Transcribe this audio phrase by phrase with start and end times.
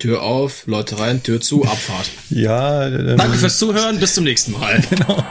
[0.00, 2.10] Tür auf, Leute rein, Tür zu, Abfahrt.
[2.30, 2.88] Ja.
[2.88, 4.82] Ähm, Danke fürs Zuhören, bis zum nächsten Mal.
[4.90, 5.24] Genau.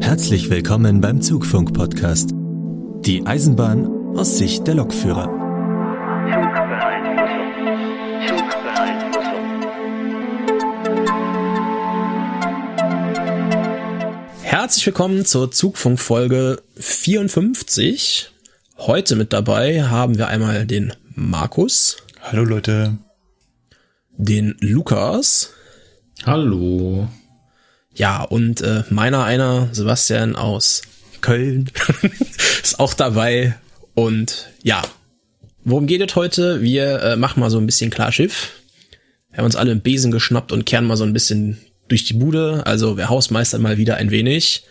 [0.00, 2.37] Herzlich willkommen beim Zugfunk-Podcast.
[3.08, 5.28] Die Eisenbahn aus Sicht der Lokführer.
[14.42, 18.30] Herzlich willkommen zur Zugfunk-Folge 54.
[18.76, 21.96] Heute mit dabei haben wir einmal den Markus.
[22.20, 22.98] Hallo Leute.
[24.18, 25.54] Den Lukas.
[26.26, 27.08] Hallo.
[27.94, 30.82] Ja, und äh, meiner einer, Sebastian aus
[31.20, 31.70] Köln,
[32.62, 33.54] ist auch dabei.
[33.94, 34.82] Und ja,
[35.64, 36.62] worum geht es heute?
[36.62, 38.50] Wir äh, machen mal so ein bisschen Klarschiff.
[39.30, 42.14] Wir haben uns alle im Besen geschnappt und kehren mal so ein bisschen durch die
[42.14, 42.66] Bude.
[42.66, 44.64] Also wir hausmeistern mal wieder ein wenig.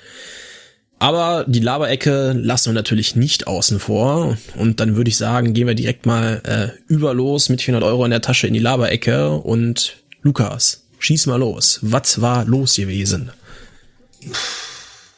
[1.00, 4.38] Aber die Laberecke lassen wir natürlich nicht außen vor.
[4.56, 8.11] Und dann würde ich sagen, gehen wir direkt mal äh, überlos mit 400 Euro in
[8.11, 9.30] der Tasche in die Laberecke.
[9.30, 11.80] Und Lukas, Schieß mal los.
[11.82, 13.32] Was war los gewesen?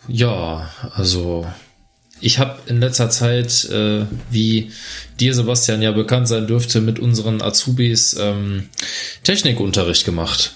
[0.09, 1.45] Ja, also
[2.19, 4.71] ich habe in letzter Zeit, äh, wie
[5.19, 8.69] dir Sebastian ja bekannt sein dürfte, mit unseren Azubis ähm,
[9.23, 10.55] Technikunterricht gemacht.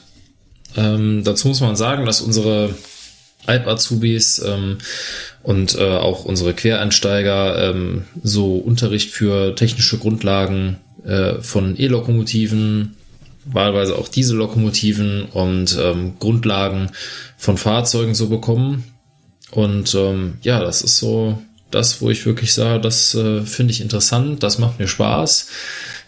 [0.76, 2.74] Ähm, dazu muss man sagen, dass unsere
[3.46, 4.80] Alp-Azubis ähm,
[5.44, 12.96] und äh, auch unsere Quereinsteiger ähm, so Unterricht für technische Grundlagen äh, von E-Lokomotiven,
[13.46, 16.92] wahlweise auch diese Lokomotiven und ähm, Grundlagen
[17.38, 18.86] von Fahrzeugen so bekommen.
[19.54, 23.82] Und ähm, ja, das ist so das, wo ich wirklich sage, das äh, finde ich
[23.82, 25.50] interessant, das macht mir Spaß,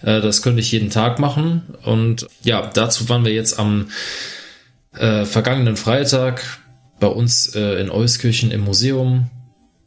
[0.04, 1.64] äh, das könnte ich jeden Tag machen.
[1.84, 3.88] Und ja, dazu waren wir jetzt am
[4.94, 6.44] äh, vergangenen Freitag
[7.00, 9.30] bei uns äh, in Euskirchen im Museum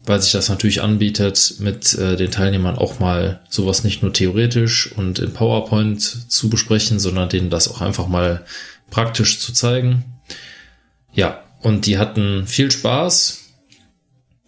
[0.09, 4.91] weil sich das natürlich anbietet, mit äh, den Teilnehmern auch mal sowas nicht nur theoretisch
[4.93, 8.45] und in PowerPoint zu besprechen, sondern denen das auch einfach mal
[8.91, 10.05] praktisch zu zeigen.
[11.13, 13.48] Ja, und die hatten viel Spaß.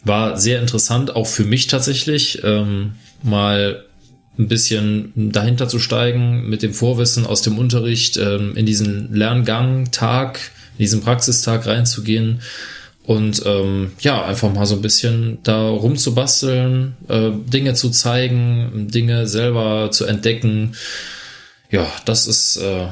[0.05, 3.85] War sehr interessant, auch für mich tatsächlich, ähm, mal
[4.39, 9.91] ein bisschen dahinter zu steigen, mit dem Vorwissen aus dem Unterricht ähm, in diesen Lerngang,
[9.91, 10.41] Tag,
[10.79, 12.41] in diesen Praxistag reinzugehen
[13.05, 19.27] und ähm, ja, einfach mal so ein bisschen da rumzubasteln, äh, Dinge zu zeigen, Dinge
[19.27, 20.77] selber zu entdecken.
[21.71, 22.87] Ja, das ist äh,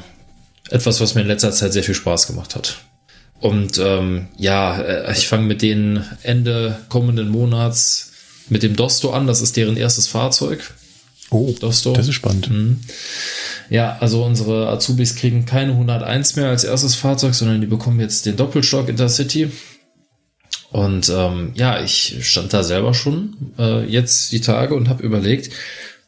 [0.71, 2.79] etwas, was mir in letzter Zeit sehr viel Spaß gemacht hat.
[3.41, 8.13] Und ähm, ja, äh, ich fange mit denen Ende kommenden Monats
[8.49, 9.27] mit dem Dosto an.
[9.27, 10.73] Das ist deren erstes Fahrzeug.
[11.31, 11.93] Oh, Dosto.
[11.93, 12.51] das ist spannend.
[12.51, 12.81] Mhm.
[13.71, 18.25] Ja, also unsere Azubis kriegen keine 101 mehr als erstes Fahrzeug, sondern die bekommen jetzt
[18.27, 19.51] den Doppelstock Intercity.
[20.71, 25.51] Und ähm, ja, ich stand da selber schon äh, jetzt die Tage und habe überlegt,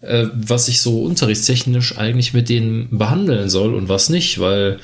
[0.01, 4.81] äh, was ich so unterrichtstechnisch eigentlich mit denen behandeln soll und was nicht, weil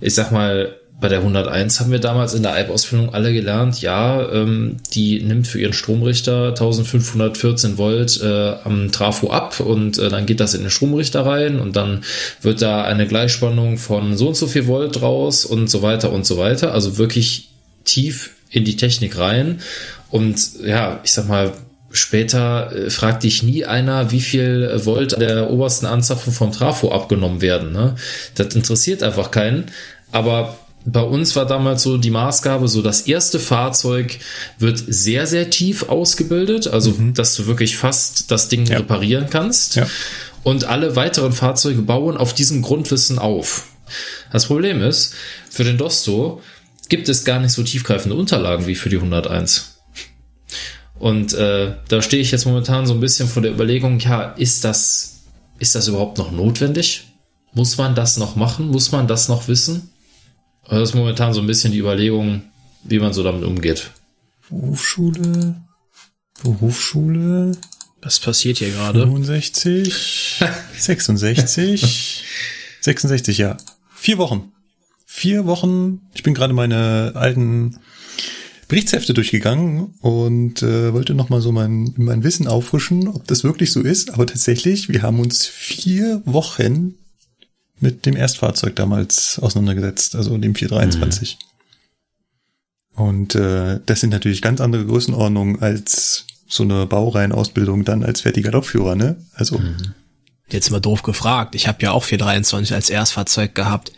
[0.00, 4.30] ich sag mal, bei der 101 haben wir damals in der Alp-Ausbildung alle gelernt, ja,
[4.32, 10.26] ähm, die nimmt für ihren Stromrichter 1514 Volt äh, am Trafo ab und äh, dann
[10.26, 12.04] geht das in den Stromrichter rein und dann
[12.40, 16.24] wird da eine Gleichspannung von so und so viel Volt draus und so weiter und
[16.24, 16.72] so weiter.
[16.72, 17.50] Also wirklich
[17.84, 19.60] tief in die Technik rein.
[20.10, 21.52] Und ja, ich sag mal,
[21.90, 27.40] später äh, fragt dich nie einer, wie viel Volt der obersten Anzapfung vom Trafo abgenommen
[27.40, 27.72] werden.
[27.72, 27.96] Ne?
[28.36, 29.64] Das interessiert einfach keinen.
[30.12, 34.18] Aber bei uns war damals so die Maßgabe, so das erste Fahrzeug
[34.58, 37.14] wird sehr, sehr tief ausgebildet, also mhm.
[37.14, 38.78] dass du wirklich fast das Ding ja.
[38.78, 39.76] reparieren kannst.
[39.76, 39.86] Ja.
[40.42, 43.68] Und alle weiteren Fahrzeuge bauen auf diesem Grundwissen auf.
[44.32, 45.14] Das Problem ist,
[45.50, 46.42] für den Dosto
[46.88, 49.78] gibt es gar nicht so tiefgreifende Unterlagen wie für die 101.
[50.98, 54.64] Und äh, da stehe ich jetzt momentan so ein bisschen vor der Überlegung, ja, ist
[54.64, 55.22] das,
[55.58, 57.08] ist das überhaupt noch notwendig?
[57.54, 58.68] Muss man das noch machen?
[58.68, 59.90] Muss man das noch wissen?
[60.64, 62.42] Also das ist momentan so ein bisschen die Überlegung,
[62.84, 63.90] wie man so damit umgeht.
[64.48, 65.56] Berufsschule,
[66.42, 67.52] Berufsschule.
[68.00, 69.00] Was passiert hier gerade?
[69.00, 70.42] 65,
[70.76, 72.24] 66,
[72.80, 73.56] 66, ja.
[73.94, 74.52] Vier Wochen
[75.12, 77.76] vier Wochen, ich bin gerade meine alten
[78.66, 83.82] Berichtshefte durchgegangen und äh, wollte nochmal so mein, mein Wissen auffrischen, ob das wirklich so
[83.82, 84.14] ist.
[84.14, 86.94] Aber tatsächlich, wir haben uns vier Wochen
[87.82, 91.38] mit dem Erstfahrzeug damals auseinandergesetzt, also dem 423.
[92.96, 93.02] Mhm.
[93.02, 98.52] Und äh, das sind natürlich ganz andere Größenordnungen als so eine Baureihenausbildung dann als fertiger
[98.52, 99.16] Lokführer, ne?
[99.34, 99.58] Also.
[99.58, 99.94] Mhm.
[100.50, 101.54] Jetzt mal doof gefragt.
[101.54, 103.92] Ich habe ja auch 423 als Erstfahrzeug gehabt.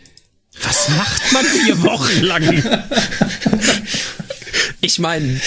[0.63, 2.63] Was macht man vier Wochen lang?
[4.79, 5.39] ich meine,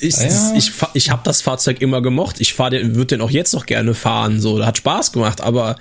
[0.00, 0.52] ich, ja.
[0.54, 2.38] ich, ich habe das Fahrzeug immer gemocht.
[2.38, 4.40] Ich fahr den, würde den auch jetzt noch gerne fahren.
[4.40, 5.76] So, hat Spaß gemacht, aber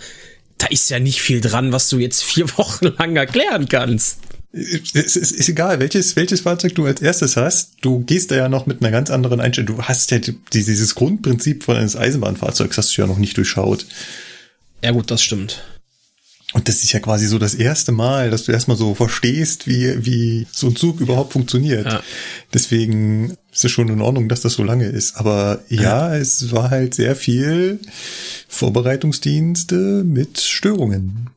[0.59, 4.19] da ist ja nicht viel dran, was du jetzt vier Wochen lang erklären kannst.
[4.51, 7.73] Es ist, ist egal, welches, welches Fahrzeug du als erstes hast.
[7.81, 9.77] Du gehst da ja noch mit einer ganz anderen Einstellung.
[9.77, 10.19] Du hast ja
[10.53, 13.85] dieses Grundprinzip von eines Eisenbahnfahrzeugs hast du ja noch nicht durchschaut.
[14.83, 15.63] Ja gut, das stimmt.
[16.53, 20.03] Und das ist ja quasi so das erste Mal, dass du erstmal so verstehst, wie,
[20.03, 21.85] wie so ein Zug überhaupt funktioniert.
[21.85, 22.01] Ja.
[22.51, 25.17] Deswegen ist es schon in Ordnung, dass das so lange ist.
[25.17, 27.79] Aber ja, ja, es war halt sehr viel
[28.47, 31.29] Vorbereitungsdienste mit Störungen.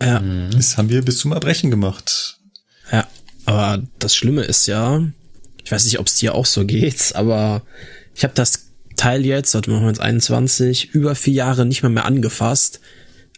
[0.00, 0.20] Ja.
[0.50, 2.38] Das haben wir bis zum Erbrechen gemacht.
[2.90, 3.06] Ja,
[3.44, 5.02] aber das Schlimme ist ja,
[5.64, 7.62] ich weiß nicht, ob es dir auch so geht, aber
[8.14, 8.66] ich habe das
[8.96, 12.80] Teil jetzt, warte mal, jetzt 21, über vier Jahre nicht mehr mehr angefasst.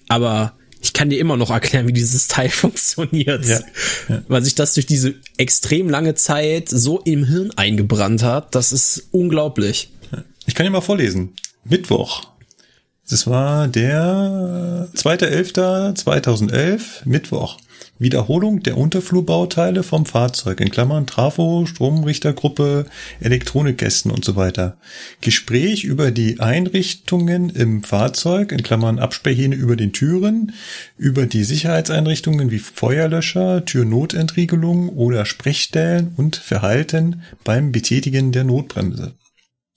[0.09, 0.55] Aber
[0.85, 3.47] ich kann dir immer noch erklären, wie dieses Teil funktioniert.
[3.47, 3.61] Ja,
[4.09, 4.23] ja.
[4.29, 9.09] Weil sich das durch diese extrem lange Zeit so im Hirn eingebrannt hat, das ist
[9.11, 9.91] unglaublich.
[10.47, 11.33] Ich kann dir mal vorlesen.
[11.65, 12.25] Mittwoch.
[13.09, 17.57] Das war der 2.11.2011, Mittwoch.
[18.05, 22.87] Wiederholung der Unterflurbauteile vom Fahrzeug, in Klammern Trafo, Stromrichtergruppe,
[23.19, 24.77] Elektronikkästen und so weiter.
[25.21, 30.53] Gespräch über die Einrichtungen im Fahrzeug, in Klammern Absperrhähne über den Türen,
[30.97, 39.15] über die Sicherheitseinrichtungen wie Feuerlöscher, Türnotentriegelung oder Sprechstellen und Verhalten beim Betätigen der Notbremse.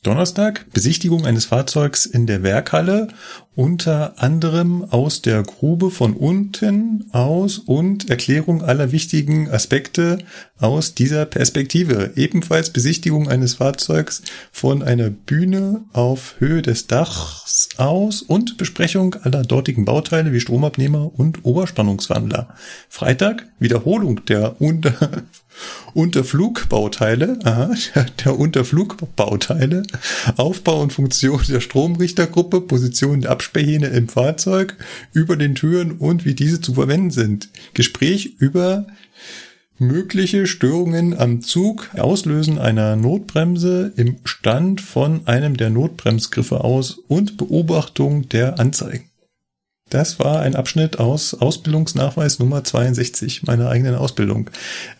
[0.04, 3.10] Donnerstag Besichtigung eines Fahrzeugs in der Werkhalle,
[3.58, 10.20] unter anderem aus der Grube von unten aus und Erklärung aller wichtigen Aspekte
[10.60, 12.12] aus dieser Perspektive.
[12.16, 14.22] Ebenfalls Besichtigung eines Fahrzeugs
[14.52, 21.12] von einer Bühne auf Höhe des Dachs aus und Besprechung aller dortigen Bauteile wie Stromabnehmer
[21.18, 22.50] und Oberspannungswandler.
[22.90, 24.94] Freitag Wiederholung der unter
[25.94, 27.72] Unterflugbauteile, aha,
[28.24, 29.84] der Unterflugbauteile,
[30.36, 34.76] Aufbau und Funktion der Stromrichtergruppe, Position der Absperrhähne im Fahrzeug,
[35.14, 37.50] über den Türen und wie diese zu verwenden sind.
[37.74, 38.88] Gespräch über
[39.80, 47.38] mögliche Störungen am Zug, Auslösen einer Notbremse im Stand von einem der Notbremsgriffe aus und
[47.38, 49.10] Beobachtung der Anzeigen.
[49.90, 54.50] Das war ein Abschnitt aus Ausbildungsnachweis Nummer 62 meiner eigenen Ausbildung.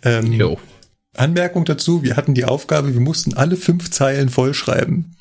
[0.04, 0.32] Ähm.
[1.18, 5.17] Anmerkung dazu, wir hatten die Aufgabe, wir mussten alle fünf Zeilen vollschreiben.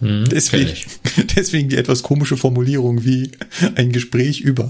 [0.00, 0.72] Hm, deswegen,
[1.36, 3.32] deswegen die etwas komische Formulierung wie
[3.74, 4.68] ein Gespräch über.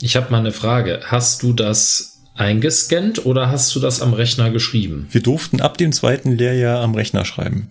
[0.00, 1.00] Ich habe mal eine Frage.
[1.06, 5.08] Hast du das eingescannt oder hast du das am Rechner geschrieben?
[5.10, 7.70] Wir durften ab dem zweiten Lehrjahr am Rechner schreiben.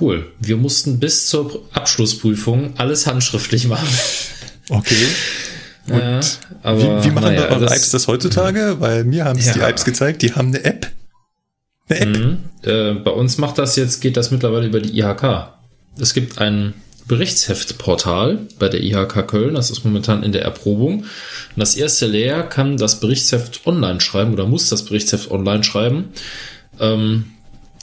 [0.00, 0.32] Cool.
[0.40, 3.88] Wir mussten bis zur Abschlussprüfung alles handschriftlich machen.
[4.68, 4.94] Okay.
[5.88, 6.20] Und ja,
[6.62, 8.76] aber, wie, wie machen naja, eure Apps das heutzutage?
[8.78, 9.54] Weil mir haben es ja.
[9.54, 10.90] die Apps gezeigt, die haben eine App.
[11.88, 12.08] Eine App.
[12.08, 12.38] Mhm.
[12.62, 15.52] Äh, bei uns macht das jetzt, geht das mittlerweile über die IHK.
[15.98, 16.74] Es gibt ein
[17.06, 21.00] Berichtsheftportal bei der IHK Köln, das ist momentan in der Erprobung.
[21.00, 21.08] Und
[21.56, 26.12] das erste Lehr kann das Berichtsheft online schreiben oder muss das Berichtsheft online schreiben.
[26.80, 27.26] Ähm,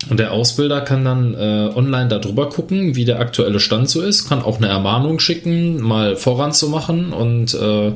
[0.07, 4.29] und der Ausbilder kann dann äh, online darüber gucken, wie der aktuelle Stand so ist,
[4.29, 7.91] kann auch eine Ermahnung schicken, mal voranzumachen und äh,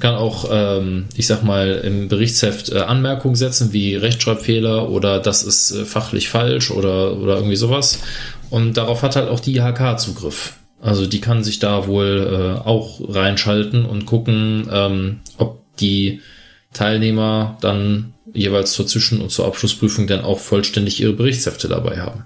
[0.00, 5.42] kann auch, ähm, ich sag mal, im Berichtsheft äh, Anmerkungen setzen, wie Rechtschreibfehler oder das
[5.42, 8.00] ist äh, fachlich falsch oder, oder irgendwie sowas.
[8.48, 10.54] Und darauf hat halt auch die IHK Zugriff.
[10.80, 16.20] Also die kann sich da wohl äh, auch reinschalten und gucken, ähm, ob die
[16.72, 22.24] Teilnehmer dann jeweils zur Zwischen- und zur Abschlussprüfung dann auch vollständig ihre Berichtshefte dabei haben.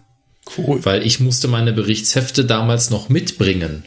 [0.57, 0.85] Cool.
[0.85, 3.85] Weil ich musste meine Berichtshefte damals noch mitbringen.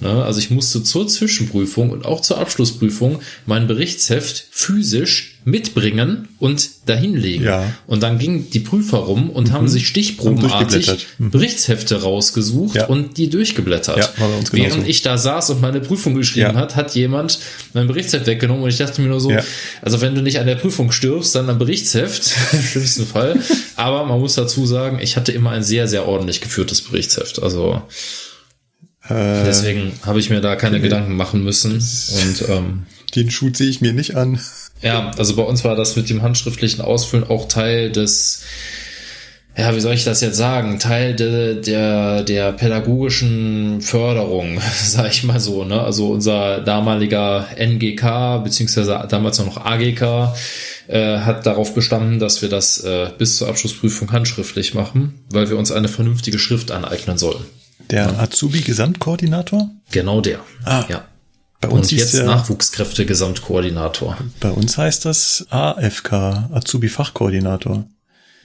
[0.00, 0.24] Ne?
[0.24, 7.46] Also ich musste zur Zwischenprüfung und auch zur Abschlussprüfung mein Berichtsheft physisch mitbringen und dahinlegen.
[7.46, 7.72] Ja.
[7.86, 9.52] Und dann gingen die Prüfer rum und mhm.
[9.52, 11.30] haben sich stichprobenartig mhm.
[11.30, 12.86] Berichtshefte rausgesucht ja.
[12.86, 13.98] und die durchgeblättert.
[13.98, 14.70] Ja, uns genauso.
[14.70, 17.38] Während ich da saß und meine Prüfung geschrieben hat, hat jemand
[17.72, 19.32] mein Berichtsheft weggenommen und ich dachte mir nur so,
[19.80, 23.38] also wenn du nicht an der Prüfung stirbst, dann am Berichtsheft, im schlimmsten Fall.
[23.76, 27.42] Aber man muss dazu sagen, ich hatte immer ein sehr, sehr ordentlich geführtes Berichtsheft.
[27.42, 27.82] Also
[29.08, 30.84] äh, Deswegen habe ich mir da keine okay.
[30.84, 31.72] Gedanken machen müssen.
[31.72, 34.40] Und ähm, den Schuh ziehe ich mir nicht an.
[34.82, 38.42] Ja, also bei uns war das mit dem handschriftlichen Ausfüllen auch Teil des
[39.56, 45.22] ja, wie soll ich das jetzt sagen, Teil de, der, der pädagogischen Förderung, sag ich
[45.22, 45.80] mal so, ne?
[45.80, 50.34] Also unser damaliger NGK, beziehungsweise damals noch AGK,
[50.88, 55.56] äh, hat darauf bestanden, dass wir das äh, bis zur Abschlussprüfung handschriftlich machen, weil wir
[55.56, 57.44] uns eine vernünftige Schrift aneignen sollen.
[57.90, 59.70] Der Azubi-Gesamtkoordinator?
[59.90, 60.40] Genau der.
[60.64, 60.84] Ah.
[60.88, 61.04] Ja.
[61.60, 64.18] Bei uns Und jetzt Nachwuchskräfte-Gesamtkoordinator.
[64.40, 67.86] Bei uns heißt das AFK, Azubi-Fachkoordinator.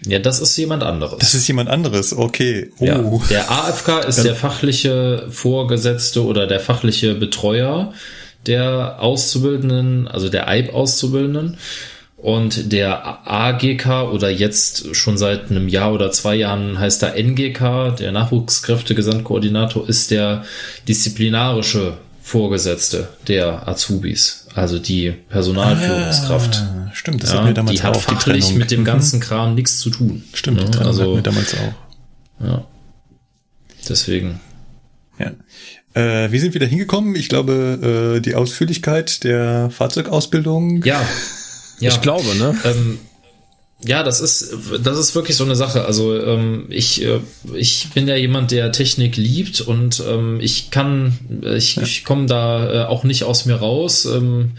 [0.05, 1.19] Ja, das ist jemand anderes.
[1.19, 2.71] Das ist jemand anderes, okay.
[2.79, 2.86] Oh.
[2.86, 2.98] Ja,
[3.29, 7.93] der AFK ist der fachliche Vorgesetzte oder der fachliche Betreuer
[8.45, 11.57] der Auszubildenden, also der EIB-Auszubildenden.
[12.21, 17.95] Und der AGK oder jetzt schon seit einem Jahr oder zwei Jahren heißt er NGK,
[17.97, 20.43] der Nachwuchskräfte-Gesamtkoordinator, ist der
[20.88, 26.57] disziplinarische Vorgesetzte der Azubis, also die Personalführungskraft.
[26.61, 28.59] Ah, stimmt, das Ja, hatten wir damals die hat auch, die fachlich Trennung.
[28.59, 28.85] mit dem Mhm.
[28.85, 30.23] ganzen Kram nichts zu tun.
[30.33, 32.45] Stimmt, die Ja, Trennung also, wir damals auch.
[32.45, 32.65] ja.
[33.88, 34.39] Deswegen.
[35.17, 35.31] Ja.
[35.93, 37.15] Äh, wir sind wieder hingekommen.
[37.15, 40.83] Ich glaube, äh, die Ausführlichkeit der Fahrzeugausbildung.
[40.83, 41.01] Ja.
[41.79, 41.89] ja.
[41.91, 42.55] Ich glaube, ne?
[42.65, 43.00] Ähm,
[43.86, 45.86] ja, das ist, das ist wirklich so eine Sache.
[45.86, 47.21] Also ähm, ich, äh,
[47.55, 51.17] ich bin ja jemand, der Technik liebt und ähm, ich kann,
[51.55, 54.51] ich, ich komme da äh, auch nicht aus mir raus, ähm,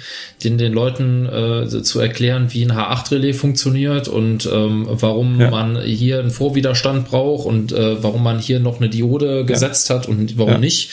[0.43, 5.51] den, den Leuten äh, zu erklären, wie ein H8-Relais funktioniert und ähm, warum Ja.
[5.51, 10.09] man hier einen Vorwiderstand braucht und äh, warum man hier noch eine Diode gesetzt hat
[10.09, 10.59] und warum Ja.
[10.59, 10.93] nicht.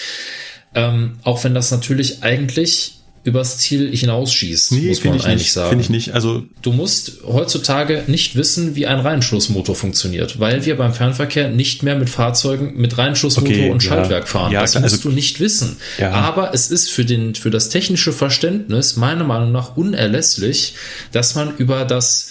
[0.75, 2.96] Ähm, auch wenn das natürlich eigentlich
[3.27, 5.51] übers Ziel hinausschießt, muss man ich eigentlich nicht.
[5.51, 5.69] sagen.
[5.69, 6.13] Finde ich nicht.
[6.13, 11.83] Also Du musst heutzutage nicht wissen, wie ein Reinschlussmotor funktioniert, weil wir beim Fernverkehr nicht
[11.83, 13.89] mehr mit Fahrzeugen mit Reinschlussmotor Okay, und ja.
[13.89, 14.51] Schaltwerk fahren.
[14.53, 15.75] Ja, das musst also- du nicht wissen.
[15.97, 16.11] Ja.
[16.11, 20.75] Aber es ist für den, für das technische Verständnis meiner Meinung nach unerlässlich,
[21.11, 22.29] dass man über das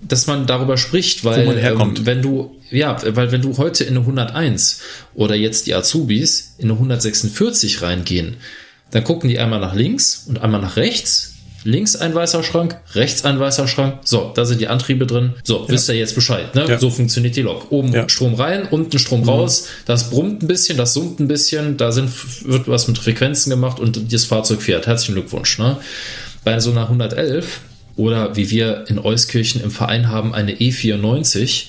[0.00, 1.98] dass man darüber spricht, weil man herkommt.
[1.98, 4.80] ähm, wenn du ja, weil wenn du heute in eine 101
[5.16, 8.36] oder jetzt die Azubis in eine 146 reingehen,
[8.90, 11.34] dann gucken die einmal nach links und einmal nach rechts.
[11.64, 13.98] Links ein weißer Schrank, rechts ein weißer Schrank.
[14.04, 15.34] So, da sind die Antriebe drin.
[15.42, 16.64] So, wisst ihr jetzt Bescheid, ne?
[16.68, 16.78] Ja.
[16.78, 17.72] So funktioniert die Lok.
[17.72, 18.08] Oben Ja.
[18.08, 19.66] Strom rein, unten Strom raus.
[19.84, 21.76] Das brummt ein bisschen, das summt ein bisschen.
[21.76, 22.10] Da sind,
[22.48, 24.86] wird was mit Frequenzen gemacht und das Fahrzeug fährt.
[24.86, 25.78] Herzlichen Glückwunsch, ne?
[26.44, 27.60] Bei so einer 111
[27.96, 31.64] oder wie wir in Euskirchen im Verein haben, eine E94,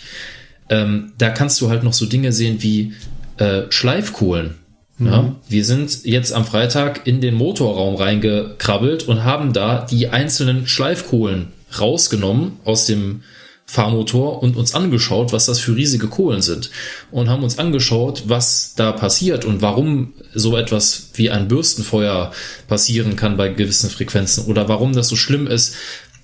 [0.70, 2.94] ähm, da kannst du halt noch so Dinge sehen wie
[3.38, 4.59] äh, Schleifkohlen.
[5.00, 10.68] Ja, wir sind jetzt am Freitag in den Motorraum reingekrabbelt und haben da die einzelnen
[10.68, 11.48] Schleifkohlen
[11.80, 13.22] rausgenommen aus dem
[13.66, 16.72] Fahrmotor und uns angeschaut, was das für riesige Kohlen sind.
[17.12, 22.32] Und haben uns angeschaut, was da passiert und warum so etwas wie ein Bürstenfeuer
[22.68, 25.76] passieren kann bei gewissen Frequenzen oder warum das so schlimm ist,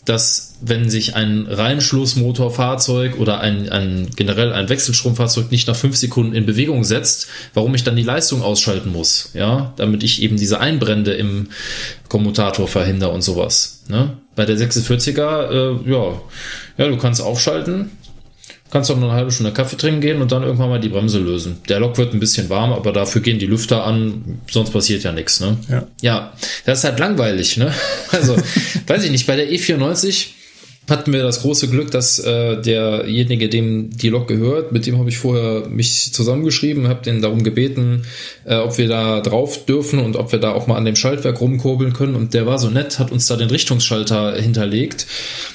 [0.06, 6.34] dass wenn sich ein Reinschlussmotorfahrzeug oder ein, ein generell ein Wechselstromfahrzeug nicht nach fünf Sekunden
[6.34, 10.60] in Bewegung setzt, warum ich dann die Leistung ausschalten muss, ja, damit ich eben diese
[10.60, 11.50] Einbrände im
[12.08, 13.84] Kommutator verhindere und sowas.
[13.90, 14.18] Ne?
[14.36, 16.22] Bei der 46er, äh, ja,
[16.78, 17.92] ja, du kannst aufschalten,
[18.72, 21.20] kannst auch noch eine halbe Stunde Kaffee trinken gehen und dann irgendwann mal die Bremse
[21.20, 21.58] lösen.
[21.70, 25.12] Der Lok wird ein bisschen warm, aber dafür gehen die Lüfter an, sonst passiert ja
[25.12, 25.58] nichts, ne?
[25.70, 25.88] Ja.
[26.02, 26.34] Ja,
[26.66, 27.72] das ist halt langweilig, ne?
[28.12, 28.36] Also,
[28.88, 30.28] weiß ich nicht, bei der E94
[30.90, 35.10] hatten wir das große Glück, dass äh, derjenige, dem die Lok gehört, mit dem habe
[35.10, 38.04] ich vorher mich zusammengeschrieben, habe den darum gebeten,
[38.46, 41.42] äh, ob wir da drauf dürfen und ob wir da auch mal an dem Schaltwerk
[41.42, 42.16] rumkurbeln können.
[42.16, 45.08] Und der war so nett, hat uns da den Richtungsschalter hinterlegt,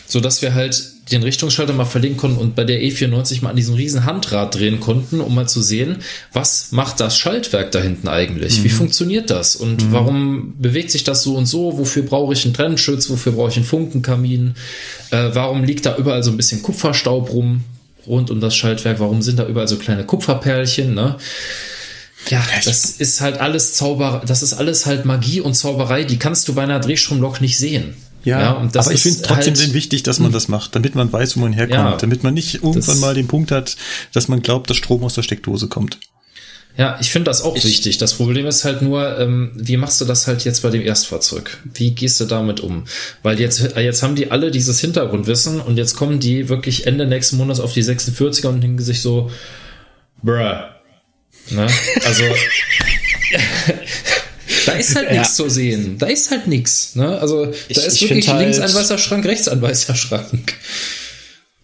[0.06, 3.56] so dass wir halt den Richtungsschalter mal verlegen konnten und bei der E94 mal an
[3.56, 5.96] diesem riesen Handrad drehen konnten, um mal zu sehen,
[6.32, 8.62] was macht das Schaltwerk da hinten eigentlich?
[8.62, 9.56] Wie funktioniert das?
[9.56, 11.78] Und warum bewegt sich das so und so?
[11.78, 13.10] Wofür brauche ich einen Trennschütz?
[13.10, 14.54] Wofür brauche ich einen Funkenkamin?
[15.10, 17.64] Äh, warum liegt da überall so ein bisschen Kupferstaub rum
[18.06, 19.00] rund um das Schaltwerk?
[19.00, 20.94] Warum sind da überall so kleine Kupferperlchen?
[20.94, 21.16] Ne?
[22.28, 26.46] Ja, das ist halt alles Zauber, das ist alles halt Magie und Zauberei, die kannst
[26.48, 27.94] du bei einer Drehstromlok nicht sehen.
[28.24, 30.94] Ja, und das aber ich ist finde trotzdem halt- wichtig, dass man das macht, damit
[30.94, 31.96] man weiß, wo man herkommt, Ja.
[31.96, 33.76] damit man nicht irgendwann mal den Punkt hat,
[34.12, 35.98] dass man glaubt, dass Strom aus der Steckdose kommt.
[36.76, 37.98] Ja, ich finde das auch wichtig.
[37.98, 41.58] Das Problem ist halt nur, ähm, wie machst du das halt jetzt bei dem Erstfahrzeug?
[41.74, 42.84] Wie gehst du damit um?
[43.22, 47.06] Weil jetzt, äh, jetzt haben die alle dieses Hintergrundwissen und jetzt kommen die wirklich Ende
[47.06, 49.30] nächsten Monats auf die 46er und denken sich so,
[50.22, 50.36] bruh.
[51.50, 51.66] Ne?
[52.04, 52.24] Also,
[54.66, 55.98] da ist halt nichts zu sehen.
[55.98, 56.94] Da ist halt nichts.
[56.96, 57.18] Ne?
[57.18, 60.54] Also, da Ich- ist ich wirklich links halt- ein weißer Schrank, rechts ein weißer Schrank.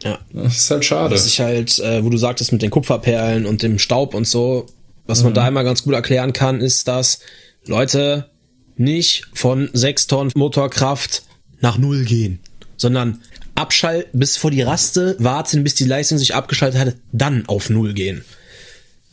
[0.03, 0.19] Ja.
[0.33, 1.15] Das ist halt schade.
[1.15, 4.67] Was ich halt, äh, wo du sagtest mit den Kupferperlen und dem Staub und so,
[5.07, 7.21] was man da immer ganz gut erklären kann, ist, dass
[7.67, 8.29] Leute
[8.77, 11.23] nicht von 6 Tonnen Motorkraft
[11.61, 12.41] nach Null gehen,
[12.77, 13.23] sondern
[13.55, 17.95] abschalten, bis vor die Raste, warten, bis die Leistung sich abgeschaltet hat, dann auf Null
[17.95, 18.23] gehen.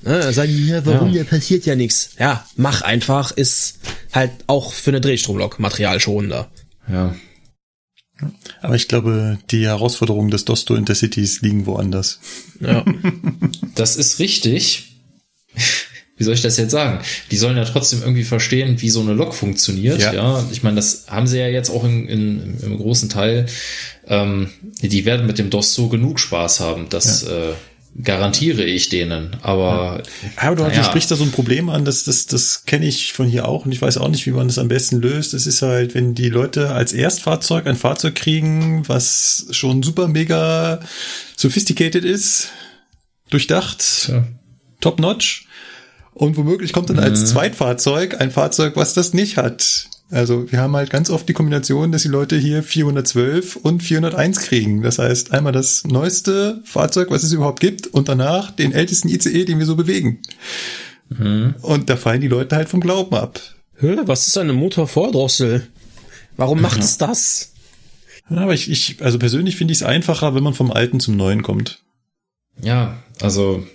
[0.06, 1.20] Ne, dann sagen die, ja, warum, Ja.
[1.20, 1.24] ja.
[1.24, 2.12] passiert ja nichts.
[2.20, 3.80] Ja, mach einfach, ist
[4.12, 6.52] halt auch für eine Drehstromlok materialschonender.
[6.92, 7.16] Ja.
[8.62, 12.20] Aber ich glaube, die Herausforderungen des Dosto Intercities liegen woanders.
[12.60, 12.86] Ja.
[13.76, 15.00] Das ist richtig.
[16.16, 17.04] Wie soll ich das jetzt sagen?
[17.32, 20.00] Die sollen ja trotzdem irgendwie verstehen, wie so eine Lok funktioniert.
[20.00, 20.14] Ja.
[20.14, 23.48] Ja, ich meine, das haben sie ja jetzt auch in, in, im großen Teil.
[24.08, 24.52] Ähm,
[24.84, 26.88] die werden mit dem DOS so genug Spaß haben.
[26.90, 27.54] Das äh,
[28.02, 29.36] garantiere ich denen.
[29.42, 30.02] Aber
[30.36, 33.14] Aber du, du naja, sprichst da so ein Problem an, das, das, das kenne ich
[33.14, 35.34] von hier auch und ich weiß auch nicht, wie man das am besten löst.
[35.34, 40.80] Es ist halt, wenn die Leute als Erstfahrzeug ein Fahrzeug kriegen, was schon super mega
[41.36, 42.50] sophisticated ist,
[43.30, 44.24] durchdacht, Ja.
[44.82, 45.48] top notch.
[46.16, 49.88] Und womöglich kommt dann als Zweitfahrzeug ein Fahrzeug, was das nicht hat.
[50.14, 54.42] Also wir haben halt ganz oft die Kombination, dass die Leute hier 412 und 401
[54.42, 54.84] kriegen.
[54.84, 59.46] Das heißt, einmal das neueste Fahrzeug, was es überhaupt gibt, und danach den ältesten ICE,
[59.46, 60.22] den wir so bewegen.
[61.62, 63.40] Und da fallen die Leute halt vom Glauben ab.
[63.80, 65.68] Hä, was ist eine Motorvordrossel?
[66.38, 67.54] Warum macht es das?
[68.30, 71.18] Ja, Aber ich, ich also persönlich finde ich es einfacher, wenn man vom Alten zum
[71.18, 71.84] Neuen kommt.
[72.62, 73.66] Ja, also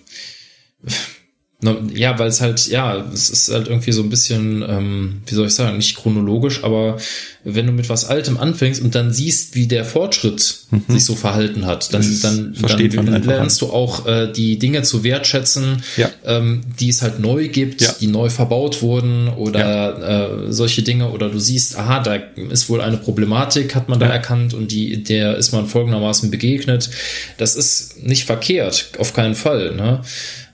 [1.92, 5.48] ja, weil es halt, ja, es ist halt irgendwie so ein bisschen, ähm, wie soll
[5.48, 6.98] ich sagen, nicht chronologisch, aber
[7.42, 10.40] wenn du mit was Altem anfängst und dann siehst, wie der Fortschritt
[10.86, 15.02] sich so verhalten hat, dann, dann, dann einfach lernst du auch äh, die Dinge zu
[15.02, 16.10] wertschätzen, Ja.
[16.24, 17.92] ähm, die es halt neu gibt, Ja.
[18.00, 22.14] die neu verbaut wurden oder äh, solche Dinge oder du siehst, aha, da
[22.50, 24.12] ist wohl eine Problematik, hat man da Ja.
[24.12, 26.88] erkannt und die, der ist man folgendermaßen begegnet.
[27.36, 29.74] Das ist nicht verkehrt, auf keinen Fall.
[29.74, 30.02] Ne?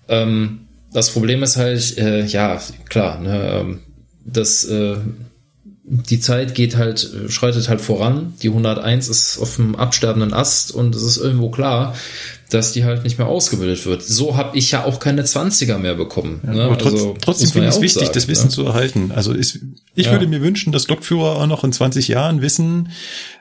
[0.09, 0.61] Ähm,
[0.95, 2.59] das Problem ist halt, äh, ja,
[2.89, 3.81] klar, ne, ähm,
[4.25, 4.97] das, äh,
[5.87, 8.33] die Zeit geht halt, schreitet halt voran.
[8.43, 11.95] Die 101 ist auf dem absterbenden Ast und es ist irgendwo klar,
[12.49, 14.03] dass die halt nicht mehr ausgebildet wird.
[14.03, 16.41] So habe ich ja auch keine 20er mehr bekommen.
[16.43, 16.63] ne?
[16.65, 18.51] Aber trotz, Also, trotzdem finde ich ja es wichtig, sagen, das Wissen ne?
[18.51, 19.13] zu erhalten.
[19.15, 19.59] Also ist,
[19.95, 20.13] ich Ja.
[20.13, 22.89] würde mir wünschen, dass Lokführer auch noch in 20 Jahren wissen,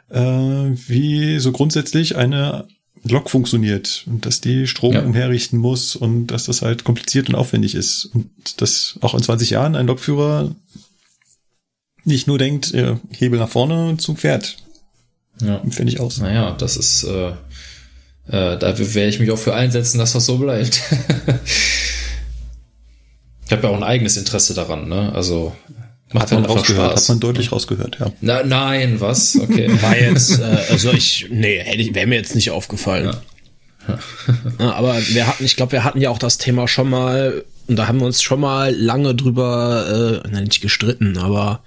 [0.09, 2.67] äh, wie so grundsätzlich eine
[3.03, 5.01] Lok funktioniert und dass die Strom Ja.
[5.01, 8.05] umherrichten muss und dass das halt kompliziert und aufwendig ist.
[8.05, 8.29] Und
[8.61, 10.55] dass auch in 20 Jahren ein Lokführer
[12.05, 12.73] nicht nur denkt,
[13.11, 14.57] Hebel nach vorne, Zug fährt.
[15.41, 15.61] Ja.
[15.69, 16.19] Finde ich aus.
[16.19, 17.29] Naja, das ist, äh,
[18.27, 20.81] äh, da werde ich mich auch für einsetzen, dass das so bleibt.
[23.45, 25.11] ich habe ja auch ein eigenes Interesse daran, ne?
[25.13, 25.55] Also
[26.11, 27.01] macht Hat man rausgehört, Spaß.
[27.03, 28.11] hat man deutlich rausgehört, ja.
[28.21, 29.35] Na, nein, was?
[29.39, 29.69] Okay.
[29.81, 33.15] War jetzt, äh, also ich, nee, hätte ich, wäre mir jetzt nicht aufgefallen.
[33.87, 33.97] Ja,
[34.73, 37.87] aber wir hatten, ich glaube, wir hatten ja auch das Thema schon mal, und da
[37.87, 41.63] haben wir uns schon mal lange drüber, äh, na, nicht gestritten, aber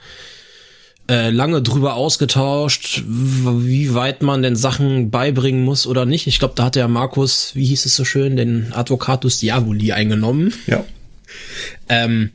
[1.08, 6.26] äh, lange drüber ausgetauscht, wie weit man denn Sachen beibringen muss oder nicht.
[6.26, 10.52] Ich glaube, da hat der Markus, wie hieß es so schön, den Advocatus Diaboli eingenommen.
[10.66, 10.84] Ja.
[11.88, 12.30] Ähm,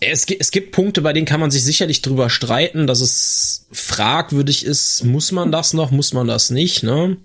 [0.00, 4.64] es, es gibt Punkte, bei denen kann man sich sicherlich drüber streiten, dass es fragwürdig
[4.64, 7.16] ist, muss man das noch, muss man das nicht, ne?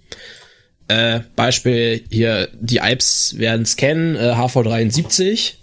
[0.87, 5.53] Äh, Beispiel hier, die Alps werden es kennen, äh, HV73.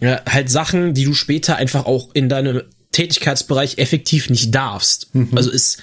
[0.00, 5.08] Ja, halt Sachen, die du später einfach auch in deinem Tätigkeitsbereich effektiv nicht darfst.
[5.34, 5.78] Also es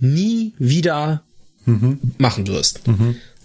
[0.00, 1.22] nie wieder
[2.18, 2.80] machen wirst.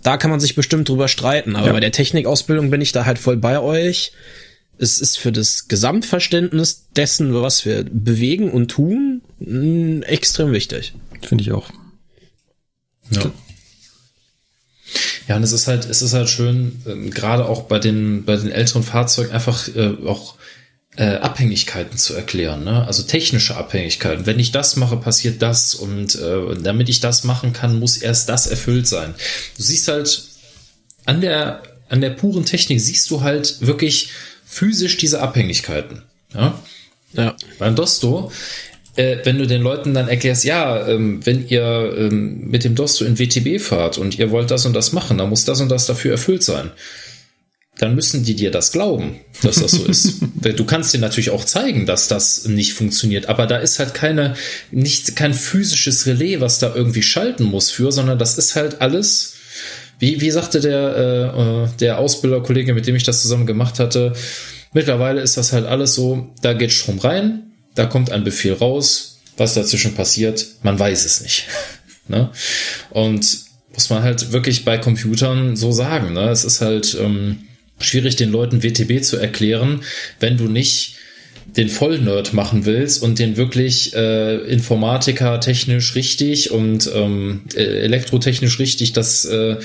[0.04, 1.74] Da kann man sich bestimmt drüber streiten, aber Ja.
[1.74, 4.12] bei der Technikausbildung bin ich da halt voll bei euch.
[4.80, 10.94] Es ist für das Gesamtverständnis dessen, was wir bewegen und tun, mh, extrem wichtig.
[11.22, 11.70] Finde ich auch.
[13.12, 13.32] Ja.
[15.28, 18.36] Ja, und es ist halt, es ist halt schön, ähm, gerade auch bei den, bei
[18.36, 20.36] den älteren Fahrzeugen einfach äh, auch
[20.96, 22.86] äh, Abhängigkeiten zu erklären, ne?
[22.88, 24.26] Also technische Abhängigkeiten.
[24.26, 28.28] Wenn ich das mache, passiert das und äh, damit ich das machen kann, muss erst
[28.28, 29.14] das erfüllt sein.
[29.56, 30.24] Du siehst halt
[31.06, 34.10] an der an der puren Technik siehst du halt wirklich
[34.50, 36.02] physisch diese Abhängigkeiten.
[36.34, 36.60] Ja?
[37.14, 37.36] Ja.
[37.60, 38.32] Beim Dosto,
[38.96, 43.06] äh, wenn du den Leuten dann erklärst, ja, ähm, wenn ihr ähm, mit dem Dosto
[43.06, 45.86] in WTB fahrt und ihr wollt das und das machen, dann muss das und das
[45.86, 46.72] dafür erfüllt sein.
[47.78, 50.16] Dann müssen die dir das glauben, dass das so ist.
[50.36, 53.94] Weil Du kannst dir natürlich auch zeigen, dass das nicht funktioniert, aber da ist halt
[53.94, 54.34] keine,
[54.72, 59.36] nicht, kein physisches Relais, was da irgendwie schalten muss für, sondern das ist halt alles,
[60.00, 64.14] wie, wie sagte der, äh, äh, der Ausbilderkollege, mit dem ich das zusammen gemacht hatte,
[64.74, 69.20] mittlerweile ist das halt alles so, da geht Strom rein, da kommt ein Befehl raus,
[69.38, 71.48] was dazwischen passiert, man weiß es nicht.
[72.08, 72.30] ne?
[72.90, 76.14] Und muss man halt wirklich bei Computern so sagen.
[76.14, 76.30] Ne?
[76.30, 77.44] Es ist halt ähm,
[77.80, 79.84] schwierig, den Leuten WTB zu erklären,
[80.20, 80.96] wenn du nicht
[81.56, 88.60] den Vollnerd machen willst und den wirklich äh, Informatiker technisch richtig und ähm, äh, elektrotechnisch
[88.60, 89.58] richtig das äh,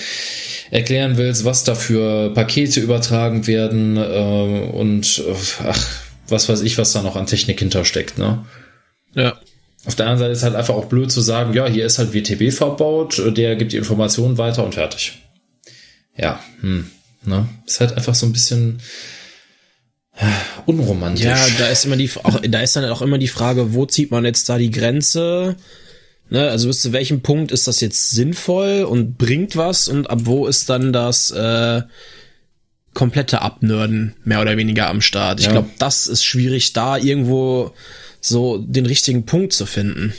[0.71, 5.23] erklären willst, was da für Pakete übertragen werden äh, und
[5.63, 5.89] ach,
[6.29, 8.45] was weiß ich, was da noch an Technik hintersteckt, ne?
[9.15, 9.39] Ja.
[9.87, 12.15] Auf der anderen Seite ist halt einfach auch blöd zu sagen, ja, hier ist halt
[12.15, 15.23] WTB verbaut, der gibt die Informationen weiter und fertig.
[16.17, 16.91] Ja, hm,
[17.25, 17.49] ne?
[17.67, 18.81] Ist halt einfach so ein bisschen
[20.67, 21.25] unromantisch.
[21.25, 24.11] Ja, da ist immer die, auch, da ist dann auch immer die Frage, wo zieht
[24.11, 25.57] man jetzt da die Grenze?
[26.31, 30.21] Ne, also bis zu welchem Punkt ist das jetzt sinnvoll und bringt was und ab
[30.23, 31.83] wo ist dann das äh,
[32.95, 35.41] komplette Abnörden mehr oder weniger am Start?
[35.41, 35.53] Ich Ja.
[35.53, 37.73] glaube, das ist schwierig, da irgendwo
[38.21, 40.15] so den richtigen Punkt zu finden.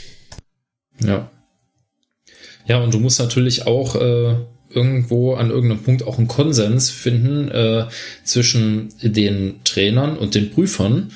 [1.02, 1.30] Ja.
[2.66, 4.36] Ja, und du musst natürlich auch äh,
[4.76, 7.86] irgendwo an irgendeinem Punkt auch einen Konsens finden äh,
[8.22, 11.10] zwischen den Trainern und den Prüfern,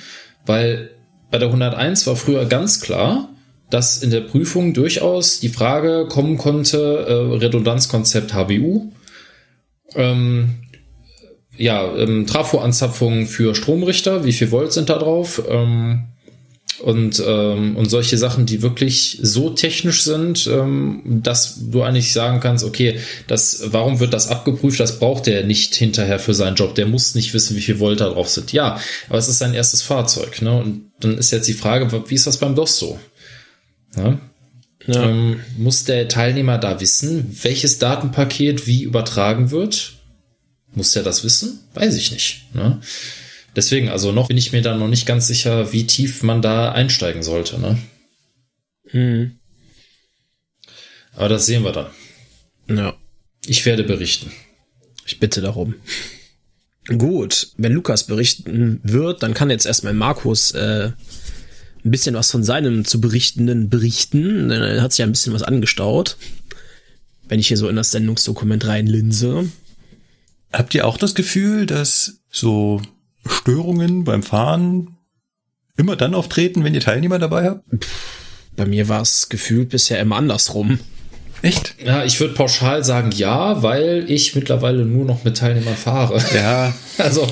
[0.47, 0.91] weil
[1.31, 3.29] bei der 101 war früher ganz klar,
[3.69, 8.91] dass in der Prüfung durchaus die Frage kommen konnte, äh, Redundanzkonzept HBU,
[9.95, 10.57] ähm,
[11.57, 15.43] ja, ähm, Trafoanzapfung für Stromrichter, wie viel Volt sind da drauf?
[15.49, 16.07] Ähm,
[16.83, 22.41] und, ähm, und solche Sachen, die wirklich so technisch sind, ähm, dass du eigentlich sagen
[22.41, 24.81] kannst, okay, das, warum wird das abgeprüft?
[24.81, 26.75] Das braucht der nicht hinterher für seinen Job.
[26.75, 28.53] Der muss nicht wissen, wie viel Volt da drauf sind.
[28.53, 30.43] Ja, aber es ist sein erstes Fahrzeug.
[30.43, 30.59] Ne?
[30.59, 32.99] Und dann ist jetzt die Frage, wie ist das beim DOS so?
[33.97, 34.19] Ja?
[34.87, 35.11] Ja.
[35.11, 39.93] Ähm, muss der Teilnehmer da wissen, welches Datenpaket wie übertragen wird?
[40.75, 41.61] Muss der das wissen?
[41.75, 42.55] Weiß ich nicht.
[42.55, 42.81] Ne?
[43.57, 46.73] Deswegen, also noch bin ich mir da noch nicht ganz sicher, wie tief man da
[46.73, 47.59] einsteigen sollte.
[47.59, 47.79] Ne?
[48.91, 49.39] Hm.
[51.15, 51.91] Aber das sehen wir dann.
[52.69, 52.97] Ja.
[53.47, 54.31] Ich werde berichten.
[55.07, 55.75] Ich bitte darum.
[56.87, 60.93] Gut, wenn Lukas berichten wird, dann kann jetzt erstmal Markus äh,
[61.85, 64.49] ein bisschen was von seinem zu berichtenden berichten.
[64.49, 66.17] Denn Er hat sich ja ein bisschen was angestaut.
[67.29, 69.51] Wenn ich hier so in das Sendungsdokument reinlinse.
[70.53, 72.83] Habt ihr auch das Gefühl, dass so
[73.27, 74.97] Störungen beim Fahren
[75.77, 77.65] immer dann auftreten, wenn ihr Teilnehmer dabei habt?
[78.57, 80.79] Bei mir war es gefühlt bisher immer andersrum.
[81.43, 81.77] Echt?
[81.83, 86.23] Ja, ich würde pauschal sagen ja, weil ich mittlerweile nur noch mit Teilnehmern fahre.
[86.35, 87.27] Ja, Also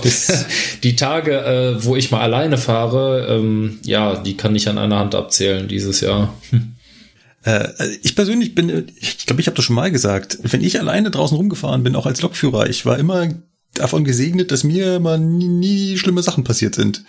[0.83, 4.99] die Tage, äh, wo ich mal alleine fahre, ähm, ja, die kann ich an einer
[4.99, 6.35] Hand abzählen dieses Jahr.
[7.45, 7.69] Äh,
[8.03, 11.37] ich persönlich bin, ich glaube, ich habe das schon mal gesagt, wenn ich alleine draußen
[11.37, 13.29] rumgefahren bin, auch als Lokführer, ich war immer
[13.75, 17.05] davon gesegnet, dass mir immer nie, nie schlimme Sachen passiert sind.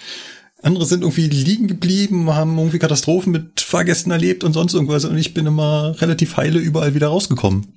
[0.61, 5.17] Andere sind irgendwie liegen geblieben, haben irgendwie Katastrophen mit Fahrgästen erlebt und sonst irgendwas und
[5.17, 7.67] ich bin immer relativ heile überall wieder rausgekommen.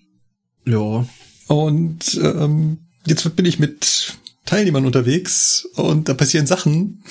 [0.67, 1.07] Ja.
[1.47, 4.15] Und ähm, jetzt bin ich mit
[4.47, 7.05] Teilnehmern unterwegs und da passieren Sachen,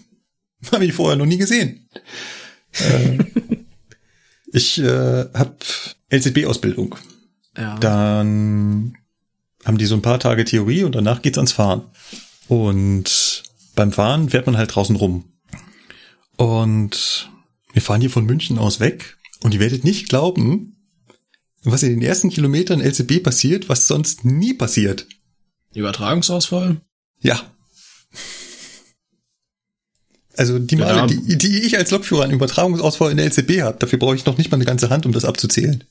[0.72, 1.88] habe ich vorher noch nie gesehen.
[2.72, 3.18] äh,
[4.52, 5.56] ich äh, habe
[6.12, 6.96] LZB-Ausbildung.
[7.56, 7.78] Ja.
[7.78, 8.97] Dann
[9.68, 11.82] haben die so ein paar Tage Theorie und danach geht's ans Fahren.
[12.48, 13.44] Und
[13.76, 15.24] beim Fahren fährt man halt draußen rum.
[16.36, 17.30] Und
[17.74, 20.74] wir fahren hier von München aus weg und ihr werdet nicht glauben,
[21.64, 25.06] was in den ersten Kilometern LCB passiert, was sonst nie passiert.
[25.74, 26.80] Übertragungsausfall?
[27.20, 27.40] Ja.
[30.36, 31.06] Also die Male, Ja.
[31.06, 34.38] die, die ich als Lokführer einen Übertragungsausfall in der LCB habe, dafür brauche ich noch
[34.38, 35.84] nicht mal eine ganze Hand, um das abzuzählen.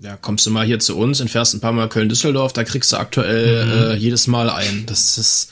[0.00, 2.92] Ja, kommst du mal hier zu uns und fährst ein paar Mal Köln-Düsseldorf, da kriegst
[2.92, 4.84] du aktuell äh, jedes Mal ein.
[4.86, 5.48] Das ist.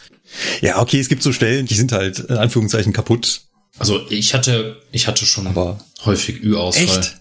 [0.60, 3.40] Ja, okay, es gibt so Stellen, die sind halt in Anführungszeichen kaputt.
[3.78, 6.84] Also ich hatte, ich hatte schon Aber- häufig Ü-Ausfall.
[7.00, 7.16] Echt?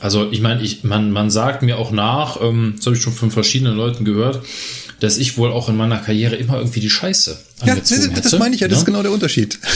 [0.00, 3.12] Also ich meine, ich, man, man sagt mir auch nach, ähm, das habe ich schon
[3.12, 4.42] von verschiedenen Leuten gehört,
[5.00, 8.24] dass ich wohl auch in meiner Karriere immer irgendwie die Scheiße Ja, angezogen das, das
[8.32, 8.80] hätte, meine ich ja, das ne?
[8.82, 9.58] ist genau der Unterschied.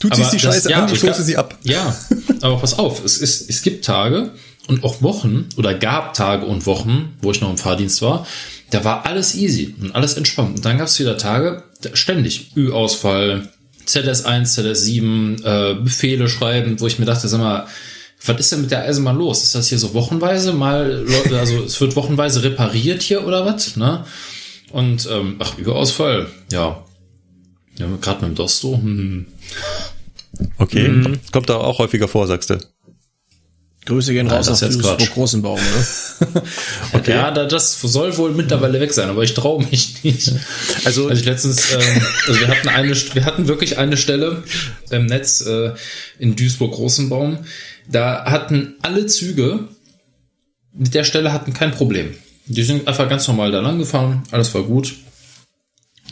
[0.00, 1.56] Du ziehst die das- Scheiße ja, an, ich stoße sie ab.
[1.62, 1.96] Ja,
[2.42, 4.32] aber pass auf, es, ist, es gibt Tage
[4.68, 8.26] und auch Wochen oder gab Tage und Wochen, wo ich noch im Fahrdienst war,
[8.70, 10.56] da war alles easy und alles entspannt.
[10.56, 13.48] Und dann gab es wieder Tage, ständig Ü-Ausfall,
[13.86, 17.66] ZS1, ZS7, äh, Befehle schreiben, wo ich mir dachte, sag mal,
[18.26, 19.42] was ist denn mit der Eisenbahn los?
[19.42, 23.76] Ist das hier so wochenweise mal, Leute, also es wird wochenweise repariert hier oder was?
[23.76, 24.04] Ne?
[24.72, 26.82] Und ähm, ach, Ü-Ausfall, ja.
[27.76, 29.26] Ja, gerade mit dem Dosto, hm.
[30.58, 31.20] Okay, Mhm.
[31.32, 32.58] kommt da auch häufiger vor, sagst du.
[33.86, 35.14] Grüße gehen raus das auf ist jetzt Duisburg.
[35.14, 36.42] Großenbaum, ne?
[36.94, 37.10] Okay.
[37.10, 40.32] Ja, da, das soll wohl mittlerweile weg sein, aber ich traue mich nicht.
[40.84, 44.42] Also- Also ich letztens, ähm, also wir hatten eine, wir hatten wirklich eine Stelle
[44.90, 45.72] im Netz äh,
[46.18, 47.38] in Duisburg-Großenbaum.
[47.90, 49.68] Da hatten alle Züge
[50.72, 52.14] mit der Stelle hatten kein Problem.
[52.46, 54.94] Die sind einfach ganz normal da lang gefahren, alles war gut.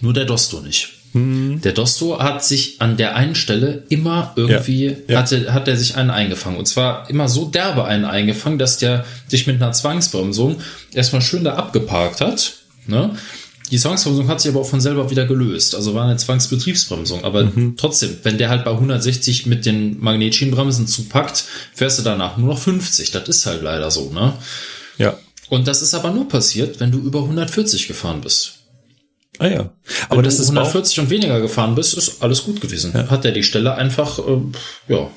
[0.02, 0.94] Nur der Dosto nicht.
[1.14, 5.18] Der Dosto hat sich an der einen Stelle immer irgendwie, Ja, ja.
[5.18, 6.58] hatte, hat er sich einen eingefangen.
[6.58, 10.56] Und zwar immer so derbe einen eingefangen, dass der sich mit einer Zwangsbremsung
[10.94, 12.54] erstmal schön da abgeparkt hat.
[12.86, 13.10] Ne?
[13.70, 15.74] Die Zwangsbremsung hat sich aber auch von selber wieder gelöst.
[15.74, 17.24] Also war eine Zwangsbetriebsbremsung.
[17.24, 17.74] Aber Mhm.
[17.76, 21.44] trotzdem, wenn der halt bei 160 mit den Magnetschienenbremsen zupackt,
[21.74, 23.10] fährst du danach nur noch 50.
[23.10, 24.32] Das ist halt leider so, ne?
[24.98, 25.18] Ja.
[25.50, 28.54] Und das ist aber nur passiert, wenn du über 140 gefahren bist.
[29.38, 29.60] Ah ja.
[29.60, 29.72] Aber
[30.10, 32.92] Aber das du ist auch, 140 und weniger gefahren bist, ist alles gut gewesen.
[32.92, 34.38] Hat der die Stelle einfach, äh,
[34.88, 35.10] ja.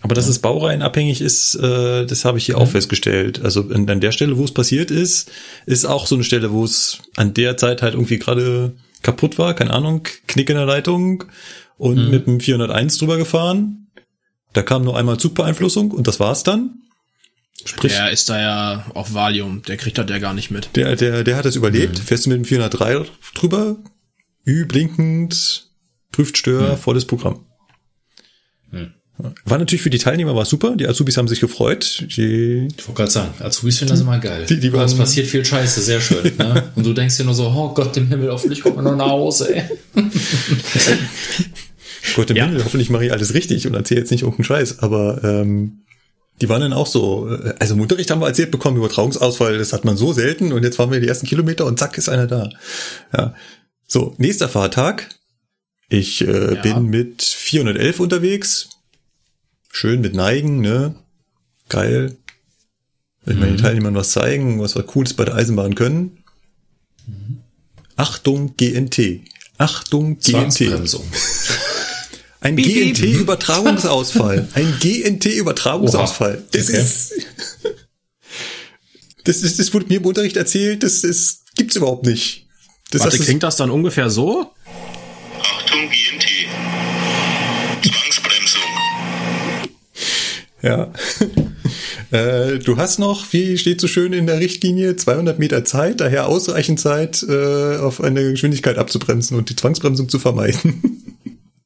[0.00, 3.42] aber dass es baureihenabhängig ist, äh, das habe ich hier auch festgestellt.
[3.44, 5.30] Also an, an der Stelle, wo es passiert ist,
[5.66, 9.54] ist auch so eine Stelle, wo es an der Zeit halt irgendwie gerade kaputt war,
[9.54, 11.24] keine Ahnung, Knick in der Leitung
[11.76, 13.88] und mit dem 401 drüber gefahren.
[14.52, 16.82] Da kam nur einmal Zugbeeinflussung und das war's dann.
[17.64, 20.70] Sprich, Der ist da ja auf Valium, der kriegt das ja gar nicht mit.
[20.76, 21.98] Der, der, der hat es überlebt.
[21.98, 23.76] Fährst du mit dem 403 drüber?
[24.46, 25.68] Ü, blinkend,
[26.12, 27.44] prüft Stör, volles Programm.
[29.44, 30.76] War natürlich für die Teilnehmer war super.
[30.76, 32.04] Die Azubis haben sich gefreut.
[32.16, 34.46] Die, Ich wollte gerade sagen, Azubis finden das immer geil.
[34.48, 36.30] Die- die Aber es waren- passiert viel Scheiße, sehr schön.
[36.38, 36.70] Ne?
[36.76, 39.08] Und du denkst dir nur so, oh Gott im Himmel, hoffentlich kommt man noch nach
[39.10, 39.64] Hause, ey.
[42.14, 42.46] Gott im Ja.
[42.46, 44.78] Himmel, hoffentlich mache ich alles richtig und erzähle jetzt nicht irgendeinen Scheiß.
[44.80, 45.82] Aber ähm,
[46.40, 49.72] die waren dann auch so, äh, also im Unterricht haben wir erzählt bekommen, Übertragungsausfall, das
[49.72, 52.26] hat man so selten und jetzt fahren wir die ersten Kilometer und zack ist einer
[52.26, 52.50] da.
[53.16, 53.34] Ja.
[53.86, 55.08] So, nächster Fahrtag.
[55.88, 56.60] Ich äh, Ja.
[56.62, 58.68] bin mit 411 unterwegs.
[59.70, 60.94] Schön mit Neigen, ne?
[61.68, 62.16] Geil.
[63.26, 66.18] Ich mal den Teilnehmern was zeigen, was wir Cooles bei der Eisenbahn können.
[67.96, 69.20] Achtung, GNT.
[69.58, 70.60] Achtung, GNT.
[72.40, 74.48] Ein GNT-Übertragungsausfall.
[74.54, 76.44] Ein GNT-Übertragungsausfall.
[76.52, 76.78] Das Okay.
[76.78, 77.12] ist,
[79.24, 82.46] das ist, das wurde mir im Unterricht erzählt, das, das gibt's überhaupt nicht.
[82.90, 84.50] Das, Warte, ist- klingt das dann ungefähr so?
[85.40, 86.26] Achtung GNT.
[87.82, 88.62] Zwangsbremsung.
[90.62, 90.92] Ja.
[92.16, 96.26] äh, du hast noch, wie steht so schön in der Richtlinie, 200 Meter Zeit, daher
[96.28, 101.07] ausreichend Zeit, äh, auf eine Geschwindigkeit abzubremsen und die Zwangsbremsung zu vermeiden.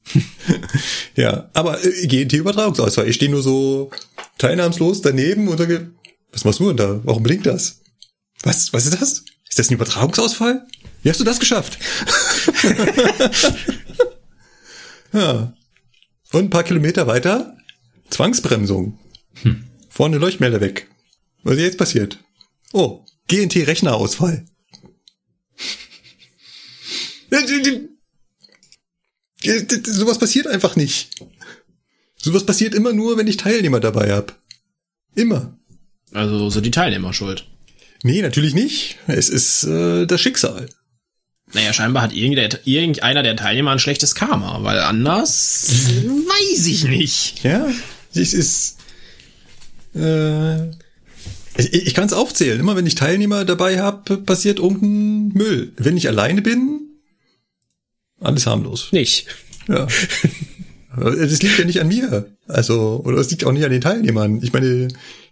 [1.16, 3.08] ja, aber äh, GNT-Übertragungsausfall.
[3.08, 3.90] Ich stehe nur so
[4.38, 5.92] teilnahmslos daneben und sage,
[6.32, 7.00] was machst du denn da?
[7.04, 7.80] Warum blinkt das?
[8.42, 9.24] Was, was ist das?
[9.48, 10.66] Ist das ein Übertragungsausfall?
[11.02, 11.78] Wie hast du das geschafft?
[15.12, 15.52] ja.
[16.32, 17.56] Und ein paar Kilometer weiter,
[18.08, 18.98] Zwangsbremsung.
[19.88, 20.88] Vorne Leuchtmelder weg.
[21.42, 22.18] Was ist jetzt passiert?
[22.72, 24.46] Oh, GNT-Rechnerausfall.
[29.42, 31.11] Sowas passiert einfach nicht.
[32.16, 34.38] Sowas passiert immer nur, wenn ich Teilnehmer dabei hab.
[35.14, 35.59] Immer.
[36.12, 37.46] Also so die Teilnehmer schuld.
[38.02, 38.98] Nee, natürlich nicht.
[39.07, 40.68] Es ist äh, das Schicksal.
[41.52, 47.42] Naja, scheinbar hat irgendeiner irgendeiner der Teilnehmer ein schlechtes Karma, weil anders weiß ich nicht.
[47.44, 47.68] Ja,
[48.14, 48.78] es ist.
[49.94, 50.68] Äh,
[51.59, 52.59] ich ich kann es aufzählen.
[52.59, 55.72] Immer wenn ich Teilnehmer dabei habe, passiert irgendein Müll.
[55.76, 56.91] Wenn ich alleine bin,
[58.22, 58.88] alles harmlos.
[58.92, 59.26] Nicht.
[59.68, 59.87] Ja.
[60.94, 62.37] Das liegt ja nicht an mir.
[62.48, 64.42] Also, oder es liegt auch nicht an den Teilnehmern.
[64.42, 64.88] Ich meine,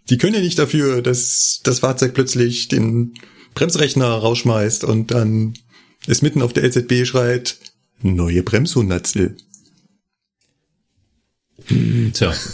[0.08, 3.12] die können ja nicht dafür, dass das Fahrzeug plötzlich den
[3.54, 5.52] Bremsrechner rausschmeißt und dann
[6.06, 7.58] es mitten auf der LZB schreit,
[8.00, 9.36] neue Bremshundertstel.
[12.14, 12.34] Tja.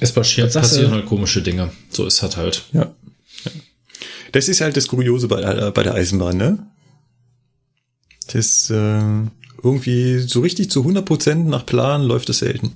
[0.00, 1.72] Es passieren halt komische Dinge.
[1.88, 2.64] So ist halt halt.
[2.72, 2.94] Ja.
[4.34, 4.40] Ja.
[4.40, 6.58] Das ist halt das Kuriose bei, der- bei der Eisenbahn, ne?
[8.32, 9.00] Das äh,
[9.62, 12.72] irgendwie so richtig zu 100% nach Plan läuft es selten.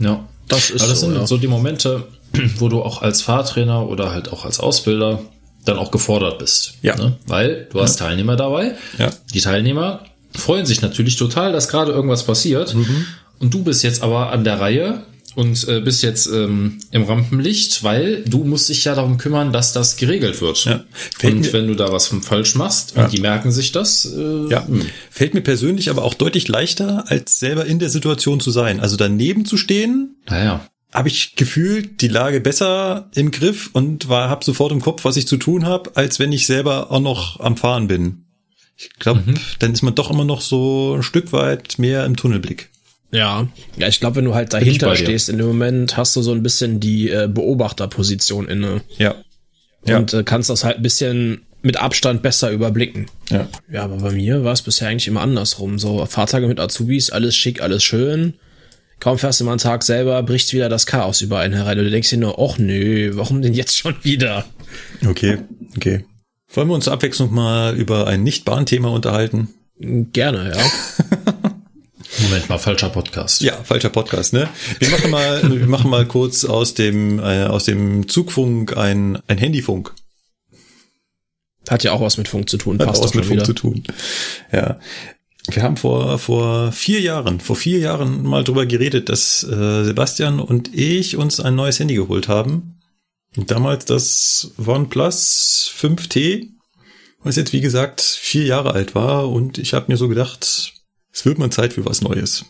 [0.00, 0.26] Ja.
[0.48, 1.26] Das ist Aber das so, sind ja.
[1.26, 2.06] so die Momente,
[2.58, 5.20] wo du auch als Fahrtrainer oder halt auch als Ausbilder
[5.64, 6.74] dann auch gefordert bist.
[6.82, 6.94] Ja.
[6.96, 7.16] Ne?
[7.26, 8.74] Weil du hast Teilnehmer dabei.
[8.98, 9.10] Ja.
[9.34, 12.74] Die Teilnehmer freuen sich natürlich total, dass gerade irgendwas passiert.
[12.74, 13.06] Mhm.
[13.40, 15.02] Und du bist jetzt aber an der Reihe
[15.36, 19.72] und äh, bist jetzt ähm, im Rampenlicht, weil du musst dich ja darum kümmern, dass
[19.72, 20.64] das geregelt wird.
[20.64, 20.84] Ja.
[21.16, 23.04] Fällt Und mir- wenn du da was falsch machst Ja.
[23.04, 24.82] und die merken sich das, äh, Ja, hm.
[25.10, 28.80] fällt mir persönlich aber auch deutlich leichter, als selber in der Situation zu sein.
[28.80, 30.66] Also daneben zu stehen, naja.
[30.92, 35.16] habe ich gefühlt die Lage besser im Griff und war habe sofort im Kopf, was
[35.18, 38.22] ich zu tun habe, als wenn ich selber auch noch am Fahren bin.
[38.78, 39.22] Ich glaube,
[39.58, 42.68] dann ist man doch immer noch so ein Stück weit mehr im Tunnelblick.
[43.12, 43.46] Ja.
[43.76, 46.42] Ja, ich glaube, wenn du halt dahinter stehst in dem Moment, hast du so ein
[46.42, 48.82] bisschen die äh, Beobachterposition inne.
[48.98, 49.14] Ja.
[49.86, 49.98] Ja.
[49.98, 53.06] Und äh, kannst das halt ein bisschen mit Abstand besser überblicken.
[53.30, 53.48] ja.
[53.70, 55.78] Ja, aber bei mir war es bisher eigentlich immer andersrum.
[55.78, 58.34] So Fahrtage mit Azubis, alles schick, alles schön.
[59.00, 61.78] Kaum fährst du mal einen Tag selber, bricht wieder das Chaos über einen herein.
[61.78, 64.44] Und du denkst dir nur, ach nö, warum denn jetzt schon wieder?
[65.06, 65.38] Okay,
[65.76, 66.04] okay.
[66.52, 69.48] Wollen wir uns zur Abwechslung mal über ein Nicht-Bahn-Thema unterhalten?
[69.78, 71.34] Gerne, ja.
[72.22, 73.42] Moment mal, falscher Podcast.
[73.42, 74.48] Ja, falscher Podcast, ne?
[74.78, 79.38] Wir machen mal, wir machen mal kurz aus dem, äh, aus dem Zugfunk ein, ein
[79.38, 79.92] Handyfunk.
[81.68, 82.78] Hat ja auch was mit Funk zu tun.
[82.78, 83.44] Hat Passt auch was mit Funk wieder.
[83.44, 83.82] zu tun.
[84.52, 84.78] Ja.
[85.48, 90.40] Wir haben vor, vor vier Jahren, vor vier Jahren mal drüber geredet, dass äh, Sebastian
[90.40, 92.80] und ich uns ein neues Handy geholt haben.
[93.36, 96.48] Damals das OnePlus 5T,
[97.22, 99.28] was jetzt wie gesagt vier Jahre alt war.
[99.28, 100.72] Und ich habe mir so gedacht,
[101.16, 102.44] es wird mal Zeit für was Neues.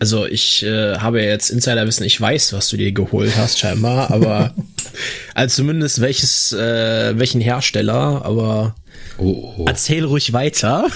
[0.00, 4.54] Also ich äh, habe jetzt Insiderwissen, ich weiß, was du dir geholt hast, scheinbar, aber
[5.34, 8.74] also zumindest welches, äh, welchen Hersteller, aber
[9.18, 10.88] Oh, oh, erzähl ruhig weiter.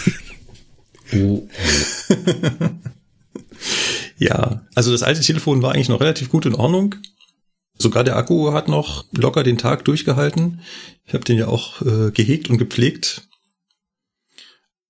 [1.14, 1.48] oh,
[4.18, 6.96] Ja, also das alte Telefon war eigentlich noch relativ gut in Ordnung.
[7.78, 10.60] Sogar der Akku hat noch locker den Tag durchgehalten.
[11.04, 13.28] Ich habe den ja auch äh, gehegt und gepflegt.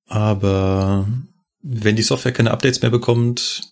[0.07, 1.09] Aber
[1.63, 3.63] wenn die Software keine Updates mehr bekommt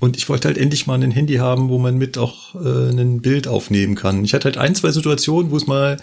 [0.00, 3.20] und ich wollte halt endlich mal ein Handy haben, wo man mit auch äh, ein
[3.20, 4.24] Bild aufnehmen kann.
[4.24, 5.98] Ich hatte halt ein, zwei Situationen, wo es mal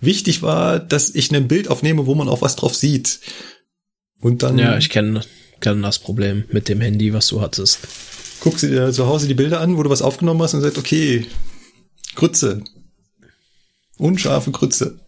[0.00, 3.20] wichtig war, dass ich ein Bild aufnehme, wo man auch was drauf sieht.
[4.20, 5.22] Und dann Ja, ich kenne
[5.60, 7.78] kenn das Problem mit dem Handy, was du hattest.
[8.40, 10.78] guckst du dir zu Hause die Bilder an, wo du was aufgenommen hast und sagst,
[10.78, 11.26] okay,
[12.16, 12.64] Grütze.
[13.98, 14.98] Unscharfe Grütze.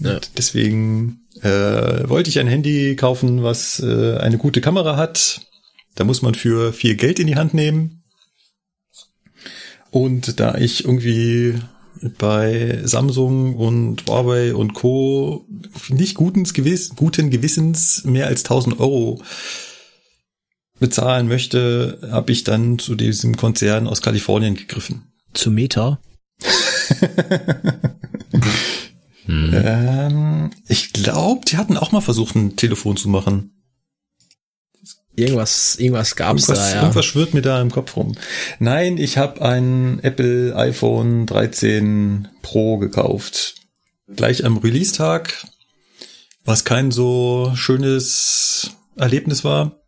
[0.00, 0.18] Ja.
[0.36, 5.42] Deswegen äh, wollte ich ein Handy kaufen, was äh, eine gute Kamera hat.
[5.94, 8.02] Da muss man für viel Geld in die Hand nehmen.
[9.90, 11.60] Und da ich irgendwie
[12.18, 15.46] bei Samsung und Huawei und Co.
[15.88, 19.20] nicht guten, Gewiss, guten Gewissens mehr als 1000 Euro
[20.78, 25.12] bezahlen möchte, habe ich dann zu diesem Konzern aus Kalifornien gegriffen.
[25.34, 26.00] Zu Meta?
[29.30, 33.52] Ähm, ich glaube, die hatten auch mal versucht, ein Telefon zu machen.
[35.14, 36.82] Irgendwas, irgendwas gab's Irgendwas, da, ja.
[36.82, 38.16] irgendwas schwirrt mir da im Kopf rum.
[38.58, 43.56] Nein, ich habe ein Apple iPhone 13 Pro gekauft.
[44.14, 45.46] Gleich am Release-Tag,
[46.44, 49.80] was kein so schönes Erlebnis war.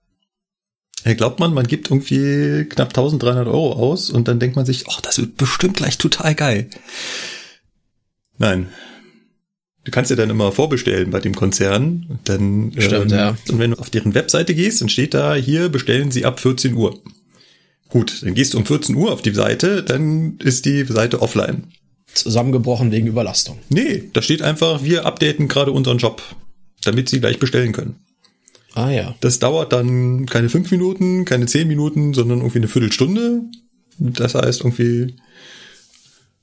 [1.04, 4.84] Ja, glaubt man, man gibt irgendwie knapp 1300 Euro aus und dann denkt man sich,
[4.88, 6.70] ach, das wird bestimmt gleich total geil.
[8.38, 8.68] Nein.
[9.84, 12.06] Du kannst ja dann immer vorbestellen bei dem Konzern.
[12.08, 13.36] Und dann, ähm, Stimmt, ja.
[13.48, 16.74] Und wenn du auf deren Webseite gehst, dann steht da, hier bestellen sie ab 14
[16.74, 17.00] Uhr.
[17.88, 21.64] Gut, dann gehst du um 14 Uhr auf die Seite, dann ist die Seite offline.
[22.14, 23.58] Zusammengebrochen wegen Überlastung.
[23.68, 26.22] Nee, da steht einfach, wir updaten gerade unseren Job,
[26.82, 27.96] damit sie gleich bestellen können.
[28.74, 29.14] Ah ja.
[29.20, 33.42] Das dauert dann keine fünf Minuten, keine zehn Minuten, sondern irgendwie eine Viertelstunde.
[33.98, 35.14] Das heißt irgendwie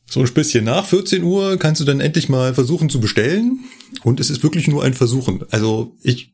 [0.09, 3.59] so ein bisschen nach 14 Uhr kannst du dann endlich mal versuchen zu bestellen.
[4.03, 5.43] Und es ist wirklich nur ein Versuchen.
[5.51, 6.33] Also ich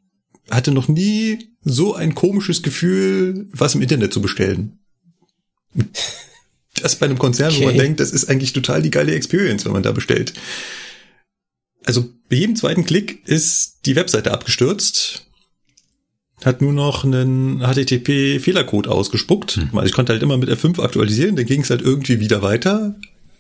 [0.50, 4.80] hatte noch nie so ein komisches Gefühl, was im Internet zu bestellen.
[6.82, 7.78] Das bei einem Konzern, wo man Okay.
[7.80, 10.34] denkt, das ist eigentlich total die geile Experience, wenn man da bestellt.
[11.86, 15.26] Also bei jedem zweiten Klick ist die Webseite abgestürzt
[16.44, 19.60] hat nur noch einen HTTP-Fehlercode ausgespuckt.
[19.74, 22.96] Also ich konnte halt immer mit F5 aktualisieren, dann ging es halt irgendwie wieder weiter,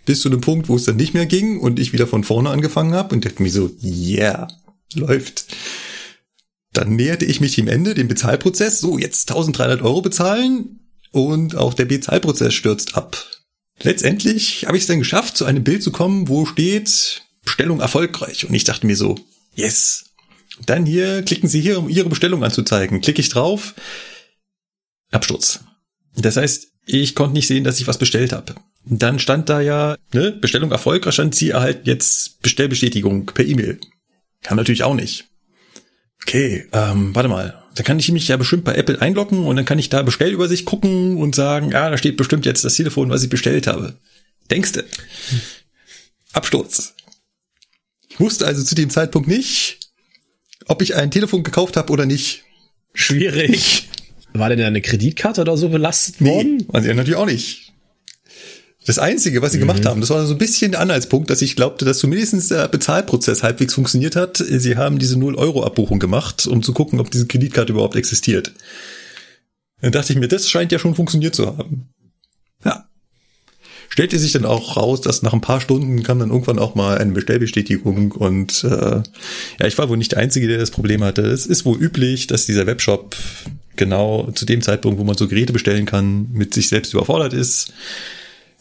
[0.06, 2.50] bis zu einem Punkt, wo es dann nicht mehr ging und ich wieder von vorne
[2.50, 4.48] angefangen habe und dachte mir so, yeah,
[4.94, 5.46] läuft.
[6.74, 8.80] Dann näherte ich mich dem Ende, dem Bezahlprozess.
[8.80, 10.80] So, jetzt 1300 Euro bezahlen
[11.12, 13.26] und auch der Bezahlprozess stürzt ab.
[13.82, 18.48] Letztendlich habe ich es dann geschafft, zu einem Bild zu kommen, wo steht Bestellung erfolgreich.
[18.48, 19.15] Und ich dachte mir so,
[19.54, 20.06] yes,
[20.65, 23.02] dann hier, klicken Sie hier, um Ihre Bestellung anzuzeigen.
[23.02, 23.76] Klicke ich drauf,
[25.12, 25.62] Absturz.
[26.15, 28.56] Das heißt, ich konnte nicht sehen, dass ich was bestellt habe.
[28.86, 33.80] Dann stand da ja, ne, Bestellung erfolgreich, stand Sie erhalten jetzt Bestellbestätigung per E-Mail.
[34.43, 35.26] Kam natürlich auch nicht.
[36.21, 37.62] Okay, ähm, warte mal.
[37.76, 40.65] Da kann ich mich ja bestimmt bei Apple einloggen und dann kann ich da Bestellübersicht
[40.65, 43.98] gucken und sagen, ja, da steht bestimmt jetzt das Telefon, was ich bestellt habe.
[44.50, 44.86] Denkste?
[46.32, 46.93] Absturz.
[48.08, 49.80] Ich wusste also zu dem Zeitpunkt nicht,
[50.67, 52.43] ob ich ein Telefon gekauft habe oder nicht.
[52.93, 53.89] Schwierig.
[54.39, 56.67] War denn eine Kreditkarte oder so belastet Nee, worden?
[56.82, 57.74] sie natürlich auch nicht.
[58.86, 61.56] Das Einzige, was sie gemacht haben, das war so ein bisschen der Anhaltspunkt, dass ich
[61.56, 64.38] glaubte, dass zumindest der Bezahlprozess halbwegs funktioniert hat.
[64.38, 68.54] Sie haben diese 0-Euro-Abbuchung gemacht, um zu gucken, ob diese Kreditkarte überhaupt existiert.
[69.82, 71.89] Dann dachte ich mir, das scheint ja schon funktioniert zu haben.
[72.63, 72.88] Ja.
[73.95, 76.98] Stellte sich dann auch raus, dass nach ein paar Stunden kam dann irgendwann auch mal
[76.98, 81.21] eine Bestellbestätigung und äh, ja, ich war wohl nicht der Einzige, der das Problem hatte.
[81.21, 83.15] Es ist wohl üblich, dass dieser Webshop
[83.77, 87.71] genau zu dem Zeitpunkt, wo man so Geräte bestellen kann, mit sich selbst überfordert ist.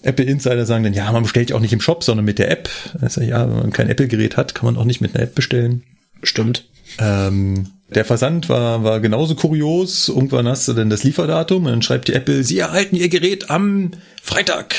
[0.03, 2.53] Apple Insider sagen dann, ja, man bestellt ja auch nicht im Shop, sondern mit der
[2.53, 2.71] App.
[3.01, 5.83] Also ja, wenn man kein Apple-Gerät hat, kann man auch nicht mit einer App bestellen.
[6.23, 6.65] Stimmt.
[7.01, 10.09] Ähm, der Versand war, war genauso kurios.
[10.09, 13.51] Irgendwann hast du dann das Lieferdatum und dann schreibt die Apple, Sie erhalten Ihr Gerät
[13.51, 13.91] am
[14.23, 14.77] Freitag.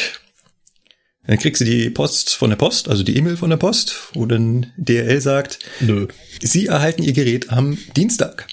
[1.28, 4.26] Dann kriegst du die Post von der Post, also die E-Mail von der Post, wo
[4.26, 6.08] dann DRL sagt, Nö.
[6.42, 8.48] Sie erhalten Ihr Gerät am Dienstag.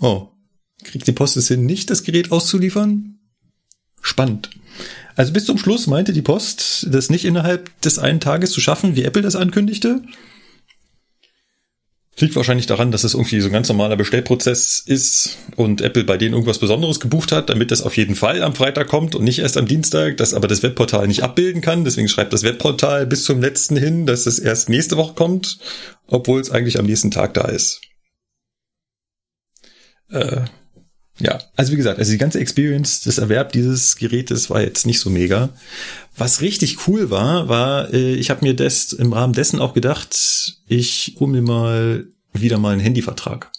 [0.00, 0.28] Oh,
[0.82, 3.18] kriegt die Post es hin, nicht das Gerät auszuliefern?
[4.00, 4.50] Spannend.
[5.14, 8.96] Also bis zum Schluss meinte die Post, das nicht innerhalb des einen Tages zu schaffen,
[8.96, 10.02] wie Apple das ankündigte.
[12.18, 16.16] Liegt wahrscheinlich daran, dass es irgendwie so ein ganz normaler Bestellprozess ist und Apple bei
[16.16, 19.40] denen irgendwas Besonderes gebucht hat, damit das auf jeden Fall am Freitag kommt und nicht
[19.40, 21.84] erst am Dienstag, das aber das Webportal nicht abbilden kann.
[21.84, 25.58] Deswegen schreibt das Webportal bis zum letzten hin, dass es erst nächste Woche kommt,
[26.06, 27.82] obwohl es eigentlich am nächsten Tag da ist.
[30.08, 30.46] Äh,
[31.18, 35.00] ja, also wie gesagt, also die ganze Experience, das Erwerb dieses Gerätes war jetzt nicht
[35.00, 35.50] so mega.
[36.16, 40.58] Was richtig cool war, war, äh, ich habe mir das im Rahmen dessen auch gedacht,
[40.66, 43.50] ich hole mir mal wieder mal einen Handyvertrag.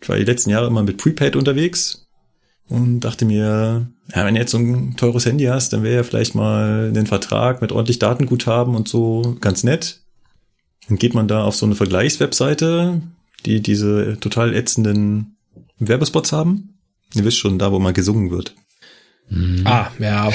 [0.00, 2.06] Ich war die letzten Jahre immer mit Prepaid unterwegs
[2.68, 6.02] und dachte mir, ja, wenn du jetzt so ein teures Handy hast, dann wäre ja
[6.04, 10.00] vielleicht mal ein Vertrag mit ordentlich Datenguthaben und so ganz nett.
[10.88, 13.02] Dann geht man da auf so eine Vergleichswebseite,
[13.44, 15.35] die diese total ätzenden
[15.78, 16.78] Werbespots haben.
[17.14, 18.54] Ihr wisst schon, da wo mal gesungen wird.
[19.64, 20.30] Ah, ja.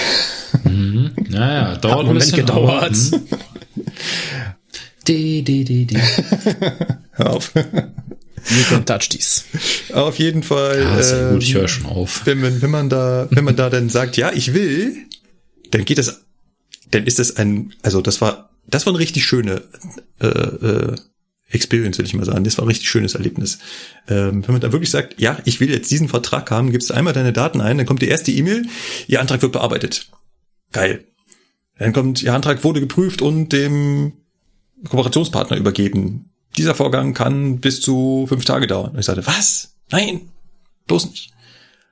[0.63, 1.11] Mhm.
[1.29, 2.91] Naja, dauert Hat einen Moment gedauert.
[2.91, 3.27] Mhm.
[5.07, 5.97] Die, die, die, die.
[7.11, 7.51] Hör auf.
[7.55, 9.43] You can touch these.
[9.93, 10.81] auf jeden Fall.
[10.81, 12.25] Ja, ja ähm, gut, ich höre schon auf.
[12.25, 14.95] wenn man, wenn man da, wenn man da dann sagt, ja, ich will,
[15.71, 16.25] dann geht das,
[16.89, 19.63] dann ist das ein, also das war, das war eine richtig schöne
[20.19, 20.95] äh, äh,
[21.51, 22.43] Experience, will ich mal sagen.
[22.43, 23.59] Das war ein richtig schönes Erlebnis.
[24.07, 26.93] Ähm, wenn man da wirklich sagt, ja, ich will jetzt diesen Vertrag haben, gibst du
[26.93, 28.65] einmal deine Daten ein, dann kommt die erste E-Mail,
[29.07, 30.09] Ihr Antrag wird bearbeitet.
[30.71, 31.05] Geil.
[31.77, 34.13] Dann kommt, Ihr Antrag wurde geprüft und dem
[34.87, 36.29] Kooperationspartner übergeben.
[36.57, 38.91] Dieser Vorgang kann bis zu fünf Tage dauern.
[38.91, 39.75] Und ich sagte, was?
[39.89, 40.29] Nein,
[40.87, 41.31] bloß nicht.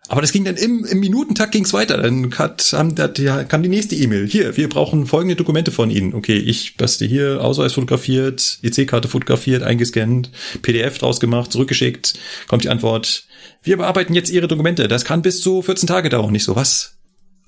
[0.10, 1.98] Aber das ging dann im, im Minutentakt ging's weiter.
[2.02, 4.28] Dann hat, da, die, kam die nächste E-Mail.
[4.28, 6.16] Hier, wir brauchen folgende Dokumente von Ihnen.
[6.16, 10.32] Okay, ich hast dir hier Ausweis fotografiert, EC-Karte fotografiert, eingescannt,
[10.64, 12.16] PDF draus gemacht, zurückgeschickt.
[12.48, 13.28] Kommt die Antwort,
[13.62, 14.88] wir bearbeiten jetzt Ihre Dokumente.
[14.88, 16.32] Das kann bis zu 14 Tage dauern.
[16.32, 16.98] Nicht so, was?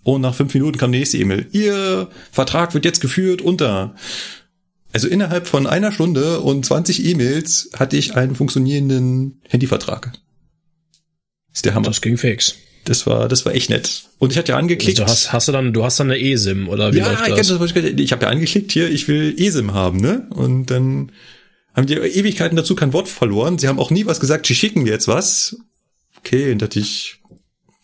[0.03, 1.47] Und nach fünf Minuten kam die nächste E-Mail.
[1.51, 3.95] Ihr Vertrag wird jetzt geführt unter.
[4.93, 10.13] Also innerhalb von einer Stunde und 20 E-Mails hatte ich einen funktionierenden Handyvertrag.
[11.53, 11.87] Ist der Hammer.
[11.87, 12.55] Das ging fix.
[12.83, 14.03] Das war, das war echt nett.
[14.17, 14.99] Und ich hatte ja angeklickt.
[14.99, 17.35] Also hast, hast du dann, du hast dann eine eSIM oder wie ja, läuft ich,
[17.35, 17.47] das?
[17.47, 17.71] das?
[17.75, 20.27] ich habe ja angeklickt hier, ich will eSIM haben, ne?
[20.31, 21.11] Und dann
[21.75, 23.59] haben die Ewigkeiten dazu kein Wort verloren.
[23.59, 25.57] Sie haben auch nie was gesagt, sie schicken mir jetzt was.
[26.17, 27.19] Okay, und dachte ich,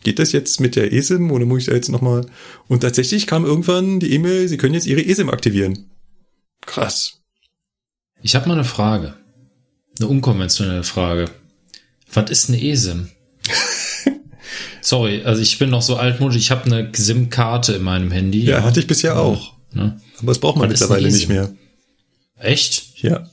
[0.04, 2.26] geht das jetzt mit der eSIM oder muss ich da jetzt nochmal?
[2.68, 5.92] Und tatsächlich kam irgendwann die E-Mail, Sie können jetzt Ihre eSIM aktivieren.
[6.66, 7.22] Krass.
[8.22, 9.14] Ich habe mal eine Frage.
[10.00, 11.26] Eine unkonventionelle Frage.
[12.12, 13.10] Was ist eine eSIM?
[14.88, 16.38] Sorry, also ich bin noch so altmodisch.
[16.38, 18.46] Ich habe eine SIM-Karte in meinem Handy.
[18.46, 19.54] Ja, hatte ich bisher auch.
[19.74, 20.00] Ne?
[20.20, 21.54] Aber das braucht man ist mittlerweile nicht mehr.
[22.40, 23.04] Echt?
[23.04, 23.30] Ja.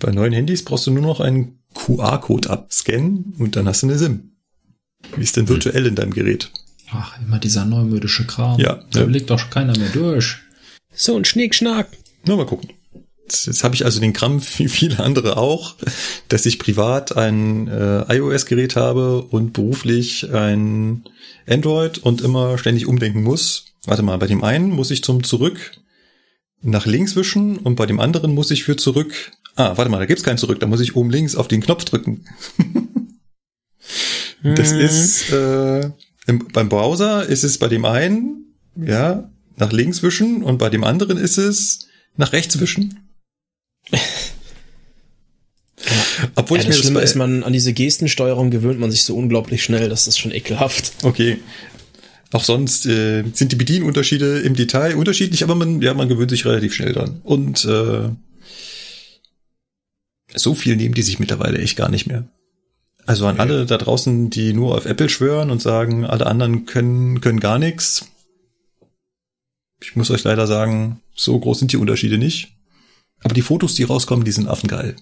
[0.00, 3.96] Bei neuen Handys brauchst du nur noch einen QR-Code abscannen und dann hast du eine
[3.96, 4.32] SIM.
[5.16, 6.50] Die ist dann virtuell in deinem Gerät.
[6.90, 8.60] Ach, immer dieser neumodische Kram.
[8.60, 9.06] Ja, Da ja.
[9.06, 10.36] blickt doch keiner mehr durch.
[10.92, 11.88] So ein Schnickschnack.
[12.26, 12.68] Na, mal gucken.
[13.46, 15.76] Jetzt, habe ich also den Kram wie viele andere auch,
[16.28, 21.04] dass ich privat ein äh, iOS-Gerät habe und beruflich ein
[21.46, 23.66] Android und immer ständig umdenken muss.
[23.84, 25.72] Warte mal, bei dem einen muss ich zum Zurück
[26.60, 29.32] nach links wischen und bei dem anderen muss ich für zurück.
[29.54, 31.84] Ah, warte mal, da gibt's kein Zurück, da muss ich oben links auf den Knopf
[31.84, 32.24] drücken.
[34.42, 35.90] das ist äh,
[36.26, 40.84] im, beim Browser ist es bei dem einen, ja, nach links wischen und bei dem
[40.84, 43.07] anderen ist es nach rechts wischen.
[46.34, 49.16] Obwohl Ja, ich mir das Schlimme ist, man an diese Gestensteuerung gewöhnt man sich so
[49.16, 50.92] unglaublich schnell, das ist schon ekelhaft.
[51.02, 51.38] Okay.
[52.32, 56.44] Auch sonst äh, sind die Bedienunterschiede im Detail unterschiedlich, aber man, ja, man gewöhnt sich
[56.44, 57.20] relativ schnell dran.
[57.24, 58.10] Und äh,
[60.34, 62.28] so viel nehmen die sich mittlerweile echt gar nicht mehr.
[63.06, 67.22] Also an alle da draußen, die nur auf Apple schwören und sagen, alle anderen können,
[67.22, 68.06] können gar nichts.
[69.80, 72.57] Ich muss euch leider sagen, so groß sind die Unterschiede nicht.
[73.28, 74.96] Aber die Fotos, die rauskommen, die sind affengeil.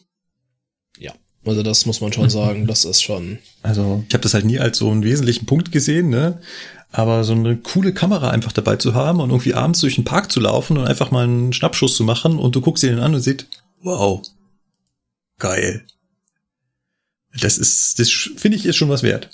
[0.99, 1.13] Ja.
[1.45, 3.39] Also das muss man schon sagen, das ist schon.
[3.63, 6.41] Also ich habe das halt nie als so einen wesentlichen Punkt gesehen, ne?
[6.91, 10.33] Aber so eine coole Kamera einfach dabei zu haben und irgendwie abends durch den Park
[10.33, 13.15] zu laufen und einfach mal einen Schnappschuss zu machen und du guckst dir den an
[13.15, 13.47] und siehst,
[13.83, 14.23] wow,
[15.39, 15.85] geil.
[17.41, 19.31] Das ist, das finde ich ist schon was wert.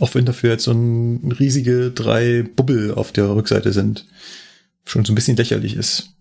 [0.00, 4.06] Auch wenn dafür jetzt so ein riesige drei Bubbel auf der Rückseite sind.
[4.86, 6.14] Schon so ein bisschen lächerlich ist.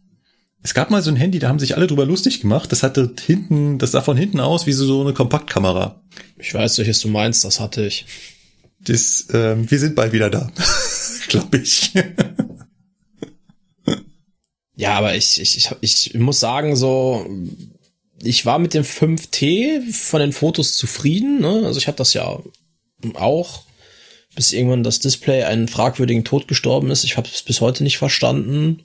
[0.63, 2.71] Es gab mal so ein Handy, da haben sich alle drüber lustig gemacht.
[2.71, 6.01] Das hatte hinten, das sah von hinten aus wie so eine Kompaktkamera.
[6.37, 8.05] Ich weiß, welches du meinst, das hatte ich.
[8.79, 10.51] Das, ähm, wir sind bald wieder da.
[11.27, 11.91] Glaube ich.
[14.75, 17.27] Ja, aber ich, ich, ich, ich muss sagen, so,
[18.23, 21.39] ich war mit dem 5T von den Fotos zufrieden.
[21.39, 21.63] Ne?
[21.65, 22.39] Also ich hatte das ja
[23.15, 23.63] auch,
[24.35, 27.03] bis irgendwann das Display einen fragwürdigen Tod gestorben ist.
[27.03, 28.83] Ich habe es bis heute nicht verstanden.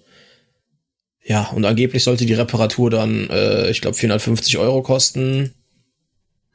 [1.26, 5.52] Ja, und angeblich sollte die Reparatur dann, äh, ich glaube, 450 Euro kosten.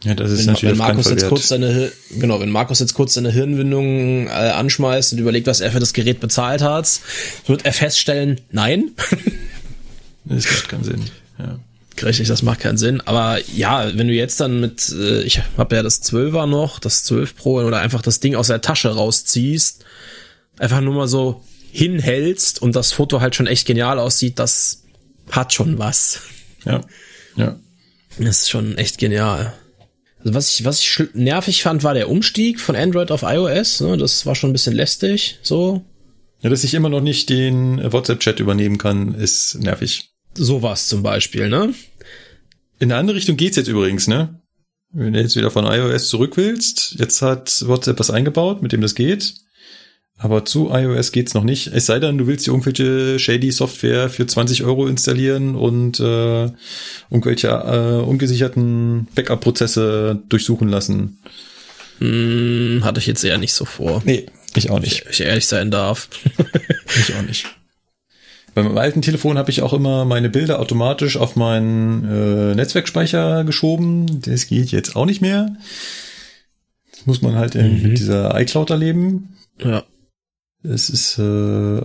[0.04, 3.14] Ja, das ist Wenn, natürlich wenn Markus jetzt kurz seine, genau, wenn Markus jetzt kurz
[3.14, 7.02] seine Hirnwindung äh, anschmeißt und überlegt, was er für das Gerät bezahlt hat,
[7.46, 8.92] wird er feststellen, nein,
[10.26, 11.04] Das macht keinen Sinn.
[11.40, 11.60] Ja.
[12.04, 13.02] Richtig, das macht keinen Sinn.
[13.02, 17.04] Aber ja, wenn du jetzt dann mit, äh, ich habe ja das 12er noch, das
[17.04, 19.86] 12 Pro oder einfach das Ding aus der Tasche rausziehst,
[20.58, 24.84] einfach nur mal so hinhältst und das Foto halt schon echt genial aussieht, das
[25.30, 26.22] hat schon was.
[26.66, 26.82] Ja.
[27.36, 27.60] Ja.
[28.20, 29.54] Das ist schon echt genial.
[30.20, 33.82] Also was ich, was ich nervig fand, war der Umstieg von Android auf iOS.
[33.82, 33.98] Ne?
[33.98, 35.84] Das war schon ein bisschen lästig, so.
[36.42, 40.10] Ja, dass ich immer noch nicht den WhatsApp-Chat übernehmen kann, ist nervig.
[40.34, 41.74] Sowas zum Beispiel, ne?
[42.80, 44.42] In eine andere Richtung geht's jetzt übrigens, ne?
[44.92, 48.82] Wenn du jetzt wieder von iOS zurück willst, jetzt hat WhatsApp was eingebaut, mit dem
[48.82, 49.36] das geht.
[50.24, 51.68] Aber zu iOS geht's noch nicht.
[51.74, 56.52] Es sei denn, du willst dir irgendwelche shady Software für 20 Euro installieren und äh,
[57.10, 61.18] irgendwelche äh, ungesicherten Backup-Prozesse durchsuchen lassen.
[61.98, 64.04] Hm, hatte ich jetzt eher nicht so vor.
[64.06, 65.06] Nee, ich auch nicht.
[65.10, 66.08] Ich ehrlich sein darf.
[67.00, 67.46] Ich auch nicht.
[68.54, 73.46] Bei meinem alten Telefon habe ich auch immer meine Bilder automatisch auf meinen äh, Netzwerkspeicher
[73.46, 74.20] geschoben.
[74.24, 75.56] Das geht jetzt auch nicht mehr.
[76.92, 79.38] Das muss man halt in, mit dieser iCloud erleben.
[79.64, 79.86] ja.
[80.64, 81.82] Es ist äh,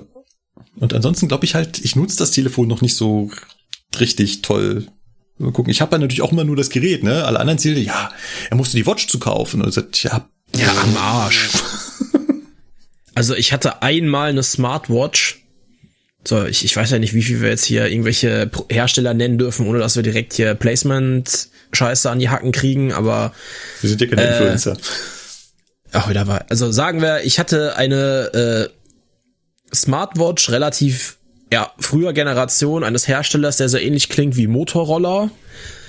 [0.79, 3.31] und ansonsten glaube ich halt, ich nutze das Telefon noch nicht so
[3.99, 4.87] richtig toll.
[5.39, 5.70] Mal gucken.
[5.70, 7.24] Ich habe ja natürlich auch immer nur das Gerät, ne?
[7.24, 8.11] Alle anderen Ziele, ja,
[8.51, 9.61] er musste die Watch zu kaufen.
[9.61, 11.51] Und ich sagt, ja, Ja, am Arsch.
[13.14, 15.43] Also ich hatte einmal eine Smartwatch.
[16.29, 19.66] So, ich, ich weiß ja nicht, wie viel wir jetzt hier irgendwelche Hersteller nennen dürfen,
[19.66, 23.33] ohne dass wir direkt hier Placement-Scheiße an die Hacken kriegen, aber
[23.81, 24.77] wir sind ja keine Influencer.
[25.99, 26.45] Ach, wieder war.
[26.49, 31.19] Also sagen wir, ich hatte eine äh, Smartwatch relativ
[31.53, 35.31] ja, früher Generation eines Herstellers, der so ähnlich klingt wie Motorroller.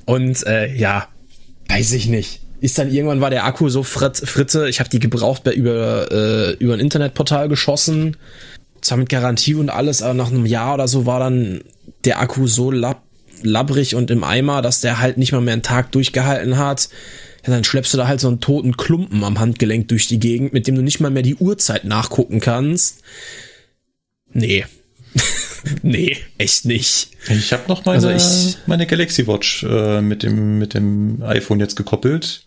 [0.05, 1.07] Und äh, ja,
[1.69, 2.41] weiß ich nicht.
[2.59, 6.11] Ist dann irgendwann war der Akku so fritt, fritte, ich habe die gebraucht bei über
[6.11, 8.17] äh, über ein Internetportal geschossen,
[8.81, 11.61] zwar mit Garantie und alles, aber nach einem Jahr oder so war dann
[12.03, 13.03] der Akku so lab,
[13.43, 16.89] labbrig und im Eimer, dass der halt nicht mal mehr einen Tag durchgehalten hat.
[17.47, 20.53] Ja, dann schleppst du da halt so einen toten Klumpen am Handgelenk durch die Gegend,
[20.53, 23.01] mit dem du nicht mal mehr die Uhrzeit nachgucken kannst.
[24.33, 24.65] Nee.
[25.81, 27.11] nee, echt nicht.
[27.29, 28.09] Ich habe noch meine, Also
[28.49, 32.45] ich- meine Galaxy Watch äh, mit dem mit dem iPhone jetzt gekoppelt.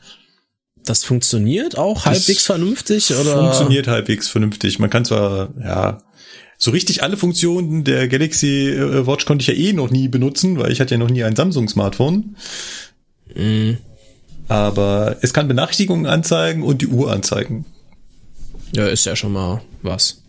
[0.85, 3.39] Das funktioniert auch halbwegs vernünftig oder?
[3.39, 4.79] Funktioniert halbwegs vernünftig.
[4.79, 6.03] Man kann zwar ja
[6.59, 10.59] so richtig alle Funktionen der Galaxy äh, Watch konnte ich ja eh noch nie benutzen,
[10.59, 12.37] weil ich hatte ja noch nie ein Samsung Smartphone.
[13.35, 13.79] Mhm.
[14.51, 17.67] Aber es kann Benachrichtigungen anzeigen und die Uhr anzeigen.
[18.73, 20.25] Ja, ist ja schon mal was.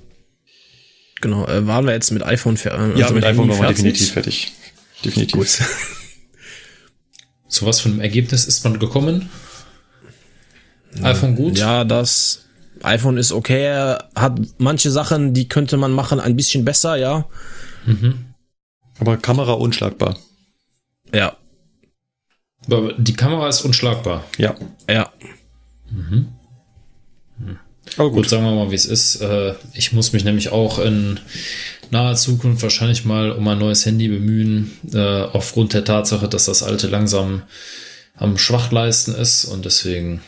[1.20, 3.68] genau, äh, waren wir jetzt mit iPhone fer äh, Ja, also mit iPhone Handy waren
[3.68, 3.76] wir fertig?
[3.76, 4.52] definitiv fertig.
[5.04, 5.38] Definitiv.
[5.38, 5.48] Gut.
[7.48, 9.28] Zu was für einem Ergebnis ist man gekommen?
[11.02, 11.58] iPhone gut?
[11.58, 12.46] Ja, das
[12.82, 17.28] iPhone ist okay, er hat manche Sachen, die könnte man machen ein bisschen besser, ja.
[18.98, 20.16] Aber Kamera unschlagbar.
[21.12, 21.36] Ja,
[22.70, 24.24] Aber die Kamera ist unschlagbar.
[24.38, 24.54] Ja.
[24.88, 25.10] ja.
[27.96, 29.16] Aber Gut, sagen wir mal, wie es ist.
[29.16, 31.18] Äh, Ich muss mich nämlich auch in
[31.90, 36.62] naher Zukunft wahrscheinlich mal um ein neues Handy bemühen, äh, aufgrund der Tatsache, dass das
[36.62, 37.42] alte langsam
[38.16, 40.22] am Schwachleisten ist und deswegen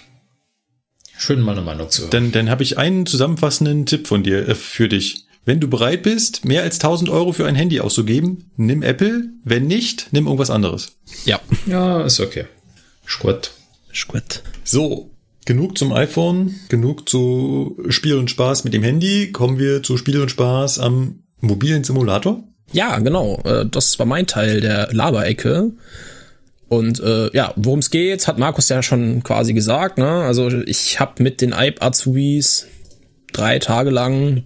[1.16, 2.10] schön meine Meinung zu hören.
[2.10, 5.26] Dann, dann habe ich einen zusammenfassenden Tipp von dir äh, für dich.
[5.44, 9.30] Wenn du bereit bist, mehr als 1000 Euro für ein Handy auszugeben, nimm Apple.
[9.44, 10.96] Wenn nicht, nimm irgendwas anderes.
[11.24, 11.40] Ja.
[11.66, 12.44] Ja, ist okay.
[13.06, 13.50] Ist gut.
[14.62, 15.10] So,
[15.44, 19.32] genug zum iPhone, genug zu Spiel und Spaß mit dem Handy.
[19.32, 22.44] Kommen wir zu Spiel und Spaß am mobilen Simulator.
[22.72, 23.40] Ja, genau.
[23.44, 25.72] Äh, das war mein Teil der Laberecke.
[26.68, 29.98] Und äh, ja, worum es geht, hat Markus ja schon quasi gesagt.
[29.98, 30.08] Ne?
[30.08, 32.68] Also ich habe mit den IPE Azubis
[33.32, 34.44] drei Tage lang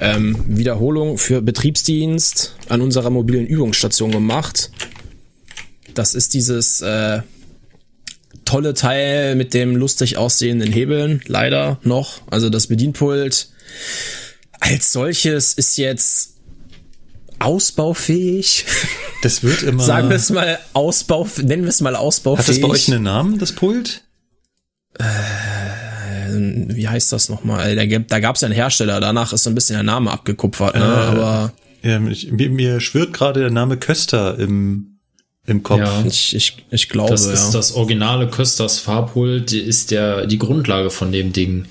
[0.00, 4.70] ähm, Wiederholung für Betriebsdienst an unserer mobilen Übungsstation gemacht.
[5.94, 7.20] Das ist dieses äh,
[8.44, 12.22] tolle Teil mit dem lustig aussehenden Hebeln, leider noch.
[12.30, 13.50] Also das Bedienpult
[14.58, 16.34] als solches ist jetzt
[17.38, 18.66] ausbaufähig.
[19.22, 19.82] Das wird immer.
[19.82, 22.48] Sagen wir es mal Ausbau, nennen wir es mal ausbaufähig.
[22.48, 24.02] Hat das bei euch einen Namen, das Pult?
[26.74, 27.74] Wie heißt das nochmal?
[27.76, 30.10] Da, gab- da gab es ja einen Hersteller, danach ist so ein bisschen der Name
[30.10, 30.80] abgekupfert, ne?
[30.80, 31.52] Äh, aber
[31.82, 34.98] Ja, ich, mir, mir schwirrt gerade der Name Köster im,
[35.46, 35.78] im Kopf.
[35.80, 36.04] Ja.
[36.06, 37.32] ich, ich, ich glaube, Das ja.
[37.32, 41.66] ist das originale Kösters Farbpult, die ist der, die Grundlage von dem Ding.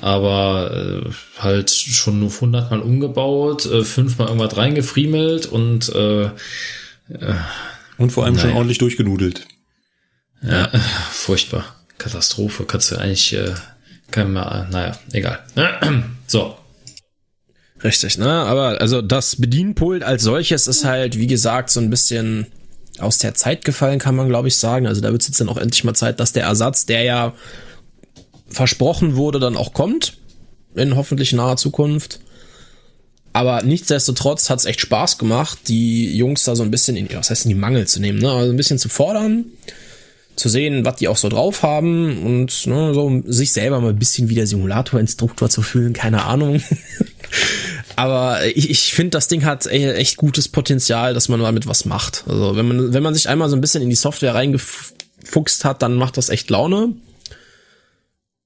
[0.00, 1.10] Aber äh,
[1.42, 6.30] halt schon nur hundertmal umgebaut, äh, fünfmal irgendwas reingefriemelt und äh,
[7.98, 8.56] Und vor allem schon Naja.
[8.58, 9.46] ordentlich durchgenudelt.
[10.42, 10.78] ja, äh,
[11.10, 11.76] furchtbar.
[11.98, 12.64] Katastrophe.
[12.64, 13.52] Kannst du eigentlich äh,
[14.10, 15.40] kein mehr, naja, egal.
[16.26, 16.54] So.
[17.82, 18.30] Richtig, ne?
[18.30, 22.46] Aber also das Bedienpult als solches ist halt, wie gesagt, so ein bisschen
[23.00, 24.86] aus der Zeit gefallen, kann man glaube ich sagen.
[24.86, 27.34] Also da wird es jetzt dann auch endlich mal Zeit, dass der Ersatz, der ja
[28.48, 30.18] versprochen wurde, dann auch kommt.
[30.74, 32.20] In hoffentlich naher Zukunft.
[33.32, 37.30] Aber nichtsdestotrotz hat es echt Spaß gemacht, die Jungs da so ein bisschen in, was
[37.30, 38.30] heißt in die Mangel zu nehmen, ne?
[38.30, 39.46] Also ein bisschen zu fordern,
[40.40, 43.98] zu sehen, was die auch so drauf haben und ne, so sich selber mal ein
[43.98, 46.60] bisschen wie der Simulator-Instruktor zu fühlen, keine Ahnung.
[47.96, 51.84] Aber ich, ich finde, das Ding hat e- echt gutes Potenzial, dass man damit was
[51.84, 52.24] macht.
[52.26, 55.82] Also wenn man, wenn man sich einmal so ein bisschen in die Software reingefuchst hat,
[55.82, 56.94] dann macht das echt Laune.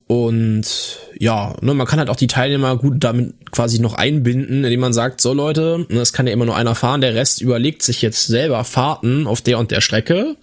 [0.07, 4.81] Und ja, ne, man kann halt auch die Teilnehmer gut damit quasi noch einbinden, indem
[4.81, 7.83] man sagt, so Leute, ne, es kann ja immer nur einer fahren, der Rest überlegt
[7.83, 10.37] sich jetzt selber Fahrten auf der und der Strecke.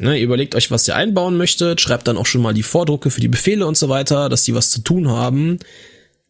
[0.00, 3.10] Ne, ihr überlegt euch, was ihr einbauen möchtet, schreibt dann auch schon mal die Vordrucke
[3.10, 5.58] für die Befehle und so weiter, dass die was zu tun haben.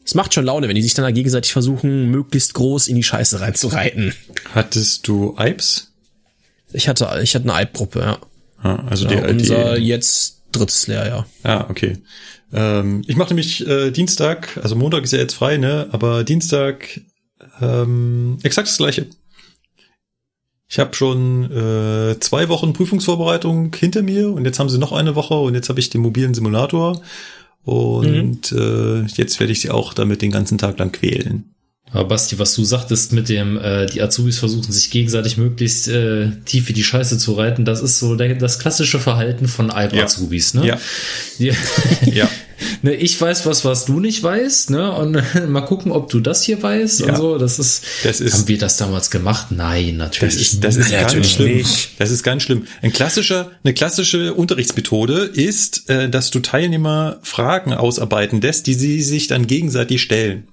[0.05, 3.05] Es macht schon Laune, wenn die sich dann da gegenseitig versuchen, möglichst groß in die
[3.05, 4.13] Scheiße reinzureiten.
[4.53, 5.93] Hattest du Ipes?
[6.73, 8.19] Ich hatte, ich hatte eine Alp-Gruppe, ja.
[8.61, 11.29] Ah, also ja die, unser die, jetzt drittes Lehrjahr.
[11.45, 11.99] Ah, okay.
[12.53, 15.89] Ähm, ich mache nämlich äh, Dienstag, also Montag ist ja jetzt frei, ne?
[15.93, 17.01] Aber Dienstag
[17.61, 19.07] ähm, exakt das gleiche.
[20.71, 25.17] Ich habe schon äh, zwei Wochen Prüfungsvorbereitung hinter mir und jetzt haben sie noch eine
[25.17, 27.03] Woche und jetzt habe ich den mobilen Simulator
[27.65, 31.51] und äh, jetzt werde ich sie auch damit den ganzen Tag lang quälen.
[31.93, 36.31] Aber Basti, was du sagtest mit dem, äh, die Azubis versuchen sich gegenseitig möglichst äh,
[36.45, 40.55] tief in die Scheiße zu reiten, das ist so der, das klassische Verhalten von Alp-Azubis,
[40.55, 40.67] ne?
[40.67, 40.79] Ja.
[42.07, 42.29] Ja.
[42.83, 44.93] ne, ich weiß was, was du nicht weißt, ne?
[44.93, 47.09] Und mal gucken, ob du das hier weißt Ja.
[47.09, 47.39] und so.
[47.39, 49.49] Das ist, Das ist- haben wir das damals gemacht?
[49.51, 50.35] Nein, natürlich.
[50.35, 51.57] Das ist, das ist Ja, ganz schlimm.
[51.57, 51.91] nicht.
[52.01, 52.67] Das ist ganz schlimm.
[52.83, 59.03] Ein klassischer, eine klassische Unterrichtsmethode ist, äh, dass du Teilnehmer Fragen ausarbeiten lässt, die sie
[59.03, 60.49] sich dann gegenseitig stellen.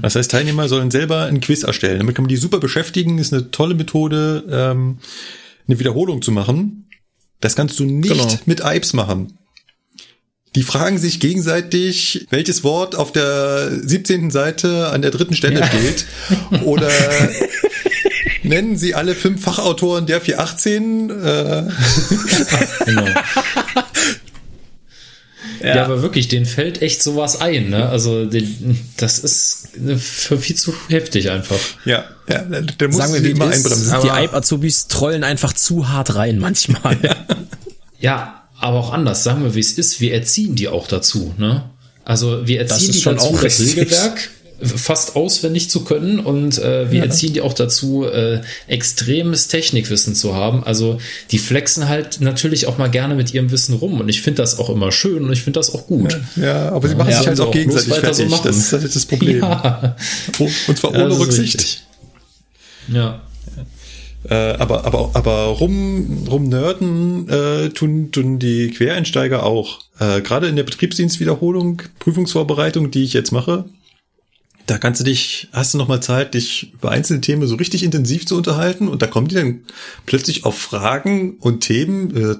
[0.00, 1.98] Das heißt, Teilnehmer sollen selber ein Quiz erstellen.
[1.98, 3.18] Damit kann man die super beschäftigen.
[3.18, 4.98] Ist eine tolle Methode, ähm,
[5.68, 6.86] eine Wiederholung zu machen.
[7.40, 8.38] Das kannst du nicht Genau.
[8.46, 9.34] mit Ipes machen.
[10.56, 14.30] Die fragen sich gegenseitig, welches Wort auf der 17.
[14.32, 16.06] Seite an der dritten Stelle steht.
[16.64, 16.90] Oder
[18.42, 21.10] nennen sie alle fünf Fachautoren der 418.
[21.10, 21.62] Äh,
[22.84, 23.06] Genau.
[25.62, 25.84] Ja.
[25.84, 27.86] aber wirklich, denen fällt echt sowas ein, ne?
[27.88, 31.58] Also, den, das ist äh, für viel zu heftig einfach.
[31.84, 34.00] ja, ja, der muss Sagen wir, wie ist, einbremsen.
[34.02, 36.96] die Alp-Azubis trollen einfach zu hart rein manchmal.
[38.00, 39.24] Ja, aber auch anders.
[39.24, 40.00] Sagen wir, wie es ist.
[40.00, 41.64] Wir erziehen die auch dazu, ne?
[42.04, 43.60] Also, wir erziehen ist die schon dazu, auch das.
[43.60, 44.30] Regelwerk
[44.62, 50.34] fast auswendig zu können und äh, wir erziehen die auch dazu, äh, extremes Technikwissen zu
[50.34, 50.62] haben.
[50.64, 50.98] Also
[51.30, 54.58] die flexen halt natürlich auch mal gerne mit ihrem Wissen rum und ich finde das
[54.58, 56.20] auch immer schön und ich finde das auch gut.
[56.36, 58.28] Ja, aber sie machen Ja, sich halt auch gegenseitig so fertig.
[58.28, 58.42] machen.
[58.48, 59.38] das ist halt das Problem.
[59.40, 59.96] Ja,
[60.38, 61.54] Und zwar Ja, ohne das Rücksicht.
[61.54, 61.82] richtig.
[62.92, 63.22] Ja.
[64.28, 69.80] Äh, aber, aber, aber rum, rum nerden äh, tun, tun die Quereinsteiger auch.
[69.98, 73.64] Äh, Gerade in der Betriebsdienstwiederholung, Prüfungsvorbereitung, die ich jetzt mache,
[74.66, 77.82] da kannst du dich, hast du noch mal Zeit, dich über einzelne Themen so richtig
[77.82, 79.60] intensiv zu unterhalten und da kommen die dann
[80.06, 82.14] plötzlich auf Fragen und Themen.
[82.14, 82.36] Äh,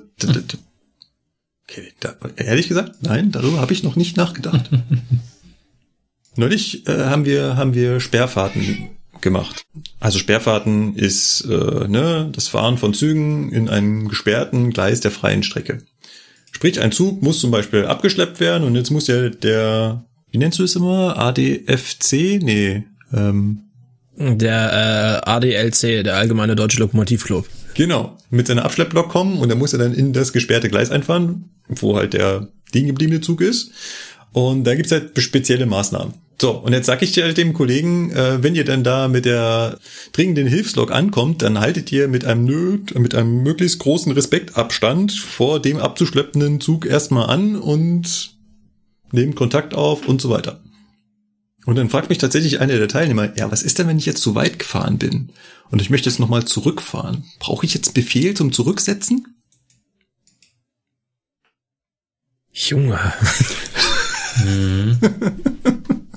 [1.65, 4.71] okay, da, ehrlich gesagt, nein, darüber habe ich noch nicht nachgedacht.
[6.37, 8.91] Neulich äh, haben wir haben wir Sperrfahrten
[9.23, 9.63] gemacht.
[10.01, 15.43] Also Sperrfahrten ist äh, ne, das Fahren von Zügen in einem gesperrten Gleis der freien
[15.43, 15.83] Strecke.
[16.53, 20.59] Sprich, ein Zug muss zum Beispiel abgeschleppt werden und jetzt muss ja der, wie nennst
[20.59, 21.17] du es immer?
[21.19, 22.41] ADFC?
[22.43, 22.85] Nee.
[23.15, 23.61] Ähm,
[24.17, 27.47] Der äh, ADLC, der Allgemeine Deutsche Lokomotivclub.
[27.75, 31.51] genau, mit seiner Abschlepplok kommen und dann muss er dann in das gesperrte Gleis einfahren,
[31.69, 33.71] wo halt der liegen gebliebene Zug ist.
[34.33, 36.15] Und da gibt's halt spezielle Maßnahmen.
[36.41, 39.27] So, und jetzt sag ich dir halt dem Kollegen, äh, wenn ihr dann da mit
[39.27, 39.79] der
[40.13, 45.61] dringenden Hilfslok ankommt, dann haltet ihr mit einem Nö, mit einem möglichst großen Respektabstand vor
[45.61, 48.39] dem abzuschleppenden Zug erstmal an und
[49.13, 50.63] nehmt Kontakt auf und so weiter.
[51.67, 54.23] Und dann fragt mich tatsächlich einer der Teilnehmer, ja, was ist denn, wenn ich jetzt
[54.23, 55.29] zu weit gefahren bin
[55.71, 57.25] und ich möchte jetzt nochmal zurückfahren?
[57.39, 59.27] Brauche ich jetzt Befehl zum Zurücksetzen?
[62.51, 62.99] Junge.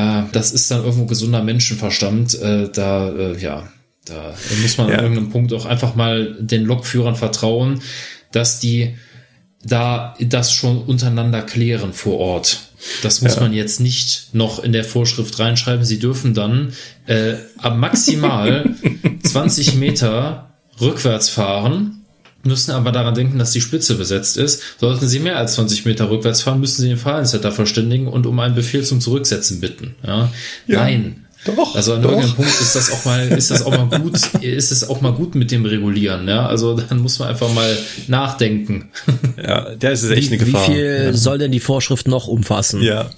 [0.00, 2.40] Ja, das ist dann irgendwo gesunder Menschenverstand.
[2.40, 3.68] Äh, da, äh, ja,
[4.06, 4.94] da muss man Ja.
[4.96, 7.80] an irgendeinem Punkt auch einfach mal den Lokführern vertrauen,
[8.32, 8.96] dass die
[9.62, 12.60] da das schon untereinander klären vor Ort.
[13.02, 13.42] Das muss Ja.
[13.42, 15.84] man jetzt nicht noch in der Vorschrift reinschreiben.
[15.84, 16.72] Sie dürfen dann
[17.06, 18.74] äh, ab maximal
[19.22, 21.99] 20 Meter rückwärts fahren,
[22.42, 24.62] müssen aber daran denken, dass die Spitze besetzt ist.
[24.80, 28.38] Sollten Sie mehr als 20 Meter rückwärts fahren, müssen Sie den Fahrdienstleiter verständigen und um
[28.40, 29.94] einen Befehl zum Zurücksetzen bitten.
[30.06, 30.30] Ja?
[30.66, 30.80] Ja.
[30.80, 31.26] Nein.
[31.46, 32.10] Doch, Also an doch.
[32.10, 35.12] irgendeinem Punkt ist das auch mal, ist das auch mal gut, ist es auch mal
[35.14, 36.44] gut mit dem Regulieren, ja.
[36.46, 37.78] Also dann muss man einfach mal
[38.08, 38.90] nachdenken.
[39.42, 40.66] Ja, der ist echt Wie, eine wie Gefahr.
[40.66, 42.82] viel soll denn die Vorschrift noch umfassen?
[42.82, 43.10] Ja.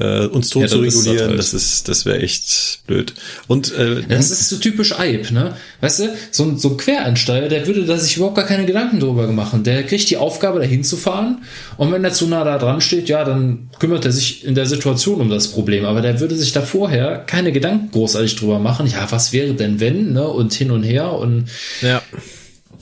[0.00, 1.38] Äh, uns tot Ja, zu regulieren, halt.
[1.38, 3.12] das ist, das wäre echt blöd.
[3.48, 5.56] Und äh, Das ist so typisch Eib, ne?
[5.82, 8.98] Weißt du, so ein, so ein Quereinsteiger, der würde da sich überhaupt gar keine Gedanken
[8.98, 9.62] drüber machen.
[9.62, 11.44] Der kriegt die Aufgabe, da hinzufahren.
[11.76, 14.64] Und wenn er zu nah da dran steht, ja, dann kümmert er sich in der
[14.64, 15.84] Situation um das Problem.
[15.84, 18.86] Aber der würde sich da vorher keine Gedanken großartig drüber machen.
[18.86, 20.26] Ja, was wäre denn wenn, ne?
[20.26, 21.44] Und hin und her und
[21.82, 22.00] Ja.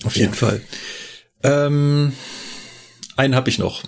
[0.05, 0.61] auf jeden Fall.
[1.43, 2.13] Ähm,
[3.17, 3.83] einen habe ich noch.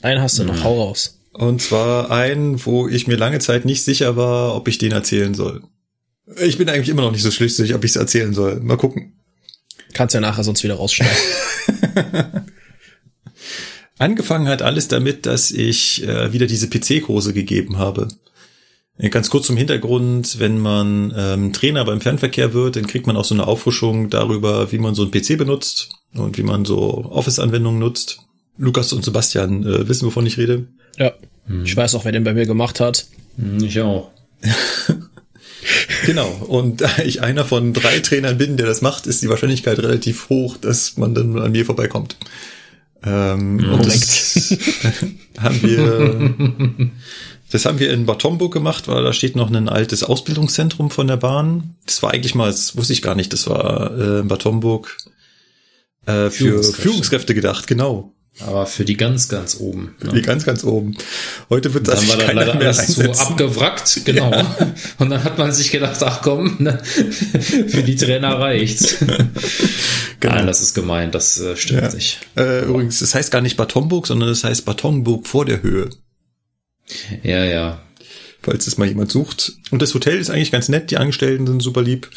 [0.00, 1.13] Einen hast du noch, hau raus.
[1.34, 5.34] Und zwar einen, wo ich mir lange Zeit nicht sicher war, ob ich den erzählen
[5.34, 5.62] soll.
[6.40, 8.60] Ich bin eigentlich immer noch nicht so schlüssig, ob ich es erzählen soll.
[8.60, 9.14] Mal gucken.
[9.92, 11.16] Kannst ja nachher sonst wieder rausschneiden.
[13.98, 18.08] Angefangen hat alles damit, dass ich äh, wieder diese PC-Kurse gegeben habe.
[18.96, 23.16] Äh, Ganz kurz zum Hintergrund, wenn man ähm, Trainer beim Fernverkehr wird, dann kriegt man
[23.16, 27.04] auch so eine Auffrischung darüber, wie man so einen PC benutzt und wie man so
[27.04, 28.20] Office-Anwendungen nutzt.
[28.56, 30.66] Lukas und Sebastian äh, wissen, wovon ich rede.
[30.98, 31.12] ja.
[31.62, 33.06] Ich weiß auch, wer den bei mir gemacht hat.
[33.36, 34.10] hm, ich auch.
[36.04, 36.28] Genau.
[36.48, 40.28] Und da ich einer von drei Trainern bin, der das macht, ist die Wahrscheinlichkeit relativ
[40.28, 42.16] hoch, dass man dann an mir vorbeikommt.
[43.02, 44.56] Ähm, und das
[45.38, 46.90] haben wir,
[47.50, 51.06] das haben wir in Bad Homburg gemacht, weil da steht noch ein altes Ausbildungszentrum von
[51.06, 51.76] der Bahn.
[51.86, 54.96] Das war eigentlich mal, das wusste ich gar nicht, das war äh, in Bad Homburg
[56.06, 56.82] äh, für Führungskräfte.
[56.82, 57.34] Führungskräfte.
[57.34, 58.13] gedacht, genau.
[58.40, 59.94] Aber für die ganz, ganz oben.
[60.02, 60.12] Ne?
[60.14, 60.96] Die ganz, ganz oben.
[61.50, 64.32] Heute wird das Dann war sich da keiner leider mehr alles so abgewrackt, genau.
[64.98, 68.96] Und dann hat man sich gedacht, ach komm, ne, für die Trainer reicht's.
[70.22, 71.90] Nein, das ist gemein, das äh, stimmt Genau.
[71.90, 71.94] Ja.
[71.94, 72.18] nicht.
[72.36, 75.62] Äh, übrigens, es heißt gar nicht Bad Homburg, sondern es heißt Bad Homburg vor der
[75.62, 75.90] Höhe.
[77.22, 77.82] Ja, ja.
[78.42, 79.52] falls es mal jemand sucht.
[79.70, 82.10] Und das Hotel ist eigentlich ganz nett, die Angestellten sind super lieb.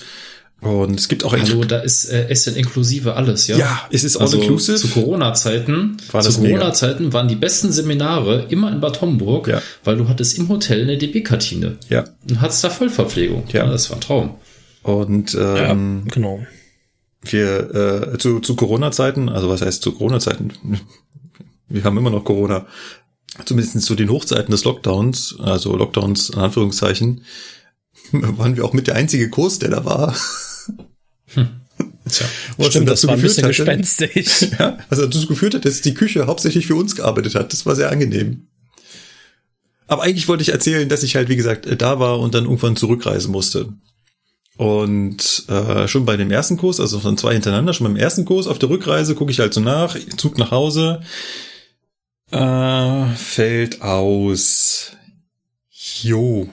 [0.59, 3.57] Und es gibt auch ein Hallo, da ist äh, Essen inklusive alles, ja?
[3.57, 4.77] Ja, es ist all also inclusive.
[4.77, 6.41] Zu Corona-Zeiten, War zu.
[6.41, 9.61] Corona-Zeiten waren die besten Seminare immer in Bad Homburg, Ja.
[9.83, 11.77] weil du hattest im Hotel eine DB-Kantine.
[11.89, 12.05] Ja.
[12.27, 13.43] Und hattest da Vollverpflegung.
[13.53, 13.67] Ja.
[13.67, 14.35] das war ein Traum.
[14.81, 16.39] Und Ja, ähm, genau.
[17.21, 20.53] wir äh, zu, zu Corona-Zeiten, also was heißt zu Corona-Zeiten?
[21.69, 22.65] Wir haben immer noch Corona.
[23.43, 27.25] Zumindest zu den Hochzeiten des Lockdowns, also Lockdowns in Anführungszeichen,
[28.13, 30.15] waren wir auch mit der einzige Kurs, der da war.
[31.27, 32.25] Tja.
[32.57, 34.51] Was Stimmt, das war ein bisschen hatte, gespenstig.
[34.59, 37.53] Ja, was dazu geführt hat, dass die Küche hauptsächlich für uns gearbeitet hat.
[37.53, 38.47] Das war sehr angenehm.
[39.87, 42.45] Aber eigentlich wollte ich erzählen, dass ich halt, wie gesagt, äh, da war und dann
[42.45, 43.73] irgendwann zurückreisen musste.
[44.57, 48.47] Und äh, schon bei dem ersten Kurs, also von zwei hintereinander, schon beim ersten Kurs
[48.47, 51.01] auf der Rückreise gucke ich halt so nach, Zug nach Hause,
[52.31, 54.93] äh, fällt aus.
[56.01, 56.49] Jo.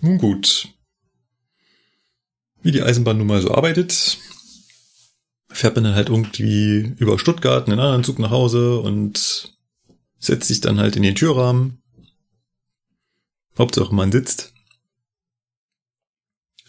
[0.00, 0.68] Nun gut.
[2.62, 4.18] Wie die Eisenbahn nun mal so arbeitet,
[5.48, 9.52] fährt man dann halt irgendwie über Stuttgart in einen anderen Zug nach Hause und
[10.18, 11.82] setzt sich dann halt in den Türrahmen.
[13.58, 14.52] Hauptsache man sitzt.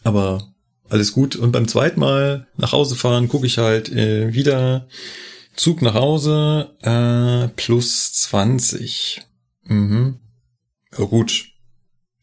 [0.04, 0.54] Aber
[0.90, 1.36] alles gut.
[1.36, 4.88] Und beim zweiten Mal nach Hause fahren, gucke ich halt äh, wieder
[5.56, 9.22] Zug nach Hause, äh, plus 20.
[9.64, 10.20] Mhm.
[10.98, 11.50] Ja gut.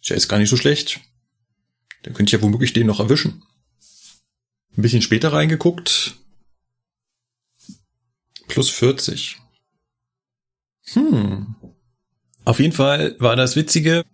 [0.00, 1.00] Ist ja jetzt gar nicht so schlecht.
[2.02, 3.42] Dann könnte ich ja womöglich den noch erwischen.
[4.78, 6.14] Ein bisschen später reingeguckt.
[8.46, 9.38] Plus 40.
[10.92, 11.56] Hm.
[12.44, 14.04] Auf jeden Fall war das Witzige.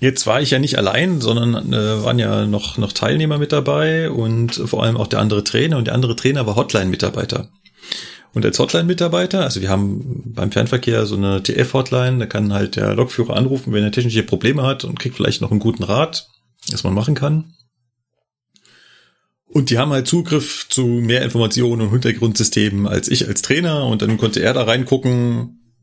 [0.00, 4.10] Jetzt war ich ja nicht allein, sondern äh, waren ja noch, noch Teilnehmer mit dabei
[4.10, 5.76] und vor allem auch der andere Trainer.
[5.76, 7.50] Und der andere Trainer war Hotline-Mitarbeiter.
[8.32, 12.94] Und als Hotline-Mitarbeiter, also wir haben beim Fernverkehr so eine TF-Hotline, da kann halt der
[12.94, 16.30] Lokführer anrufen, wenn er technische Probleme hat und kriegt vielleicht noch einen guten Rat,
[16.70, 17.52] was man machen kann.
[19.50, 24.02] Und die haben halt Zugriff zu mehr Informationen und Hintergrundsystemen als ich als Trainer und
[24.02, 25.74] dann konnte er da reingucken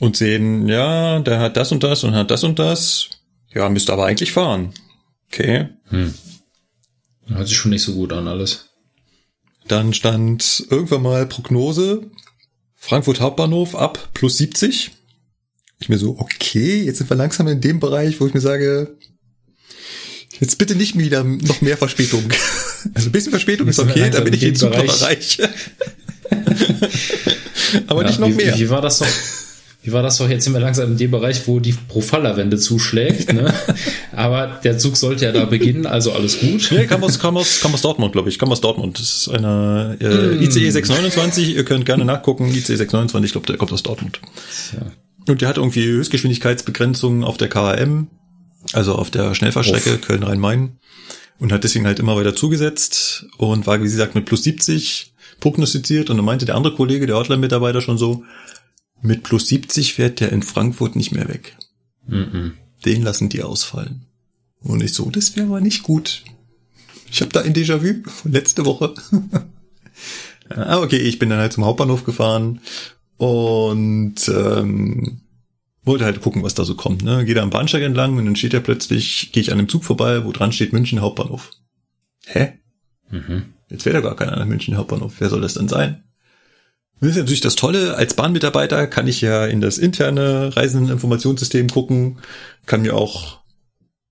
[0.00, 3.10] und sehen, ja, der hat das und das und hat das und das.
[3.54, 4.72] Ja, müsste aber eigentlich fahren.
[5.30, 5.68] Okay.
[7.26, 8.70] Hört sich schon nicht so gut an alles.
[9.66, 12.10] Dann stand irgendwann mal Prognose
[12.74, 14.92] Frankfurt Hauptbahnhof ab plus 70.
[15.80, 18.96] Ich mir so, okay, jetzt sind wir langsam in dem Bereich, wo ich mir sage,
[20.40, 22.24] jetzt bitte nicht wieder noch mehr Verspätung.
[22.94, 25.00] Also ein bisschen Verspätung ist okay, langsam damit ich in den Zug noch Bereich.
[25.40, 25.48] erreiche.
[27.88, 28.56] Aber Ja, nicht noch wie, mehr.
[28.58, 29.06] Wie war das doch?
[29.82, 30.28] Wie war das doch?
[30.28, 33.32] Jetzt sind wir langsam in dem Bereich, wo die Profalla-Wende zuschlägt.
[33.32, 33.52] Ne?
[34.12, 36.68] Aber der Zug sollte ja da beginnen, also alles gut.
[36.70, 38.38] Nee, kam aus, kam aus, kam aus Dortmund, glaube ich.
[38.38, 38.98] Kam aus Dortmund.
[38.98, 40.42] Das ist eine äh, Mm.
[40.42, 41.56] ICE 629.
[41.56, 42.48] Ihr könnt gerne nachgucken.
[42.48, 44.20] ICE 629, ich glaube, der kommt aus Dortmund.
[44.72, 44.86] Ja.
[45.32, 48.08] Und der hat irgendwie Höchstgeschwindigkeitsbegrenzungen auf der KM,
[48.72, 50.78] also auf der Schnellfahrstrecke Köln-Rhein-Main.
[51.38, 55.14] Und hat deswegen halt immer weiter zugesetzt und war, wie sie sagt, mit plus 70
[55.38, 56.10] prognostiziert.
[56.10, 58.24] Und dann meinte der andere Kollege, der Hotline-Mitarbeiter schon so,
[59.02, 61.56] mit plus 70 fährt der in Frankfurt nicht mehr weg.
[62.08, 62.54] Mhm.
[62.84, 64.06] Den lassen die ausfallen.
[64.60, 66.24] Und ich so, das wäre aber nicht gut.
[67.10, 68.94] Ich habe da ein Déjà-vu von letzte Woche.
[70.48, 72.60] ah, okay, ich bin dann halt zum Hauptbahnhof gefahren
[73.16, 75.20] und ähm,
[75.88, 77.02] wollte halt gucken, was da so kommt.
[77.02, 77.24] Ne?
[77.24, 79.84] Gehe da am Bahnsteig entlang und dann steht ja plötzlich, gehe ich an einem Zug
[79.84, 81.50] vorbei, wo dran steht München Hauptbahnhof.
[82.26, 82.52] Hä?
[83.10, 83.54] Mhm.
[83.68, 85.14] Jetzt wäre da gar keiner an München Hauptbahnhof.
[85.18, 86.04] Wer soll das denn sein?
[87.00, 87.96] Das ist natürlich das Tolle.
[87.96, 92.18] Als Bahnmitarbeiter kann ich ja in das interne Reisendeninformationssystem gucken,
[92.66, 93.40] kann mir auch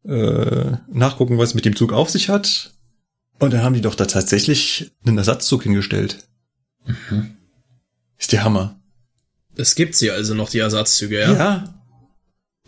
[0.05, 2.73] äh, nachgucken, was mit dem Zug auf sich hat.
[3.39, 6.27] Und dann haben die doch da tatsächlich einen Ersatzzug hingestellt.
[8.17, 8.76] Ist der Hammer.
[9.57, 11.33] Es gibt sie also noch, die Ersatzzüge, ja?
[11.33, 11.73] Ja.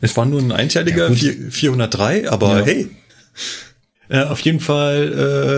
[0.02, 1.18] Es war nur ein einteiliger Ja, gut.
[1.20, 2.66] vier- 403, aber Ja.
[2.66, 2.90] hey.
[4.10, 5.14] Äh, auf jeden Fall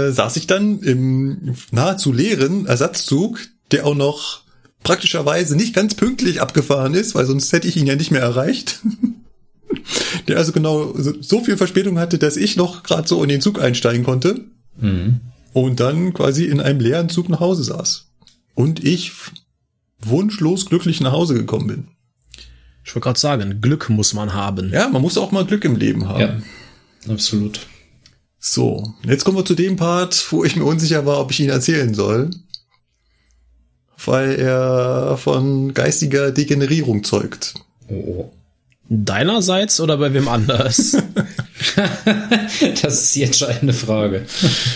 [0.10, 3.40] äh, saß ich dann im nahezu leeren Ersatzzug,
[3.72, 4.42] der auch noch
[4.84, 8.80] praktischerweise nicht ganz pünktlich abgefahren ist, weil sonst hätte ich ihn ja nicht mehr erreicht.
[10.28, 13.42] der also genau so, so viel Verspätung hatte, dass ich noch gerade so in den
[13.42, 14.42] Zug einsteigen konnte
[14.80, 15.20] Mhm.
[15.54, 18.08] und dann quasi in einem leeren Zug nach Hause saß.
[18.56, 19.12] Und ich
[20.04, 21.88] wunschlos glücklich nach Hause gekommen bin.
[22.84, 24.72] Ich wollte gerade sagen, Glück muss man haben.
[24.72, 26.44] Ja, man muss auch mal Glück im Leben haben.
[27.06, 27.68] Ja, absolut.
[28.40, 31.50] So, jetzt kommen wir zu dem Part, wo ich mir unsicher war, ob ich ihn
[31.50, 32.32] erzählen soll.
[34.04, 37.54] Weil er von geistiger Degenerierung zeugt.
[37.88, 38.32] Oh.
[38.90, 40.98] Deinerseits oder bei wem anders?
[42.82, 44.26] Das ist die entscheidende Frage.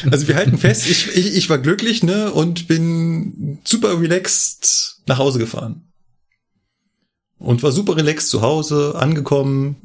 [0.10, 3.45] Also wir halten fest, ich, ich, ich war glücklich, ne, und bin
[3.86, 5.92] super relaxed nach Hause gefahren.
[7.38, 9.76] Und war super relaxed zu Hause, angekommen,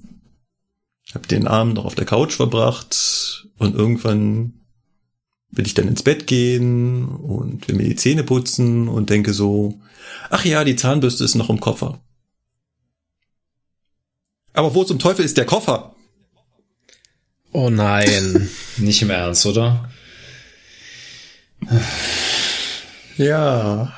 [1.12, 4.54] hab den Abend noch auf der Couch verbracht und irgendwann
[5.50, 9.80] will ich dann ins Bett gehen und will mir die Zähne putzen und denke so,
[10.30, 12.00] ach ja, die Zahnbürste ist noch im Koffer.
[14.52, 15.94] Aber wo zum Teufel ist der Koffer?
[17.52, 18.48] Oh nein.
[18.76, 19.90] Nicht im Ernst, oder?
[23.20, 23.92] Ja,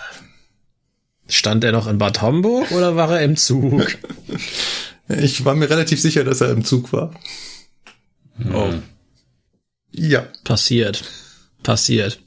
[1.29, 3.87] Stand er noch in Bad Homburg oder war er im Zug?
[5.09, 7.15] ich war mir relativ sicher, dass er im Zug war.
[8.53, 8.73] Oh,
[9.93, 10.27] Ja.
[10.43, 11.05] passiert.
[11.63, 12.19] Passiert.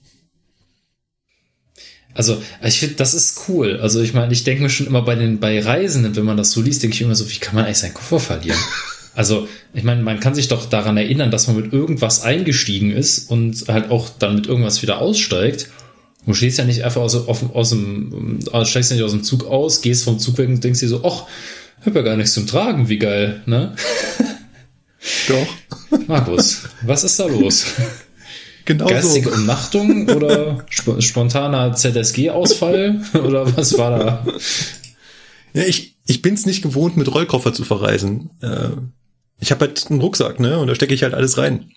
[2.13, 3.77] Also, ich finde, das ist cool.
[3.81, 6.51] Also, ich meine, ich denke mir schon immer bei den, bei Reisenden, wenn man das
[6.51, 8.59] so liest, denke ich immer so, wie kann man eigentlich seinen Koffer verlieren?
[9.17, 13.29] Also, ich meine, man kann sich doch daran erinnern, dass man mit irgendwas eingestiegen ist
[13.31, 15.69] und halt auch dann mit irgendwas wieder aussteigt.
[16.25, 19.23] Du stehst ja nicht einfach aus, aus, aus dem, äh, steigst ja nicht aus dem
[19.23, 21.25] Zug aus, gehst vom Zug weg und denkst dir so, ach,
[21.85, 23.75] hab ja gar nichts zum Tragen, wie geil, ne?
[25.27, 25.99] Doch.
[26.07, 27.65] Markus, was ist da los?
[28.65, 29.35] Genau Geistige so.
[29.35, 34.25] Umnachtung oder sp spontaner ZSG-Ausfall oder was war da?
[35.53, 38.31] Ja, ich, ich bin's nicht gewohnt, mit Rollkoffer zu verreisen.
[38.41, 38.69] Äh,
[39.39, 40.57] ich habe halt einen Rucksack, ne?
[40.57, 41.71] Und da stecke ich halt alles rein.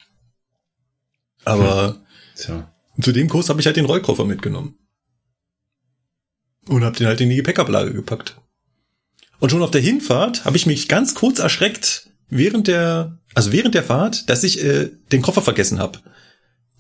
[1.45, 2.01] Aber
[2.35, 2.73] Tja.
[3.05, 4.79] Zu dem Kurs habe ich halt den Rollkoffer mitgenommen.
[6.67, 8.37] Und habe den halt in die Gepäckablage gepackt.
[9.39, 13.75] Und schon auf der Hinfahrt habe ich mich ganz kurz erschreckt, während der, also während
[13.75, 16.01] der Fahrt, dass ich äh, den Koffer vergessen habe.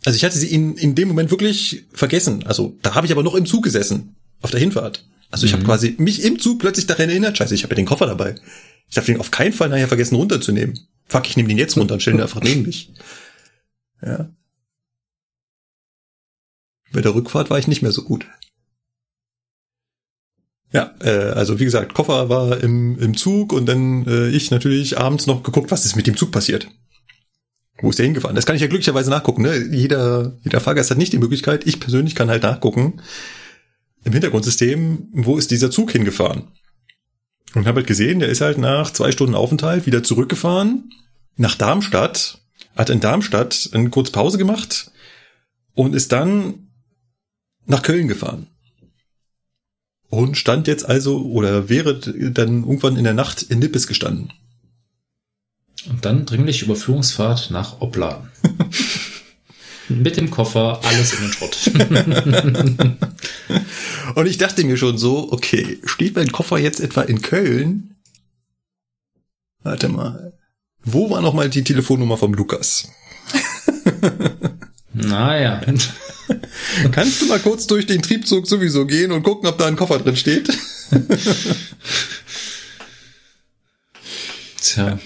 [0.05, 2.45] Also ich hatte sie in, in dem Moment wirklich vergessen.
[2.47, 5.07] Also da habe ich aber noch im Zug gesessen, auf der Hinfahrt.
[5.31, 7.87] Also ich habe quasi mich im Zug plötzlich daran erinnert, scheiße, ich habe ja den
[7.87, 8.35] Koffer dabei.
[8.89, 10.79] Ich darf den auf keinen Fall nachher vergessen runterzunehmen.
[11.07, 12.93] Fuck, ich nehme den jetzt runter und stelle ihn einfach neben mich.
[14.03, 14.31] Ja.
[16.93, 18.27] Bei der Rückfahrt war ich nicht mehr so gut.
[20.73, 24.99] Ja, äh, also wie gesagt, Koffer war im, im Zug und dann äh, ich natürlich
[24.99, 26.69] abends noch geguckt, was ist mit dem Zug passiert.
[27.81, 28.35] Wo ist der hingefahren?
[28.35, 29.43] Das kann ich ja glücklicherweise nachgucken.
[29.43, 29.69] Ne?
[29.71, 31.67] Jeder, jeder Fahrgast hat nicht die Möglichkeit.
[31.67, 33.01] Ich persönlich kann halt nachgucken
[34.05, 36.49] im Hintergrundsystem, wo ist dieser Zug hingefahren.
[37.55, 40.91] Und habe halt gesehen, der ist halt nach zwei Stunden Aufenthalt wieder zurückgefahren
[41.37, 42.41] nach Darmstadt,
[42.77, 44.91] hat in Darmstadt eine kurze Pause gemacht
[45.75, 46.68] und ist dann
[47.69, 48.49] nach Köln gefahren.
[50.11, 54.33] Und stand jetzt also oder wäre dann irgendwann in der Nacht in Nippes gestanden.
[55.89, 58.31] Und dann dringlich Überführungsfahrt nach Opladen.
[59.89, 61.71] Mit dem Koffer, alles in den Schrott.
[64.15, 67.97] Und ich dachte mir schon so, okay, steht mein Koffer jetzt etwa in Köln?
[69.63, 70.35] Warte mal.
[70.83, 72.89] Wo war noch mal die Telefonnummer vom Lukas?
[74.93, 75.63] naja.
[76.93, 79.99] Kannst du mal kurz durch den Triebzug sowieso gehen und gucken, ob da ein Koffer
[79.99, 80.49] drin steht?
[84.61, 84.99] Tja.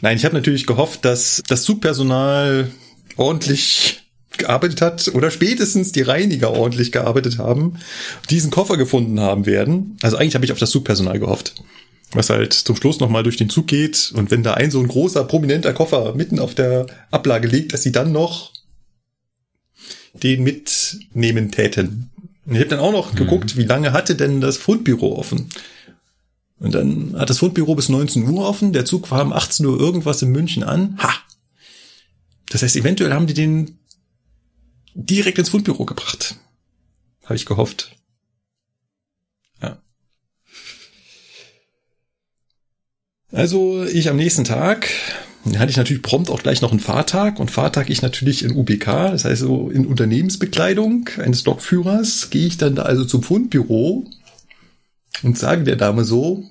[0.00, 2.70] Nein, ich habe natürlich gehofft, dass das Zugpersonal
[3.16, 4.02] ordentlich
[4.36, 7.80] gearbeitet hat oder spätestens die Reiniger ordentlich gearbeitet haben,
[8.30, 9.96] diesen Koffer gefunden haben werden.
[10.02, 11.54] Also eigentlich habe ich auf das Zugpersonal gehofft.
[12.12, 14.88] Was halt zum Schluss nochmal durch den Zug geht und wenn da ein so ein
[14.88, 18.52] großer, prominenter Koffer mitten auf der Ablage liegt, dass sie dann noch
[20.22, 22.10] den mitnehmen täten.
[22.46, 23.16] Und ich habe dann auch noch mhm.
[23.16, 25.48] geguckt, wie lange hatte denn das Fundbüro offen?
[26.58, 29.78] Und dann hat das Fundbüro bis 19 Uhr offen, der Zug war um 18 Uhr
[29.78, 30.98] irgendwas in München an.
[30.98, 31.12] Ha!
[32.48, 33.78] Das heißt, eventuell haben die den
[34.94, 36.36] direkt ins Fundbüro gebracht.
[37.24, 37.94] Habe ich gehofft.
[39.62, 39.80] Ja.
[43.30, 44.88] Also ich am nächsten Tag
[45.56, 48.84] hatte ich natürlich prompt auch gleich noch einen Fahrtag und Fahrtag ich natürlich in UBK,
[49.12, 54.04] das heißt so in Unternehmensbekleidung eines Lokführers, gehe ich dann da also zum Fundbüro
[55.22, 56.44] und sage der Dame so,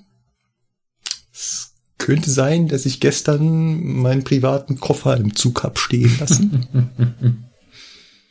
[1.34, 7.48] es könnte sein, dass ich gestern meinen privaten Koffer im Zug hab stehen lassen.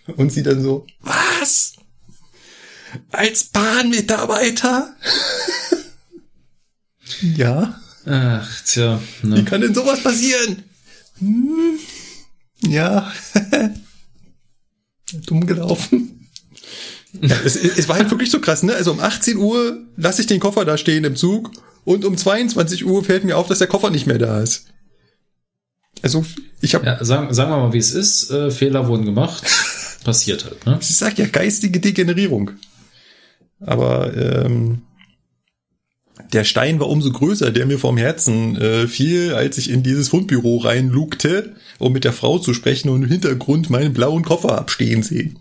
[0.16, 1.74] und sie dann so, was?
[3.10, 4.94] Als Bahnmitarbeiter?
[7.36, 7.80] ja.
[8.06, 9.00] Ach, tja.
[9.22, 9.38] Ne.
[9.38, 10.62] Wie kann denn sowas passieren?
[11.18, 11.78] Hm,
[12.68, 13.12] ja.
[15.26, 16.28] Dumm gelaufen.
[17.20, 18.74] Ja, es, es war halt wirklich so krass, ne?
[18.74, 21.50] Also um 18 Uhr lasse ich den Koffer da stehen im Zug
[21.84, 24.66] und um 22 Uhr fällt mir auf, dass der Koffer nicht mehr da ist.
[26.02, 26.24] Also
[26.60, 26.86] ich habe.
[26.86, 28.30] Ja, sagen, sagen wir mal, wie es ist.
[28.30, 29.44] Äh, Fehler wurden gemacht.
[30.04, 30.78] Passiert halt, ne?
[30.80, 32.52] Ich sag ja geistige Degenerierung.
[33.60, 34.82] Aber ähm,
[36.32, 40.08] der Stein war umso größer, der mir vom Herzen äh, fiel, als ich in dieses
[40.08, 45.02] Fundbüro reinlugte, um mit der Frau zu sprechen und im Hintergrund meinen blauen Koffer abstehen
[45.02, 45.38] sehen.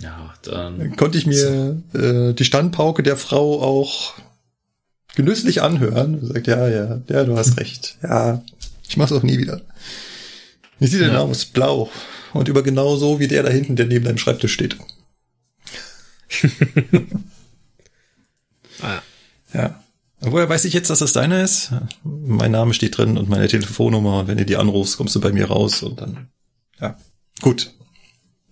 [0.00, 4.14] Ja, dann, dann konnte ich mir äh, die Standpauke der Frau auch
[5.14, 6.18] genüsslich anhören.
[6.18, 7.98] Und sagt, ja, ja, ja, du hast recht.
[8.02, 8.42] Ja,
[8.88, 9.60] ich mach's auch nie wieder.
[10.78, 11.20] Wie sieht denn ja.
[11.20, 11.44] aus?
[11.44, 11.90] Blau.
[12.32, 14.76] Und über genau so wie der da hinten, der neben deinem Schreibtisch steht.
[18.82, 19.00] ah.
[19.54, 19.80] Ja.
[20.20, 21.70] Woher weiß ich jetzt, dass das deiner ist?
[22.02, 24.26] Mein Name steht drin und meine Telefonnummer.
[24.26, 26.28] Wenn du die anrufst, kommst du bei mir raus und dann,
[26.80, 26.96] ja.
[27.40, 27.72] Gut.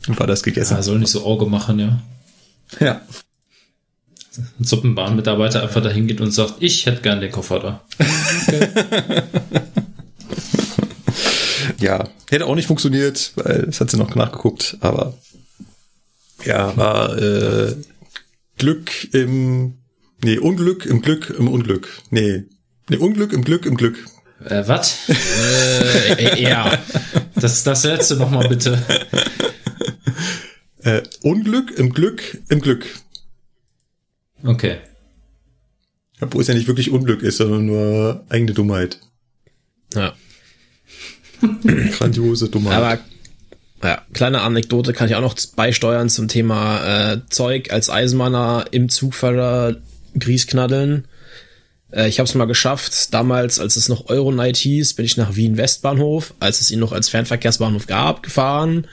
[0.07, 0.75] Dann war das gegessen.
[0.75, 2.03] Ja, soll nicht so Auge machen, ja.
[2.81, 3.01] Ja.
[4.37, 7.85] Ein Suppenbahnmitarbeiter einfach dahin geht und sagt, ich hätte gern den Koffer da.
[8.49, 8.69] Okay.
[11.81, 15.15] ja, hätte auch nicht funktioniert, weil es hat sie noch nachgeguckt, aber
[16.45, 17.77] ja, war äh,
[18.57, 19.82] Glück im
[20.25, 21.89] Nee, Unglück im Glück im Unglück.
[22.11, 22.45] Nee.
[22.89, 23.99] Nee, Unglück im Glück im Glück.
[24.45, 25.09] Äh, was?
[25.09, 26.79] äh, ja.
[27.35, 28.79] Das, das letzte noch mal bitte.
[30.85, 32.87] Äh, Unglück im Glück im Glück.
[34.43, 34.79] Okay.
[36.21, 38.99] Obwohl es ja nicht wirklich Unglück ist, sondern nur eigene Dummheit.
[39.95, 40.15] Ja.
[41.99, 42.75] Grandiose Dummheit.
[42.75, 42.99] Aber
[43.83, 48.89] ja, kleine Anekdote kann ich auch noch beisteuern zum Thema äh, Zeug als Eisenbahner im
[48.89, 49.77] Zugfahrer
[50.19, 51.07] Grießknaddeln.
[51.93, 53.13] Äh, ich habe es mal geschafft.
[53.15, 56.93] Damals, als es noch Euronight hieß, bin ich nach Wien Westbahnhof, als es ihn noch
[56.93, 58.87] als Fernverkehrsbahnhof gab, gefahren.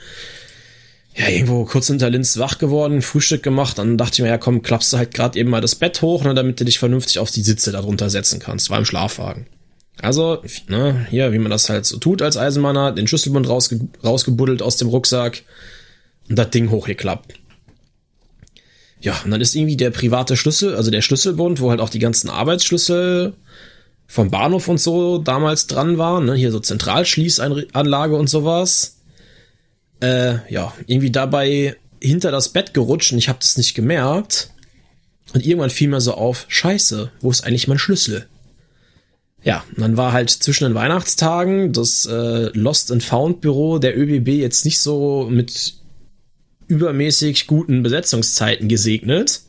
[1.16, 4.62] Ja, irgendwo kurz hinter Linz wach geworden, Frühstück gemacht, dann dachte ich mir, ja komm,
[4.62, 7.32] klappst du halt gerade eben mal das Bett hoch, ne, damit du dich vernünftig auf
[7.32, 8.70] die Sitze darunter setzen kannst.
[8.70, 9.46] War im Schlafwagen.
[10.00, 14.62] Also, ne, hier, wie man das halt so tut als Eisenbahner, den Schlüsselbund rausge rausgebuddelt
[14.62, 15.42] aus dem Rucksack
[16.28, 17.34] und das Ding hochgeklappt.
[19.00, 21.98] Ja, und dann ist irgendwie der private Schlüssel, also der Schlüsselbund, wo halt auch die
[21.98, 23.34] ganzen Arbeitsschlüssel
[24.06, 26.34] vom Bahnhof und so damals dran waren, ne?
[26.34, 28.98] hier so Zentralschließanlage und sowas.
[30.00, 34.50] Äh, ja, irgendwie dabei hinter das Bett gerutscht und ich habe das nicht gemerkt.
[35.32, 38.26] Und irgendwann fiel mir so auf, scheiße, wo ist eigentlich mein Schlüssel?
[39.42, 43.96] Ja, und dann war halt zwischen den Weihnachtstagen das äh, Lost and Found Büro der
[43.96, 45.79] ÖBB jetzt nicht so mit
[46.70, 49.42] übermäßig guten Besetzungszeiten gesegnet.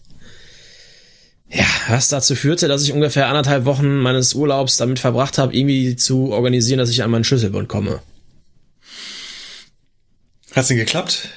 [1.50, 5.96] Ja, was dazu führte, dass ich ungefähr anderthalb Wochen meines Urlaubs damit verbracht habe, irgendwie
[5.96, 8.02] zu organisieren, dass ich an meinen Schlüsselbund komme.
[10.56, 11.30] Hat's denn geklappt?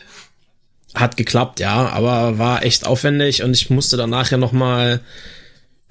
[0.95, 5.01] Hat geklappt, ja, aber war echt aufwendig und ich musste danach ja nochmal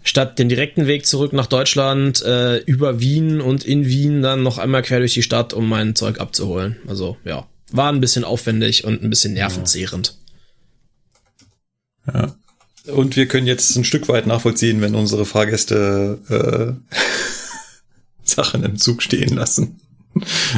[0.03, 4.57] statt den direkten Weg zurück nach Deutschland äh, über Wien und in Wien dann noch
[4.57, 6.77] einmal quer durch die Stadt, um mein Zeug abzuholen.
[6.87, 10.15] Also ja, war ein bisschen aufwendig und ein bisschen nervenzehrend.
[12.07, 12.35] Ja.
[12.87, 16.97] Und wir können jetzt ein Stück weit nachvollziehen, wenn unsere Fahrgäste äh,
[18.23, 19.79] Sachen im Zug stehen lassen.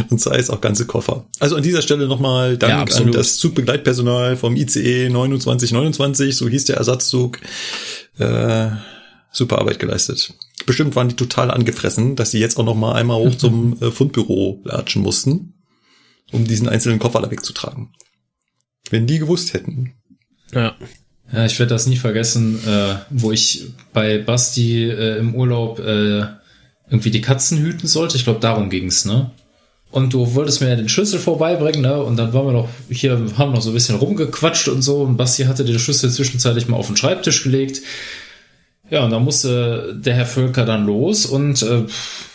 [0.10, 1.26] Und sei es auch ganze Koffer.
[1.40, 6.66] Also an dieser Stelle nochmal Dank Ja, an das Zugbegleitpersonal vom ICE 2929, so hieß
[6.66, 7.40] der Ersatzzug.
[8.18, 8.72] Äh,
[9.32, 10.34] super Arbeit geleistet.
[10.66, 13.92] Bestimmt waren die total angefressen, dass sie jetzt auch noch mal einmal hoch zum äh,
[13.92, 15.54] Fundbüro latschen mussten,
[16.32, 17.90] um diesen einzelnen Koffer da wegzutragen.
[18.90, 19.94] Wenn die gewusst hätten.
[20.54, 20.76] Ja.
[21.34, 26.26] Ja, ich werde das nie vergessen, äh, wo ich bei Basti äh, im Urlaub äh,
[26.88, 28.16] irgendwie die Katzen hüten sollte.
[28.16, 29.32] Ich glaube, darum ging's, ne?
[29.90, 32.04] Und du wolltest mir ja den Schlüssel vorbeibringen, ne?
[32.04, 35.02] Und dann waren wir noch hier, haben noch so ein bisschen rumgequatscht und so.
[35.02, 37.82] Und Basti hatte den Schlüssel zwischenzeitlich mal auf den Schreibtisch gelegt.
[38.92, 41.86] Ja, und dann musste der Herr Völker dann los und äh,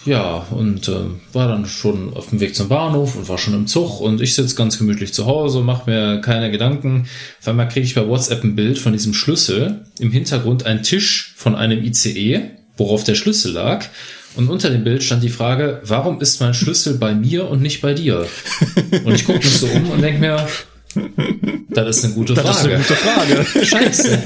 [0.05, 0.95] ja, und äh,
[1.33, 4.35] war dann schon auf dem Weg zum Bahnhof und war schon im Zug und ich
[4.35, 7.07] sitze ganz gemütlich zu Hause, mache mir keine Gedanken.
[7.41, 11.35] Auf einmal kriege ich bei WhatsApp ein Bild von diesem Schlüssel, im Hintergrund ein Tisch
[11.37, 13.87] von einem ICE, worauf der Schlüssel lag.
[14.37, 17.81] Und unter dem Bild stand die Frage, warum ist mein Schlüssel bei mir und nicht
[17.81, 18.27] bei dir?
[19.05, 20.47] Und ich gucke mich so um und denke mir,
[21.71, 22.49] das ist eine gute Frage.
[22.49, 23.67] Das ist eine gute Frage.
[23.67, 24.19] Scheiße.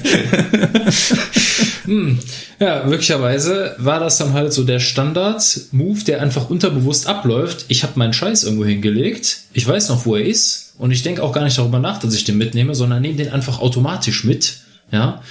[1.84, 2.18] hm.
[2.58, 7.66] Ja, möglicherweise war das dann halt so der Standard-Move, der einfach unterbewusst abläuft.
[7.68, 9.38] Ich habe meinen Scheiß irgendwo hingelegt.
[9.52, 10.74] Ich weiß noch, wo er ist.
[10.78, 13.30] Und ich denke auch gar nicht darüber nach, dass ich den mitnehme, sondern nehme den
[13.30, 14.58] einfach automatisch mit.
[14.90, 15.22] Ja.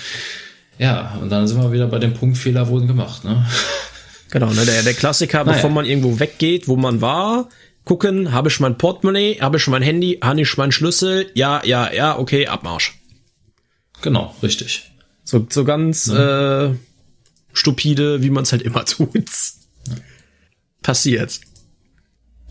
[0.79, 3.23] Ja, und dann sind wir wieder bei dem Punkt, Fehler wurden gemacht.
[3.23, 3.45] Ne?
[4.31, 5.53] Genau, ne, der, der Klassiker, Naja.
[5.57, 7.49] bevor man irgendwo weggeht, wo man war,
[7.85, 11.91] gucken, habe ich mein Portemonnaie, habe ich mein Handy, habe ich meinen Schlüssel, ja, ja,
[11.91, 12.99] ja, okay, Abmarsch.
[14.01, 14.91] Genau, richtig.
[15.23, 16.73] So, so ganz äh,
[17.53, 19.29] stupide, wie man es halt immer tut.
[20.81, 21.39] Passiert.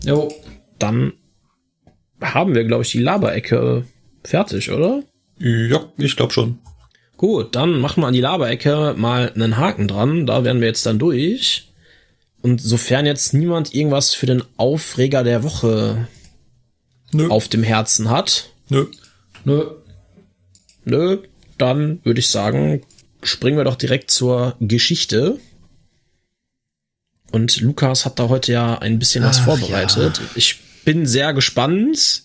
[0.03, 0.33] Jo,
[0.79, 1.13] Dann
[2.21, 3.85] haben wir, glaube ich, die Laberecke
[4.23, 5.03] fertig, oder?
[5.39, 6.59] Ja, ich glaube schon.
[7.17, 10.25] Gut, dann machen wir an die Laberecke mal einen Haken dran.
[10.25, 11.72] Da wären wir jetzt dann durch.
[12.43, 16.07] Und sofern jetzt niemand irgendwas für den Aufreger der Woche
[17.11, 17.29] Nö.
[17.29, 18.85] auf dem Herzen hat, Nö.
[19.45, 19.65] nö.
[20.85, 21.17] nö,
[21.57, 22.81] dann würde ich sagen,
[23.23, 25.39] springen wir doch direkt zur Geschichte.
[27.31, 30.21] Und Lukas hat da heute ja ein bisschen was Ach, vorbereitet.
[30.35, 32.23] Ich bin sehr gespannt.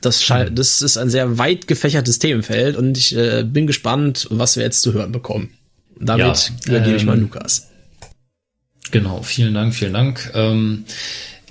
[0.00, 4.54] Das, schei- das ist ein sehr weit gefächertes Themenfeld und ich äh, bin gespannt, was
[4.56, 5.54] wir jetzt zu hören bekommen.
[5.98, 7.67] Damit Ja, übergebe ich mal ähm, Lukas.
[8.90, 10.30] Genau, vielen Dank, vielen Dank.
[10.34, 10.84] Ähm,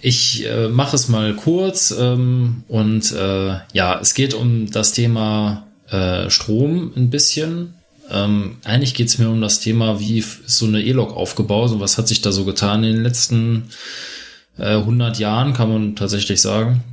[0.01, 5.67] ich äh, mache es mal kurz ähm, und äh, ja, es geht um das Thema
[5.89, 7.73] äh, Strom ein bisschen.
[8.09, 11.79] Ähm, eigentlich geht es mir um das Thema, wie ist so eine E-Log aufgebaut und
[11.79, 13.69] was hat sich da so getan in den letzten
[14.57, 16.83] äh, 100 Jahren, kann man tatsächlich sagen.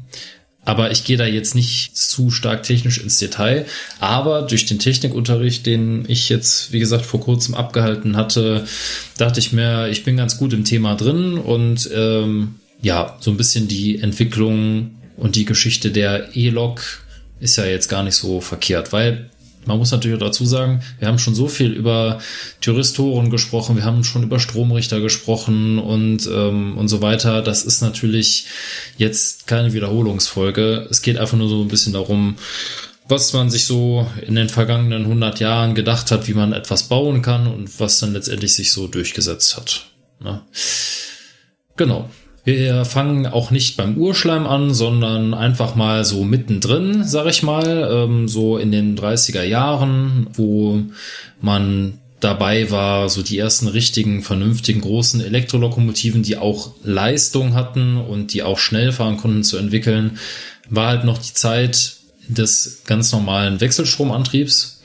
[0.65, 3.67] Aber ich gehe da jetzt nicht zu stark technisch ins Detail.
[4.01, 8.65] Aber durch den Technikunterricht, den ich jetzt, wie gesagt, vor kurzem abgehalten hatte,
[9.19, 13.37] dachte ich mir, ich bin ganz gut im Thema drin und ähm, ja, so ein
[13.37, 16.83] bisschen die Entwicklung und die Geschichte der E-Log
[17.41, 19.31] ist ja jetzt gar nicht so verkehrt, weil
[19.67, 22.19] man muss natürlich auch dazu sagen, wir haben schon so viel über
[22.61, 27.43] Thyristoren gesprochen, wir haben schon über Stromrichter gesprochen und, ähm, und so weiter.
[27.43, 28.47] Das ist natürlich
[28.97, 30.87] jetzt keine Wiederholungsfolge.
[30.91, 32.37] Es geht einfach nur so ein bisschen darum,
[33.07, 37.23] was man sich so in den vergangenen 100 Jahren gedacht hat, wie man etwas bauen
[37.23, 39.87] kann und was dann letztendlich sich so durchgesetzt hat.
[40.21, 40.41] Ne?
[41.77, 42.09] Genau.
[42.45, 47.89] Wir fangen auch nicht beim Urschleim an, sondern einfach mal so mittendrin, sag ich mal,
[47.91, 50.83] ähm, so in den 30er Jahren, wo
[51.41, 58.35] man dabei war, so die ersten richtigen, vernünftigen, großen Elektrolokomotiven, die auch Leistung hatten und
[58.35, 60.19] die auch schnell fahren konnten, zu entwickeln,
[60.69, 61.97] war halt noch die Zeit
[62.29, 64.83] des ganz normalen Wechselstromantriebs,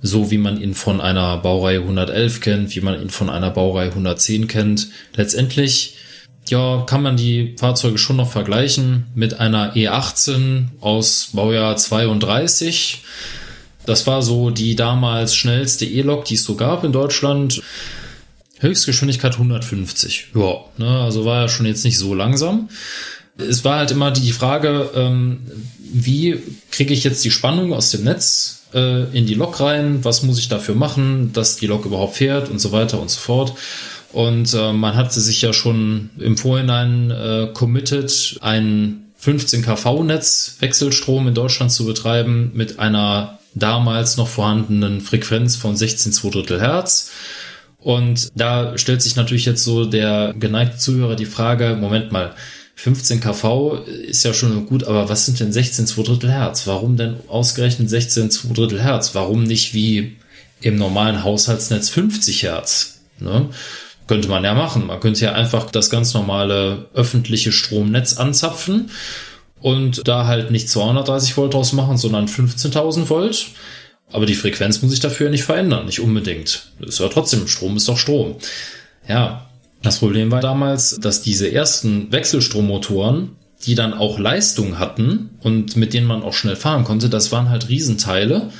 [0.00, 3.90] so wie man ihn von einer Baureihe 111 kennt, wie man ihn von einer Baureihe
[3.90, 4.88] 110 kennt.
[5.14, 5.96] Letztendlich
[6.48, 13.02] ja, kann man die Fahrzeuge schon noch vergleichen mit einer E18 aus Baujahr 32.
[13.86, 17.62] Das war so die damals schnellste E-Lok, die es so gab in Deutschland.
[18.60, 20.28] Höchstgeschwindigkeit 150.
[20.34, 22.68] Ja, ne, also war ja schon jetzt nicht so langsam.
[23.36, 25.40] Es war halt immer die Frage, ähm,
[25.92, 26.40] wie
[26.70, 30.04] kriege ich jetzt die Spannung aus dem Netz äh, in die Lok rein?
[30.04, 33.18] Was muss ich dafür machen, dass die Lok überhaupt fährt und so weiter und so
[33.18, 33.54] fort.
[34.12, 41.28] Und äh, man hatte sich ja schon im Vorhinein äh, committed, ein 15 kV-Netz Wechselstrom
[41.28, 47.10] in Deutschland zu betreiben mit einer damals noch vorhandenen Frequenz von 16 Drittel Hertz.
[47.78, 52.34] Und da stellt sich natürlich jetzt so der geneigte Zuhörer die Frage, Moment mal,
[52.76, 56.66] 15 kV ist ja schon gut, aber was sind denn 16 Drittel Hertz?
[56.66, 59.14] Warum denn ausgerechnet 16 Drittel Hertz?
[59.14, 60.16] Warum nicht wie
[60.60, 63.00] im normalen Haushaltsnetz 50 Hertz?
[63.20, 63.50] Ne?
[64.06, 64.86] Könnte man ja machen.
[64.86, 68.90] Man könnte ja einfach das ganz normale öffentliche Stromnetz anzapfen
[69.60, 73.46] und da halt nicht 230 Volt draus machen, sondern 15.000 Volt.
[74.10, 76.72] Aber die Frequenz muss ich dafür nicht verändern, nicht unbedingt.
[76.80, 78.36] Ist ja trotzdem, Strom ist doch Strom.
[79.08, 79.46] Ja,
[79.82, 85.94] das Problem war damals, dass diese ersten Wechselstrommotoren, die dann auch Leistung hatten und mit
[85.94, 88.50] denen man auch schnell fahren konnte, das waren halt Riesenteile.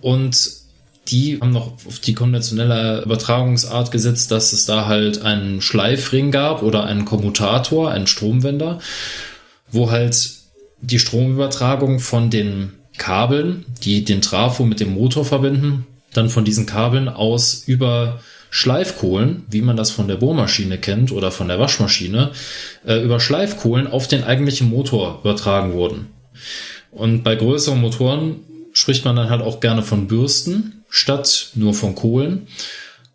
[0.00, 0.63] Und
[1.08, 6.62] die haben noch auf die konventionelle Übertragungsart gesetzt, dass es da halt einen Schleifring gab
[6.62, 8.78] oder einen Kommutator, einen Stromwender,
[9.70, 10.30] wo halt
[10.80, 16.66] die Stromübertragung von den Kabeln, die den Trafo mit dem Motor verbinden, dann von diesen
[16.66, 18.20] Kabeln aus über
[18.50, 22.30] Schleifkohlen, wie man das von der Bohrmaschine kennt oder von der Waschmaschine,
[22.86, 26.06] äh, über Schleifkohlen auf den eigentlichen Motor übertragen wurden.
[26.92, 28.36] Und bei größeren Motoren
[28.72, 32.46] spricht man dann halt auch gerne von Bürsten statt nur von Kohlen.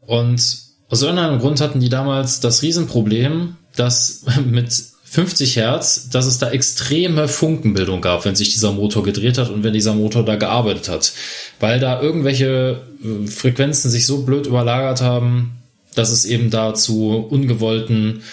[0.02, 0.58] Und
[0.90, 4.70] aus irgendeinem Grund hatten die damals das Riesenproblem, dass mit
[5.06, 9.64] 50 Hertz, dass es da extreme Funkenbildung gab, wenn sich dieser Motor gedreht hat und
[9.64, 11.14] wenn dieser Motor da gearbeitet hat.
[11.62, 15.62] Weil da irgendwelche äh, Frequenzen sich so blöd überlagert haben,
[15.96, 18.24] dass es eben da zu ungewollten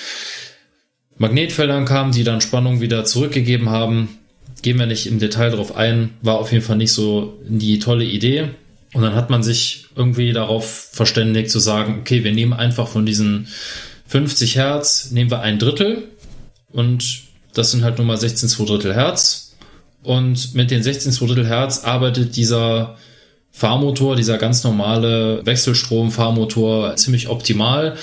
[1.18, 4.18] Magnetfeldern kam, die dann Spannung wieder zurückgegeben haben.
[4.60, 8.04] Gehen wir nicht im Detail drauf ein, war auf jeden Fall nicht so die tolle
[8.04, 8.50] Idee.
[8.96, 13.04] Und dann hat man sich irgendwie darauf verständigt zu sagen, okay, wir nehmen einfach von
[13.04, 13.46] diesen
[14.06, 16.04] 50 Hertz, nehmen wir ein Drittel
[16.72, 19.54] und das sind halt nur mal 16 2 Drittel Hertz.
[20.02, 22.96] Und mit den 16 2 Drittel Hertz arbeitet dieser
[23.50, 27.98] Fahrmotor, dieser ganz normale Wechselstrom-Fahrmotor ziemlich optimal.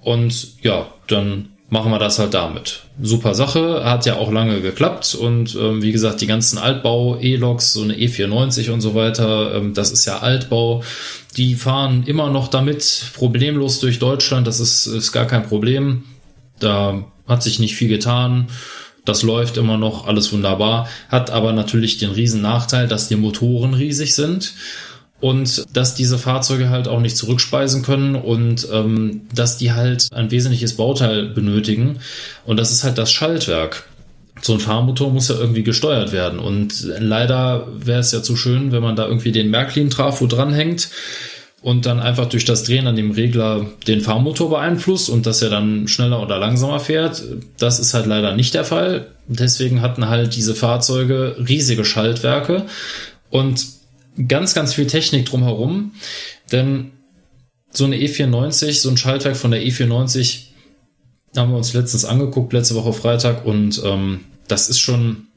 [0.00, 2.80] Und ja, dann machen wir das halt damit.
[3.00, 7.82] Super Sache, hat ja auch lange geklappt und ähm, wie gesagt, die ganzen Altbau-E-Loks, so
[7.82, 10.82] eine E94 und so weiter, ähm, das ist ja Altbau,
[11.38, 16.04] die fahren immer noch damit problemlos durch Deutschland, das ist, ist gar kein Problem.
[16.58, 18.48] Da hat sich nicht viel getan.
[19.06, 20.88] Das läuft immer noch, alles wunderbar.
[21.08, 24.52] Hat aber natürlich den riesen Nachteil, dass die Motoren riesig sind
[25.22, 30.32] und dass diese Fahrzeuge halt auch nicht zurückspeisen können und ähm, dass die halt ein
[30.32, 32.00] wesentliches Bauteil benötigen.
[32.44, 33.84] Und das ist halt das Schaltwerk.
[34.40, 36.40] So ein Fahrmotor muss ja irgendwie gesteuert werden.
[36.40, 40.88] Und leider wäre es ja zu schön, wenn man da irgendwie den Märklin-Trafo dranhängt
[41.62, 45.50] und dann einfach durch das Drehen an dem Regler den Fahrmotor beeinflusst und dass er
[45.50, 47.22] dann schneller oder langsamer fährt.
[47.58, 49.06] Das ist halt leider nicht der Fall.
[49.28, 52.64] Deswegen hatten halt diese Fahrzeuge riesige Schaltwerke
[53.30, 53.81] und
[54.28, 55.92] ganz, ganz viel Technik drumherum.
[56.50, 56.92] Denn
[57.70, 60.46] so eine E94, so ein Schaltwerk von der E94
[61.36, 65.28] haben wir uns letztens angeguckt, letzte Woche Freitag und ähm, das ist schon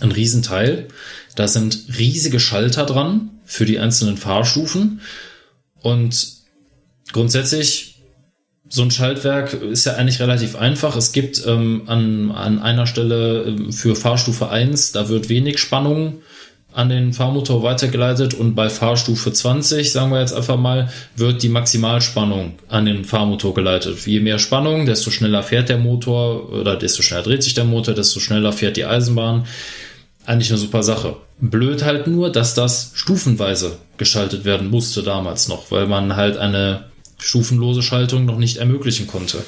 [0.00, 0.88] ein Riesenteil.
[1.36, 5.00] Da sind riesige Schalter dran für die einzelnen Fahrstufen
[5.82, 6.38] und
[7.12, 7.94] grundsätzlich,
[8.70, 10.94] so ein Schaltwerk ist ja eigentlich relativ einfach.
[10.94, 16.20] Es gibt ähm, an, an einer Stelle ähm, für Fahrstufe 1, da wird wenig Spannung
[16.72, 21.48] an den Fahrmotor weitergeleitet und bei Fahrstufe 20, sagen wir jetzt einfach mal, wird die
[21.48, 24.06] Maximalspannung an den Fahrmotor geleitet.
[24.06, 27.94] Je mehr Spannung, desto schneller fährt der Motor oder desto schneller dreht sich der Motor,
[27.94, 29.46] desto schneller fährt die Eisenbahn.
[30.26, 31.16] Eigentlich eine super Sache.
[31.40, 36.84] Blöd halt nur, dass das stufenweise geschaltet werden musste damals noch, weil man halt eine
[37.18, 39.38] stufenlose Schaltung noch nicht ermöglichen konnte.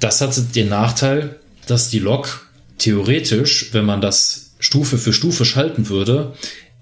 [0.00, 1.36] Das hatte den Nachteil,
[1.66, 2.46] dass die Lok
[2.78, 6.32] theoretisch, wenn man das Stufe für Stufe schalten würde,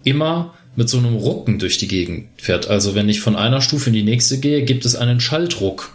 [0.04, 2.68] immer mit so einem Rucken durch die Gegend fährt.
[2.68, 5.92] Also wenn ich von einer Stufe in die nächste gehe, gibt es einen Schaltruck.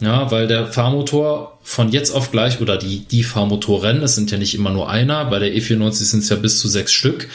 [0.00, 4.38] Ja, weil der Fahrmotor von jetzt auf gleich oder die, die Fahrmotoren, es sind ja
[4.38, 7.28] nicht immer nur einer, bei der E94 sind es ja bis zu sechs Stück,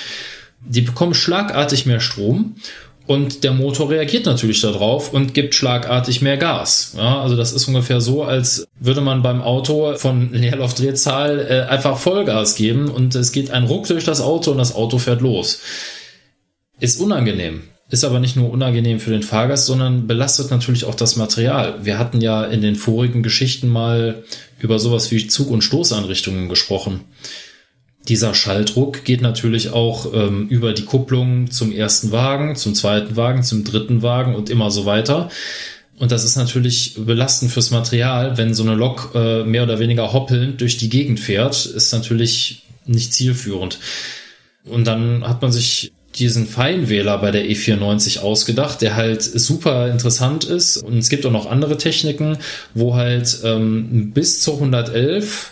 [0.61, 2.55] die bekommen schlagartig mehr Strom
[3.07, 6.93] und der Motor reagiert natürlich darauf und gibt schlagartig mehr Gas.
[6.97, 11.97] Ja, also das ist ungefähr so, als würde man beim Auto von Leerlaufdrehzahl äh, einfach
[11.97, 15.61] Vollgas geben und es geht ein Ruck durch das Auto und das Auto fährt los.
[16.79, 17.63] Ist unangenehm.
[17.89, 21.85] Ist aber nicht nur unangenehm für den Fahrgast, sondern belastet natürlich auch das Material.
[21.85, 24.25] Wir hatten ja in den vorigen Geschichten mal
[24.59, 27.05] über sowas wie Zug- und Stoßanrichtungen gesprochen.
[28.07, 33.43] Dieser Schalldruck geht natürlich auch ähm, über die Kupplung zum ersten Wagen, zum zweiten Wagen,
[33.43, 35.29] zum dritten Wagen und immer so weiter.
[35.99, 40.13] Und das ist natürlich belastend fürs Material, wenn so eine Lok äh, mehr oder weniger
[40.13, 43.79] hoppelnd durch die Gegend fährt, ist natürlich nicht zielführend.
[44.63, 50.45] Und dann hat man sich diesen Feinwähler bei der E94 ausgedacht, der halt super interessant
[50.45, 50.77] ist.
[50.77, 52.37] Und es gibt auch noch andere Techniken,
[52.73, 55.51] wo halt ähm, bis zur 111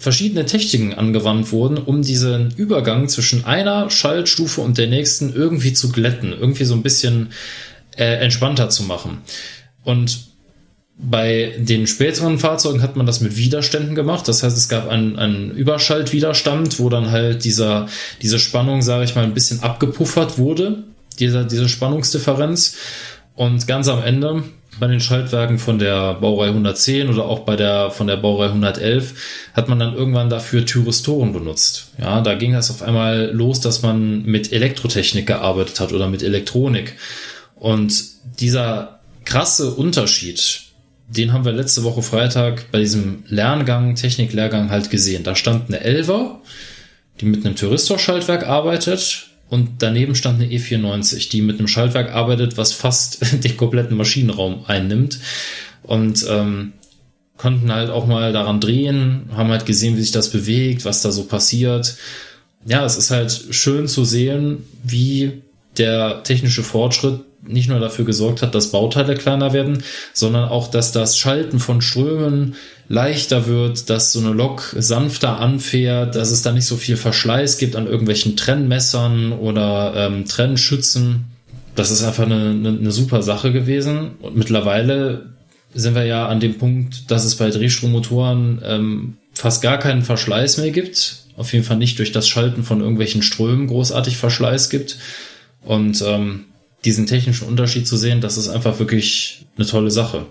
[0.00, 5.92] verschiedene Techniken angewandt wurden, um diesen Übergang zwischen einer Schaltstufe und der nächsten irgendwie zu
[5.92, 7.28] glätten, irgendwie so ein bisschen
[7.96, 9.18] äh, entspannter zu machen.
[9.84, 10.30] Und
[10.96, 14.26] bei den späteren Fahrzeugen hat man das mit Widerständen gemacht.
[14.26, 17.86] Das heißt, es gab einen, einen Überschaltwiderstand, wo dann halt dieser,
[18.22, 20.84] diese Spannung, sage ich mal, ein bisschen abgepuffert wurde,
[21.18, 22.76] dieser, diese Spannungsdifferenz.
[23.34, 24.44] Und ganz am Ende
[24.80, 29.14] bei den Schaltwerken von der Baureihe 110 oder auch bei der von der Baureihe 111
[29.52, 31.92] hat man dann irgendwann dafür Thyristoren benutzt.
[31.98, 36.22] Ja, da ging das auf einmal los, dass man mit Elektrotechnik gearbeitet hat oder mit
[36.22, 36.96] Elektronik.
[37.54, 38.02] Und
[38.40, 40.62] dieser krasse Unterschied,
[41.08, 45.24] den haben wir letzte Woche Freitag bei diesem Lerngang, Techniklehrgang halt gesehen.
[45.24, 46.40] Da stand eine Elver,
[47.20, 52.56] die mit einem Thyristor-Schaltwerk arbeitet und daneben stand eine E94, die mit einem Schaltwerk arbeitet,
[52.56, 55.18] was fast den kompletten Maschinenraum einnimmt.
[55.82, 56.72] Und ähm,
[57.36, 61.10] konnten halt auch mal daran drehen, haben halt gesehen, wie sich das bewegt, was da
[61.10, 61.96] so passiert.
[62.64, 65.42] Ja, es ist halt schön zu sehen, wie
[65.78, 69.82] der technische Fortschritt nicht nur dafür gesorgt hat, dass Bauteile kleiner werden,
[70.12, 72.54] sondern auch, dass das Schalten von Strömen
[72.90, 77.56] leichter wird, dass so eine Lok sanfter anfährt, dass es da nicht so viel Verschleiß
[77.56, 81.26] gibt an irgendwelchen Trennmessern oder ähm, Trennschützen.
[81.76, 84.16] Das ist einfach eine, eine, eine super Sache gewesen.
[84.20, 85.30] Und mittlerweile
[85.72, 90.58] sind wir ja an dem Punkt, dass es bei Drehstrommotoren ähm, fast gar keinen Verschleiß
[90.58, 91.26] mehr gibt.
[91.36, 94.98] Auf jeden Fall nicht durch das Schalten von irgendwelchen Strömen großartig Verschleiß gibt.
[95.62, 96.46] Und ähm,
[96.84, 100.26] diesen technischen Unterschied zu sehen, das ist einfach wirklich eine tolle Sache.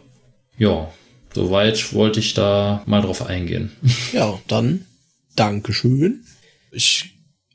[0.57, 0.89] Ja,
[1.33, 3.71] soweit wollte ich da mal drauf eingehen.
[4.13, 4.85] Ja, dann
[5.35, 6.23] Dankeschön.
[6.71, 7.11] Ich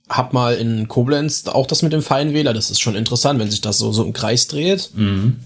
[0.09, 2.55] hab mal in Koblenz auch das mit dem Feinwähler.
[2.55, 4.91] Das ist schon interessant, wenn sich das so, so im Kreis dreht.
[4.95, 5.41] Mhm.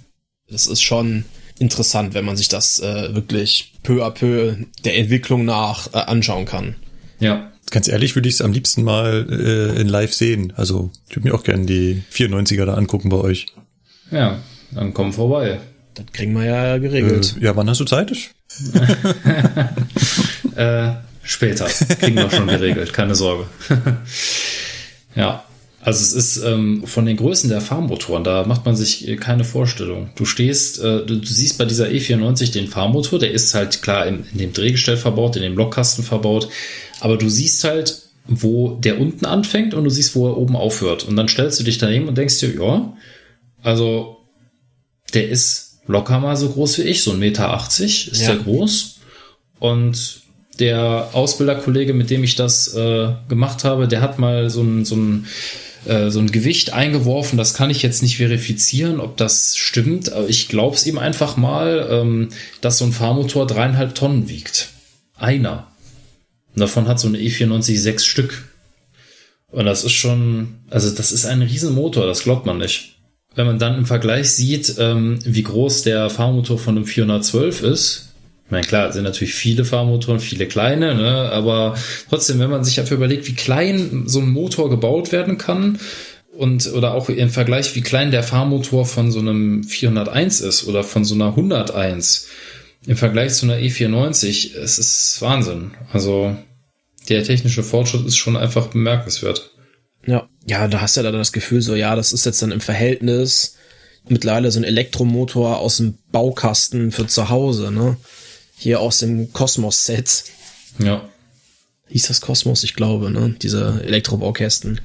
[0.48, 1.24] Das ist schon
[1.58, 6.44] interessant, wenn man sich das äh, wirklich peu à peu der Entwicklung nach äh, anschauen
[6.44, 6.76] kann.
[7.18, 10.52] Ja, Ganz ehrlich würde ich es am liebsten mal äh, in live sehen.
[10.56, 13.46] Also ich würde mir auch gerne die 94er da angucken bei euch.
[14.10, 14.38] ja,
[14.70, 15.60] dann komm vorbei.
[15.98, 17.34] Das kriegen wir ja geregelt.
[17.40, 18.12] Äh, ja, wann hast du Zeit?
[20.56, 21.66] Äh, später.
[22.00, 23.46] Kriegen wir schon geregelt, keine Sorge.
[25.14, 25.44] ja.
[25.80, 29.44] Also es ist ähm, von den Größen der Fahrmotoren, da macht man sich äh, keine
[29.44, 30.10] Vorstellung.
[30.16, 34.04] Du stehst, äh, du, du siehst bei dieser E94 den Fahrmotor, der ist halt klar
[34.06, 36.48] in, in dem Drehgestell verbaut, in dem Lokkasten verbaut,
[36.98, 41.04] aber du siehst halt, wo der unten anfängt und du siehst, wo er oben aufhört.
[41.04, 42.96] Und dann stellst du dich daneben und denkst dir, ja,
[43.62, 44.16] also
[45.14, 48.28] der ist locker mal so groß wie ich, so ein Meter 80 ist Ja.
[48.28, 48.96] der groß.
[49.58, 50.20] Und
[50.60, 54.94] der Ausbilderkollege, mit dem ich das äh, gemacht habe, der hat mal so ein, so
[54.96, 55.26] ein
[55.86, 60.28] äh, so ein Gewicht eingeworfen, das kann ich jetzt nicht verifizieren, ob das stimmt, aber
[60.28, 62.28] ich glaube es ihm einfach mal, ähm,
[62.60, 64.70] dass so ein Fahrmotor dreieinhalb Tonnen wiegt.
[65.16, 65.68] Einer.
[66.54, 68.48] Und davon hat so eine E94 sechs Stück.
[69.50, 72.97] Und das ist schon, also das ist ein Riesenmotor, das glaubt man nicht.
[73.38, 78.08] Wenn man dann im Vergleich sieht, ähm, wie groß der Fahrmotor von einem 412 ist,
[78.44, 81.30] ich meine, klar, sind natürlich viele Fahrmotoren, viele kleine, ne?
[81.30, 81.76] aber
[82.10, 85.78] trotzdem, wenn man sich dafür überlegt, wie klein so ein Motor gebaut werden kann
[86.36, 90.82] und oder auch im Vergleich, wie klein der Fahrmotor von so einem 401 ist oder
[90.82, 92.26] von so einer 101
[92.88, 95.70] im Vergleich zu einer E94, es ist Wahnsinn.
[95.92, 96.36] Also
[97.08, 99.52] der technische Fortschritt ist schon einfach bemerkenswert.
[100.04, 102.52] Ja, ja, da hast du ja dann das Gefühl so, ja, das ist jetzt dann
[102.52, 103.56] im Verhältnis
[104.08, 107.96] mittlerweile so ein Elektromotor aus dem Baukasten für zu Hause, ne?
[108.56, 110.24] Hier aus dem Kosmos-Set.
[110.78, 111.06] Ja.
[111.88, 113.36] Hieß das Kosmos, ich glaube, ne?
[113.42, 114.80] Diese Elektrobaukästen.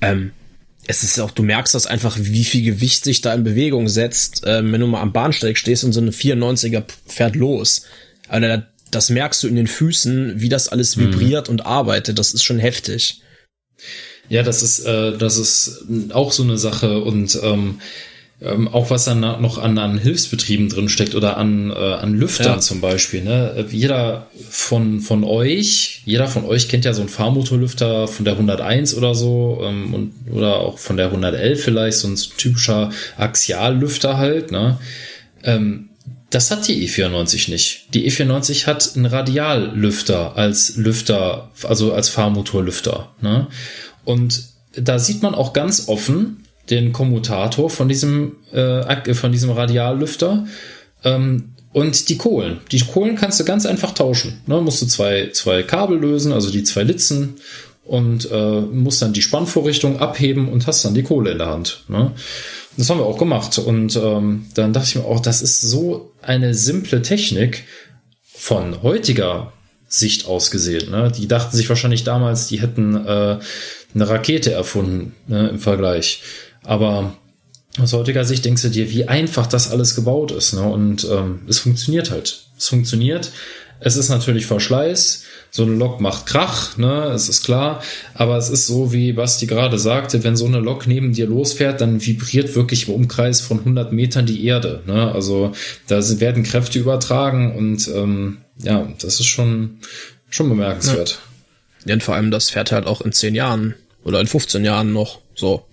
[0.00, 0.32] Ähm,
[0.86, 4.42] es ist auch, du merkst das einfach, wie viel Gewicht sich da in Bewegung setzt,
[4.46, 7.82] ähm, wenn du mal am Bahnsteig stehst und so eine 94er fährt los.
[8.28, 12.18] Also das merkst du in den Füßen, wie das alles vibriert und arbeitet.
[12.18, 13.22] Das ist schon heftig.
[14.32, 15.84] Ja, das ist, äh, das ist
[16.14, 17.80] auch so eine Sache und ähm,
[18.40, 22.54] ähm, auch was dann noch an, an Hilfsbetrieben drin steckt oder an, äh, an Lüftern
[22.54, 22.58] Ja.
[22.60, 23.22] zum Beispiel.
[23.22, 23.66] Ne?
[23.70, 28.94] Jeder von, von euch, jeder von euch kennt ja so einen Fahrmotorlüfter von der 101
[28.94, 32.88] oder so ähm, und, oder auch von der 111 vielleicht, so ein typischer
[33.18, 34.50] Axiallüfter halt.
[34.50, 34.78] Ne?
[35.44, 35.90] Ähm,
[36.30, 37.88] das hat die E94 nicht.
[37.92, 43.12] Die E94 hat einen Radiallüfter als Lüfter, also als Fahrmotorlüfter.
[43.20, 43.48] Ne?
[44.04, 44.44] Und
[44.76, 50.46] da sieht man auch ganz offen den Kommutator von diesem, äh, Ak- von diesem Radiallüfter
[51.04, 52.60] ähm, und die Kohlen.
[52.70, 54.40] Die Kohlen kannst du ganz einfach tauschen.
[54.46, 54.60] Ne?
[54.60, 57.34] Musst du zwei, zwei Kabel lösen, also die zwei Litzen
[57.84, 61.84] und äh, musst dann die Spannvorrichtung abheben und hast dann die Kohle in der Hand.
[61.88, 62.12] Ne?
[62.76, 63.58] Das haben wir auch gemacht.
[63.58, 67.64] Und ähm, dann dachte ich mir auch, das ist so eine simple Technik
[68.24, 69.52] von heutiger
[69.88, 70.90] Sicht aus gesehen.
[70.90, 71.12] Ne?
[71.14, 73.38] Die dachten sich wahrscheinlich damals, die hätten äh,
[73.94, 76.22] eine Rakete erfunden ne, im Vergleich.
[76.64, 77.16] Aber
[77.80, 80.52] aus heutiger Sicht denkst du dir, wie einfach das alles gebaut ist.
[80.52, 80.62] Ne?
[80.62, 82.44] Und ähm, es funktioniert halt.
[82.56, 83.32] Es funktioniert.
[83.80, 85.24] Es ist natürlich Verschleiß.
[85.50, 87.82] So eine Lok macht Krach, ne, es ist klar.
[88.14, 91.80] Aber es ist so, wie Basti gerade sagte, wenn so eine Lok neben dir losfährt,
[91.80, 94.82] dann vibriert wirklich im Umkreis von 100 Metern die Erde.
[94.86, 95.12] Ne?
[95.12, 95.52] Also
[95.88, 99.78] da werden Kräfte übertragen und ähm, ja, das ist schon,
[100.30, 101.10] schon bemerkenswert.
[101.10, 101.31] Ja,
[101.86, 105.20] und vor allem, das fährt halt auch in 10 Jahren oder in 15 Jahren noch
[105.34, 105.64] so.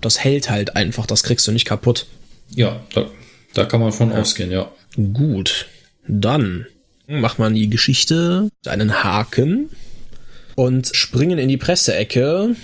[0.00, 2.06] Das hält halt einfach, das kriegst du nicht kaputt.
[2.54, 3.06] Ja, da,
[3.54, 4.70] da kann man von ausgehen, ja.
[4.96, 5.68] Gut,
[6.06, 6.66] dann
[7.06, 9.70] macht man die Geschichte einen Haken
[10.54, 12.56] und springen in die Presseecke.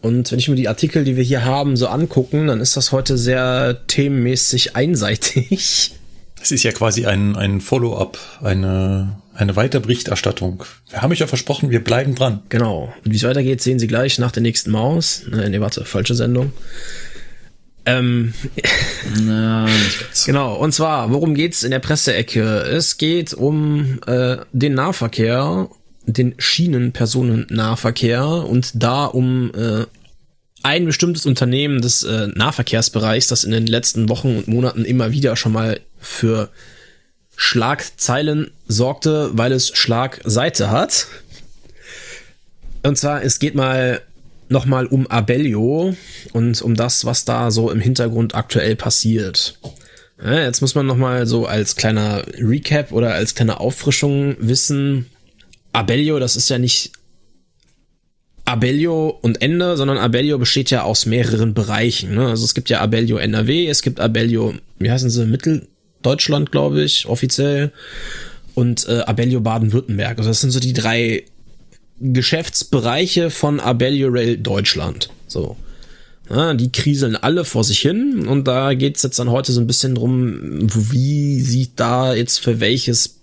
[0.00, 2.92] Und wenn ich mir die Artikel, die wir hier haben, so angucken, dann ist das
[2.92, 5.92] heute sehr themenmäßig einseitig.
[6.38, 10.64] Das ist ja quasi ein, ein Follow-up, eine, eine Weiterberichterstattung.
[10.90, 12.42] Wir haben euch ja versprochen, wir bleiben dran.
[12.48, 12.92] Genau.
[13.04, 15.24] Und wie es weitergeht, sehen Sie gleich nach der nächsten Maus.
[15.30, 16.52] Ne, nee, warte, falsche Sendung.
[17.84, 18.34] Ähm,
[19.24, 20.24] Na, nicht ganz.
[20.24, 22.42] Genau, und zwar, worum geht's in der Presseecke?
[22.42, 25.68] Es geht um äh, den Nahverkehr,
[26.04, 29.86] den Schienenpersonennahverkehr und da um äh,
[30.62, 35.34] ein bestimmtes Unternehmen des äh, Nahverkehrsbereichs, das in den letzten Wochen und Monaten immer wieder
[35.36, 36.50] schon mal für
[37.36, 41.06] Schlagzeilen sorgte, weil es Schlagseite hat.
[42.82, 44.02] Und zwar, es geht mal
[44.48, 45.96] nochmal um Abellio
[46.32, 49.58] und um das, was da so im Hintergrund aktuell passiert.
[50.22, 55.06] Ja, jetzt muss man nochmal so als kleiner Recap oder als kleine Auffrischung wissen,
[55.72, 56.92] Abellio, das ist ja nicht
[58.44, 62.14] Abellio und Ende, sondern Abellio besteht ja aus mehreren Bereichen.
[62.14, 62.28] Ne?
[62.28, 65.26] Also es gibt ja Abellio NRW, es gibt Abellio, wie heißen sie,
[66.02, 67.72] Mitteldeutschland, glaube ich, offiziell,
[68.54, 70.18] und äh, Abellio Baden-Württemberg.
[70.18, 71.24] Also das sind so die drei
[72.00, 75.08] Geschäftsbereiche von Abellio Rail Deutschland.
[75.26, 75.56] So.
[76.28, 79.66] Ja, die kriseln alle vor sich hin und da geht's jetzt dann heute so ein
[79.66, 83.16] bisschen drum, wie sieht da jetzt für welches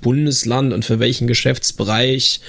[0.00, 2.40] Bundesland und für welchen Geschäftsbereich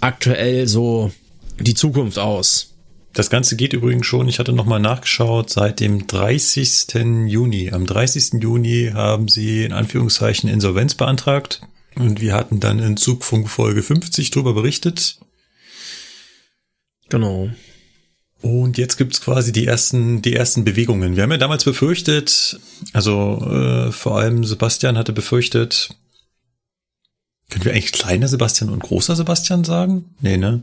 [0.00, 1.10] aktuell so
[1.58, 2.74] die Zukunft aus.
[3.12, 7.26] Das Ganze geht übrigens schon, ich hatte nochmal nachgeschaut, seit dem 30.
[7.26, 7.72] Juni.
[7.72, 8.34] Am 30.
[8.42, 11.62] Juni haben sie in Anführungszeichen Insolvenz beantragt.
[11.96, 15.18] Und wir hatten dann in Zugfunk Folge 50 drüber berichtet.
[17.08, 17.50] Genau.
[18.40, 21.16] Und jetzt gibt's quasi die ersten, die ersten Bewegungen.
[21.16, 22.60] Wir haben ja damals befürchtet,
[22.92, 25.90] also äh, vor allem Sebastian hatte befürchtet,
[27.50, 30.14] können wir eigentlich kleiner Sebastian und großer Sebastian sagen?
[30.20, 30.62] Nee, ne?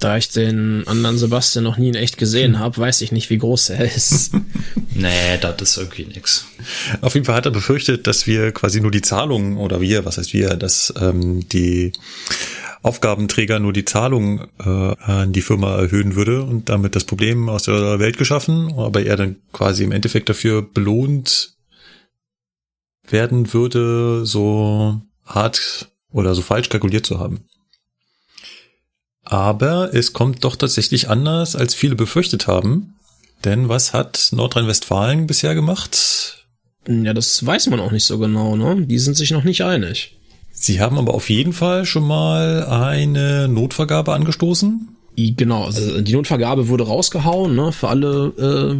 [0.00, 3.38] Da ich den anderen Sebastian noch nie in echt gesehen habe, weiß ich nicht, wie
[3.38, 4.32] groß er ist.
[4.92, 6.44] Nee, das ist irgendwie nix.
[7.00, 10.18] Auf jeden Fall hat er befürchtet, dass wir quasi nur die Zahlungen oder wir, was
[10.18, 11.92] heißt wir, dass ähm, die
[12.82, 17.62] Aufgabenträger nur die Zahlung äh, an die Firma erhöhen würde und damit das Problem aus
[17.62, 21.54] der Welt geschaffen, aber er dann quasi im Endeffekt dafür belohnt
[23.08, 27.44] werden würde, so hart oder so falsch kalkuliert zu haben.
[29.30, 32.96] Aber es kommt doch tatsächlich anders, als viele befürchtet haben.
[33.44, 36.44] Denn was hat Nordrhein-Westfalen bisher gemacht?
[36.88, 38.86] ja, das weiß man auch nicht so genau, ne?
[38.86, 40.18] Die sind sich noch nicht einig.
[40.52, 44.96] Sie haben aber auf jeden Fall schon mal eine Notvergabe angestoßen.
[45.16, 48.74] Genau, also die Notvergabe wurde rausgehauen, ne, für alle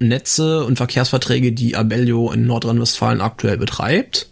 [0.00, 4.28] äh, Netze und Verkehrsverträge, die Abellio in Nordrhein-Westfalen aktuell betreibt.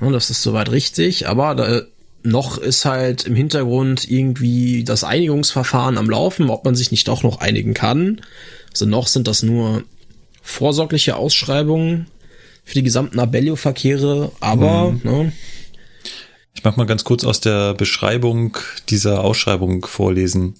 [0.00, 1.82] Ja, das ist soweit richtig, aber da,
[2.28, 7.22] noch ist halt im Hintergrund irgendwie das Einigungsverfahren am Laufen, ob man sich nicht doch
[7.22, 8.20] noch einigen kann.
[8.70, 9.82] Also noch sind das nur
[10.42, 12.06] vorsorgliche Ausschreibungen
[12.64, 15.32] für die gesamten Abellio-Verkehre, aber ne,
[16.54, 20.54] Ich mag mal ganz kurz aus der Beschreibung dieser Ausschreibung vorlesen.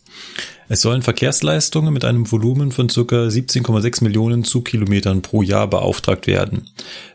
[0.71, 6.71] Es sollen Verkehrsleistungen mit einem Volumen von circa 17,6 Millionen Zugkilometern pro Jahr beauftragt werden.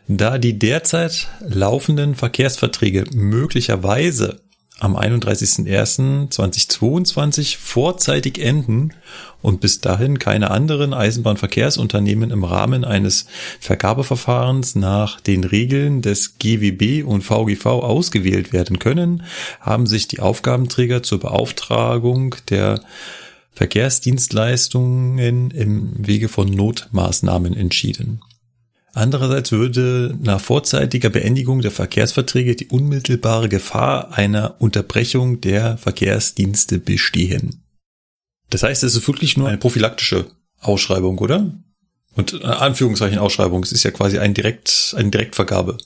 [0.08, 4.40] Da die derzeit laufenden Verkehrsverträge möglicherweise
[4.80, 8.92] am 31.01.2022 vorzeitig enden
[9.40, 13.26] und bis dahin keine anderen Eisenbahnverkehrsunternehmen im Rahmen eines
[13.60, 19.22] Vergabeverfahrens nach den Regeln des GWB und VGV ausgewählt werden können,
[19.60, 22.80] haben sich die Aufgabenträger zur Beauftragung der
[23.54, 28.20] Verkehrsdienstleistungen im Wege von Notmaßnahmen entschieden.
[28.94, 37.64] Andererseits würde nach vorzeitiger Beendigung der Verkehrsverträge die unmittelbare Gefahr einer Unterbrechung der Verkehrsdienste bestehen.
[38.50, 40.26] Das heißt, es ist wirklich nur eine prophylaktische
[40.60, 41.52] Ausschreibung, oder?
[42.14, 45.76] Und äh, Anführungszeichen Ausschreibung, es ist ja quasi ein Direkt, eine Direktvergabe.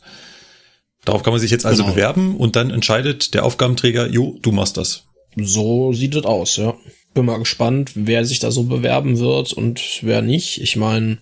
[1.07, 1.95] Darauf kann man sich jetzt also Genau.
[1.95, 5.05] bewerben und dann entscheidet der Aufgabenträger, jo, du machst das.
[5.37, 6.75] So sieht es aus, ja.
[7.15, 10.61] Bin mal gespannt, wer sich da so bewerben wird und wer nicht.
[10.61, 11.19] Ich meine,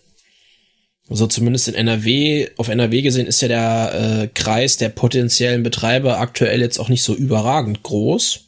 [1.08, 6.18] so zumindest in NRW, auf NRW gesehen ist ja der äh, Kreis der potenziellen Betreiber
[6.18, 8.40] aktuell jetzt auch nicht so überragend groß.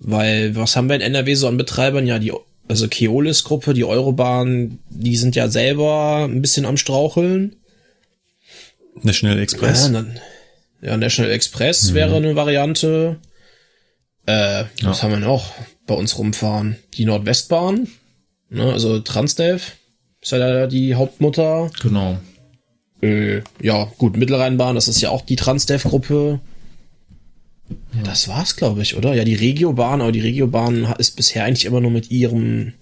[0.00, 2.06] Weil, was haben wir in NRW so an Betreibern?
[2.06, 2.32] Ja, die,
[2.68, 7.56] also Keolis-Gruppe, die Eurobahn, die sind ja selber ein bisschen am Straucheln.
[9.02, 9.86] National Express.
[9.86, 10.20] Ja, dann,
[10.82, 13.18] ja National Express wäre eine Variante.
[14.26, 15.52] Äh, was haben wir noch
[15.86, 16.76] bei uns rumfahren?
[16.94, 17.88] Die Nordwestbahn,
[18.50, 19.77] ne, also Transdev
[20.32, 21.70] ist ja die Hauptmutter.
[21.80, 22.18] Genau.
[23.00, 26.40] Äh, ja, gut, Mittelrheinbahn, das ist ja auch die Transdev-Gruppe.
[28.04, 29.14] Das war's, glaube ich, oder?
[29.14, 32.72] Ja, die Regiobahn, aber die Regiobahn ist bisher eigentlich immer nur mit ihrem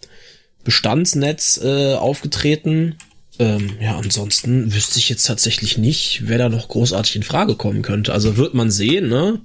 [0.65, 2.97] Bestandsnetz äh, aufgetreten.
[3.39, 7.83] Ähm, ja, ansonsten wüsste ich jetzt tatsächlich nicht, wer da noch großartig in Frage kommen
[7.83, 8.13] könnte.
[8.13, 9.41] Also wird man sehen, ne?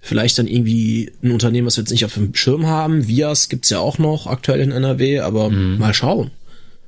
[0.00, 3.08] Vielleicht dann irgendwie ein Unternehmen, was wir jetzt nicht auf dem Schirm haben.
[3.08, 6.30] Vias gibt's ja auch noch aktuell in NRW, aber mal schauen.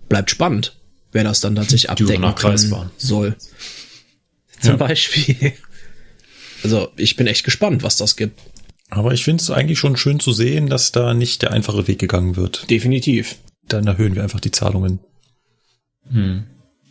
[0.08, 0.76] Bleibt spannend,
[1.12, 2.90] wer das dann tatsächlich abdecken können Kreisbahn.
[2.96, 3.36] soll.
[4.60, 4.76] Zum Ja.
[4.76, 5.52] Beispiel.
[6.64, 8.40] Also ich bin echt gespannt, was das gibt.
[8.90, 11.98] Aber ich finde es eigentlich schon schön zu sehen, dass da nicht der einfache Weg
[11.98, 12.68] gegangen wird.
[12.70, 13.36] Definitiv.
[13.68, 14.98] Dann erhöhen wir einfach die Zahlungen.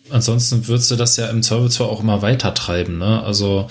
[0.10, 3.24] Ansonsten würdest du das ja im Zweifelsfall auch immer weiter treiben, ne?
[3.24, 3.68] Also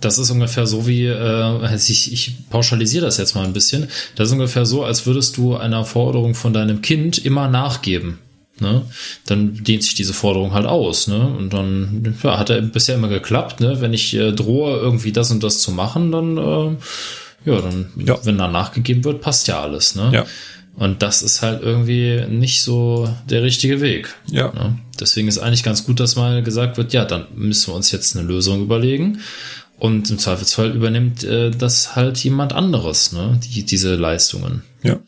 [0.00, 3.88] das ist ungefähr so wie, äh, also ich, ich pauschalisiere das jetzt mal ein bisschen.
[4.14, 8.18] Das ist ungefähr so, als würdest du einer Forderung von deinem Kind immer nachgeben.
[8.60, 8.82] Ne?
[9.26, 11.26] Dann dehnt sich diese Forderung halt aus, ne?
[11.26, 13.80] Und dann ja, hat er bisher immer geklappt, ne?
[13.80, 16.76] Wenn ich äh, drohe, irgendwie das und das zu machen, dann äh,
[17.50, 18.18] ja, dann, Ja.
[18.24, 20.10] wenn da nachgegeben wird, passt ja alles, ne?
[20.12, 20.26] Ja.
[20.74, 24.14] Und das ist halt irgendwie nicht so der richtige Weg.
[24.30, 24.52] Ja.
[24.52, 24.78] Ne?
[25.00, 28.14] Deswegen ist eigentlich ganz gut, dass mal gesagt wird, ja, dann müssen wir uns jetzt
[28.16, 29.20] eine Lösung überlegen.
[29.78, 33.38] Und im Zweifelsfall übernimmt äh, das halt jemand anderes, ne?
[33.44, 34.62] Die, diese Leistungen.
[34.82, 34.98] Ja.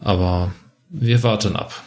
[0.00, 0.52] Aber
[0.90, 1.82] wir warten ab.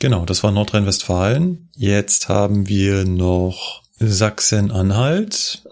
[0.00, 1.70] Genau, das war Nordrhein-Westfalen.
[1.74, 5.62] Jetzt haben wir noch Sachsen-Anhalt.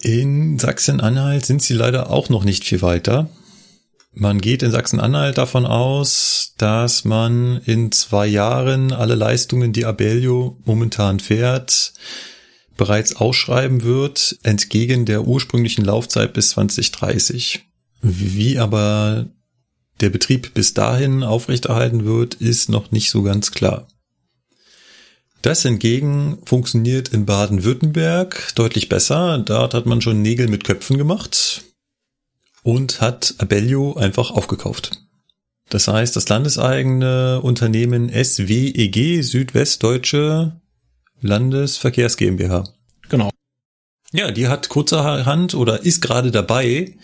[0.00, 3.28] In Sachsen-Anhalt sind sie leider auch noch nicht viel weiter.
[4.12, 10.56] Man geht in Sachsen-Anhalt davon aus, dass man in zwei Jahren alle Leistungen, die Abellio
[10.64, 11.94] momentan fährt,
[12.76, 17.64] bereits ausschreiben wird, entgegen der ursprünglichen Laufzeit bis 2030.
[18.02, 19.26] Wie aber
[20.00, 23.86] der Betrieb bis dahin aufrechterhalten wird, ist noch nicht so ganz klar.
[25.42, 29.38] Das hingegen funktioniert in Baden-Württemberg deutlich besser.
[29.38, 31.64] Dort hat man schon Nägel mit Köpfen gemacht
[32.62, 35.02] und hat Abellio einfach aufgekauft.
[35.68, 40.60] Das heißt, das landeseigene Unternehmen SWEG Südwestdeutsche
[41.20, 42.64] Landesverkehrs GmbH.
[43.08, 43.30] Genau.
[44.14, 46.94] Ja, die hat kurzerhand oder ist gerade dabei,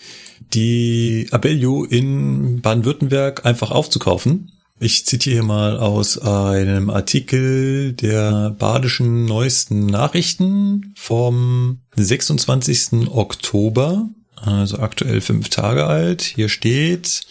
[0.53, 4.53] die Abellio in Baden-Württemberg einfach aufzukaufen.
[4.79, 13.09] Ich zitiere hier mal aus einem Artikel der Badischen Neuesten Nachrichten vom 26.
[13.09, 14.07] Oktober,
[14.37, 16.21] also aktuell fünf Tage alt.
[16.21, 17.23] Hier steht,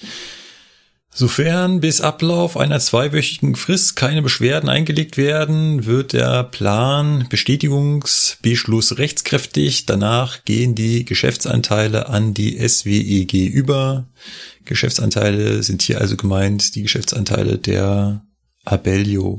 [1.12, 9.86] Sofern bis Ablauf einer zweiwöchigen Frist keine Beschwerden eingelegt werden, wird der Plan Bestätigungsbeschluss rechtskräftig.
[9.86, 14.08] Danach gehen die Geschäftsanteile an die SWEG über.
[14.64, 18.24] Geschäftsanteile sind hier also gemeint die Geschäftsanteile der
[18.64, 19.36] Abellio.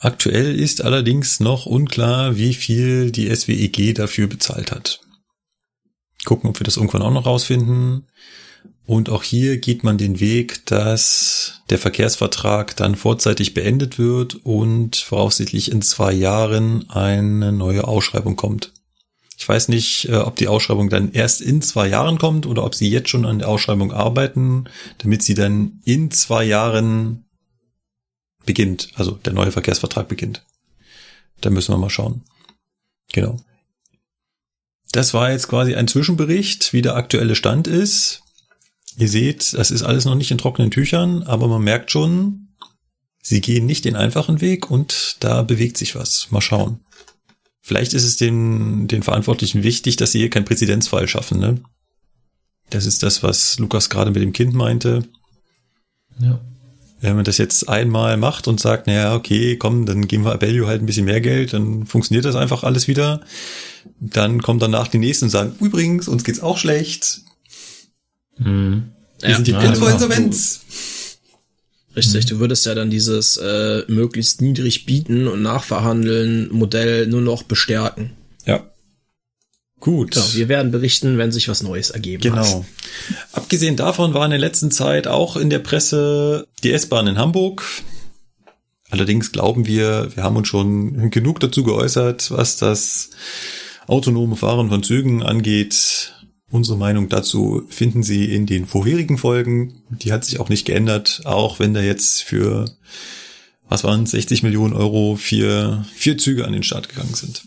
[0.00, 5.00] Aktuell ist allerdings noch unklar, wie viel die SWEG dafür bezahlt hat.
[6.24, 8.08] Gucken, ob wir das irgendwann auch noch rausfinden.
[8.88, 14.96] Und auch hier geht man den Weg, dass der Verkehrsvertrag dann vorzeitig beendet wird und
[14.96, 18.72] voraussichtlich in zwei Jahren eine neue Ausschreibung kommt.
[19.36, 22.74] Ich weiß nicht, äh, ob die Ausschreibung dann erst in zwei Jahren kommt oder ob
[22.74, 27.26] sie jetzt schon an der Ausschreibung arbeiten, damit sie dann in zwei Jahren
[28.46, 30.46] beginnt, also der neue Verkehrsvertrag beginnt.
[31.42, 32.22] Da müssen wir mal schauen.
[33.12, 33.36] Genau.
[34.92, 38.22] Das war jetzt quasi ein Zwischenbericht, wie der aktuelle Stand ist.
[38.98, 42.48] Ihr seht, das ist alles noch nicht in trockenen Tüchern, aber man merkt schon,
[43.22, 46.28] sie gehen nicht den einfachen Weg und da bewegt sich was.
[46.30, 46.80] Mal schauen.
[47.60, 51.38] Vielleicht ist es den, den Verantwortlichen wichtig, dass sie hier keinen Präzedenzfall schaffen.
[51.38, 51.60] Ne?
[52.70, 55.04] Das ist das, was Lukas gerade mit dem Kind meinte.
[56.18, 56.40] Ja.
[57.00, 60.66] Wenn man das jetzt einmal macht und sagt, naja, okay, komm, dann geben wir Abellio
[60.66, 63.20] halt ein bisschen mehr Geld, dann funktioniert das einfach alles wieder.
[64.00, 67.20] Dann kommen danach die nächsten und sagen, übrigens, uns geht's auch schlecht.
[68.38, 68.90] Mhm.
[69.20, 70.02] Wir sind die ja, kurz vor genau.
[70.02, 70.60] Insolvenz.
[71.96, 77.42] Richtig, du würdest ja dann dieses äh, möglichst niedrig bieten und nachverhandeln Modell nur noch
[77.42, 78.12] bestärken.
[78.46, 78.64] Ja.
[79.80, 80.14] Gut.
[80.14, 82.44] Ja, wir werden berichten, wenn sich was Neues ergeben hat.
[82.44, 82.64] Genau.
[83.32, 87.64] Abgesehen davon war in der letzten Zeit auch in der Presse die S-Bahn in Hamburg.
[88.90, 93.10] Allerdings glauben wir, wir haben uns schon genug dazu geäußert, was das
[93.86, 96.14] autonome Fahren von Zügen angeht.
[96.50, 99.82] Unsere Meinung dazu finden Sie in den vorherigen Folgen.
[99.90, 102.64] Die hat sich auch nicht geändert, auch wenn da jetzt für,
[103.68, 107.42] was waren es, 60 Millionen Euro vier, vier Züge an den Start gegangen sind.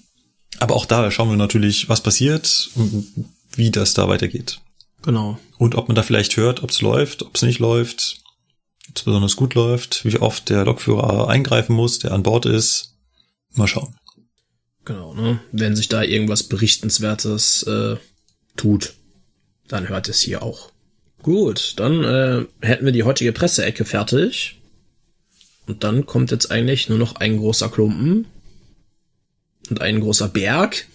[0.59, 3.07] Aber auch da schauen wir natürlich, was passiert und
[3.55, 4.59] wie das da weitergeht.
[5.01, 5.39] Genau.
[5.57, 8.21] Und ob man da vielleicht hört, ob es läuft, ob es nicht läuft,
[8.87, 12.95] ob es besonders gut läuft, wie oft der Lokführer eingreifen muss, der an Bord ist.
[13.55, 13.95] Mal schauen.
[14.85, 15.39] Genau, ne?
[15.51, 17.97] Wenn sich da irgendwas Berichtenswertes äh,
[18.61, 18.93] tut,
[19.67, 20.71] dann hört es hier auch.
[21.23, 24.59] Gut, dann äh, hätten wir die heutige Presseecke fertig.
[25.67, 28.25] Und dann kommt jetzt eigentlich nur noch ein großer Klumpen
[29.69, 30.85] und ein großer Berg.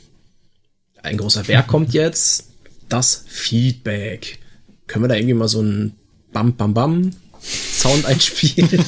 [1.03, 2.51] Ein großer Berg kommt jetzt.
[2.89, 4.39] Das Feedback.
[4.87, 5.95] Können wir da irgendwie mal so ein
[6.33, 7.11] Bam Bam Bam
[7.41, 8.69] Sound einspielen?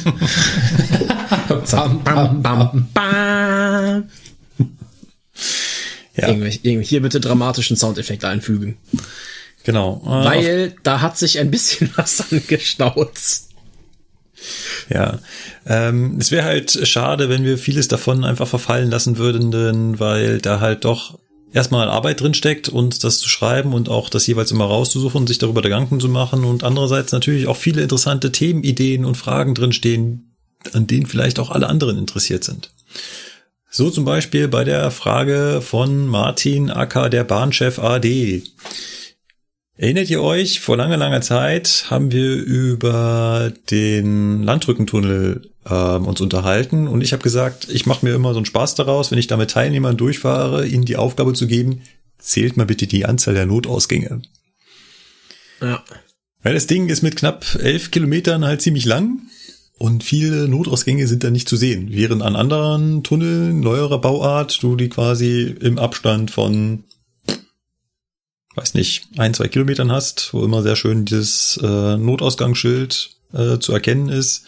[1.71, 4.09] Bam, Bam Bam Bam.
[6.19, 8.77] Ja, Irgendwie, hier bitte dramatischen Soundeffekt einfügen.
[9.65, 10.03] genau.
[10.05, 13.13] Äh, Weil da hat sich ein bisschen was angestaut.
[14.89, 15.19] Ja,
[15.67, 20.39] ähm, es wäre halt schade, wenn wir vieles davon einfach verfallen lassen würden, denn weil
[20.41, 21.19] da halt doch
[21.53, 25.27] erstmal Arbeit drin steckt und das zu schreiben und auch das jeweils immer rauszusuchen und
[25.27, 29.73] sich darüber Gedanken zu machen und andererseits natürlich auch viele interessante Themenideen und Fragen drin
[29.73, 30.37] stehen,
[30.73, 32.71] an denen vielleicht auch alle anderen interessiert sind.
[33.71, 38.43] So zum Beispiel bei der Frage von Martin Acker, der Bahnchef AD.
[39.77, 46.89] Erinnert ihr euch, vor langer, langer Zeit haben wir über den Landrückentunnel ähm, uns unterhalten
[46.89, 49.37] und ich habe gesagt, ich mache mir immer so einen Spaß daraus, wenn ich da
[49.37, 51.83] mit Teilnehmern durchfahre, ihnen die Aufgabe zu geben,
[52.19, 54.23] zählt mal bitte die Anzahl der Notausgänge.
[55.61, 55.85] Ja.
[56.43, 59.21] Weil das Ding ist mit knapp elf Kilometern halt ziemlich lang
[59.79, 61.89] und viele Notausgänge sind da nicht zu sehen.
[61.91, 66.85] Während an anderen Tunneln neuerer Bauart du die quasi im Abstand von
[68.59, 73.73] weiß nicht, ein, zwei Kilometern hast, wo immer sehr schön dieses äh, Notausgangsschild äh, zu
[73.73, 74.45] erkennen ist,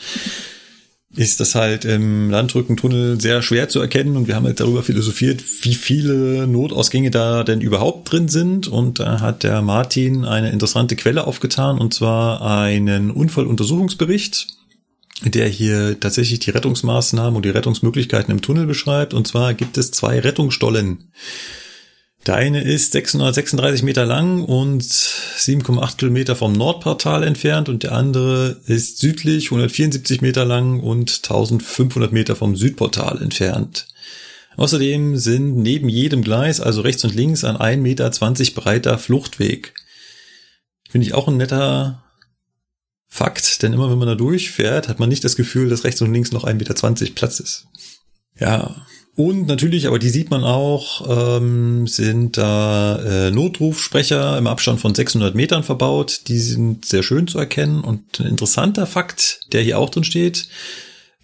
[1.14, 4.16] ist das halt im Landrückentunnel sehr schwer zu erkennen.
[4.16, 8.68] Und wir haben halt darüber philosophiert, wie viele Notausgänge da denn überhaupt drin sind.
[8.68, 14.59] Und da hat der Martin eine interessante Quelle aufgetan und zwar einen Unfalluntersuchungsbericht,
[15.24, 19.90] der hier tatsächlich die Rettungsmaßnahmen und die Rettungsmöglichkeiten im Tunnel beschreibt und zwar gibt es
[19.90, 21.10] zwei Rettungsstollen.
[22.26, 28.60] Der eine ist 636 Meter lang und 7,8 Kilometer vom Nordportal entfernt und der andere
[28.66, 33.88] ist südlich 174 Meter lang und 1500 Meter vom Südportal entfernt.
[34.56, 38.10] Außerdem sind neben jedem Gleis, also rechts und links, ein 1,20 Meter
[38.60, 39.74] breiter Fluchtweg.
[40.90, 42.02] Finde ich auch ein netter
[43.12, 46.12] Fakt, denn immer wenn man da durchfährt, hat man nicht das Gefühl, dass rechts und
[46.12, 47.66] links noch 1,20 Meter Platz ist.
[48.38, 54.80] Ja, und natürlich, aber die sieht man auch, ähm, sind da äh, Notrufsprecher im Abstand
[54.80, 56.22] von 600 Metern verbaut.
[56.28, 57.82] Die sind sehr schön zu erkennen.
[57.82, 60.48] Und ein interessanter Fakt, der hier auch drin steht,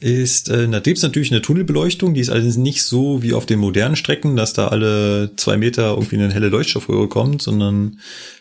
[0.01, 3.47] ist, äh, da gibt es natürlich eine Tunnelbeleuchtung, die ist allerdings nicht so wie auf
[3.47, 8.01] den modernen Strecken, dass da alle zwei Meter irgendwie eine helle Leuchtstoffröhre kommt, sondern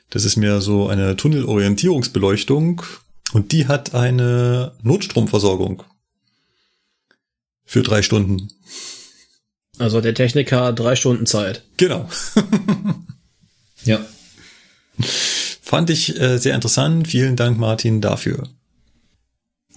[0.09, 2.81] das ist mehr so eine Tunnelorientierungsbeleuchtung
[3.35, 5.83] und die hat eine Notstromversorgung
[7.65, 8.47] für drei Stunden.
[9.77, 11.63] Also der Techniker hat drei Stunden Zeit.
[11.77, 12.09] Genau.
[13.83, 14.03] Ja.
[15.61, 17.07] Fand ich äh, sehr interessant.
[17.09, 18.49] Vielen Dank, Martin, dafür.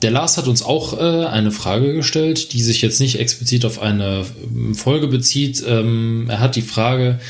[0.01, 3.83] Der Lars hat uns auch äh, eine Frage gestellt, die sich jetzt nicht explizit auf
[3.83, 5.63] eine ähm, Folge bezieht.
[5.67, 7.21] Ähm, er hat die Frage,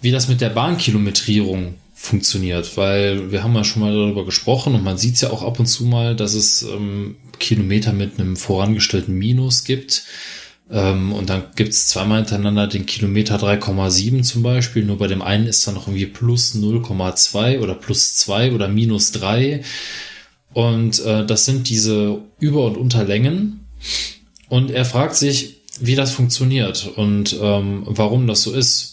[0.00, 4.82] wie das mit der Bahnkilometrierung funktioniert, weil wir haben ja schon mal darüber gesprochen und
[4.82, 8.36] man sieht es ja auch ab und zu mal, dass es ähm, Kilometer mit einem
[8.36, 10.02] vorangestellten Minus gibt.
[10.68, 14.84] Ähm, und dann gibt's zweimal hintereinander den Kilometer 3,7 zum Beispiel.
[14.84, 19.12] Nur bei dem einen ist dann noch irgendwie plus 0,2 oder plus 2 oder minus
[19.12, 19.62] 3.
[20.54, 23.68] Und äh, das sind diese Über- und Unterlängen.
[24.48, 28.91] Und er fragt sich, wie das funktioniert und ähm, warum das so ist.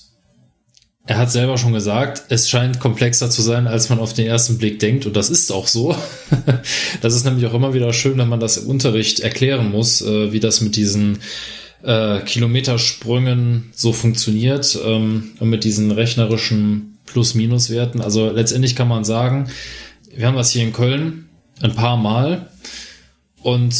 [1.09, 4.59] Er hat selber schon gesagt, es scheint komplexer zu sein, als man auf den ersten
[4.59, 5.07] Blick denkt.
[5.07, 5.95] Und das ist auch so.
[7.01, 10.31] das ist nämlich auch immer wieder schön, wenn man das im Unterricht erklären muss, äh,
[10.31, 11.17] wie das mit diesen
[11.81, 18.01] äh, Kilometersprüngen so funktioniert ähm, und mit diesen rechnerischen Plus-Minus-Werten.
[18.01, 19.49] Also letztendlich kann man sagen,
[20.15, 21.27] wir haben das hier in Köln
[21.59, 22.51] ein paar Mal
[23.41, 23.73] und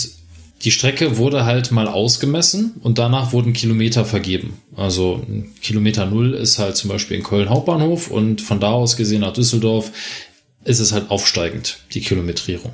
[0.62, 4.60] die Strecke wurde halt mal ausgemessen und danach wurden Kilometer vergeben.
[4.76, 5.26] Also
[5.62, 9.34] Kilometer Null ist halt zum Beispiel in Köln Hauptbahnhof und von da aus gesehen nach
[9.34, 9.92] Düsseldorf
[10.66, 12.74] ist es halt aufsteigend, die Kilometrierung.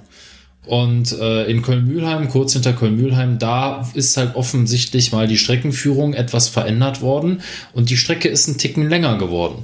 [0.66, 6.49] Und äh, in Köln-Mühlheim, kurz hinter Köln-Mühlheim, da ist halt offensichtlich mal die Streckenführung etwas
[6.49, 7.41] verändert worden
[7.74, 9.64] und die Strecke ist ein Ticken länger geworden.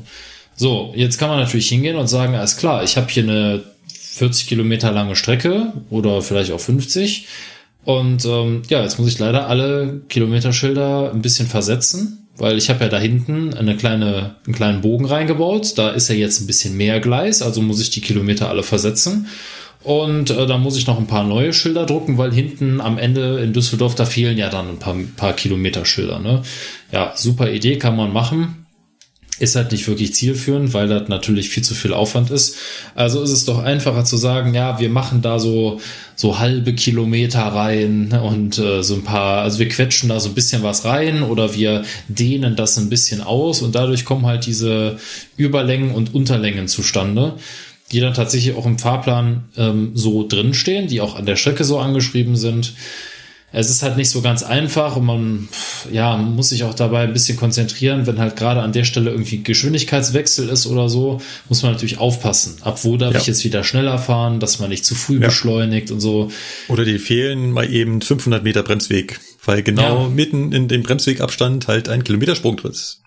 [0.56, 4.46] So, jetzt kann man natürlich hingehen und sagen, alles klar, ich habe hier eine 40
[4.46, 7.28] Kilometer lange Strecke oder vielleicht auch 50
[7.84, 12.84] und ähm, ja, jetzt muss ich leider alle Kilometerschilder ein bisschen versetzen, weil ich habe
[12.84, 15.78] ja da hinten eine kleine, einen kleinen Bogen reingebaut.
[15.78, 19.28] Da ist ja jetzt ein bisschen mehr Gleis, also muss ich die Kilometer alle versetzen.
[19.84, 23.40] Und äh, da muss ich noch ein paar neue Schilder drucken, weil hinten am Ende
[23.40, 26.20] in Düsseldorf, da fehlen ja dann ein paar, paar Kilometerschilder.
[26.20, 26.44] Ne?
[26.92, 28.61] Ja, super Idee, kann man machen.
[29.42, 32.58] Ist halt nicht wirklich zielführend, weil das natürlich viel zu viel Aufwand ist.
[32.94, 35.82] Also ist es doch einfacher zu sagen, ja, wir machen da so,
[36.16, 40.36] so halbe Kilometer rein und äh, so ein paar, also wir quetschen da so ein
[40.36, 45.00] bisschen was rein oder wir dehnen das ein bisschen aus und dadurch kommen halt diese
[45.38, 47.34] Überlängen und Unterlängen zustande
[47.92, 51.78] die dann tatsächlich auch im Fahrplan ähm, so drinstehen, die auch an der Strecke so
[51.78, 52.74] angeschrieben sind.
[53.54, 55.50] Es ist halt nicht so ganz einfach und man
[55.92, 59.44] ja, muss sich auch dabei ein bisschen konzentrieren, wenn halt gerade an der Stelle irgendwie
[59.44, 61.20] Geschwindigkeitswechsel ist oder so,
[61.50, 62.56] muss man natürlich aufpassen.
[62.62, 63.20] Ab wo darf Ja.
[63.20, 65.28] ich jetzt wieder schneller fahren, dass man nicht zu früh Ja.
[65.28, 66.32] beschleunigt und so.
[66.70, 70.08] Oder die fehlen mal eben 500 Meter Bremsweg, weil genau Ja.
[70.10, 73.00] mitten in dem Bremswegabstand halt ein Kilometersprung drin ist.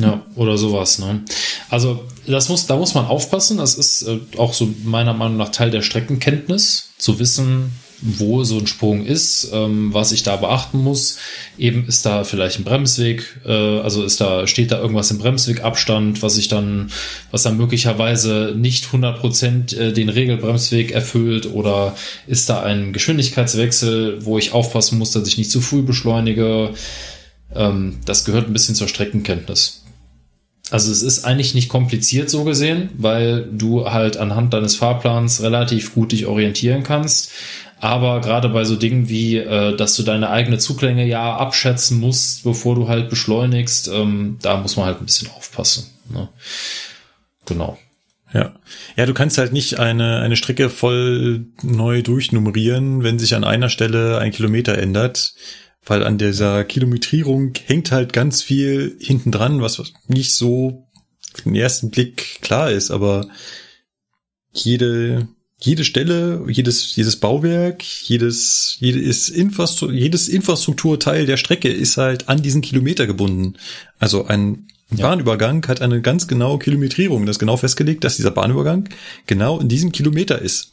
[0.00, 1.22] Ja, oder sowas, ne?
[1.68, 3.58] Also, das muss, da muss man aufpassen.
[3.58, 7.72] Das ist äh, auch so meiner Meinung nach Teil der Streckenkenntnis, zu wissen,
[8.04, 11.16] wo so ein Sprung ist, ähm, was ich da beachten muss.
[11.58, 16.22] Eben ist da vielleicht ein Bremsweg, äh, also ist da, steht da irgendwas im Bremswegabstand,
[16.22, 16.92] was ich dann,
[17.30, 24.24] was dann möglicherweise nicht 100 Prozent äh, den Regelbremsweg erfüllt oder ist da ein Geschwindigkeitswechsel,
[24.24, 26.74] wo ich aufpassen muss, dass ich nicht zu früh beschleunige.
[27.54, 29.84] Ähm, das gehört ein bisschen zur Streckenkenntnis.
[30.70, 35.94] Also es ist eigentlich nicht kompliziert so gesehen, weil du halt anhand deines Fahrplans relativ
[35.94, 37.30] gut dich orientieren kannst.
[37.84, 42.42] Aber gerade bei so Dingen wie, äh, dass du deine eigene Zuglänge ja abschätzen musst,
[42.42, 45.90] bevor du halt beschleunigst, ähm, da muss man halt ein bisschen aufpassen.
[46.08, 46.30] Ne?
[47.44, 47.76] Genau.
[48.32, 48.54] Ja.
[48.96, 53.68] Ja, du kannst halt nicht eine, eine Strecke voll neu durchnummerieren, wenn sich an einer
[53.68, 55.34] Stelle ein Kilometer ändert,
[55.84, 60.88] weil an dieser Kilometrierung hängt halt ganz viel hinten dran, was nicht so
[61.44, 63.28] den ersten Blick klar ist, aber
[64.54, 65.28] jede,
[65.64, 72.42] jede Stelle, jedes, jedes Bauwerk, jedes, jedes, Infrastru jedes Infrastrukturteil der Strecke ist halt an
[72.42, 73.54] diesen Kilometer gebunden.
[73.98, 77.26] Also ein Bahnübergang hat eine ganz genaue Kilometrierung.
[77.26, 78.88] Das ist genau festgelegt, dass dieser Bahnübergang
[79.26, 80.72] genau in diesem Kilometer ist.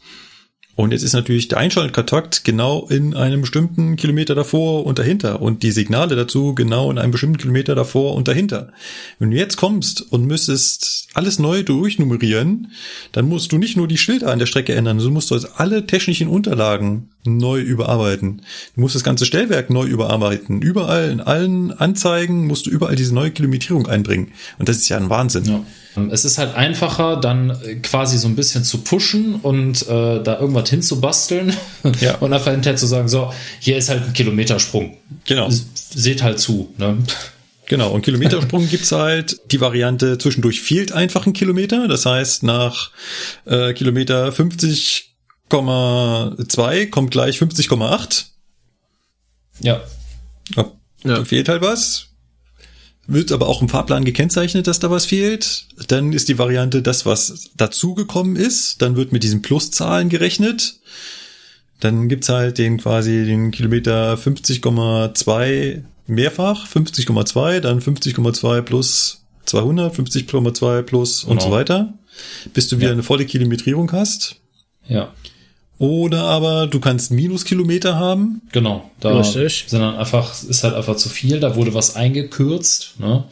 [0.76, 5.64] Und jetzt ist natürlich der Einschaltkontakt genau in einem bestimmten Kilometer davor und dahinter und
[5.64, 8.72] die Signale dazu genau in einem bestimmten Kilometer davor und dahinter.
[9.20, 12.72] Wenn du jetzt kommst und müsstest alles neu durchnummerieren,
[13.12, 15.50] dann musst du nicht nur die Schilder an der Strecke ändern, sondern musst du also
[15.56, 18.42] alle technischen Unterlagen neu überarbeiten.
[18.76, 20.62] Du musst das ganze Stellwerk neu überarbeiten.
[20.62, 24.32] Überall, in allen Anzeigen musst du überall diese neue Kilometrierung einbringen.
[24.58, 25.46] Und das ist ja ein Wahnsinn.
[25.46, 25.66] Ja.
[26.12, 30.40] Es ist halt einfacher, dann äh, quasi so ein bisschen zu pushen und äh, da
[30.40, 31.54] irgendwas hinzubasteln
[32.00, 32.16] Ja.
[32.20, 34.98] und einfach hinterher zu sagen, so, hier ist halt ein Kilometersprung.
[35.26, 35.50] Genau.
[35.74, 36.74] Seht halt zu.
[36.78, 36.98] Ne?
[37.66, 41.88] Genau, und Kilometersprung gibt's halt die Variante zwischendurch fehlt einfach ein Kilometer.
[41.88, 42.92] Das heißt, nach
[43.46, 48.26] äh, Kilometer 50,2 kommt gleich 50,8.
[49.62, 49.82] Ja.
[50.56, 50.72] Ja,
[51.04, 51.16] Ja.
[51.16, 52.11] Da fehlt halt was.
[53.14, 55.66] Wird aber auch im Fahrplan gekennzeichnet, dass da was fehlt.
[55.90, 58.82] Dann ist die Variante das, was dazugekommen ist.
[58.82, 60.76] Dann wird mit diesen Pluszahlen gerechnet.
[61.82, 70.82] Dann gibt's halt den quasi den Kilometer 50,2 mehrfach, 50,2, dann 50,2 plus 200, 50,2
[70.84, 71.50] plus und Genau.
[71.50, 71.94] so weiter,
[72.54, 72.94] bis du wieder Ja.
[72.94, 74.36] eine volle Kilometrierung hast.
[74.88, 75.14] Ja,
[75.82, 78.44] Oder aber du kannst Minuskilometer haben.
[78.52, 78.92] genau.
[79.00, 79.66] Da Richtig.
[79.66, 83.00] sind dann einfach, ist halt einfach zu viel, da wurde was eingekürzt.
[83.00, 83.24] Ne?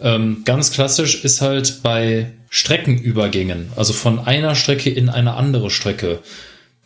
[0.00, 6.18] Ähm, ganz klassisch ist halt bei Streckenübergängen, also von einer Strecke in eine andere Strecke.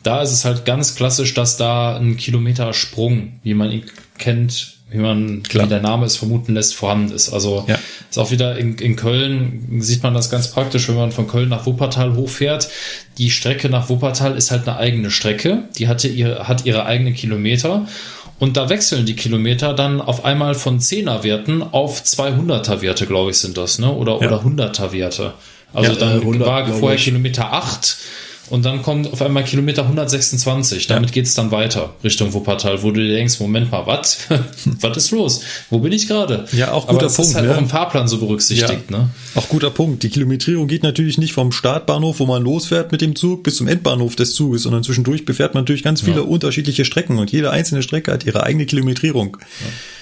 [0.03, 3.85] Da ist es halt ganz klassisch, dass da ein Kilometersprung, wie man ihn
[4.19, 5.65] kennt, wie man, Klar.
[5.67, 7.33] wie der Name es vermuten lässt, vorhanden ist.
[7.33, 7.79] Also Ja.
[8.09, 11.49] ist auch wieder in, in Köln, sieht man das ganz praktisch, wenn man von Köln
[11.49, 12.69] nach Wuppertal hochfährt.
[13.19, 15.65] Die Strecke nach Wuppertal ist halt eine eigene Strecke.
[15.77, 17.87] Die hatte ihre, hat ihre eigenen Kilometer.
[18.39, 23.31] Und da wechseln die Kilometer dann auf einmal von 10er Werten auf 200er Werte, glaube
[23.31, 23.91] ich, sind das, ne?
[23.93, 24.29] Oder, Ja.
[24.29, 25.33] oder 100er Werte.
[25.73, 26.99] Also Ja, dann äh, 100, war glaub vorher.
[26.99, 27.97] Kilometer 8
[28.51, 30.87] und dann kommt auf einmal Kilometer 126.
[30.87, 34.19] Damit geht's dann weiter Richtung Wuppertal, wo du dir denkst, Moment mal, was?
[34.81, 35.43] was ist los?
[35.71, 36.47] Wo bin ich gerade?
[36.53, 37.55] Ja, auch Aber guter das Punkt, ist halt ne?
[37.55, 39.11] auch im Fahrplan so berücksichtigt, ne?
[39.35, 40.03] Auch guter Punkt.
[40.03, 43.69] Die Kilometrierung geht natürlich nicht vom Startbahnhof, wo man losfährt mit dem Zug, bis zum
[43.69, 47.83] Endbahnhof des Zuges, sondern zwischendurch befährt man natürlich ganz viele unterschiedliche Strecken und jede einzelne
[47.83, 49.37] Strecke hat ihre eigene Kilometrierung.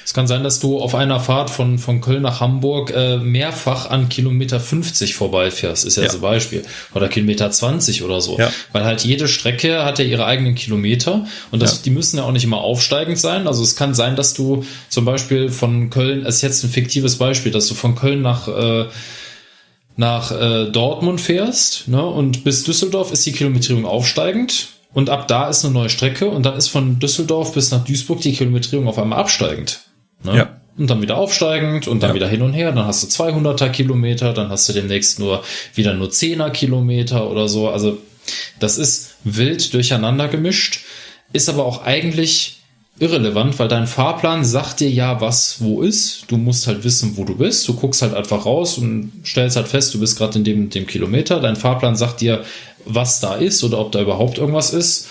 [0.05, 3.89] Es kann sein, dass du auf einer Fahrt von, von Köln nach Hamburg äh, mehrfach
[3.91, 6.11] an Kilometer 50 vorbeifährst, ist ja, Ja.
[6.11, 6.63] so ein Beispiel.
[6.95, 8.39] Oder Kilometer 20 oder so.
[8.39, 8.51] Ja.
[8.73, 11.79] Weil halt jede Strecke hat ja ihre eigenen Kilometer und das, Ja.
[11.85, 13.47] die müssen ja auch nicht immer aufsteigend sein.
[13.47, 17.17] Also es kann sein, dass du zum Beispiel von Köln, das ist jetzt ein fiktives
[17.17, 18.85] Beispiel, dass du von Köln nach äh,
[19.97, 25.49] nach äh, Dortmund fährst ne, und bis Düsseldorf ist die Kilometrierung aufsteigend und ab da
[25.49, 28.99] ist eine neue Strecke und dann ist von Düsseldorf bis nach Duisburg die Kilometrierung auf
[28.99, 29.81] einmal absteigend.
[30.25, 30.37] Ne?
[30.37, 30.61] Ja.
[30.77, 32.15] Und dann wieder aufsteigend und dann Ja.
[32.17, 32.73] wieder hin und her.
[32.73, 35.45] Dann hast du 200er Kilometer, dann hast du demnächst nur
[35.75, 37.69] wieder nur 10er Kilometer oder so.
[37.69, 37.99] Also
[38.59, 40.81] das ist wild durcheinander gemischt,
[41.33, 42.61] ist aber auch eigentlich
[42.99, 46.25] irrelevant, weil dein Fahrplan sagt dir ja, was wo ist.
[46.29, 47.67] Du musst halt wissen, wo du bist.
[47.67, 50.87] Du guckst halt einfach raus und stellst halt fest, du bist gerade in dem, dem
[50.87, 51.41] Kilometer.
[51.41, 52.45] Dein Fahrplan sagt dir,
[52.85, 55.09] was da ist oder ob da überhaupt irgendwas ist.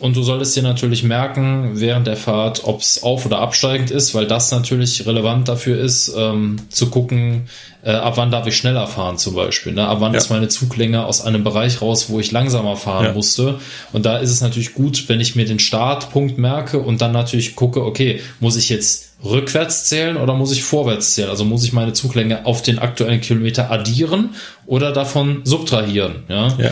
[0.00, 4.14] Und du solltest dir natürlich merken während der Fahrt, ob es auf- oder absteigend ist,
[4.14, 7.48] weil das natürlich relevant dafür ist, ähm, zu gucken,
[7.82, 9.72] äh, ab wann darf ich schneller fahren zum Beispiel.
[9.72, 9.86] Ne?
[9.88, 10.18] Ab wann Ja.
[10.18, 13.12] ist meine Zuglänge aus einem Bereich raus, wo ich langsamer fahren Ja.
[13.12, 13.58] musste.
[13.92, 17.56] Und da ist es natürlich gut, wenn ich mir den Startpunkt merke und dann natürlich
[17.56, 21.28] gucke, okay, muss ich jetzt rückwärts zählen oder muss ich vorwärts zählen?
[21.30, 24.30] Also muss ich meine Zuglänge auf den aktuellen Kilometer addieren
[24.66, 26.22] oder davon subtrahieren?
[26.28, 26.48] Ja.
[26.58, 26.70] Ja.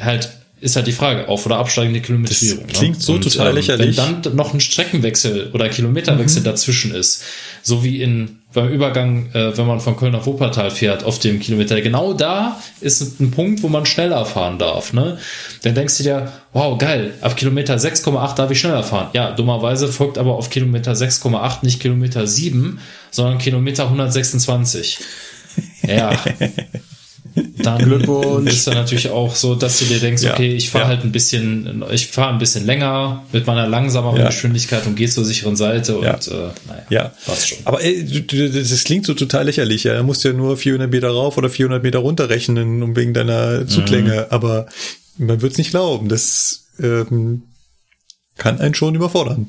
[0.00, 0.30] Halt
[0.60, 2.66] ist halt die Frage, auf- oder absteigende Kilometrierung.
[2.66, 3.96] Das klingt so total lächerlich.
[3.96, 7.22] Wenn dann noch ein Streckenwechsel oder Kilometerwechsel dazwischen ist,
[7.62, 11.38] so wie in beim Übergang, äh, wenn man von Köln nach Wuppertal fährt, auf dem
[11.38, 14.92] Kilometer, genau da ist ein Punkt, wo man schneller fahren darf.
[14.92, 15.18] Ne?
[15.62, 19.10] Dann denkst du dir, wow, geil, ab Kilometer 6,8 darf ich schneller fahren.
[19.12, 22.80] Ja, dummerweise folgt aber auf Kilometer 6,8 nicht Kilometer 7,
[23.12, 24.98] sondern Kilometer 126.
[25.86, 26.12] Ja.
[27.58, 28.50] Dann Glückwunsch.
[28.52, 30.88] ist dann natürlich auch so, dass du dir denkst, Ja, okay, ich fahre ja.
[30.90, 34.26] halt ein bisschen, ich fahre ein bisschen länger mit meiner langsameren Ja.
[34.26, 36.14] Geschwindigkeit und gehe zur sicheren Seite Ja.
[36.14, 36.32] und äh,
[36.66, 37.12] naja, Ja.
[37.26, 37.58] passt schon.
[37.64, 39.84] Aber ey, du- du- das klingt so total lächerlich.
[39.84, 42.96] Ja, da musst du ja nur 400 Meter rauf oder 400 Meter runter rechnen, um
[42.96, 44.26] wegen deiner Zuglänge.
[44.32, 44.66] Aber
[45.16, 46.08] man wird's nicht glauben.
[46.08, 47.42] Das ähm,
[48.38, 49.46] kann einen schon überfordern.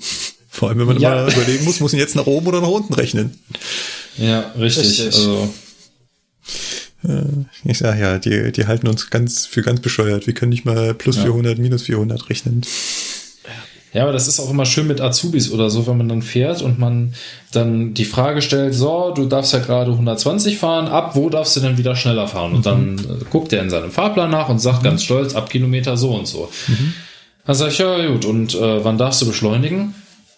[0.50, 2.94] Vor allem, wenn man immer überlegen muss, muss ich jetzt nach oben oder nach unten
[2.94, 3.40] rechnen.
[4.18, 4.84] Ja, richtig.
[4.86, 5.06] Richtig.
[5.08, 5.52] Also,
[7.64, 10.28] Ich sag ja, die, die halten uns ganz für ganz bescheuert.
[10.28, 12.62] Wir können nicht mal plus 400, minus 400 rechnen.
[13.92, 16.62] ja, aber das ist auch immer schön mit Azubis oder so, wenn man dann fährt
[16.62, 17.14] und man
[17.52, 21.60] dann die Frage stellt, so, du darfst ja gerade 120 fahren, ab wo darfst du
[21.60, 22.54] denn wieder schneller fahren?
[22.54, 25.98] Und dann äh, guckt er in seinem Fahrplan nach und sagt ganz stolz, ab Kilometer
[25.98, 26.50] so und so.
[27.46, 29.96] Dann sag ich, ja gut, und äh, wann darfst du beschleunigen?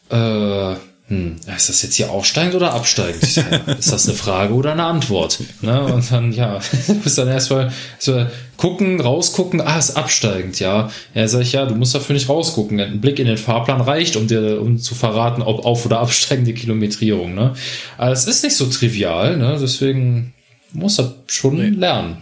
[0.10, 0.76] Äh,
[1.08, 3.36] hm, ist das jetzt hier aufsteigend oder absteigend?
[3.36, 3.44] Ja,
[3.78, 5.40] ist das eine Frage oder eine Antwort?
[5.62, 5.84] Ne?
[5.84, 8.26] Und dann, ja, du musst dann erstmal so
[8.56, 10.90] gucken, rausgucken, ah, ist absteigend, ja.
[11.14, 12.80] Ja, sag ich, ja, du musst dafür nicht rausgucken.
[12.80, 16.54] Ein Blick in den Fahrplan reicht, um dir, um zu verraten, ob auf- oder absteigende
[16.54, 17.54] Kilometrierung, ne?
[17.98, 19.58] Aber es ist nicht so trivial, ne?
[19.62, 20.34] Deswegen
[20.72, 22.18] muss er schon lernen.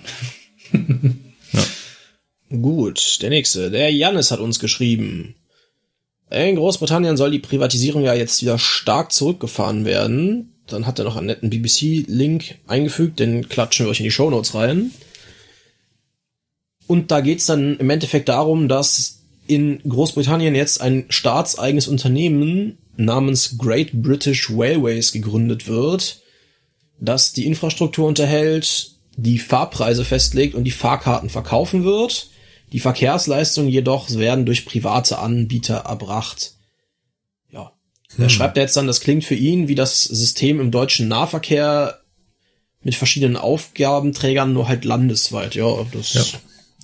[2.49, 3.69] Gut, der nächste.
[3.69, 5.35] Der Jannis hat uns geschrieben.
[6.31, 10.53] In Großbritannien soll die Privatisierung ja jetzt wieder stark zurückgefahren werden.
[10.65, 14.55] Dann hat er noch einen netten BBC-Link eingefügt, den klatschen wir euch in die Shownotes
[14.55, 14.91] rein.
[16.87, 23.57] Und da geht's dann im Endeffekt darum, dass in Großbritannien jetzt ein staatseigenes Unternehmen namens
[23.57, 26.21] Great British Railways gegründet wird,
[26.99, 32.29] das die Infrastruktur unterhält, die Fahrpreise festlegt und die Fahrkarten verkaufen wird.
[32.71, 36.53] Die Verkehrsleistungen jedoch werden durch private Anbieter erbracht.
[37.49, 37.73] Ja.
[38.17, 41.99] Er schreibt jetzt dann, das klingt für ihn wie das System im deutschen Nahverkehr
[42.83, 45.55] mit verschiedenen Aufgabenträgern, nur halt landesweit.
[45.55, 46.23] Ja, das Ja.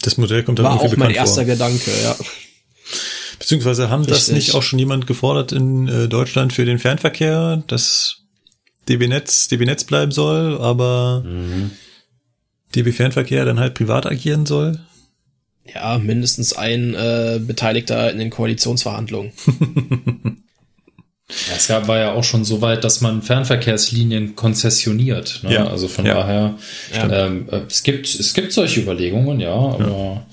[0.01, 1.45] Das Modell kommt dann war auch mein erster vor.
[1.45, 2.15] Gedanke, ja.
[3.39, 4.35] Beziehungsweise haben das Richtig.
[4.35, 8.17] nicht auch schon jemand gefordert in äh, Deutschland für den Fernverkehr, dass
[8.89, 11.23] DB-Netz DB-Netz bleiben soll, aber
[12.75, 14.79] DB Fernverkehr dann halt privat agieren soll?
[15.73, 19.31] Ja, mindestens ein äh, Beteiligter in den Koalitionsverhandlungen.
[21.29, 25.41] Ja, es gab, war ja auch schon so weit, dass man Fernverkehrslinien konzessioniert.
[25.43, 25.55] Ne?
[25.55, 25.67] Ja.
[25.67, 26.13] Also von Ja.
[26.13, 26.55] daher,
[26.95, 27.25] Ja.
[27.25, 30.25] ähm, äh, es gibt es gibt solche Überlegungen, ja, aber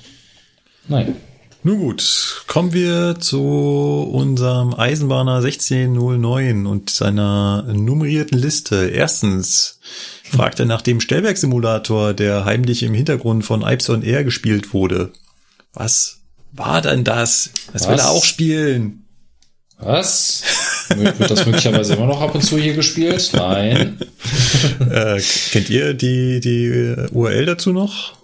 [0.86, 1.16] nein.
[1.65, 8.86] Nun gut, kommen wir zu unserem Eisenbahner 1609 und seiner nummerierten Liste.
[8.89, 9.81] Erstens
[10.23, 15.11] fragt er nach dem Stellwerksimulator, der heimlich im Hintergrund von Ipes on Air gespielt wurde.
[15.74, 16.20] Was
[16.52, 17.51] war denn das?
[17.72, 18.02] Das will Was?
[18.02, 19.05] er auch spielen.
[19.78, 20.42] Was?
[20.94, 23.30] Wird das möglicherweise immer noch ab und zu hier gespielt?
[23.34, 23.98] Nein.
[24.80, 25.20] Äh,
[25.51, 28.14] kennt ihr die, die äh, URL dazu noch?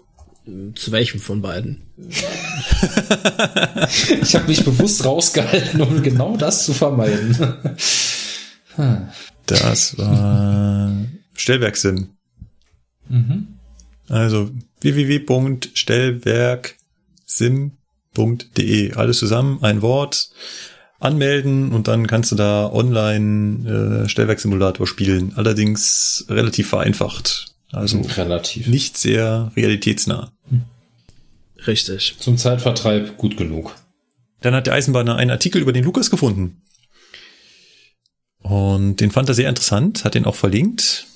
[0.75, 1.83] Zu welchem von beiden?
[4.23, 7.37] Ich habe mich bewusst rausgehalten, um genau das zu vermeiden.
[9.47, 10.97] Das war
[11.35, 12.11] Stellwerksim.
[14.09, 14.51] Also
[17.39, 18.95] www.stellwerksim.de.
[18.95, 20.31] Alles zusammen, ein Wort,
[20.99, 25.33] anmelden und dann kannst du da online äh, Stellwerksimulator spielen.
[25.37, 27.47] Allerdings relativ vereinfacht.
[27.73, 28.67] Also Relativ.
[28.67, 30.33] nicht sehr realitätsnah.
[31.67, 32.17] Richtig.
[32.19, 33.77] Zum Zeitvertreib gut genug.
[34.41, 36.63] Dann hat der Eisenbahner einen Artikel über den Lukas gefunden.
[38.43, 41.07] Und den fand er sehr interessant, hat den auch verlinkt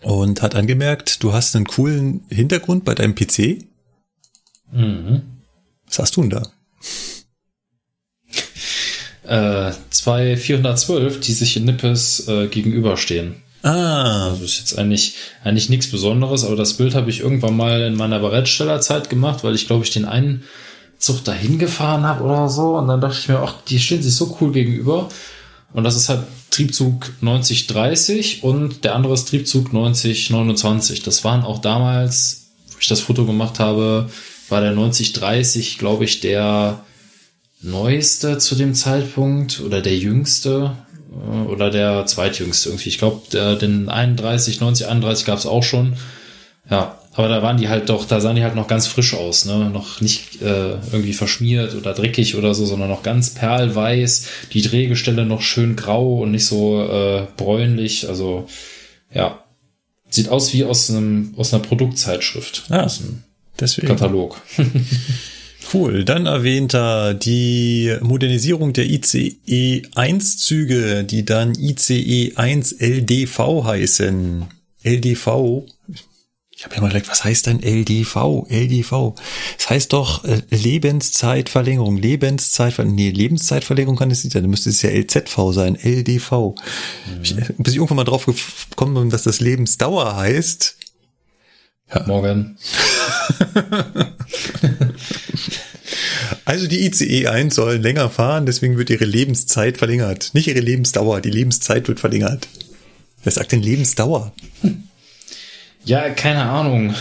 [0.00, 3.64] und hat angemerkt, du hast einen coolen Hintergrund bei deinem PC.
[4.72, 5.22] Mhm.
[5.86, 6.42] Was hast du denn da?
[9.24, 13.36] Äh, zwei 412, die sich in Nippes äh, gegenüberstehen.
[13.62, 17.82] Ah, Also ist jetzt eigentlich, eigentlich nichts Besonderes, aber das Bild habe ich irgendwann mal
[17.82, 20.42] in meiner Bereitstellerzeit gemacht, weil ich glaube ich den einen
[20.98, 22.76] Zug dahin gefahren habe oder so.
[22.76, 25.08] Und dann dachte ich mir, ach, die stehen sich so cool gegenüber.
[25.72, 31.02] Und das ist halt Triebzug 9030 und der andere ist Triebzug 9029.
[31.02, 34.10] Das waren auch damals, wo ich das Foto gemacht habe,
[34.48, 36.84] war der 9030, glaube ich, der
[37.62, 40.76] neueste zu dem Zeitpunkt oder der jüngste
[41.12, 42.88] äh, oder der zweitjüngste irgendwie.
[42.88, 45.94] Ich glaube, den 31, 90, 31 gab es auch schon.
[46.70, 49.44] Ja, aber da waren die halt doch, da sahen die halt noch ganz frisch aus,
[49.44, 49.68] ne?
[49.70, 55.26] Noch nicht äh, irgendwie verschmiert oder dreckig oder so, sondern noch ganz perlweiß, die Drehgestelle
[55.26, 58.08] noch schön grau und nicht so äh, bräunlich.
[58.08, 58.46] Also
[59.12, 59.44] ja,
[60.08, 63.22] sieht aus wie aus einem aus einer Produktzeitschrift, Ah, aus einem
[63.58, 63.88] deswegen.
[63.88, 64.40] Katalog.
[65.72, 66.04] Cool.
[66.04, 74.46] Dann erwähnt er die Modernisierung der ICE 1 Züge, die dann ICE 1 LDV heißen.
[74.82, 75.64] LDV.
[76.54, 78.46] Ich habe ja mal gedacht, was heißt denn LDV?
[78.48, 79.14] LDV.
[79.56, 81.96] Das heißt doch äh, Lebenszeitverlängerung.
[81.96, 82.94] Lebenszeitverlängerung.
[82.94, 84.42] Nee, Lebenszeitverlängerung kann es nicht sein.
[84.42, 85.76] Da müsste es ja LZV sein.
[85.76, 86.54] LDV.
[87.22, 90.76] Ich, bis ich irgendwann mal drauf gekommen bin, dass das Lebensdauer heißt.
[92.06, 92.56] Morgen.
[96.44, 100.30] Also die ICE 1 soll länger fahren, deswegen wird ihre Lebenszeit verlängert.
[100.34, 102.48] Nicht ihre Lebensdauer, die Lebenszeit wird verlängert.
[103.22, 104.32] Wer sagt denn Lebensdauer?
[105.84, 106.94] Ja, keine Ahnung.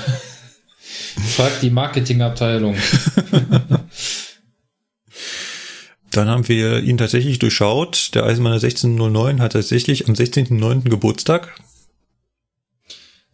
[1.36, 2.76] Frag die Marketingabteilung.
[6.12, 8.12] Dann haben wir ihn tatsächlich durchschaut.
[8.16, 10.90] Der Eisenbahner 1609 hat tatsächlich am 16.09.
[10.90, 11.56] Geburtstag.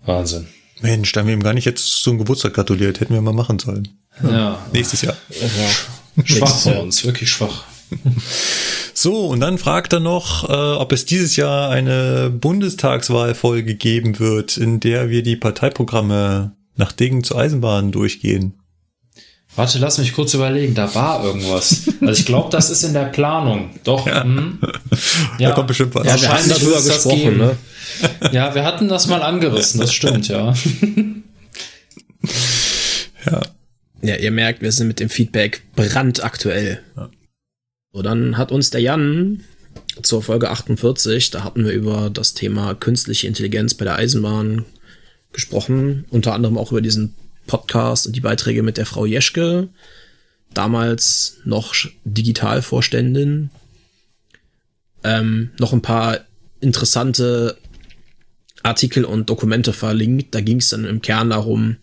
[0.05, 0.47] Wahnsinn.
[0.81, 2.99] Mensch, da haben wir ihm gar nicht jetzt zum Geburtstag gratuliert.
[2.99, 3.87] Hätten wir mal machen sollen.
[4.23, 5.15] Ja, Nächstes Jahr.
[6.23, 7.63] schwach von uns, wirklich schwach.
[8.99, 14.57] So, und dann fragt er noch, äh, ob es dieses Jahr eine Bundestagswahlfolge geben wird,
[14.57, 18.55] in der wir die Parteiprogramme nach Dingen zur Eisenbahn durchgehen.
[19.57, 20.75] Warte, lass mich kurz überlegen.
[20.75, 21.87] Da war irgendwas.
[21.99, 23.71] Also ich glaube, das ist in der Planung.
[23.83, 24.05] Doch.
[24.05, 24.59] Ja, hm.
[25.39, 25.49] ja.
[25.49, 26.05] Da kommt bestimmt was.
[26.05, 27.37] Ja, wir hatten Wahrscheinlich darüber gesprochen, geben.
[27.37, 27.57] ne?
[28.31, 29.79] Ja, wir hatten das mal angerissen.
[29.79, 30.53] Das stimmt, ja.
[33.25, 33.41] Ja.
[34.03, 36.83] Ja, ihr merkt, wir sind mit dem Feedback brandaktuell.
[37.91, 39.43] So, dann hat uns der Jan
[40.03, 44.65] zur Folge 48, da hatten wir über das Thema künstliche Intelligenz bei der Eisenbahn
[45.33, 47.15] gesprochen, unter anderem auch über diesen
[47.47, 49.69] Podcast und die Beiträge mit der Frau Jeschke,
[50.53, 53.49] damals noch Digitalvorständin.
[55.03, 56.19] Ähm, noch ein paar
[56.59, 57.57] interessante
[58.63, 60.35] Artikel und Dokumente verlinkt.
[60.35, 61.77] Da ging es dann im Kern darum,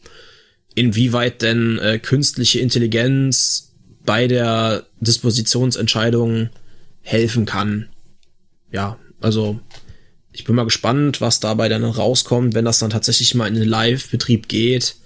[0.75, 3.73] inwieweit denn äh, künstliche Intelligenz
[4.05, 6.51] bei der Dispositionsentscheidung
[7.01, 7.89] helfen kann.
[8.71, 9.61] Ja, also
[10.33, 13.69] ich bin mal gespannt, was dabei dann rauskommt, wenn das dann tatsächlich mal in den
[13.69, 14.97] Live-Betrieb geht,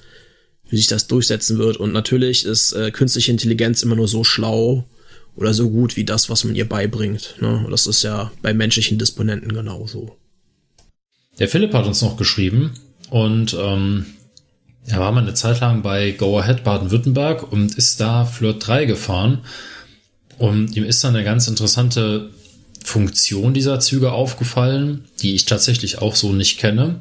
[0.68, 1.76] wie sich das durchsetzen wird.
[1.76, 4.84] Und natürlich ist äh, künstliche Intelligenz immer nur so schlau
[5.36, 7.36] oder so gut wie das, was man ihr beibringt.
[7.40, 7.66] Ne?
[7.70, 10.16] Das ist ja bei menschlichen Disponenten genauso.
[11.38, 12.72] Der Philipp hat uns noch geschrieben
[13.10, 14.06] und ähm,
[14.86, 18.86] er war mal eine Zeit lang bei Go Ahead Baden-Württemberg und ist da Flirt 3
[18.86, 19.42] gefahren.
[20.38, 22.30] Und ihm ist dann eine ganz interessante
[22.82, 27.00] Funktion dieser Züge aufgefallen, die ich tatsächlich auch so nicht kenne.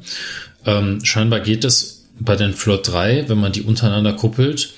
[0.65, 4.73] Ähm, scheinbar geht es bei den Flirt 3, wenn man die untereinander kuppelt,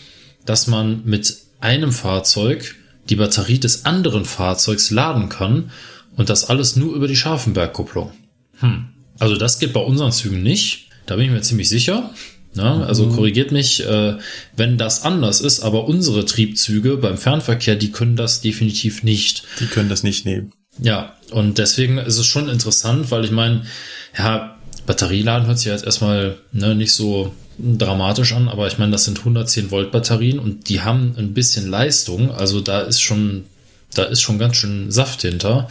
[0.45, 2.75] dass man mit einem Fahrzeug
[3.09, 5.71] die Batterie des anderen Fahrzeugs laden kann
[6.15, 8.11] und das alles nur über die Scharfenbergkupplung.
[8.59, 8.85] Hm.
[9.19, 10.87] Also das geht bei unseren Zügen nicht.
[11.05, 12.11] Da bin ich mir ziemlich sicher.
[12.55, 13.15] Ja, also Mhm.
[13.15, 14.17] korrigiert mich, äh,
[14.55, 19.43] wenn das anders ist, aber unsere Triebzüge beim Fernverkehr, die können das definitiv nicht.
[19.59, 20.51] Die können das nicht nehmen.
[20.81, 23.65] Ja, und deswegen ist es schon interessant, weil ich meine,
[24.17, 24.58] ja,
[24.89, 29.19] Batterieladen hört sich jetzt erstmal ne, nicht so dramatisch an, aber ich meine, das sind
[29.19, 33.43] 110 Volt Batterien und die haben ein bisschen Leistung, also da ist schon
[33.93, 35.67] da ist schon ganz schön Saft hinter.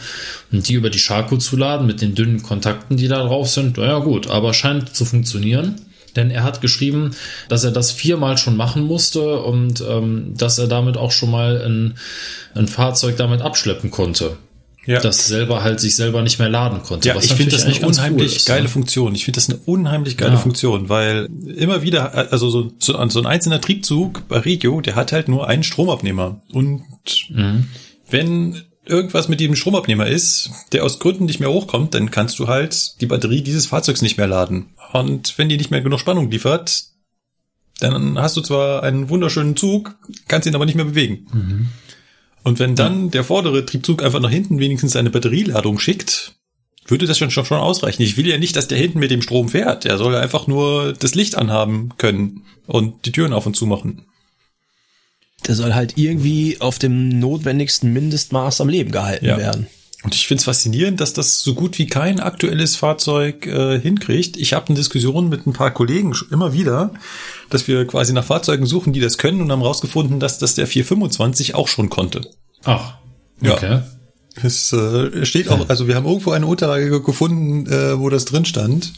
[0.53, 3.77] Und die über die Scharko zu laden mit den dünnen Kontakten, die da drauf sind,
[3.77, 5.75] naja gut, aber scheint zu funktionieren.
[6.15, 7.11] Denn er hat geschrieben,
[7.49, 11.61] dass er das viermal schon machen musste und ähm, dass er damit auch schon mal
[11.61, 11.97] ein,
[12.55, 14.37] ein Fahrzeug damit abschleppen konnte.
[14.85, 14.99] Ja.
[15.01, 17.07] Das selber halt sich selber nicht mehr laden konnte.
[17.07, 18.69] Ja, was ich finde das eine unheimlich cool ist, geile ne?
[18.69, 19.13] Funktion.
[19.13, 20.37] Ich finde das eine unheimlich geile Ja.
[20.37, 25.11] Funktion, weil immer wieder, also so, so, so ein einzelner Triebzug bei Regio, der hat
[25.11, 26.41] halt nur einen Stromabnehmer.
[26.51, 26.83] Und
[27.29, 27.67] Mhm.
[28.09, 32.47] wenn irgendwas mit diesem Stromabnehmer ist, der aus Gründen nicht mehr hochkommt, dann kannst du
[32.47, 34.69] halt die Batterie dieses Fahrzeugs nicht mehr laden.
[34.93, 36.85] Und wenn die nicht mehr genug Spannung liefert,
[37.79, 39.95] dann hast du zwar einen wunderschönen Zug,
[40.27, 41.69] kannst ihn aber nicht mehr bewegen.
[42.49, 46.33] Und wenn dann der vordere Triebzug einfach nach hinten wenigstens eine Batterieladung schickt,
[46.87, 48.01] würde das schon, schon, schon ausreichen.
[48.01, 49.85] Ich will ja nicht, dass der hinten mit dem Strom fährt.
[49.85, 54.07] Er soll einfach nur das Licht anhaben können und die Türen auf und zu machen.
[55.47, 59.37] Der soll halt irgendwie auf dem notwendigsten Mindestmaß am Leben gehalten Ja.
[59.37, 59.67] werden.
[60.03, 64.37] Und ich finde es faszinierend, dass das so gut wie kein aktuelles Fahrzeug äh, hinkriegt.
[64.37, 66.93] Ich habe eine Diskussion mit ein paar Kollegen schon immer wieder,
[67.49, 70.67] dass wir quasi nach Fahrzeugen suchen, die das können und haben rausgefunden, dass das der
[70.67, 72.21] 425 auch schon konnte.
[72.63, 72.93] Ach,
[73.41, 73.53] Ja.
[73.53, 73.81] okay.
[74.41, 78.45] Es äh, steht auch, also wir haben irgendwo eine Unterlage gefunden, äh, wo das drin
[78.45, 78.93] stand.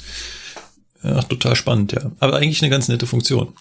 [1.02, 2.12] Ach, total spannend, ja.
[2.20, 3.54] Aber eigentlich eine ganz nette Funktion.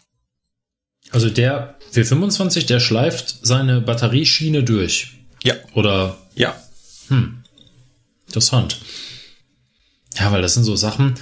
[1.11, 5.13] Also der 425, der schleift seine Batterieschiene durch.
[5.43, 5.55] Ja.
[5.73, 6.55] Oder Ja.
[8.27, 8.81] Interessant.
[10.19, 11.15] Ja, weil das sind so Sachen,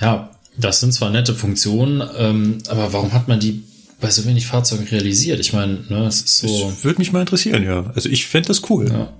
[0.00, 3.64] ja, das sind zwar nette Funktionen, ähm, aber warum hat man die
[4.00, 5.40] bei so wenig Fahrzeugen realisiert?
[5.40, 6.70] Ich meine, ne, es ist so.
[6.70, 7.90] Das würde mich mal interessieren, ja.
[7.94, 8.88] Also ich fände das cool.
[8.90, 9.12] Ja.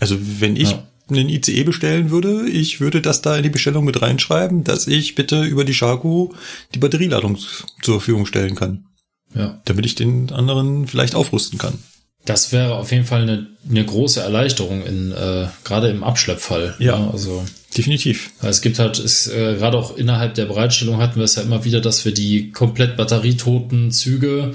[0.00, 0.86] Also wenn ich Ja.
[1.10, 5.14] einen ICE bestellen würde, ich würde das da in die Bestellung mit reinschreiben, dass ich
[5.14, 6.34] bitte über die Sharko
[6.74, 7.38] die Batterieladung
[7.82, 8.86] zur Verfügung stellen kann,
[9.34, 9.60] ja.
[9.64, 11.78] damit ich den anderen vielleicht aufrüsten kann.
[12.24, 16.74] Das wäre auf jeden Fall eine, eine große Erleichterung in äh, gerade im Abschleppfall.
[16.78, 16.98] Ja.
[16.98, 17.10] Ne?
[17.12, 17.44] Also
[17.76, 18.30] Definitiv.
[18.40, 21.64] Es gibt halt, es, äh, gerade auch innerhalb der Bereitstellung hatten wir es ja immer
[21.64, 24.54] wieder, dass wir die komplett batterietoten Züge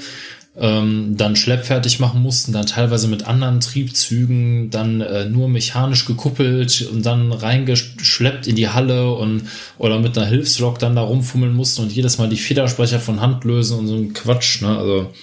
[0.58, 6.88] ähm, dann schleppfertig machen mussten, dann teilweise mit anderen Triebzügen, dann äh, nur mechanisch gekuppelt
[6.91, 9.44] und dann reingeschleppt in die Halle und
[9.78, 13.44] oder mit einer Hilfslok dann da rumfummeln mussten und jedes Mal die Federsprecher von Hand
[13.44, 14.78] lösen und so ein Quatsch, ne?
[14.78, 15.14] Also,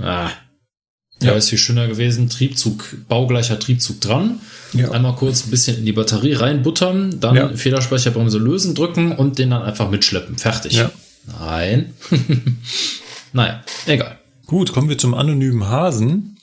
[0.00, 0.30] ah.
[1.22, 2.28] Ja, ist viel schöner gewesen.
[2.28, 4.40] Triebzug, baugleicher Triebzug dran.
[4.72, 4.90] Ja.
[4.90, 7.48] Einmal kurz ein bisschen in die Batterie reinbuttern, dann Ja.
[7.48, 10.38] Federspeicherbremse lösen, drücken und den dann einfach mitschleppen.
[10.38, 10.74] Fertig.
[10.74, 10.90] Ja.
[11.40, 11.94] Nein.
[13.32, 14.18] naja, egal.
[14.46, 16.36] Gut, kommen wir zum anonymen Hasen.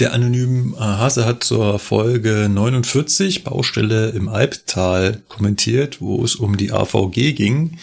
[0.00, 6.72] Der anonyme Hase hat zur Folge 49 Baustelle im Albtal kommentiert, wo es um die
[6.72, 7.78] AVG ging.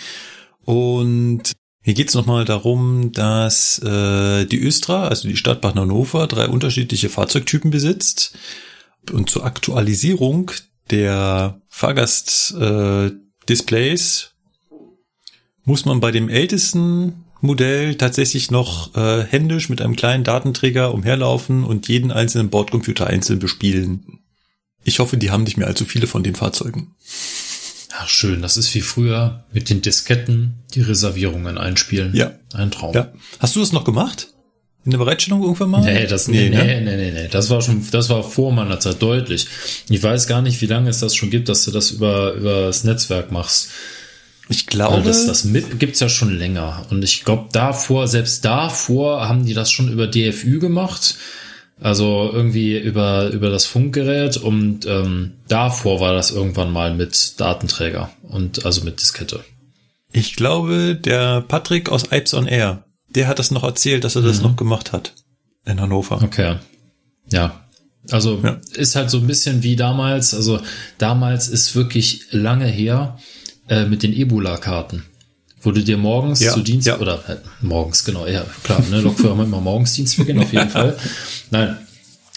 [0.65, 6.27] Und hier geht es nochmal darum, dass äh, die Östra, also die Stadt Bad Hannover,
[6.27, 8.37] drei unterschiedliche Fahrzeugtypen besitzt.
[9.11, 10.51] Und zur Aktualisierung
[10.91, 14.27] der Fahrgast-Displays äh,
[15.63, 21.63] muss man bei dem ältesten Modell tatsächlich noch äh, händisch mit einem kleinen Datenträger umherlaufen
[21.63, 24.19] und jeden einzelnen Bordcomputer einzeln bespielen.
[24.83, 26.93] Ich hoffe, die haben nicht mehr allzu viele von den Fahrzeugen.
[28.03, 28.41] Ach, schön.
[28.41, 32.15] Das ist wie früher mit den Disketten die Reservierungen einspielen.
[32.15, 32.31] Ja.
[32.53, 32.95] Ein Traum.
[32.95, 33.11] Ja.
[33.39, 34.29] Hast du das noch gemacht?
[34.83, 35.81] In der Bereitstellung irgendwann mal?
[35.81, 36.81] Nee, das, nee, nee, ne?
[36.81, 39.45] nee, nee, nee, Das war schon, das war vor meiner Zeit deutlich.
[39.89, 42.61] Ich weiß gar nicht, wie lange es das schon gibt, dass du das über, über
[42.61, 43.69] das Netzwerk machst.
[44.49, 46.87] Ich Weil glaube, das, das MIP gibt's ja schon länger.
[46.89, 51.15] Und ich glaube, davor, selbst davor haben die das schon über DFÜ gemacht.
[51.81, 58.11] Also irgendwie über, über das Funkgerät und ähm, davor war das irgendwann mal mit Datenträger
[58.21, 59.43] und also mit Diskette.
[60.11, 64.21] Ich glaube, der Patrick aus Ipes on Air, der hat das noch erzählt, dass er
[64.21, 65.13] das noch gemacht hat.
[65.65, 66.21] In Hannover.
[66.21, 66.57] Okay.
[67.31, 67.65] Ja.
[68.11, 68.59] Also Ja.
[68.73, 70.33] ist halt so ein bisschen wie damals.
[70.35, 70.59] Also
[70.99, 73.17] damals ist wirklich lange her
[73.69, 75.03] äh, mit den Ebola-Karten.
[75.61, 76.97] Wo du dir morgens Ja, zu Dienst ja.
[76.99, 80.97] oder äh, morgens, genau, ja, klar, ne, Lokführer haben immer morgens Dienstbeginn auf jeden Fall.
[81.51, 81.77] Nein,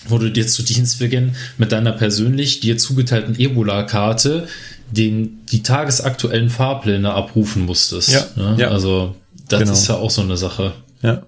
[0.09, 4.47] wo du dir zu Dienstbeginn mit deiner persönlich dir zugeteilten Ebola-Karte
[4.91, 8.11] den, die tagesaktuellen Fahrpläne abrufen musstest.
[8.11, 8.57] Ja, ne?
[8.59, 8.69] ja.
[8.69, 9.17] Also
[9.49, 9.73] das Genau.
[9.73, 10.75] ist ja auch so eine Sache.
[11.03, 11.27] Ja.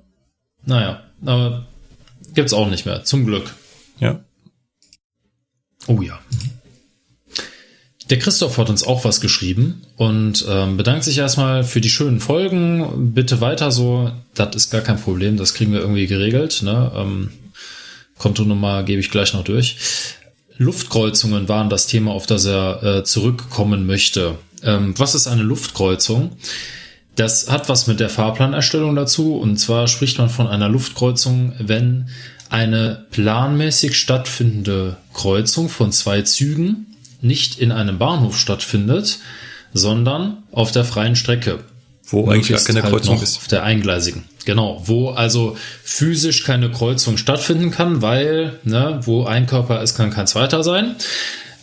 [0.67, 1.67] Naja, aber
[2.35, 3.55] gibt's auch nicht mehr, zum Glück.
[3.99, 4.21] Ja.
[5.87, 6.19] Oh ja.
[8.09, 12.21] Der Christoph hat uns auch was geschrieben und ähm, bedankt sich erstmal für die schönen
[12.21, 13.13] Folgen.
[13.15, 14.13] Bitte weiter so.
[14.35, 15.37] Das ist gar kein Problem.
[15.37, 16.63] Das kriegen wir irgendwie geregelt.
[16.63, 16.93] Ne?
[16.95, 17.31] Ähm,
[18.17, 19.77] Kontonummer gebe ich gleich noch durch.
[20.57, 24.37] Luftkreuzungen waren das Thema, auf das er äh, zurückkommen möchte.
[24.63, 26.37] Ähm, was ist eine Luftkreuzung?
[27.17, 29.37] Das hat was mit der Fahrplanerstellung dazu.
[29.37, 32.09] Und zwar spricht man von einer Luftkreuzung, wenn
[32.51, 36.87] eine planmäßig stattfindende Kreuzung von zwei Zügen
[37.23, 39.19] nicht in einem Bahnhof stattfindet,
[39.73, 41.61] sondern auf der freien Strecke.
[42.09, 43.39] Wo eigentlich gar keine halt Kreuzung ist.
[43.39, 44.25] Auf der eingleisigen.
[44.45, 44.81] Genau.
[44.85, 50.29] Wo also physisch keine Kreuzung stattfinden kann, weil, ne, wo ein Körper ist, kann kein
[50.29, 50.95] zweiter sein.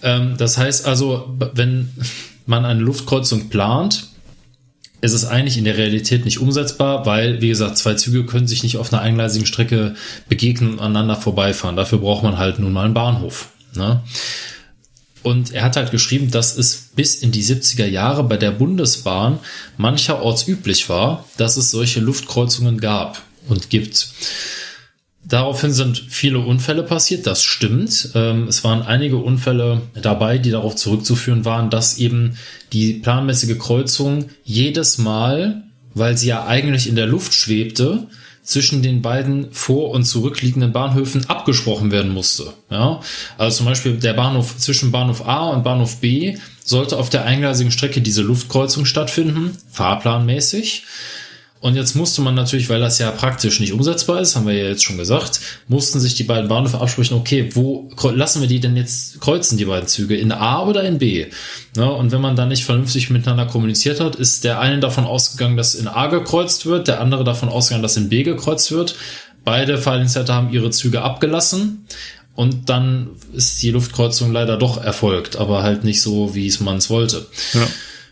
[0.01, 1.89] Ähm, das heißt also, wenn
[2.45, 4.07] man eine Luftkreuzung plant,
[4.99, 8.63] ist es eigentlich in der Realität nicht umsetzbar, weil, wie gesagt, zwei Züge können sich
[8.63, 9.95] nicht auf einer eingleisigen Strecke
[10.30, 11.75] begegnen und aneinander vorbeifahren.
[11.75, 13.49] Dafür braucht man halt nun mal einen Bahnhof.
[13.75, 14.01] Ne?
[15.23, 19.39] Und er hat halt geschrieben, dass es bis in die 70er Jahre bei der Bundesbahn
[19.77, 24.09] mancherorts üblich war, dass es solche Luftkreuzungen gab und gibt.
[25.25, 28.09] Daraufhin sind viele Unfälle passiert, das stimmt.
[28.13, 32.37] Ähm, es waren einige Unfälle dabei, die darauf zurückzuführen waren, dass eben
[32.73, 35.63] die planmäßige Kreuzung jedes Mal,
[35.93, 38.07] weil sie ja eigentlich in der Luft schwebte,
[38.44, 42.53] zwischen den beiden vor- und zurückliegenden Bahnhöfen abgesprochen werden musste.
[42.70, 42.99] Ja?
[43.38, 47.72] Also zum Beispiel der Bahnhof zwischen Bahnhof A und Bahnhof B sollte auf der eingleisigen
[47.72, 50.84] Strecke diese Luftkreuzung stattfinden, fahrplanmäßig.
[51.64, 54.68] Und jetzt musste man natürlich, weil das ja praktisch nicht umsetzbar ist, haben wir ja
[54.68, 58.76] jetzt schon gesagt, mussten sich die beiden Bahnhöfe absprechen, okay, wo lassen wir die denn
[58.76, 61.27] jetzt kreuzen, die beiden Züge, in A oder in B?
[61.77, 65.56] Ja, und wenn man dann nicht vernünftig miteinander kommuniziert hat, ist der eine davon ausgegangen,
[65.56, 68.95] dass in A gekreuzt wird, der andere davon ausgegangen, dass in B gekreuzt wird.
[69.45, 71.85] Beide Fahrdienstleiter haben ihre Züge abgelassen.
[72.35, 76.76] Und dann ist die Luftkreuzung leider doch erfolgt, aber halt nicht so, wie es man
[76.76, 77.26] es wollte.
[77.53, 77.65] Ja.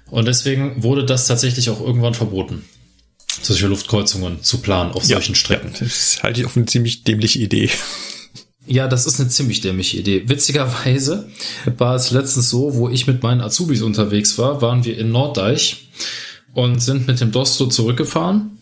[0.10, 2.64] Und deswegen wurde das tatsächlich auch irgendwann verboten,
[3.42, 5.74] solche Luftkreuzungen zu planen auf solchen Strecken.
[5.80, 7.70] Das halte ich auf eine ziemlich dämliche Idee.
[8.68, 10.24] Ja, das ist eine ziemlich dämliche Idee.
[10.28, 11.30] Witzigerweise
[11.78, 15.90] war es letztens so, wo ich mit meinen Azubis unterwegs war, waren wir in Norddeich
[16.54, 18.60] und sind mit dem Dosto zurückgefahren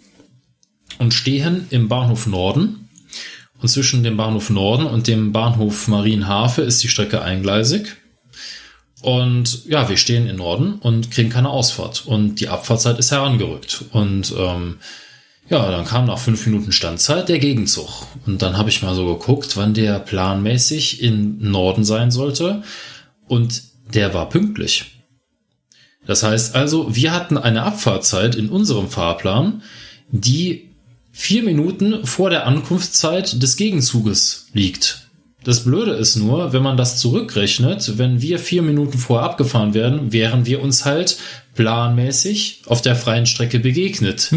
[0.99, 2.89] und stehen im Bahnhof Norden.
[3.61, 7.97] Und zwischen dem Bahnhof Norden und dem Bahnhof Marienhafe ist die Strecke eingleisig.
[9.01, 12.05] Und ja, wir stehen in Norden und kriegen keine Ausfahrt.
[12.05, 13.85] Und die Abfahrtzeit ist herangerückt.
[13.91, 14.79] Und ähm,
[15.49, 18.07] ja, dann kam nach fünf Minuten Standzeit der Gegenzug.
[18.25, 22.63] Und dann habe ich mal so geguckt, wann der planmäßig in Norden sein sollte.
[23.27, 23.63] Und
[23.93, 24.99] der war pünktlich.
[26.05, 29.63] Das heißt also, wir hatten eine Abfahrtzeit in unserem Fahrplan,
[30.11, 30.69] die
[31.11, 34.98] vier Minuten vor der Ankunftszeit des Gegenzuges liegt.
[35.43, 40.11] Das Blöde ist nur, wenn man das zurückrechnet, wenn wir vier Minuten vorher abgefahren werden,
[40.11, 41.17] wären wir uns halt
[41.55, 44.33] planmäßig auf der freien Strecke begegnet.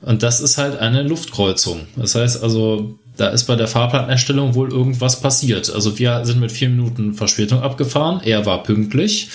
[0.00, 1.80] Und das ist halt eine Luftkreuzung.
[1.96, 5.70] Das heißt also, da ist bei der Fahrplanerstellung wohl irgendwas passiert.
[5.72, 8.20] Also wir sind mit vier Minuten Verspätung abgefahren.
[8.24, 9.28] Er war pünktlich.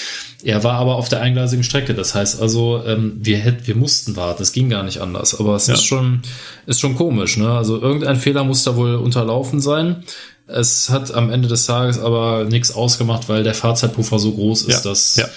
[0.44, 1.94] Er war aber auf der eingleisigen Strecke.
[1.94, 4.42] Das heißt also, ähm, wir hätten, wir mussten warten.
[4.42, 5.40] Es ging gar nicht anders.
[5.40, 5.76] Aber es Ja.
[5.76, 6.22] ist schon,
[6.66, 7.38] ist schon komisch.
[7.38, 7.50] Ne?
[7.50, 10.04] Also irgendein Fehler muss da wohl unterlaufen sein.
[10.48, 14.86] Es hat am Ende des Tages aber nichts ausgemacht, weil der Fahrzeitpuffer so groß ist,
[14.86, 15.28] Ja, dass ja.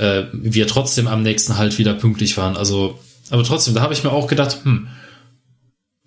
[0.00, 2.56] äh, wir trotzdem am nächsten Halt wieder pünktlich waren.
[2.56, 2.98] Also,
[3.30, 4.88] aber trotzdem, da habe ich mir auch gedacht, hm,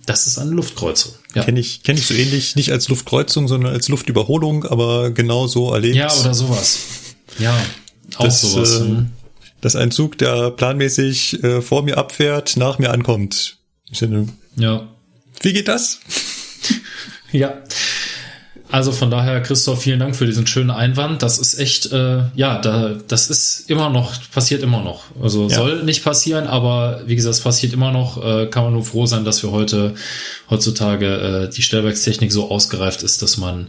[0.08, 1.14] das ist eine Luftkreuzung.
[1.36, 5.46] Ja, Kenne ich, kenn ich so ähnlich, nicht als Luftkreuzung, sondern als Luftüberholung, aber genau
[5.48, 5.96] so erlebt.
[5.96, 6.80] ja oder sowas.
[7.38, 7.56] Ja,
[8.16, 8.72] auch dass, sowas.
[8.78, 9.10] äh, hm.
[9.62, 13.58] dass ein Zug, der planmäßig äh, vor mir abfährt, nach mir ankommt.
[13.92, 14.88] Ich finde, Ja.
[15.42, 16.00] Wie geht das?
[17.34, 17.54] Ja.
[18.72, 21.22] Also von daher, Christoph, vielen Dank für diesen schönen Einwand.
[21.22, 25.04] Das ist echt, äh, ja, da, das ist immer noch, passiert immer noch.
[25.22, 25.56] Also Ja.
[25.58, 28.24] soll nicht passieren, aber wie gesagt, es passiert immer noch.
[28.24, 29.94] Äh, kann man nur froh sein, dass wir heute,
[30.50, 33.68] heutzutage, äh, die Stellwerkstechnik so ausgereift ist, dass man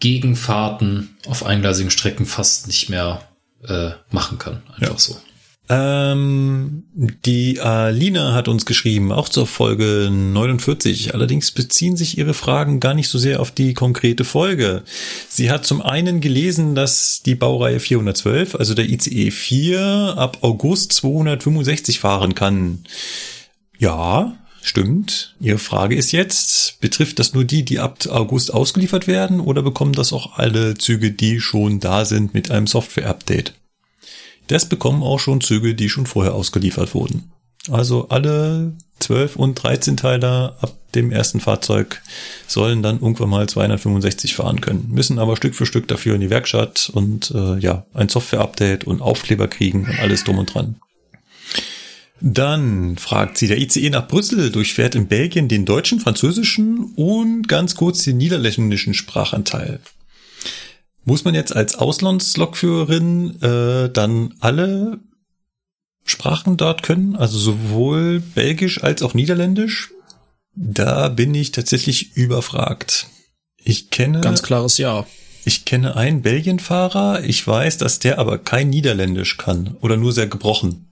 [0.00, 3.22] Gegenfahrten auf eingleisigen Strecken fast nicht mehr
[3.66, 4.62] äh, machen kann.
[4.74, 4.98] Einfach Ja.
[4.98, 5.16] so.
[5.68, 11.14] Ähm, die Alina hat uns geschrieben, auch zur Folge 49.
[11.14, 14.82] Allerdings beziehen sich ihre Fragen gar nicht so sehr auf die konkrete Folge.
[15.28, 20.92] Sie hat zum einen gelesen, dass die Baureihe 412, also der ICE 4, ab August
[20.92, 22.84] 265 fahren kann.
[23.78, 25.34] Ja, stimmt.
[25.40, 29.94] Ihre Frage ist jetzt, betrifft das nur die, die ab August ausgeliefert werden oder bekommen
[29.94, 33.54] das auch alle Züge, die schon da sind mit einem Software-Update?
[34.46, 37.30] Das bekommen auch schon Züge, die schon vorher ausgeliefert wurden.
[37.70, 42.02] Also alle 12 und 13 Teiler ab dem ersten Fahrzeug
[42.46, 46.30] sollen dann irgendwann mal 265 fahren können, müssen aber Stück für Stück dafür in die
[46.30, 50.76] Werkstatt und äh, ja, ein Software-Update und Aufkleber kriegen und alles drum und dran.
[52.20, 57.74] Dann fragt sie, der ICE nach Brüssel durchfährt in Belgien den deutschen, französischen und ganz
[57.74, 59.80] kurz den niederländischen Sprachanteil.
[61.04, 65.00] Muss man jetzt als Auslandslokführerin äh, dann alle
[66.04, 69.90] Sprachen dort können, also sowohl Belgisch als auch Niederländisch?
[70.54, 73.06] Da bin ich tatsächlich überfragt.
[73.62, 75.06] Ich kenne Ganz klares Ja.
[75.44, 80.26] ich kenne einen Belgienfahrer, ich weiß, dass der aber kein Niederländisch kann oder nur sehr
[80.26, 80.88] gebrochen.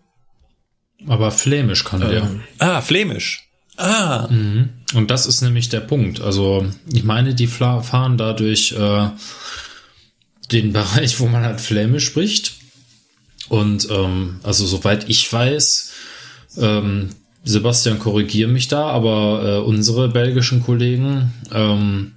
[1.06, 2.22] Aber flämisch kann der.
[2.22, 3.48] Ähm, Ah, Flämisch.
[3.76, 4.70] Ah, Mhm.
[4.94, 6.20] Und das ist nämlich der Punkt.
[6.20, 9.08] Also ich meine, die Fla fahren dadurch äh,
[10.52, 12.54] den Bereich, wo man halt Flämisch spricht.
[13.48, 15.92] Und ähm, also soweit ich weiß,
[16.58, 17.10] ähm,
[17.44, 22.12] Sebastian, korrigier mich da, aber äh, unsere belgischen Kollegen, ähm,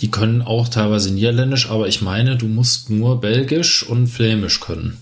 [0.00, 4.98] die können auch teilweise Niederländisch, aber ich meine, du musst nur Belgisch und Flämisch können.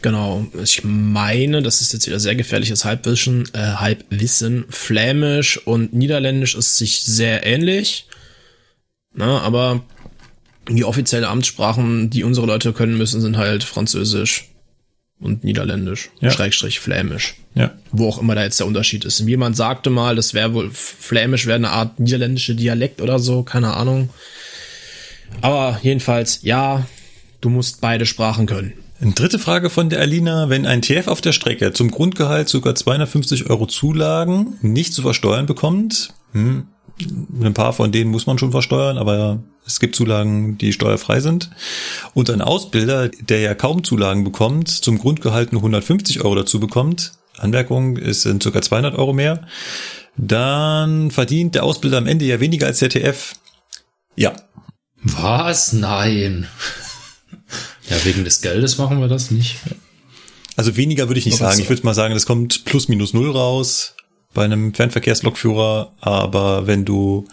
[0.00, 0.46] Genau.
[0.62, 4.64] Ich meine, das ist jetzt wieder sehr gefährliches Halbwissen, äh, Halbwissen.
[4.68, 8.06] Flämisch und Niederländisch ist sich sehr ähnlich.
[9.12, 9.84] Na, aber
[10.68, 14.48] die offizielle Amtssprachen, die unsere Leute können müssen, sind halt Französisch
[15.20, 16.10] und Niederländisch.
[16.20, 16.30] Ja.
[16.30, 17.34] Schrägstrich Flämisch.
[17.54, 17.72] ja.
[17.90, 19.20] Wo auch immer da jetzt der Unterschied ist.
[19.20, 23.74] Jemand sagte mal, das wäre wohl, Flämisch wäre eine Art niederländische Dialekt oder so, keine
[23.74, 24.10] Ahnung.
[25.40, 26.86] Aber jedenfalls, ja,
[27.40, 28.72] du musst beide Sprachen können.
[29.00, 30.48] Eine dritte Frage von der Alina.
[30.48, 35.46] Wenn ein TF auf der Strecke zum Grundgehalt sogar 250 Euro Zulagen nicht zu versteuern
[35.46, 36.66] bekommt, hm,
[37.00, 41.50] ein paar von denen muss man schon versteuern, aber es gibt Zulagen, die steuerfrei sind.
[42.14, 47.12] Und ein Ausbilder, der ja kaum Zulagen bekommt, zum Grundgehalt nur 150 Euro dazu bekommt,
[47.36, 49.46] Anmerkung, es sind circa 200 Euro mehr,
[50.16, 53.34] dann verdient der Ausbilder am Ende ja weniger als der TF.
[54.16, 54.34] Ja,
[55.02, 55.72] Was?
[55.72, 56.48] Nein.
[57.88, 59.56] Ja, wegen des Geldes machen wir das nicht.
[60.56, 61.60] Also weniger würde ich nicht Doch, sagen.
[61.60, 63.94] Ich würde mal sagen, das kommt plus minus null raus
[64.38, 65.94] bei einem Fernverkehrslokführer.
[66.00, 67.26] Aber wenn du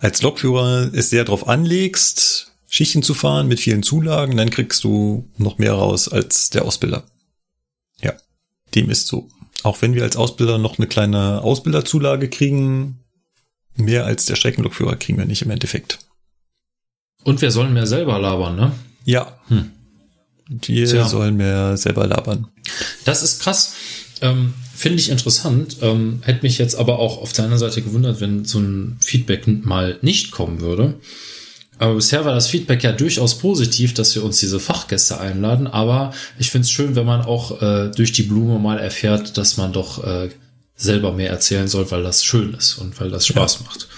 [0.00, 5.30] als Lokführer es sehr darauf anlegst, Schichten zu fahren mit vielen Zulagen, dann kriegst du
[5.36, 7.04] noch mehr raus als der Ausbilder.
[8.02, 8.12] Ja,
[8.74, 9.28] dem ist so.
[9.62, 13.04] Auch wenn wir als Ausbilder noch eine kleine Ausbilderzulage kriegen,
[13.76, 16.00] mehr als der Streckenlokführer kriegen wir nicht im Endeffekt.
[17.22, 18.72] Und wir sollen mehr selber labern, ne?
[19.04, 19.38] Ja.
[19.46, 19.70] Hm.
[20.48, 21.06] Wir Tja.
[21.06, 22.48] sollen mehr selber labern.
[23.04, 23.74] Das ist krass.
[24.22, 25.78] Ähm, Finde ich interessant.
[25.82, 29.48] Ähm, hätte mich jetzt aber auch auf der anderen Seite gewundert, wenn so ein Feedback
[29.48, 30.94] mal nicht kommen würde.
[31.80, 35.66] Aber bisher war das Feedback ja durchaus positiv, dass wir uns diese Fachgäste einladen.
[35.66, 39.56] Aber ich finde es schön, wenn man auch äh, durch die Blume mal erfährt, dass
[39.56, 40.28] man doch äh,
[40.76, 43.88] selber mehr erzählen soll, weil das schön ist und weil das Spaß macht.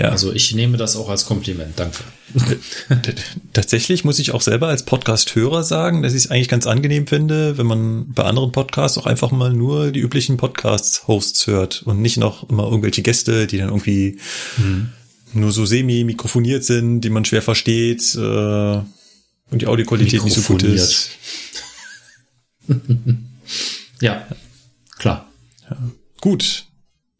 [0.00, 0.08] Ja.
[0.08, 1.74] Also ich nehme das auch als Kompliment.
[1.76, 1.98] Danke.
[3.52, 7.58] Tatsächlich muss ich auch selber als Podcast-Hörer sagen, dass ich es eigentlich ganz angenehm finde,
[7.58, 12.16] wenn man bei anderen Podcasts auch einfach mal nur die üblichen Podcast-Hosts hört und nicht
[12.16, 14.18] noch immer irgendwelche Gäste, die dann irgendwie
[15.34, 18.86] nur so semi-mikrofoniert sind, die man schwer versteht äh, und
[19.52, 21.10] die Audioqualität nicht so gut ist.
[24.00, 24.26] Ja,
[24.98, 25.28] klar.
[26.22, 26.64] Gut.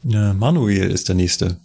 [0.02, 1.58] Ja, Manuel ist der nächste.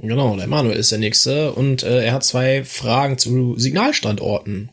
[0.00, 4.70] Genau, der Manuel ist der nächste und äh, er hat zwei Fragen zu Signalstandorten.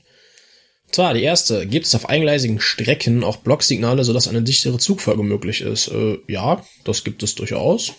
[0.85, 5.23] Und zwar die erste, gibt es auf eingleisigen Strecken auch Blocksignale, sodass eine dichtere Zugfolge
[5.23, 5.87] möglich ist?
[5.87, 7.93] Äh, ja, das gibt es durchaus.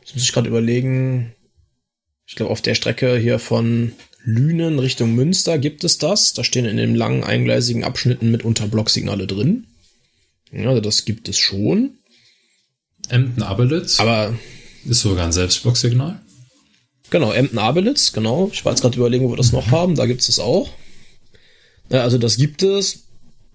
[0.00, 1.34] Jetzt muss ich gerade überlegen,
[2.26, 3.92] ich glaube auf der Strecke hier von
[4.24, 6.32] Lünen Richtung Münster gibt es das.
[6.32, 9.66] Da stehen in den langen eingleisigen Abschnitten mitunter Blocksignale drin.
[10.50, 11.98] Ja, also das gibt es schon.
[13.10, 14.34] Emden-Abelitz Aber
[14.86, 16.23] ist sogar ein Selbstblock-Signal.
[17.10, 18.50] Genau, Emden-Abelitz, genau.
[18.52, 19.94] Ich war jetzt gerade überlegen, wo wir das noch haben.
[19.94, 20.70] Da gibt es das auch.
[21.90, 23.04] Ja, also das gibt es.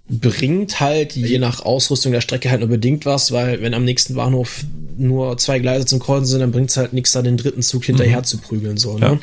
[0.07, 4.15] Bringt halt je nach Ausrüstung der Strecke halt nur bedingt was, weil wenn am nächsten
[4.15, 4.63] Bahnhof
[4.97, 7.85] nur zwei Gleise zum Kreuzen sind, dann bringt es halt nichts, da den dritten Zug
[7.85, 8.77] hinterher zu prügeln.
[8.77, 9.05] So, ne?
[9.05, 9.19] Ja.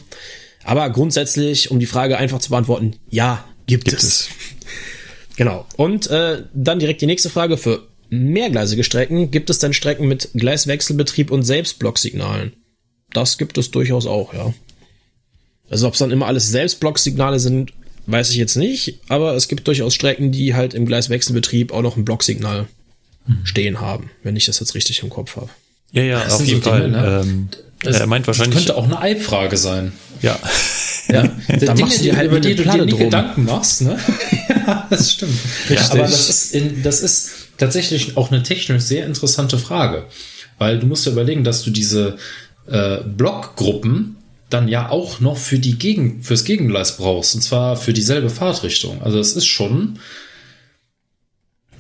[0.63, 4.05] Aber grundsätzlich, um die Frage einfach zu beantworten, ja, gibt, Gibt es.
[4.05, 4.29] es.
[5.37, 5.67] Genau.
[5.77, 9.31] Und äh, dann direkt die nächste Frage für mehrgleisige Strecken.
[9.31, 12.55] Gibt es denn Strecken mit Gleiswechselbetrieb und Selbstblocksignalen?
[13.13, 14.53] Das gibt es durchaus auch, ja.
[15.71, 17.73] Also ob es dann immer alles Selbstblocksignale sind,
[18.07, 21.97] weiß ich jetzt nicht, aber es gibt durchaus Strecken, die halt im Gleiswechselbetrieb auch noch
[21.97, 22.67] ein Blocksignal
[23.43, 25.49] stehen haben, wenn ich das jetzt richtig im Kopf habe.
[25.91, 26.83] Ja, ja, Das auf jeden so Fall.
[26.83, 27.21] Dinge, ne?
[27.25, 27.49] ähm,
[27.83, 29.93] Das- er meint wahrscheinlich, Das könnte auch eine Eibfrage sein.
[30.23, 30.39] ja.
[31.09, 31.23] Ja,
[31.61, 32.93] Da machst du dir halt über eine die du dir nie.
[32.97, 33.97] Gedanken machst, ne?
[34.49, 35.39] ja, das stimmt.
[35.71, 35.91] Richtig.
[35.93, 40.07] Aber das ist, in, das ist tatsächlich auch eine technisch sehr interessante Frage.
[40.59, 42.17] Weil du musst ja überlegen, dass du diese
[42.69, 44.17] äh, Blockgruppen
[44.51, 47.35] dann ja auch noch für die Gegen, fürs Gegengleis brauchst.
[47.35, 49.03] Und zwar für dieselbe Fahrtrichtung.
[49.03, 49.99] Also es ist schon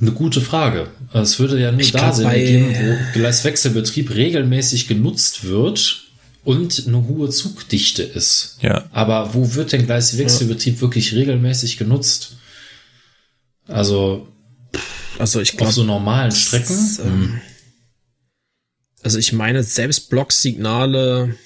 [0.00, 0.88] eine gute Frage.
[1.12, 6.02] Also Es würde ja nur Ich da Sinn geben, wo Gleiswechselbetrieb regelmäßig genutzt wird
[6.44, 8.58] und eine hohe Zugdichte ist.
[8.62, 8.84] Ja.
[8.92, 12.36] Aber wo wird denn Gleiswechselbetrieb wirklich regelmäßig genutzt?
[13.68, 14.28] Also
[15.18, 16.98] Also ich auf glaube, so normalen Strecken?
[17.04, 17.40] ähm,
[19.06, 21.36] also ich meine Selbstblocksignale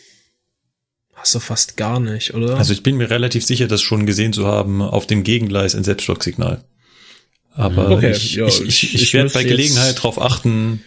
[1.15, 2.57] hast du fast gar nicht, oder?
[2.57, 5.85] Also ich bin mir relativ sicher, das schon gesehen zu haben auf dem Gegengleis ein
[5.85, 6.65] Selbstblock-Signal.
[7.53, 10.83] Aber Okay, ich, ja, ich, ich, ich- ich, werde bei Gelegenheit drauf achten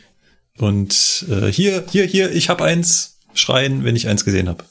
[0.57, 4.63] und äh, hier, hier, hier, ich habe eins schreien, wenn ich eins gesehen habe.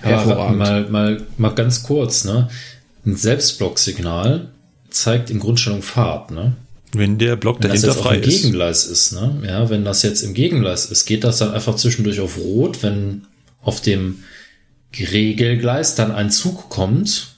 [0.00, 0.58] Hervorragend.
[0.58, 2.48] mal, mal, mal ganz kurz, ne?
[3.04, 4.50] Ein Selbstblocksignal
[4.90, 6.56] zeigt in Grundstellung Fahrt, ne?
[6.98, 8.28] Wenn der Block Wenn das dahinter jetzt auf frei ist.
[8.42, 9.42] Gegengleis ist, ne?
[9.46, 13.22] Ja, wenn das jetzt im Gegengleis ist, geht das dann einfach zwischendurch auf Rot, wenn
[13.62, 14.22] auf dem
[14.98, 17.28] Regelgleis dann ein Zug kommt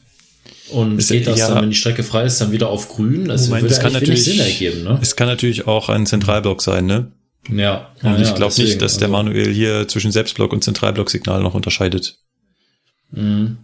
[0.71, 1.49] und Ist- geht das ja.
[1.49, 3.27] dann, wenn die Strecke frei ist, dann wieder auf grün.
[3.29, 4.99] Das Moment, es kann natürlich, Sinn ergeben, ne?
[5.03, 7.13] es kann natürlich auch ein Zentralblock sein, ne?
[7.51, 7.93] Ja.
[8.03, 11.55] Und ja, ich glaube nicht, dass der also, Manuel hier zwischen Selbstblock und Zentralblock-Signal noch
[11.55, 12.19] unterscheidet.
[13.13, 13.57] mh,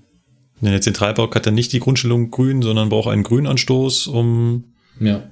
[0.63, 4.65] Denn der Zentralblock hat dann nicht die Grundstellung grün, sondern braucht einen Grünanstoß, um
[4.99, 5.23] Ja.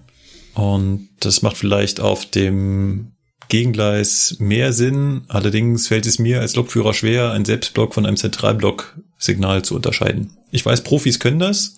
[0.54, 3.12] Und das macht vielleicht auf dem
[3.48, 5.24] Gegengleis mehr Sinn.
[5.28, 10.36] Allerdings fällt es mir als Lokführer schwer, einen Selbstblock von einem Zentralblock-Signal zu unterscheiden.
[10.50, 11.76] Ich weiß, Profis können das.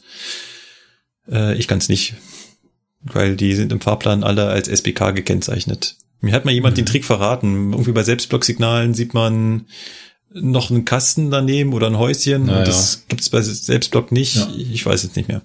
[1.30, 2.14] Äh, ich kann es nicht,
[3.02, 5.96] weil die sind im Fahrplan alle als SBK gekennzeichnet.
[6.20, 7.72] Mir hat mal jemand den Trick verraten.
[7.72, 9.66] Irgendwie bei Selbstblock-Signalen sieht man
[10.32, 12.46] noch einen Kasten daneben oder ein Häuschen.
[12.46, 12.64] Na und ja.
[12.64, 14.36] das gibt es bei Selbstblock nicht.
[14.36, 14.48] Ja.
[14.56, 15.42] Ich weiß es nicht mehr.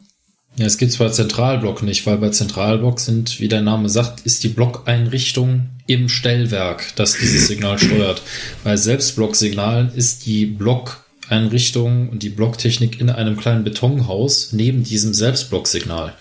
[0.55, 4.43] Ja, es gibt's bei Zentralblock nicht, weil bei Zentralblock sind, wie der Name sagt, ist
[4.43, 8.21] die Blockeinrichtung im Stellwerk, das dieses Signal steuert.
[8.63, 16.13] Bei Selbstblocksignalen ist die Blockeinrichtung und die Blocktechnik in einem kleinen Betonhaus neben diesem Selbstblocksignal.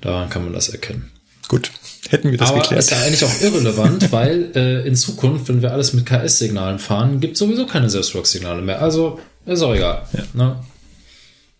[0.00, 1.10] Daran kann man das erkennen.
[1.48, 1.70] Gut,
[2.08, 2.80] hätten wir das Aber geklärt.
[2.80, 7.20] ist ja eigentlich auch irrelevant, weil äh, in Zukunft, wenn wir alles mit KS-Signalen fahren,
[7.20, 8.82] gibt sowieso keine Selbstblocksignale mehr.
[8.82, 10.06] Also ist auch egal.
[10.34, 10.56] Ne?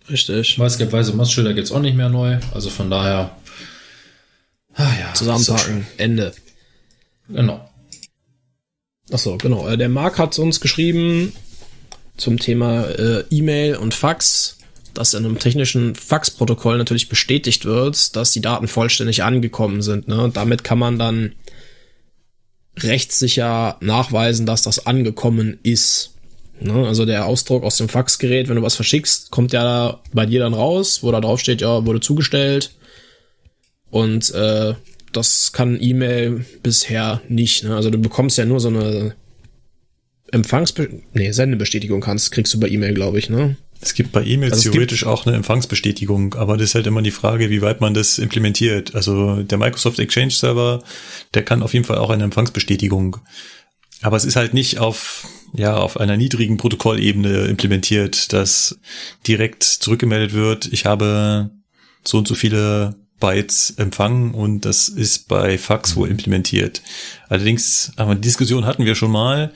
[0.09, 0.59] Richtig.
[0.59, 2.39] Weißgelb, weiße Mastschilder gibt's auch nicht mehr neu.
[2.53, 3.37] Also von daher.
[4.75, 5.15] Ah ja.
[5.15, 5.87] Zusammenpacken.
[5.97, 6.31] Ende.
[6.31, 7.37] So schön.
[7.37, 7.71] Genau.
[9.13, 9.69] Ach so, genau.
[9.69, 11.33] Äh, Der Marc hat uns geschrieben
[12.17, 14.59] zum Thema äh, E-Mail und Fax,
[14.93, 20.09] dass in einem technischen Faxprotokoll natürlich bestätigt wird, dass die Daten vollständig angekommen sind.
[20.09, 20.23] Ne?
[20.23, 21.33] Und damit kann man dann
[22.79, 26.14] rechtssicher nachweisen, dass das angekommen ist.
[26.61, 26.87] Ne?
[26.87, 30.55] Also der Ausdruck aus dem Faxgerät, wenn du was verschickst, kommt ja bei dir dann
[30.55, 32.75] raus, wo da drauf steht, ja, wurde zugestellt.
[33.91, 34.75] Und äh,
[35.13, 37.65] das kann E-Mail bisher nicht.
[37.65, 37.75] Ne?
[37.77, 39.15] Also du bekommst ja nur so eine
[40.33, 43.57] Empfangsbe nee, Sendebestätigung kannst, kriegst du bei E-Mail, glaube ich, ne?
[43.81, 47.11] Es gibt bei E-Mails Also theoretisch auch eine Empfangsbestätigung, aber das ist halt immer die
[47.11, 48.95] Frage, wie weit man das implementiert.
[48.95, 50.83] Also der Microsoft Exchange Server,
[51.35, 53.19] der kann auf jeden Fall auch eine Empfangsbestätigung.
[54.01, 55.27] Aber es ist halt nicht auf,
[55.57, 58.79] ja, auf einer niedrigen Protokollebene implementiert, dass
[59.27, 61.51] direkt zurückgemeldet wird, ich habe
[62.03, 66.83] so und so viele Bytes empfangen und das ist bei Fax wohl implementiert.
[67.29, 69.53] Allerdings, aber die Diskussion hatten wir schon mal.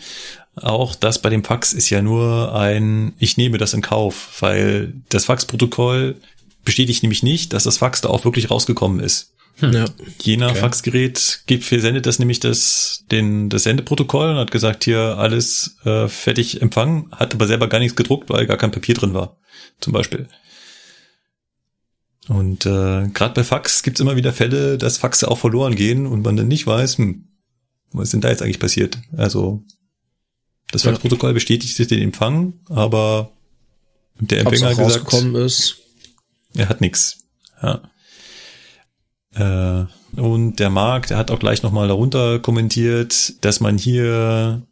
[0.55, 4.95] Auch das bei dem Fax ist ja nur ein, ich nehme das in Kauf, weil
[5.09, 6.17] das Faxprotokoll
[6.65, 9.35] bestätigt nämlich nicht, dass das Fax da auch wirklich rausgekommen ist.
[9.61, 9.87] Ja.
[10.23, 10.61] Je nach Okay.
[10.61, 16.09] Faxgerät gibt, versendet das nämlich das, den, das Sendeprotokoll und hat gesagt, hier alles äh,
[16.09, 19.37] fertig empfangen, hat aber selber gar nichts gedruckt, weil gar kein Papier drin war,
[19.81, 20.29] zum Beispiel.
[22.29, 26.23] Und äh, gerade bei Fax gibt's immer wieder Fälle, dass Faxe auch verloren gehen und
[26.23, 27.29] man dann nicht weiß, hm,
[27.93, 28.99] was ist denn da jetzt eigentlich passiert?
[29.17, 29.65] Also
[30.71, 33.33] Das Faxprotokoll bestätigt den Empfang, aber
[34.21, 35.79] der Empfänger hat gesagt, ist.
[36.55, 37.25] er hat nichts.
[37.63, 37.83] Ja.
[39.39, 44.63] Äh, und der Marc, der hat auch gleich nochmal darunter kommentiert, dass man hier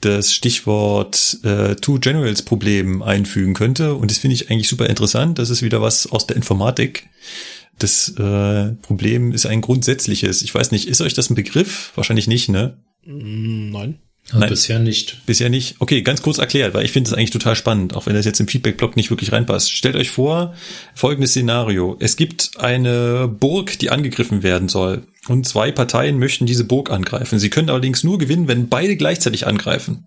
[0.00, 3.94] das Stichwort äh, Two Generals Problem einfügen könnte.
[3.94, 5.38] Und das finde ich eigentlich super interessant.
[5.38, 7.08] Das ist wieder was aus der Informatik.
[7.78, 10.42] Das äh, Problem ist ein grundsätzliches.
[10.42, 11.92] Ich weiß nicht, ist euch das ein Begriff?
[11.94, 12.78] Wahrscheinlich nicht, ne?
[13.04, 13.98] Mm, nein.
[14.32, 14.48] Nein.
[14.48, 15.24] Bisher nicht.
[15.26, 15.76] Bisher nicht.
[15.78, 18.40] Okay, ganz kurz erklärt, weil ich finde das eigentlich total spannend, auch wenn das jetzt
[18.40, 19.70] im Feedback-Blog nicht wirklich reinpasst.
[19.70, 20.54] Stellt euch vor,
[20.94, 21.96] folgendes Szenario.
[22.00, 25.06] Es gibt eine Burg, die angegriffen werden soll.
[25.28, 27.38] Und zwei Parteien möchten diese Burg angreifen.
[27.38, 30.06] Sie können allerdings nur gewinnen, wenn beide gleichzeitig angreifen.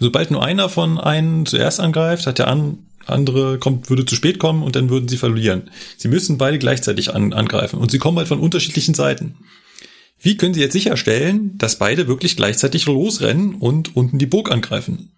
[0.00, 2.48] Sobald nur einer von einen zuerst angreift, hat der
[3.06, 5.70] andere kommt, würde zu spät kommen und dann würden sie verlieren.
[5.96, 7.78] Sie müssen beide gleichzeitig an, angreifen.
[7.78, 9.36] Und sie kommen halt von unterschiedlichen Seiten.
[10.20, 15.12] Wie können Sie jetzt sicherstellen, dass beide wirklich gleichzeitig losrennen und unten die Burg angreifen?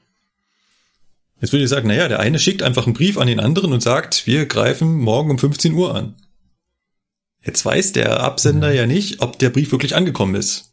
[1.41, 3.83] Jetzt würde ich sagen, naja, der eine schickt einfach einen Brief an den anderen und
[3.83, 6.15] sagt, wir greifen morgen um 15 Uhr an.
[7.45, 8.77] Jetzt weiß der Absender mhm.
[8.77, 10.73] ja nicht, ob der Brief wirklich angekommen ist.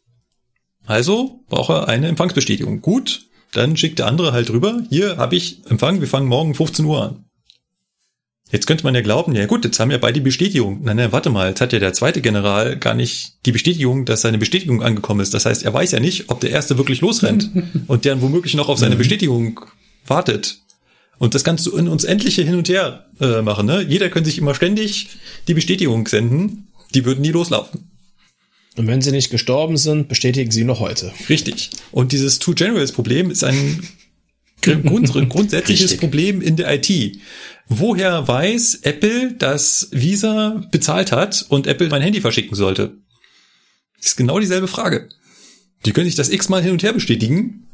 [0.86, 2.82] Also braucht er eine Empfangsbestätigung.
[2.82, 6.54] Gut, dann schickt der andere halt rüber, hier habe ich Empfang, wir fangen morgen um
[6.54, 7.24] 15 Uhr an.
[8.52, 10.80] Jetzt könnte man ja glauben, ja gut, jetzt haben ja beide die Bestätigung.
[10.82, 14.22] Nein, nein, warte mal, jetzt hat ja der zweite General gar nicht die Bestätigung, dass
[14.22, 15.32] seine Bestätigung angekommen ist.
[15.34, 17.50] Das heißt, er weiß ja nicht, ob der erste wirklich losrennt
[17.86, 18.98] und der womöglich noch auf seine mhm.
[18.98, 19.60] Bestätigung
[20.06, 20.58] wartet.
[21.18, 23.66] Und das kannst du in uns endliche hin und her äh, machen.
[23.66, 23.84] Ne?
[23.86, 25.08] Jeder könnte sich immer ständig
[25.46, 26.68] die Bestätigung senden.
[26.94, 27.90] Die würden nie loslaufen.
[28.76, 31.12] Und wenn sie nicht gestorben sind, bestätigen sie noch heute.
[31.28, 31.70] Richtig.
[31.92, 33.86] Und dieses Two Generals Problem ist ein
[34.62, 36.00] grundsätzliches Richtig.
[36.00, 37.18] Problem in der IT.
[37.72, 42.98] Woher weiß Apple, dass Visa bezahlt hat und Apple mein Handy verschicken sollte?
[43.96, 45.08] Das ist genau dieselbe Frage.
[45.86, 47.68] Die können sich das x-mal hin und her bestätigen,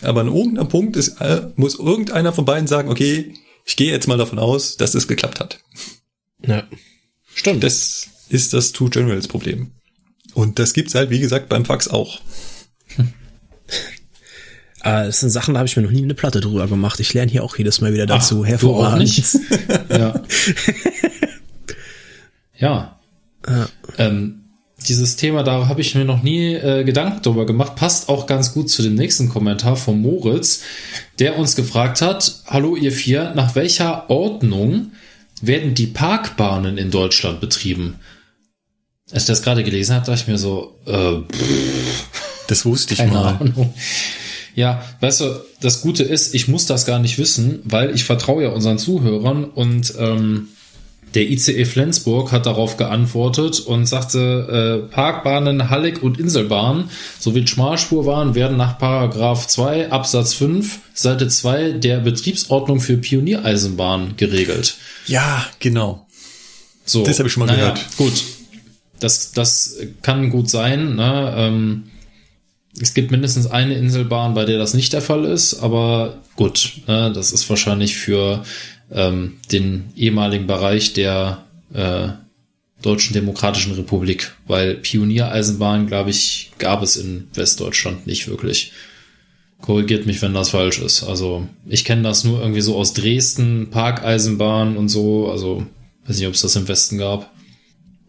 [0.00, 3.34] aber an irgendeinem Punkt ist, äh, muss irgendeiner von beiden sagen, okay,
[3.66, 5.60] ich gehe jetzt mal davon aus, dass es geklappt hat.
[6.46, 6.66] Ja.
[7.34, 7.62] Stimmt.
[7.62, 9.72] Das ist das Two Generals Problem.
[10.32, 12.18] Und das gibt's halt, wie gesagt, beim Fax auch.
[14.84, 17.00] Äh, das sind Sachen, da habe ich mir noch nie eine Platte drüber gemacht.
[17.00, 18.42] Ich lerne hier auch jedes Mal wieder dazu.
[18.44, 19.38] Ach, Hervorragend.
[19.88, 20.22] ja.
[22.58, 23.00] ja.
[23.48, 23.68] ja.
[23.96, 24.42] Ähm,
[24.86, 27.76] dieses Thema, da habe ich mir noch nie äh, Gedanken drüber gemacht.
[27.76, 30.60] Passt auch ganz gut zu dem nächsten Kommentar von Moritz,
[31.18, 34.92] der uns gefragt hat: Hallo, ihr vier, nach welcher Ordnung
[35.40, 38.00] werden die Parkbahnen in Deutschland betrieben?
[39.10, 42.08] Als ich das gerade gelesen habe, dachte ich mir so, äh, pff,
[42.48, 43.38] das wusste ich mal.
[43.40, 43.72] Ahnung.
[44.54, 48.44] Ja, weißt du, das Gute ist, ich muss das gar nicht wissen, weil ich vertraue
[48.44, 50.48] ja unseren Zuhörern und ähm,
[51.14, 56.90] der ICE Flensburg hat darauf geantwortet und sagte, äh, Parkbahnen, Hallig und Inselbahn
[57.20, 64.76] sowie Schmalspurbahnen werden nach Paragraph 2 Absatz 5 Seite 2 der Betriebsordnung für Pioniereisenbahn geregelt.
[65.06, 66.06] Ja, genau.
[66.84, 67.96] So, das habe ich schon mal naja, gehört.
[67.96, 68.24] Gut,
[68.98, 70.96] das, das kann gut sein.
[70.96, 71.34] Ne?
[71.36, 71.84] Ähm,
[72.80, 77.12] es gibt mindestens eine Inselbahn, bei der das nicht der Fall ist, aber gut, äh,
[77.12, 78.44] das ist wahrscheinlich für
[78.90, 82.08] ähm, den ehemaligen Bereich der äh,
[82.82, 88.72] Deutschen Demokratischen Republik, weil Pioniereisenbahn, glaube ich, gab es in Westdeutschland nicht wirklich.
[89.62, 91.02] Korrigiert mich, wenn das falsch ist.
[91.02, 95.30] Also ich kenne das nur irgendwie so aus Dresden, Parkeisenbahn und so.
[95.30, 95.64] Also
[96.06, 97.32] weiß nicht, ob es das im Westen gab.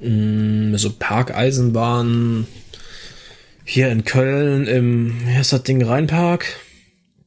[0.02, 2.46] Mm, so Parkeisenbahn
[3.66, 6.46] hier in Köln im, wie heißt das Ding, Rheinpark?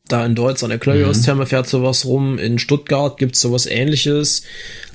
[0.06, 1.48] Da in Deutsch an der Klörios-Therme mhm.
[1.48, 2.38] fährt sowas rum.
[2.38, 4.42] In Stuttgart gibt's sowas ähnliches.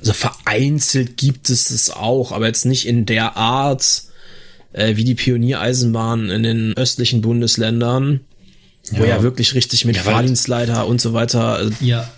[0.00, 4.02] Also vereinzelt gibt es das auch, aber jetzt nicht in der Art
[4.72, 8.20] äh, wie die Pioniereisenbahn in den östlichen Bundesländern,
[8.90, 8.98] ja.
[8.98, 11.62] wo ja wirklich richtig mit ja, Fahrdienstleiter und so weiter.
[11.62, 12.10] Äh, ja.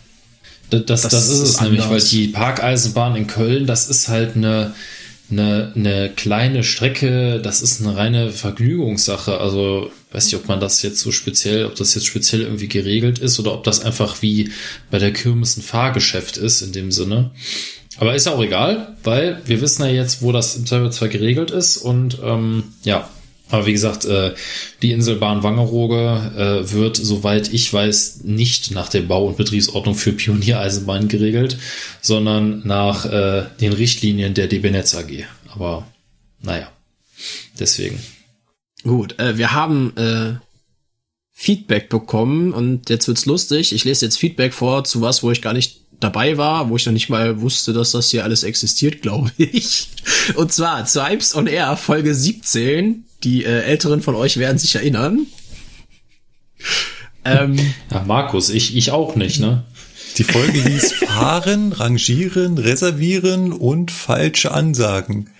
[0.70, 4.74] Das, das, das, ist es nämlich, weil die Parkeisenbahn in Köln, das ist halt eine,
[5.31, 9.39] eine, eine kleine Strecke, das ist eine reine Vergnügungssache.
[9.39, 13.19] Also weiß nicht, ob man das jetzt so speziell, ob das jetzt speziell irgendwie geregelt
[13.19, 14.51] ist oder ob das einfach wie
[14.90, 17.31] bei der Kirmes ein Fahrgeschäft ist in dem Sinne.
[17.98, 21.51] Aber ist ja auch egal, weil wir wissen ja jetzt, wo das im Zweifelsfall geregelt
[21.51, 23.09] ist und ähm, ja,
[23.48, 24.35] aber wie gesagt, äh,
[24.82, 30.12] die Inselbahn Wangerooge äh, wird, soweit ich weiß, nicht nach der Bau- und Betriebsordnung für
[30.12, 31.56] Pioniereisenbahn geregelt,
[32.01, 35.24] sondern nach äh, den Richtlinien der DB Netz AG.
[35.55, 35.86] Aber
[36.43, 36.70] naja,
[37.59, 38.01] deswegen.
[38.82, 40.35] Gut, äh, wir haben äh,
[41.32, 43.73] Feedback bekommen und jetzt wird's lustig.
[43.73, 46.85] Ich lese jetzt Feedback vor zu was, wo ich gar nicht dabei war, wo ich
[46.85, 49.89] noch nicht mal wusste, dass das hier alles existiert, glaube ich.
[50.35, 54.74] Und zwar zu Hypes on Air Folge 17 die äh, Älteren von euch werden sich
[54.74, 55.26] erinnern.
[57.24, 57.59] ähm,
[57.90, 59.64] Ja, Markus, ich, ich auch nicht, ne?
[60.18, 65.30] Die Folge hieß Fahren, Rangieren, Reservieren und falsche Ansagen.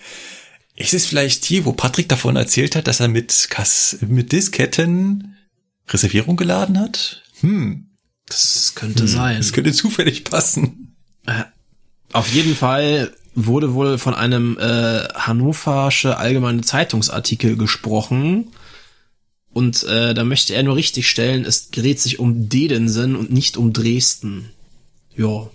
[0.75, 5.35] Ist es vielleicht die, wo Patrick davon erzählt hat, dass er mit, Kass mit Disketten
[5.89, 7.23] Reservierung geladen hat?
[7.39, 7.87] Hm,
[8.27, 9.37] das könnte sein.
[9.37, 10.95] das könnte zufällig passen.
[12.13, 13.11] Auf jeden Fall
[13.45, 18.47] wurde wohl von einem äh, Hannoversche allgemeine Zeitungsartikel gesprochen.
[19.53, 23.55] Und äh, da möchte er nur richtig stellen, es dreht sich um Dedensen und nicht
[23.57, 24.49] um Dresden.
[25.15, 25.49] Ja,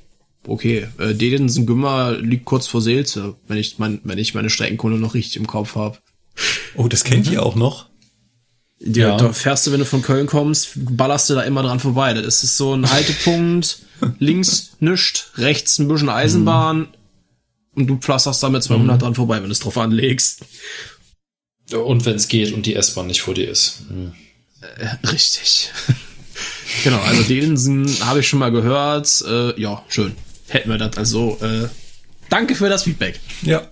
[0.46, 0.86] okay.
[0.98, 5.36] Äh, Dedensen-Gümmer liegt kurz vor Seelze, wenn ich, mein, wenn ich meine Streckenkunde noch richtig
[5.36, 5.98] im Kopf habe.
[6.76, 7.86] Oh, das kennt ihr auch noch?
[8.78, 9.16] Ja, Ja.
[9.16, 12.14] da fährst du, wenn du von Köln kommst, ballerst du da immer dran vorbei.
[12.14, 13.80] Das ist so ein Haltepunkt,
[14.18, 16.88] links nischt, rechts ein bisschen Eisenbahn
[17.74, 20.44] und du pflasterst da mit 200 dran vorbei, wenn du es drauf anlegst.
[21.72, 23.82] Und wenn es geht und die S-Bahn nicht vor dir ist.
[23.88, 24.12] Hm.
[25.10, 25.70] Richtig.
[26.84, 29.24] genau, also Delensen habe ich schon mal gehört.
[29.26, 30.12] Äh, ja, schön.
[30.48, 31.38] Hätten wir das also.
[31.40, 31.68] Äh,
[32.28, 33.20] danke für das Feedback.
[33.42, 33.68] Ja.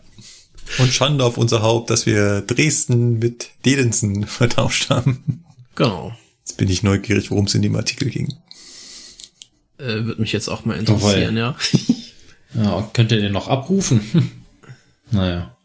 [0.78, 5.44] Und Schande auf unser Haupt, dass wir Dresden mit Dedensen vertauscht haben.
[5.74, 6.16] Genau.
[6.40, 8.32] Jetzt bin ich neugierig, worum es in dem Artikel ging.
[9.78, 11.56] Äh, Würde mich jetzt auch mal interessieren, ja.
[12.54, 14.32] Ja, könnt ihr den noch abrufen?
[15.12, 15.56] Naja.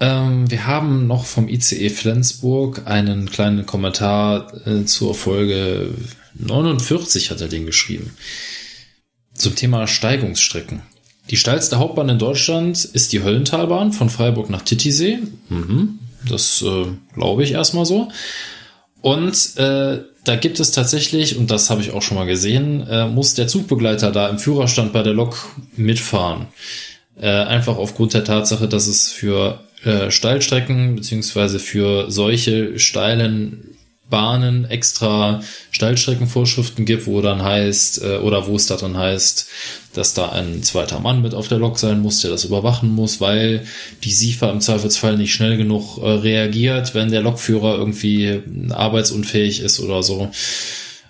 [0.00, 5.94] Ähm, wir haben noch vom ICE Flensburg einen kleinen Kommentar äh, zur Folge
[6.34, 8.10] 49 hat er den geschrieben.
[9.34, 10.82] Zum Thema Steigungsstrecken.
[11.30, 15.20] Die steilste Hauptbahn in Deutschland ist die Höllentalbahn von Freiburg nach Titisee.
[15.48, 15.98] Mhm,
[16.28, 18.08] das äh, glaube ich erstmal so.
[19.00, 23.06] Und äh, da gibt es tatsächlich, und das habe ich auch schon mal gesehen, äh,
[23.06, 25.36] muss der Zugbegleiter da im Führerstand bei der Lok
[25.76, 26.46] mitfahren.
[27.20, 33.76] Äh, einfach aufgrund der Tatsache, dass es für äh, Steilstrecken beziehungsweise für solche steilen
[34.14, 35.42] Bahnen extra
[35.72, 39.48] Steilstreckenvorschriften gibt, wo dann heißt, äh, oder wo es da dann heißt,
[39.92, 43.20] dass da ein zweiter Mann mit auf der Lok sein muss, der das überwachen muss,
[43.20, 43.66] weil
[44.04, 49.80] die SIFA im Zweifelsfall nicht schnell genug äh, reagiert, wenn der Lokführer irgendwie arbeitsunfähig ist
[49.80, 50.30] oder so.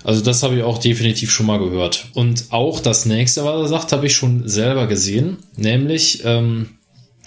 [0.02, 2.06] Also das habe ich auch definitiv schon mal gehört.
[2.14, 6.70] Und auch das nächste, was er sagt, habe ich schon selber gesehen, nämlich ähm,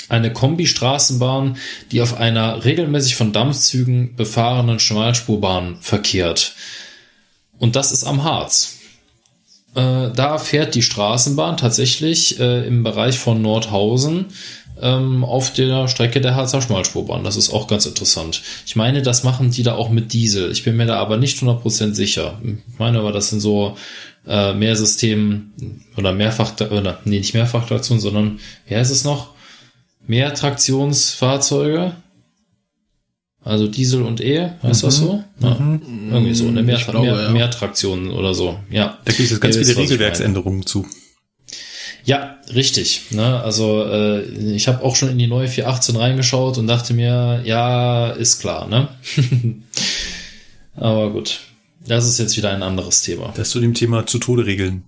[0.09, 1.57] eine Kombi-Straßenbahn,
[1.91, 6.53] die auf einer regelmäßig von Dampfzügen befahrenen Schmalspurbahn verkehrt.
[7.57, 8.77] Und das ist am Harz.
[9.75, 14.27] Äh, da fährt die Straßenbahn tatsächlich äh, im Bereich von Nordhausen
[14.81, 17.23] ähm, auf der Strecke der Harzer Schmalspurbahn.
[17.23, 18.41] Das ist auch ganz interessant.
[18.65, 20.51] Ich meine, das machen die da auch mit Diesel.
[20.51, 22.39] Ich bin mir da aber nicht 100% sicher.
[22.43, 23.75] Ich meine aber, das sind so
[24.27, 25.51] äh, Mehrsystem
[25.95, 29.36] oder Mehrfach, oder nee, nicht Mehrfachtraktion, sondern, wie heißt es noch?
[30.07, 31.93] Mehrtraktionsfahrzeuge.
[33.43, 35.23] Also Diesel und E, heißt das so?
[35.39, 37.31] Ja, Irgendwie so, eine Mehr, glaube, Mehr, ja.
[37.31, 38.59] Mehrtraktion oder so.
[38.69, 38.97] Ja.
[39.05, 39.77] Da gibt es ganz viele.
[39.77, 40.85] Regelwerksänderungen zu.
[42.03, 43.03] Ja, richtig.
[43.11, 43.41] Ne?
[43.41, 48.11] Also äh, ich habe auch schon in die neue 418 reingeschaut und dachte mir, ja,
[48.11, 48.89] ist klar, ne?
[50.75, 51.39] Aber gut.
[51.85, 53.33] Das ist jetzt wieder ein anderes Thema.
[53.35, 54.83] Das zu dem Thema zu Tode regeln.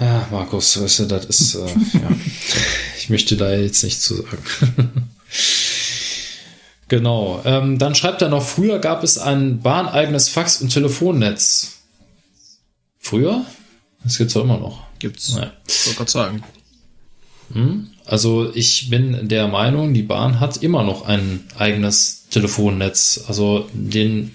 [0.00, 1.66] Ja, Markus, weißt du, das ist, äh,
[1.98, 2.10] ja.
[2.98, 5.08] Ich möchte da jetzt nichts zu sagen.
[6.88, 7.42] genau.
[7.44, 11.72] Ähm, dann schreibt er noch, früher gab es ein bahneigenes Fax- und Telefonnetz.
[12.98, 13.44] Früher?
[14.02, 14.82] Das gibt's doch immer noch.
[14.98, 15.34] Gibt's.
[15.34, 15.52] Naja.
[15.68, 16.44] Ich wollte gerade sagen.
[18.06, 23.24] Also ich bin der Meinung, die Bahn hat immer noch ein eigenes Telefonnetz.
[23.28, 24.34] Also den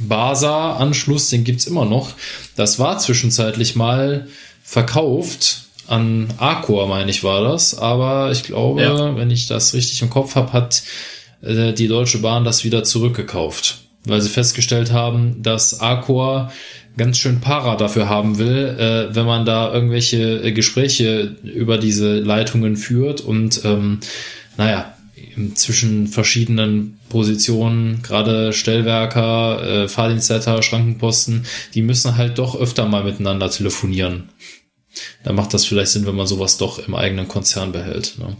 [0.00, 2.12] BASA-Anschluss, den gibt's immer noch.
[2.56, 4.28] Das war zwischenzeitlich mal
[4.66, 7.78] verkauft an Arcor, meine ich, war das.
[7.78, 9.16] Aber ich glaube, Ja.
[9.16, 10.82] wenn ich das richtig im Kopf habe, hat
[11.42, 13.78] äh, die Deutsche Bahn das wieder zurückgekauft.
[14.04, 16.52] Weil sie festgestellt haben, dass Arcor
[16.96, 22.18] ganz schön Para dafür haben will, äh, wenn man da irgendwelche äh, Gespräche über diese
[22.18, 24.00] Leitungen führt und ähm,
[24.56, 24.95] naja,
[25.54, 33.50] zwischen verschiedenen Positionen, gerade Stellwerker, äh, Fahrdienstleiter, Schrankenposten, die müssen halt doch öfter mal miteinander
[33.50, 34.30] telefonieren.
[35.24, 38.16] Da macht das vielleicht Sinn, wenn man sowas doch im eigenen Konzern behält.
[38.18, 38.36] Ne?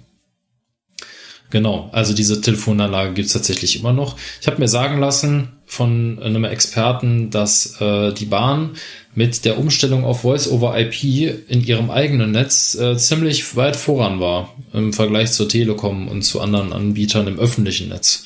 [1.50, 4.16] Genau, also diese Telefonanlage gibt's tatsächlich immer noch.
[4.41, 8.70] Ich habe mir sagen lassen von einem Experten, dass äh, die Bahn
[9.15, 11.05] mit der Umstellung auf Voice-over-IP
[11.49, 16.41] in ihrem eigenen Netz äh, ziemlich weit voran war im Vergleich zur Telekom und zu
[16.41, 18.25] anderen Anbietern im öffentlichen Netz.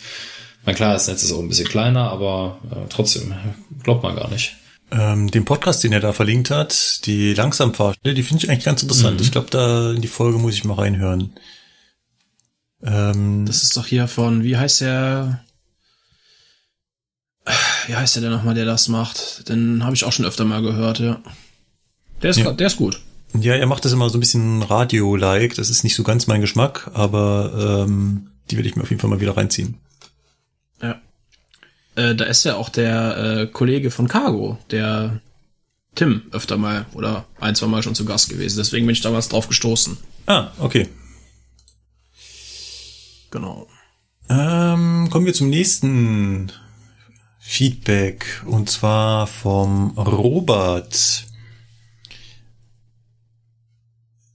[0.64, 3.34] Mein klar, das Netz ist auch ein bisschen kleiner, aber äh, trotzdem
[3.82, 4.56] glaubt man gar nicht.
[4.92, 8.82] Ähm, den Podcast, den er da verlinkt hat, die Langsamfahrt, die finde ich eigentlich ganz
[8.82, 9.20] interessant.
[9.20, 11.32] Ich glaube, da in die Folge muss ich mal reinhören.
[12.82, 15.44] Ähm, Das ist doch hier von, wie heißt der?
[17.86, 19.48] wie heißt der denn nochmal, der das macht?
[19.48, 21.20] Den habe ich auch schon öfter mal gehört, ja.
[22.22, 22.52] Der ist, Ja.
[22.52, 23.00] der ist gut.
[23.34, 25.54] Ja, er macht das immer so ein bisschen Radio-like.
[25.54, 29.00] Das ist nicht so ganz mein Geschmack, aber ähm, die werde ich mir auf jeden
[29.00, 29.76] Fall mal wieder reinziehen.
[30.82, 31.00] Ja.
[31.96, 35.20] Äh, da ist ja auch der äh, Kollege von Cargo, der
[35.94, 38.58] Tim, öfter mal oder ein, zwei Mal schon zu Gast gewesen.
[38.58, 39.96] Deswegen bin ich damals drauf gestoßen.
[40.26, 40.88] Ah, okay.
[43.30, 43.66] Genau.
[44.28, 46.52] Ähm, kommen wir zum nächsten
[47.38, 51.26] Feedback und zwar vom Robert.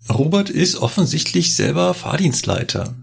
[0.09, 2.93] Robert ist offensichtlich selber Fahrdienstleiter.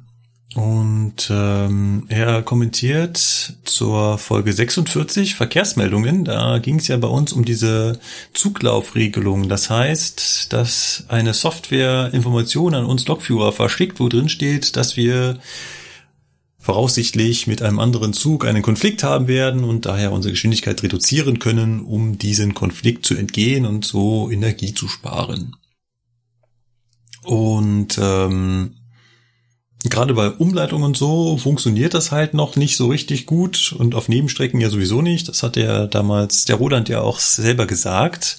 [0.55, 3.17] Und ähm, er kommentiert
[3.65, 6.27] zur Folge 46 Verkehrsmeldungen.
[6.27, 7.99] Da ging es ja bei uns um diese
[8.35, 9.49] Zuglaufregelung.
[9.49, 15.39] Das heißt, dass eine Software Informationen an uns Lokführer verschickt, wo drin steht, dass wir
[16.63, 21.81] voraussichtlich mit einem anderen Zug einen Konflikt haben werden und daher unsere Geschwindigkeit reduzieren können,
[21.81, 25.57] um diesen Konflikt zu entgehen und so Energie zu sparen.
[27.25, 28.77] Und ähm,
[29.83, 34.09] gerade bei Umleitungen und so funktioniert das halt noch nicht so richtig gut und auf
[34.09, 35.29] Nebenstrecken ja sowieso nicht.
[35.29, 38.39] Das hat der damals, der Roland ja auch selber gesagt.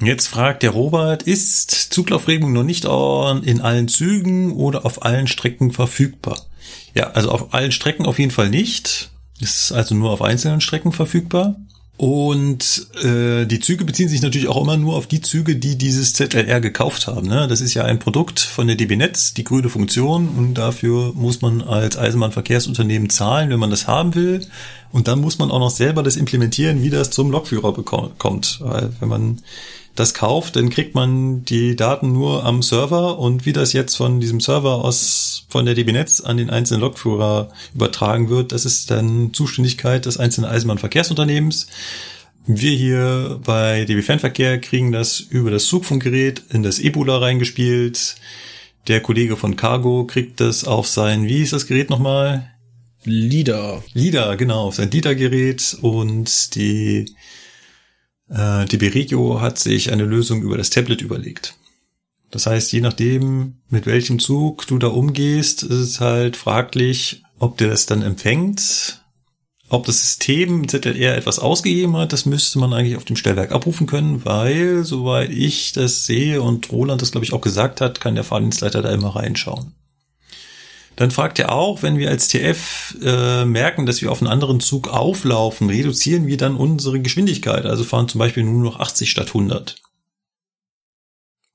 [0.00, 5.70] Jetzt fragt der Robert, ist Zuglaufregelung noch nicht in allen Zügen oder auf allen Strecken
[5.70, 6.46] verfügbar?
[6.94, 9.10] Ja, also auf allen Strecken auf jeden Fall nicht.
[9.40, 11.56] Ist also nur auf einzelnen Strecken verfügbar.
[11.98, 16.14] Und äh, die Züge beziehen sich natürlich auch immer nur auf die Züge, die dieses
[16.14, 17.28] ZLR gekauft haben.
[17.28, 17.46] Ne?
[17.46, 20.28] Das ist ja ein Produkt von der DB Netz, die grüne Funktion.
[20.28, 24.44] Und dafür muss man als Eisenbahnverkehrsunternehmen zahlen, wenn man das haben will.
[24.90, 28.58] Und dann muss man auch noch selber das implementieren, wie das zum Lokführer kommt.
[28.62, 29.42] Weil wenn man
[29.94, 34.20] das kauft, dann kriegt man die Daten nur am Server und wie das jetzt von
[34.20, 38.90] diesem Server aus von der DB Netz an den einzelnen Lokführer übertragen wird, das ist
[38.90, 41.66] dann Zuständigkeit des einzelnen Eisenbahnverkehrsunternehmens.
[42.46, 48.16] Wir hier bei DB Fernverkehr kriegen das über das Zugfunkgerät in das Ebola reingespielt.
[48.88, 52.50] Der Kollege von Cargo kriegt das auf sein, wie ist das Gerät nochmal?
[53.04, 53.82] Lieder.
[53.94, 57.14] LIDA, genau, auf sein LIDA-Gerät und die
[58.32, 61.54] äh, DB Regio hat sich eine Lösung über das Tablet überlegt.
[62.30, 67.58] Das heißt, je nachdem, mit welchem Zug du da umgehst, ist es halt fraglich, ob
[67.58, 69.02] der das dann empfängt,
[69.68, 73.86] ob das System ZLR etwas ausgegeben hat, das müsste man eigentlich auf dem Stellwerk abrufen
[73.86, 78.14] können, weil, soweit ich das sehe und Roland das, glaube ich, auch gesagt hat, kann
[78.14, 79.74] der Fahrdienstleiter da immer reinschauen.
[81.02, 84.60] Dann fragt er auch, wenn wir als TF äh, merken, dass wir auf einen anderen
[84.60, 89.26] Zug auflaufen, reduzieren wir dann unsere Geschwindigkeit, also fahren zum Beispiel nur noch 80 statt
[89.26, 89.82] 100.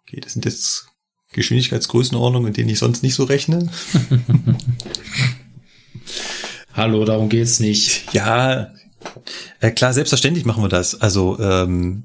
[0.01, 0.88] Okay, das sind jetzt
[1.32, 3.72] Geschwindigkeitsgrößenordnungen, in denen ich sonst nicht so rechne.
[6.74, 8.14] Hallo, darum geht's nicht.
[8.14, 8.74] Ja,
[9.61, 11.00] äh, klar, selbstverständlich machen wir das.
[11.00, 12.03] Also ähm,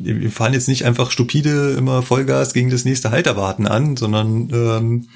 [0.00, 5.08] wir fahren jetzt nicht einfach stupide immer Vollgas gegen das nächste Halterwarten an, sondern ähm,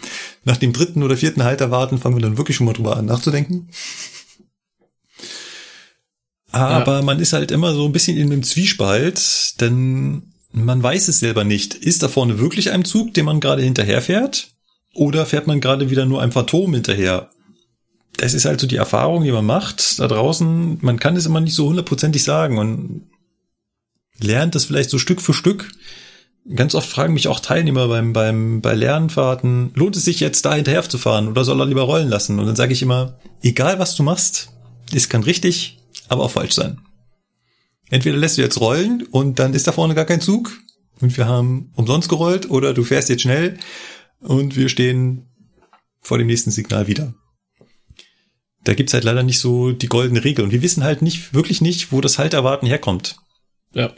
[0.44, 3.68] nach dem dritten oder vierten Halterwarten fangen wir dann wirklich schon mal drüber an nachzudenken.
[6.52, 7.02] Aber ja.
[7.02, 11.44] man ist halt immer so ein bisschen in einem Zwiespalt, denn man weiß es selber
[11.44, 11.74] nicht.
[11.74, 14.50] Ist da vorne wirklich ein Zug, den man gerade hinterherfährt?
[14.94, 17.30] Oder fährt man gerade wieder nur einem Phantom hinterher?
[18.18, 20.78] Das ist halt so die Erfahrung, die man macht da draußen.
[20.82, 23.06] Man kann es immer nicht so hundertprozentig sagen und
[24.22, 25.70] lernt das vielleicht so Stück für Stück.
[26.54, 30.54] Ganz oft fragen mich auch Teilnehmer beim, beim, bei Lernfahrten, lohnt es sich jetzt da
[30.54, 32.40] hinterher zu fahren oder soll er lieber rollen lassen?
[32.40, 34.50] Und dann sage ich immer, egal was du machst,
[34.92, 35.78] es kann richtig,
[36.08, 36.80] aber auch falsch sein.
[37.90, 40.58] Entweder lässt du jetzt rollen und dann ist da vorne gar kein Zug
[41.00, 43.58] und wir haben umsonst gerollt oder du fährst jetzt schnell
[44.20, 45.28] und wir stehen
[46.00, 47.14] vor dem nächsten Signal wieder.
[48.64, 51.60] Da gibt's halt leider nicht so die goldene Regel und wir wissen halt nicht, wirklich
[51.60, 53.16] nicht, wo das Halterwarten herkommt.
[53.74, 53.92] Ja.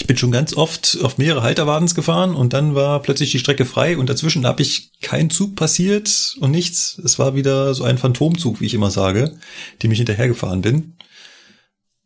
[0.00, 3.64] Ich bin schon ganz oft auf mehrere Halterwartens gefahren und dann war plötzlich die Strecke
[3.64, 7.00] frei und dazwischen habe ich kein Zug passiert und nichts.
[7.04, 9.36] Es war wieder so ein Phantomzug, wie ich immer sage,
[9.82, 10.96] dem ich hinterhergefahren bin.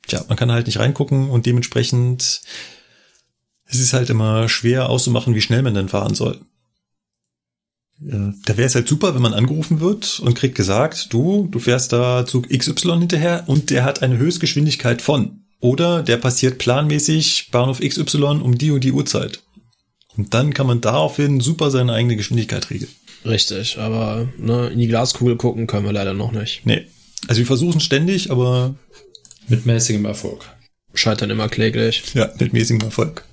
[0.06, 2.40] Tja, man kann halt nicht reingucken und dementsprechend
[3.66, 6.40] es ist halt immer schwer auszumachen, wie schnell man denn fahren soll.
[7.98, 11.92] Da wäre es halt super, wenn man angerufen wird und kriegt gesagt, du, du fährst
[11.92, 15.41] da Zug XY hinterher und der hat eine Höchstgeschwindigkeit von.
[15.62, 19.40] Oder der passiert planmäßig Bahnhof XY um die und die Uhrzeit.
[20.16, 22.90] Und dann kann man daraufhin super seine eigene Geschwindigkeit regeln.
[23.24, 26.66] Richtig, aber ne, in die Glaskugel gucken können wir leider noch nicht.
[26.66, 26.86] Nee.
[27.28, 28.74] Also wir versuchen ständig, aber
[29.46, 30.50] Mit mäßigem Erfolg.
[30.94, 32.02] Scheitern immer kläglich.
[32.14, 33.24] ja, mit mäßigem Erfolg.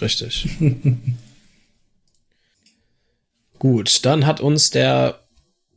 [0.00, 0.48] Richtig.
[3.58, 5.20] Gut, dann hat uns der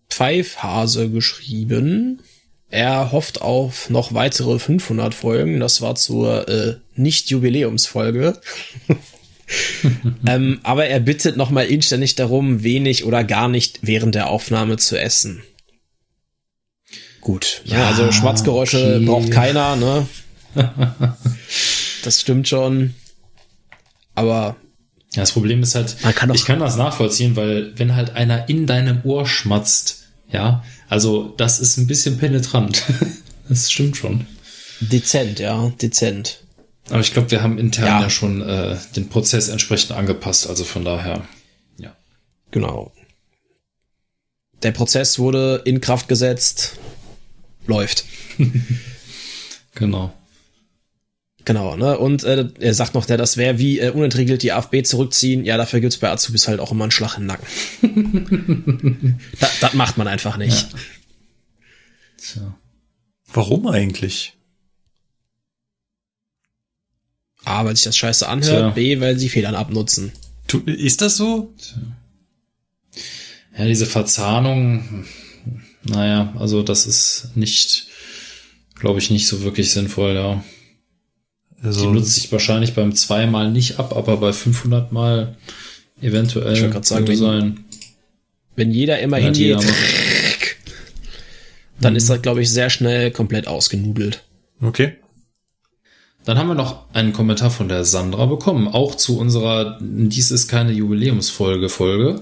[0.10, 2.22] Pfeifhase geschrieben.
[2.70, 5.60] Er hofft auf noch weitere 500 Folgen.
[5.60, 8.40] Das war zur äh, Nicht-Jubiläumsfolge.
[10.28, 15.00] ähm, aber er bittet nochmal inständig darum, wenig oder gar nicht während der Aufnahme zu
[15.00, 15.44] essen.
[17.22, 17.62] Gut.
[17.66, 19.06] Ja, Ja, also Schmatzgeräusche okay.
[19.06, 20.08] braucht keiner, ne?
[22.04, 22.96] das stimmt schon.
[24.14, 24.58] Aber
[25.14, 28.66] Ja, das Problem ist halt, kann ich kann das nachvollziehen, weil wenn halt einer in
[28.66, 32.84] deinem Ohr schmatzt, ja, also das ist ein bisschen penetrant.
[33.50, 34.26] das stimmt schon.
[34.80, 36.44] dezent, ja, dezent.
[36.90, 38.02] Aber ich glaube, wir haben intern Ja.
[38.02, 41.28] ja, schon äh, den Prozess entsprechend angepasst, also von daher,
[41.78, 41.96] ja.
[42.52, 42.94] Genau.
[44.64, 46.78] Der Prozess wurde in Kraft gesetzt.
[47.66, 48.06] Läuft.
[49.76, 50.12] Genau.
[51.48, 51.98] Genau, ne?
[51.98, 55.46] Und äh, er sagt noch, der, das wäre wie äh, unentriegelt die AfB zurückziehen.
[55.46, 59.18] Ja, dafür gibt's bei Azubis halt auch immer einen Schlag im Nacken.
[59.40, 60.68] das, das macht man einfach nicht.
[62.22, 62.54] Tja.
[63.32, 64.34] Warum eigentlich?
[67.46, 68.46] A, weil sich das scheiße anhört.
[68.60, 68.70] Tja.
[68.72, 70.12] B, weil sie Fehlern abnutzen.
[70.48, 71.54] Tu- Ist das so?
[73.58, 75.06] Ja, diese Verzahnung,
[75.84, 77.88] naja, also das ist nicht,
[78.76, 80.44] glaube ich, nicht so wirklich sinnvoll, ja.
[81.62, 85.36] Die Also, nutzt sich wahrscheinlich beim zweimal nicht ab, aber bei 500 Mal
[86.02, 87.66] eventuell Ich wollte grad sagen, könnte wenn- sein.
[88.56, 89.60] Wenn jeder immer Ja, hingeht, jeder
[91.80, 94.24] dann ist das, glaube ich, sehr schnell komplett ausgenudelt.
[94.62, 94.96] okay.
[96.26, 100.50] Dann haben wir noch einen Kommentar von der Sandra bekommen, auch zu unserer Dies ist
[100.50, 102.22] keine Jubiläumsfolge Folge.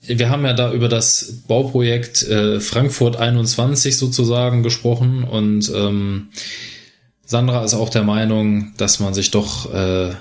[0.00, 6.30] Wir haben ja da über das Bauprojekt äh, Frankfurt 21 sozusagen gesprochen und ähm,
[7.24, 10.14] Sandra ist auch der Meinung, dass man sich doch äh,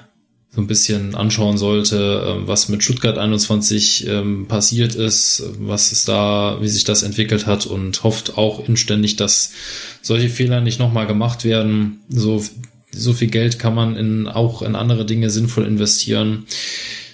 [0.54, 1.98] so ein bisschen anschauen sollte,
[2.44, 7.46] äh, was mit Stuttgart 21 ähm, passiert ist, was es da, wie sich das entwickelt
[7.46, 9.54] hat und hofft auch inständig, dass
[10.02, 12.02] solche Fehler nicht nochmal gemacht werden.
[12.10, 12.44] So,
[12.92, 16.46] so viel Geld kann man in, auch in andere Dinge sinnvoll investieren.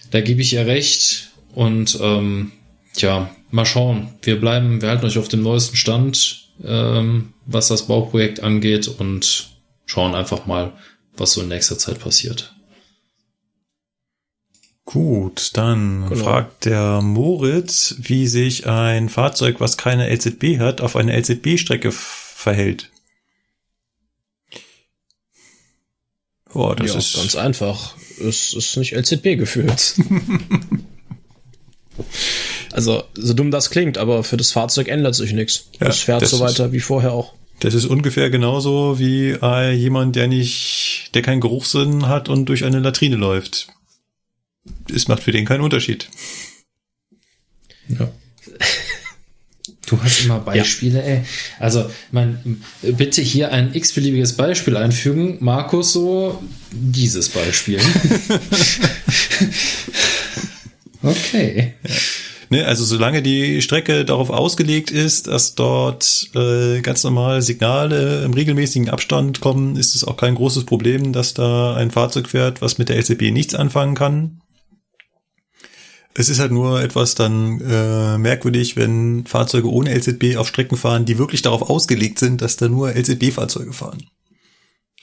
[0.09, 2.51] Da gebe ich ihr recht und ähm,
[2.93, 4.09] tja, mal schauen.
[4.24, 9.57] Wir bleiben, wir halten euch auf dem neuesten Stand, ähm, was das Bauprojekt angeht und
[9.88, 10.74] schauen einfach mal,
[11.16, 12.53] was so in nächster Zeit passiert.
[14.85, 16.24] Gut, dann Genau.
[16.24, 22.90] fragt der Moritz, wie sich ein Fahrzeug, was keine LZB hat, auf einer LZB-Strecke verhält.
[26.53, 27.95] Boah, das ja, ist ganz einfach.
[28.19, 29.95] Es ist nicht LZB geführt.
[32.72, 35.69] also, so dumm das klingt, aber für das Fahrzeug ändert sich nichts.
[35.80, 37.33] Ja, es fährt so weiter wie vorher auch.
[37.60, 42.64] Das ist ungefähr genauso wie äh, jemand, der nicht, der keinen Geruchssinn hat und durch
[42.64, 43.68] eine Latrine läuft.
[44.94, 46.08] Es macht für den keinen Unterschied.
[47.88, 48.11] Ja.
[49.88, 51.24] Du hast immer Beispiele, ey.
[51.60, 55.38] Also, man, bitte hier ein x-beliebiges Beispiel einfügen.
[55.40, 57.80] Markus, so dieses Beispiel.
[61.02, 61.76] okay.
[62.50, 68.34] Ne, also solange die Strecke darauf ausgelegt ist, dass dort äh, ganz normal Signale im
[68.34, 72.77] regelmäßigen Abstand kommen, ist es auch kein großes Problem, dass da ein Fahrzeug fährt, was
[72.77, 74.42] mit der LCB nichts anfangen kann.
[76.14, 81.06] Es ist halt nur etwas dann äh, merkwürdig, wenn Fahrzeuge ohne LZB auf Strecken fahren,
[81.06, 84.03] die wirklich darauf ausgelegt sind, dass da nur LZB-Fahrzeuge fahren.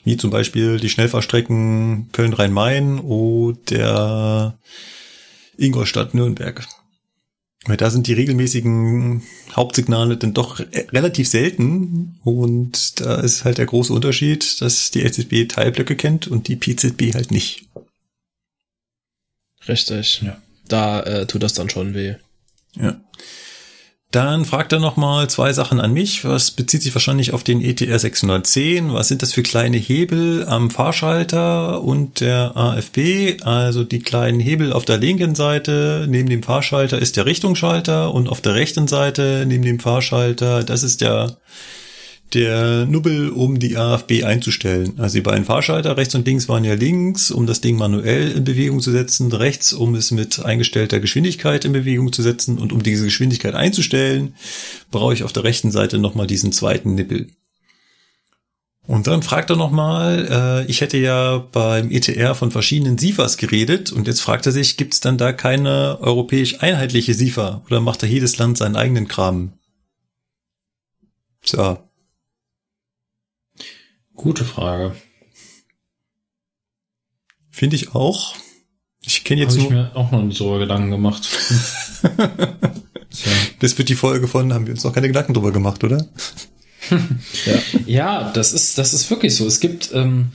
[0.02, 4.58] Wie zum Beispiel die Schnellfahrstrecken Köln-Rhein-Main oder
[5.56, 6.66] Ingolstadt-Nürnberg.
[7.66, 9.22] Weil da sind die regelmäßigen
[9.54, 15.00] Hauptsignale dann doch re- relativ selten und da ist halt der große Unterschied, dass die
[15.02, 17.68] LZB Teilblöcke kennt und die PZB halt nicht.
[19.66, 20.20] Richtig.
[20.22, 20.36] Ja.
[20.68, 22.16] Da äh, tut das dann schon weh.
[22.76, 23.00] Ja.
[24.14, 26.24] Dann fragt er nochmal zwei Sachen an mich.
[26.24, 28.92] Was bezieht sich wahrscheinlich auf den ETR 610?
[28.92, 33.42] Was sind das für kleine Hebel am Fahrschalter und der AFB?
[33.42, 38.28] Also die kleinen Hebel auf der linken Seite neben dem Fahrschalter ist der Richtungsschalter und
[38.28, 41.36] auf der rechten Seite neben dem Fahrschalter, das ist der
[42.32, 44.94] der Nubbel, um die AFB einzustellen.
[44.98, 48.44] Also die beiden Fahrschalter rechts und links waren ja links, um das Ding manuell in
[48.44, 52.82] Bewegung zu setzen, rechts, um es mit eingestellter Geschwindigkeit in Bewegung zu setzen und um
[52.82, 54.34] diese Geschwindigkeit einzustellen,
[54.90, 57.28] brauche ich auf der rechten Seite nochmal diesen zweiten Nippel.
[58.86, 60.28] Und dann fragt er nochmal,
[60.66, 64.76] äh, ich hätte ja beim ETR von verschiedenen SIFAs geredet und jetzt fragt er sich,
[64.76, 69.08] gibt es dann da keine europäisch einheitliche SIFA oder macht da jedes Land seinen eigenen
[69.08, 69.54] Kram?
[71.42, 71.82] Tja,
[74.14, 74.94] Gute Frage.
[77.50, 78.34] Finde ich auch.
[79.00, 81.28] Ich kenne jetzt Habe ich mir auch noch nicht drüber Gedanken gemacht.
[83.60, 86.06] Das wird die Folge von, haben wir uns noch keine Gedanken drüber gemacht, oder?
[87.46, 87.54] ja.
[87.86, 89.46] ja, das ist, das ist wirklich so.
[89.46, 90.32] Es gibt ähm,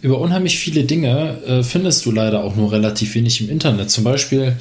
[0.00, 3.90] über unheimlich viele Dinge äh, findest du leider auch nur relativ wenig im Internet.
[3.90, 4.56] Zum Beispiel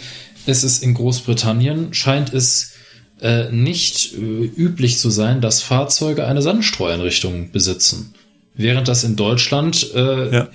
[0.46, 2.74] ist es in Großbritannien, scheint es
[3.22, 8.14] äh, nicht äh, üblich zu sein, dass Fahrzeuge eine Sandstreueinrichtung besitzen.
[8.56, 10.50] Während das in Deutschland äh, ja.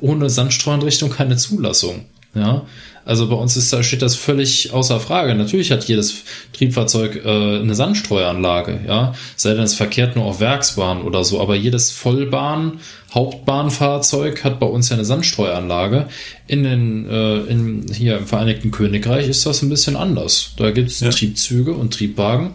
[0.00, 2.06] ohne Sandstreueinrichtung keine Zulassung.
[2.34, 2.66] Ja,
[3.04, 5.34] also bei uns ist da steht das völlig außer Frage.
[5.34, 11.00] Natürlich hat jedes Triebfahrzeug äh, eine Sandstreuanlage, ja, sei denn es verkehrt nur auf Werksbahn
[11.00, 12.80] oder so, aber jedes Vollbahn
[13.14, 16.08] Hauptbahnfahrzeug hat bei uns ja eine Sandstreuanlage.
[16.46, 20.52] In den äh, in, hier im Vereinigten Königreich ist das ein bisschen anders.
[20.58, 21.08] Da gibt's ja.
[21.08, 22.50] Triebzüge und Triebwagen,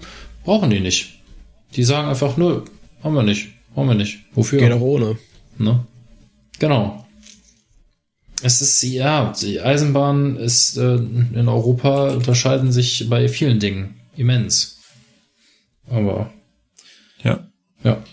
[0.45, 1.15] brauchen die nicht.
[1.75, 2.61] Die sagen einfach, nö,
[3.03, 4.19] haben wir nicht, haben wir nicht.
[4.33, 4.59] Wofür?
[4.59, 5.17] Geht auch ohne.
[5.57, 5.85] Ne?
[6.59, 7.05] Genau.
[8.41, 14.81] Es ist, ja, die Eisenbahn ist äh, in Europa unterscheiden sich bei vielen Dingen immens.
[15.89, 16.31] Aber.
[17.23, 17.47] Ja.
[17.83, 18.03] Ja.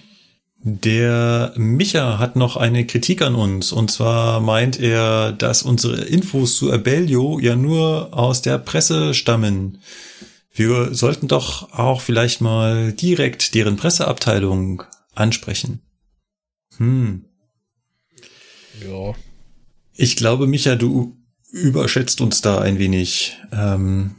[0.63, 3.73] Der Micha hat noch eine Kritik an uns.
[3.73, 9.79] Und zwar meint er, dass unsere Infos zu Abellio ja nur aus der Presse stammen.
[10.53, 14.83] Wir sollten doch auch vielleicht mal direkt deren Presseabteilung
[15.20, 15.81] ansprechen.
[16.76, 17.24] Hm.
[18.82, 19.15] Ja.
[19.94, 21.16] Ich glaube, Micha, du
[21.50, 23.36] überschätzt uns da ein wenig.
[23.52, 24.15] Ähm,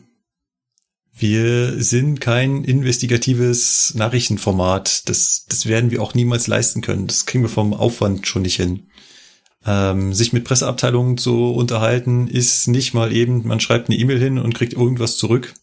[1.14, 5.08] wir sind kein investigatives Nachrichtenformat.
[5.10, 7.08] Das, das werden wir auch niemals leisten können.
[7.08, 8.88] Das kriegen wir vom Aufwand schon nicht hin.
[9.66, 14.40] Ähm, sich mit Presseabteilungen zu unterhalten, ist nicht mal eben, man schreibt eine E-Mail hin
[14.40, 15.54] und kriegt irgendwas zurück.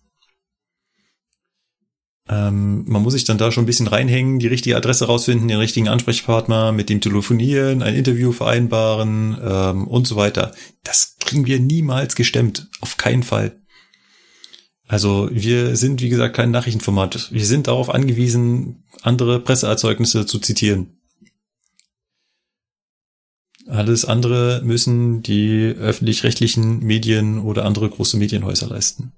[2.29, 5.59] Ähm, man muss sich dann da schon ein bisschen reinhängen, die richtige Adresse rausfinden, den
[5.59, 10.53] richtigen Ansprechpartner, mit dem telefonieren, ein Interview vereinbaren ähm, und so weiter.
[10.85, 12.69] Das kriegen wir niemals gestemmt.
[12.81, 13.59] Auf keinen Fall.
[14.87, 17.31] Also wir sind, wie gesagt, kein Nachrichtenformat.
[17.31, 20.99] Wir sind darauf angewiesen, andere Presseerzeugnisse zu zitieren.
[23.67, 29.13] Alles andere müssen die öffentlich-rechtlichen Medien oder andere große Medienhäuser leisten.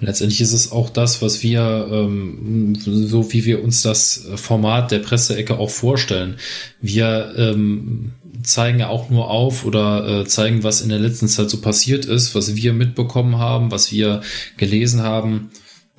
[0.00, 4.98] Letztendlich ist es auch das, was wir, ähm, so wie wir uns das Format der
[4.98, 6.36] Presseecke auch vorstellen.
[6.82, 11.48] Wir ähm, zeigen ja auch nur auf oder äh, zeigen, was in der letzten Zeit
[11.48, 14.20] so passiert ist, was wir mitbekommen haben, was wir
[14.58, 15.50] gelesen haben,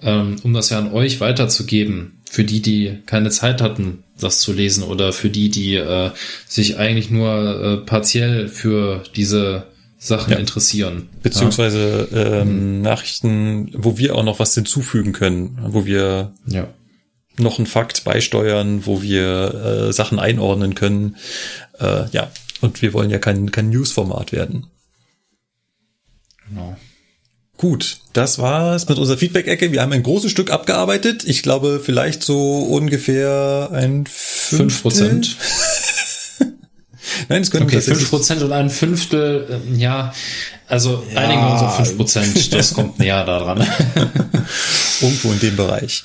[0.02, 2.14] ähm, um das ja an euch weiterzugeben.
[2.30, 6.12] Für die, die keine Zeit hatten, das zu lesen oder für die, die äh,
[6.46, 9.68] sich eigentlich nur äh, partiell für diese
[9.98, 10.40] Sachen ja.
[10.40, 11.10] interessieren.
[11.24, 12.42] Beziehungsweise ja.
[12.42, 12.82] ähm, mhm.
[12.82, 16.68] Nachrichten, wo wir auch noch was hinzufügen können, wo wir ja.
[17.38, 21.18] noch einen Fakt beisteuern, wo wir äh, Sachen einordnen können.
[21.80, 24.68] Äh, ja, und wir wollen ja kein, kein News-Format werden.
[26.48, 26.78] Genau.
[27.58, 29.72] Gut, das war's mit unserer Feedback-Ecke.
[29.72, 31.24] Wir haben ein großes Stück abgearbeitet.
[31.26, 35.36] Ich glaube, vielleicht so ungefähr ein Fünf Prozent.
[37.30, 40.14] Nein, es können okay, fünf Prozent und ein Fünftel, äh, ja,
[40.68, 41.22] also ja.
[41.22, 43.60] einigen wir uns auf fünf Prozent, das kommt näher daran.
[45.02, 46.04] Irgendwo in dem Bereich.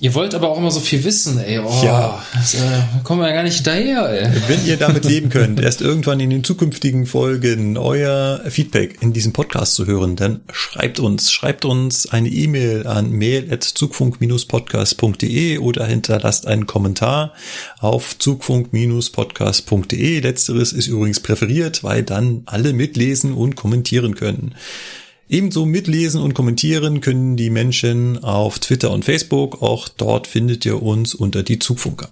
[0.00, 1.58] Ihr wollt aber auch immer so viel wissen, ey.
[1.58, 2.24] Oh, ja.
[2.32, 2.60] Das, äh,
[3.02, 4.30] kommen wir ja gar nicht daher, ey.
[4.46, 9.32] Wenn ihr damit leben könnt, erst irgendwann in den zukünftigen Folgen euer Feedback in diesem
[9.32, 16.66] Podcast zu hören, dann schreibt uns, schreibt uns eine E-Mail an mail.zugfunk-podcast.de oder hinterlasst einen
[16.66, 17.32] Kommentar
[17.80, 20.20] auf zugfunk-podcast.de.
[20.20, 24.54] Letzteres ist übrigens präferiert, weil dann alle mitlesen und kommentieren können.
[25.28, 29.62] Ebenso mitlesen und kommentieren können die Menschen auf Twitter und Facebook.
[29.62, 32.10] Auch dort findet ihr uns unter die Zugfunker.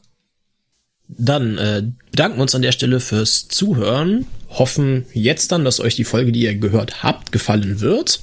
[1.08, 4.26] Dann äh, bedanken wir uns an der Stelle fürs Zuhören.
[4.50, 8.20] Hoffen jetzt dann, dass euch die Folge, die ihr gehört habt, gefallen wird.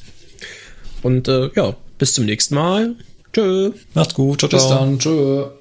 [1.02, 2.96] Und äh, ja, bis zum nächsten Mal.
[3.34, 3.72] Tschö.
[3.94, 4.40] Macht's gut.
[4.40, 4.60] Ciao, ciao.
[4.60, 5.00] Bis dann.
[5.00, 5.46] Tschö.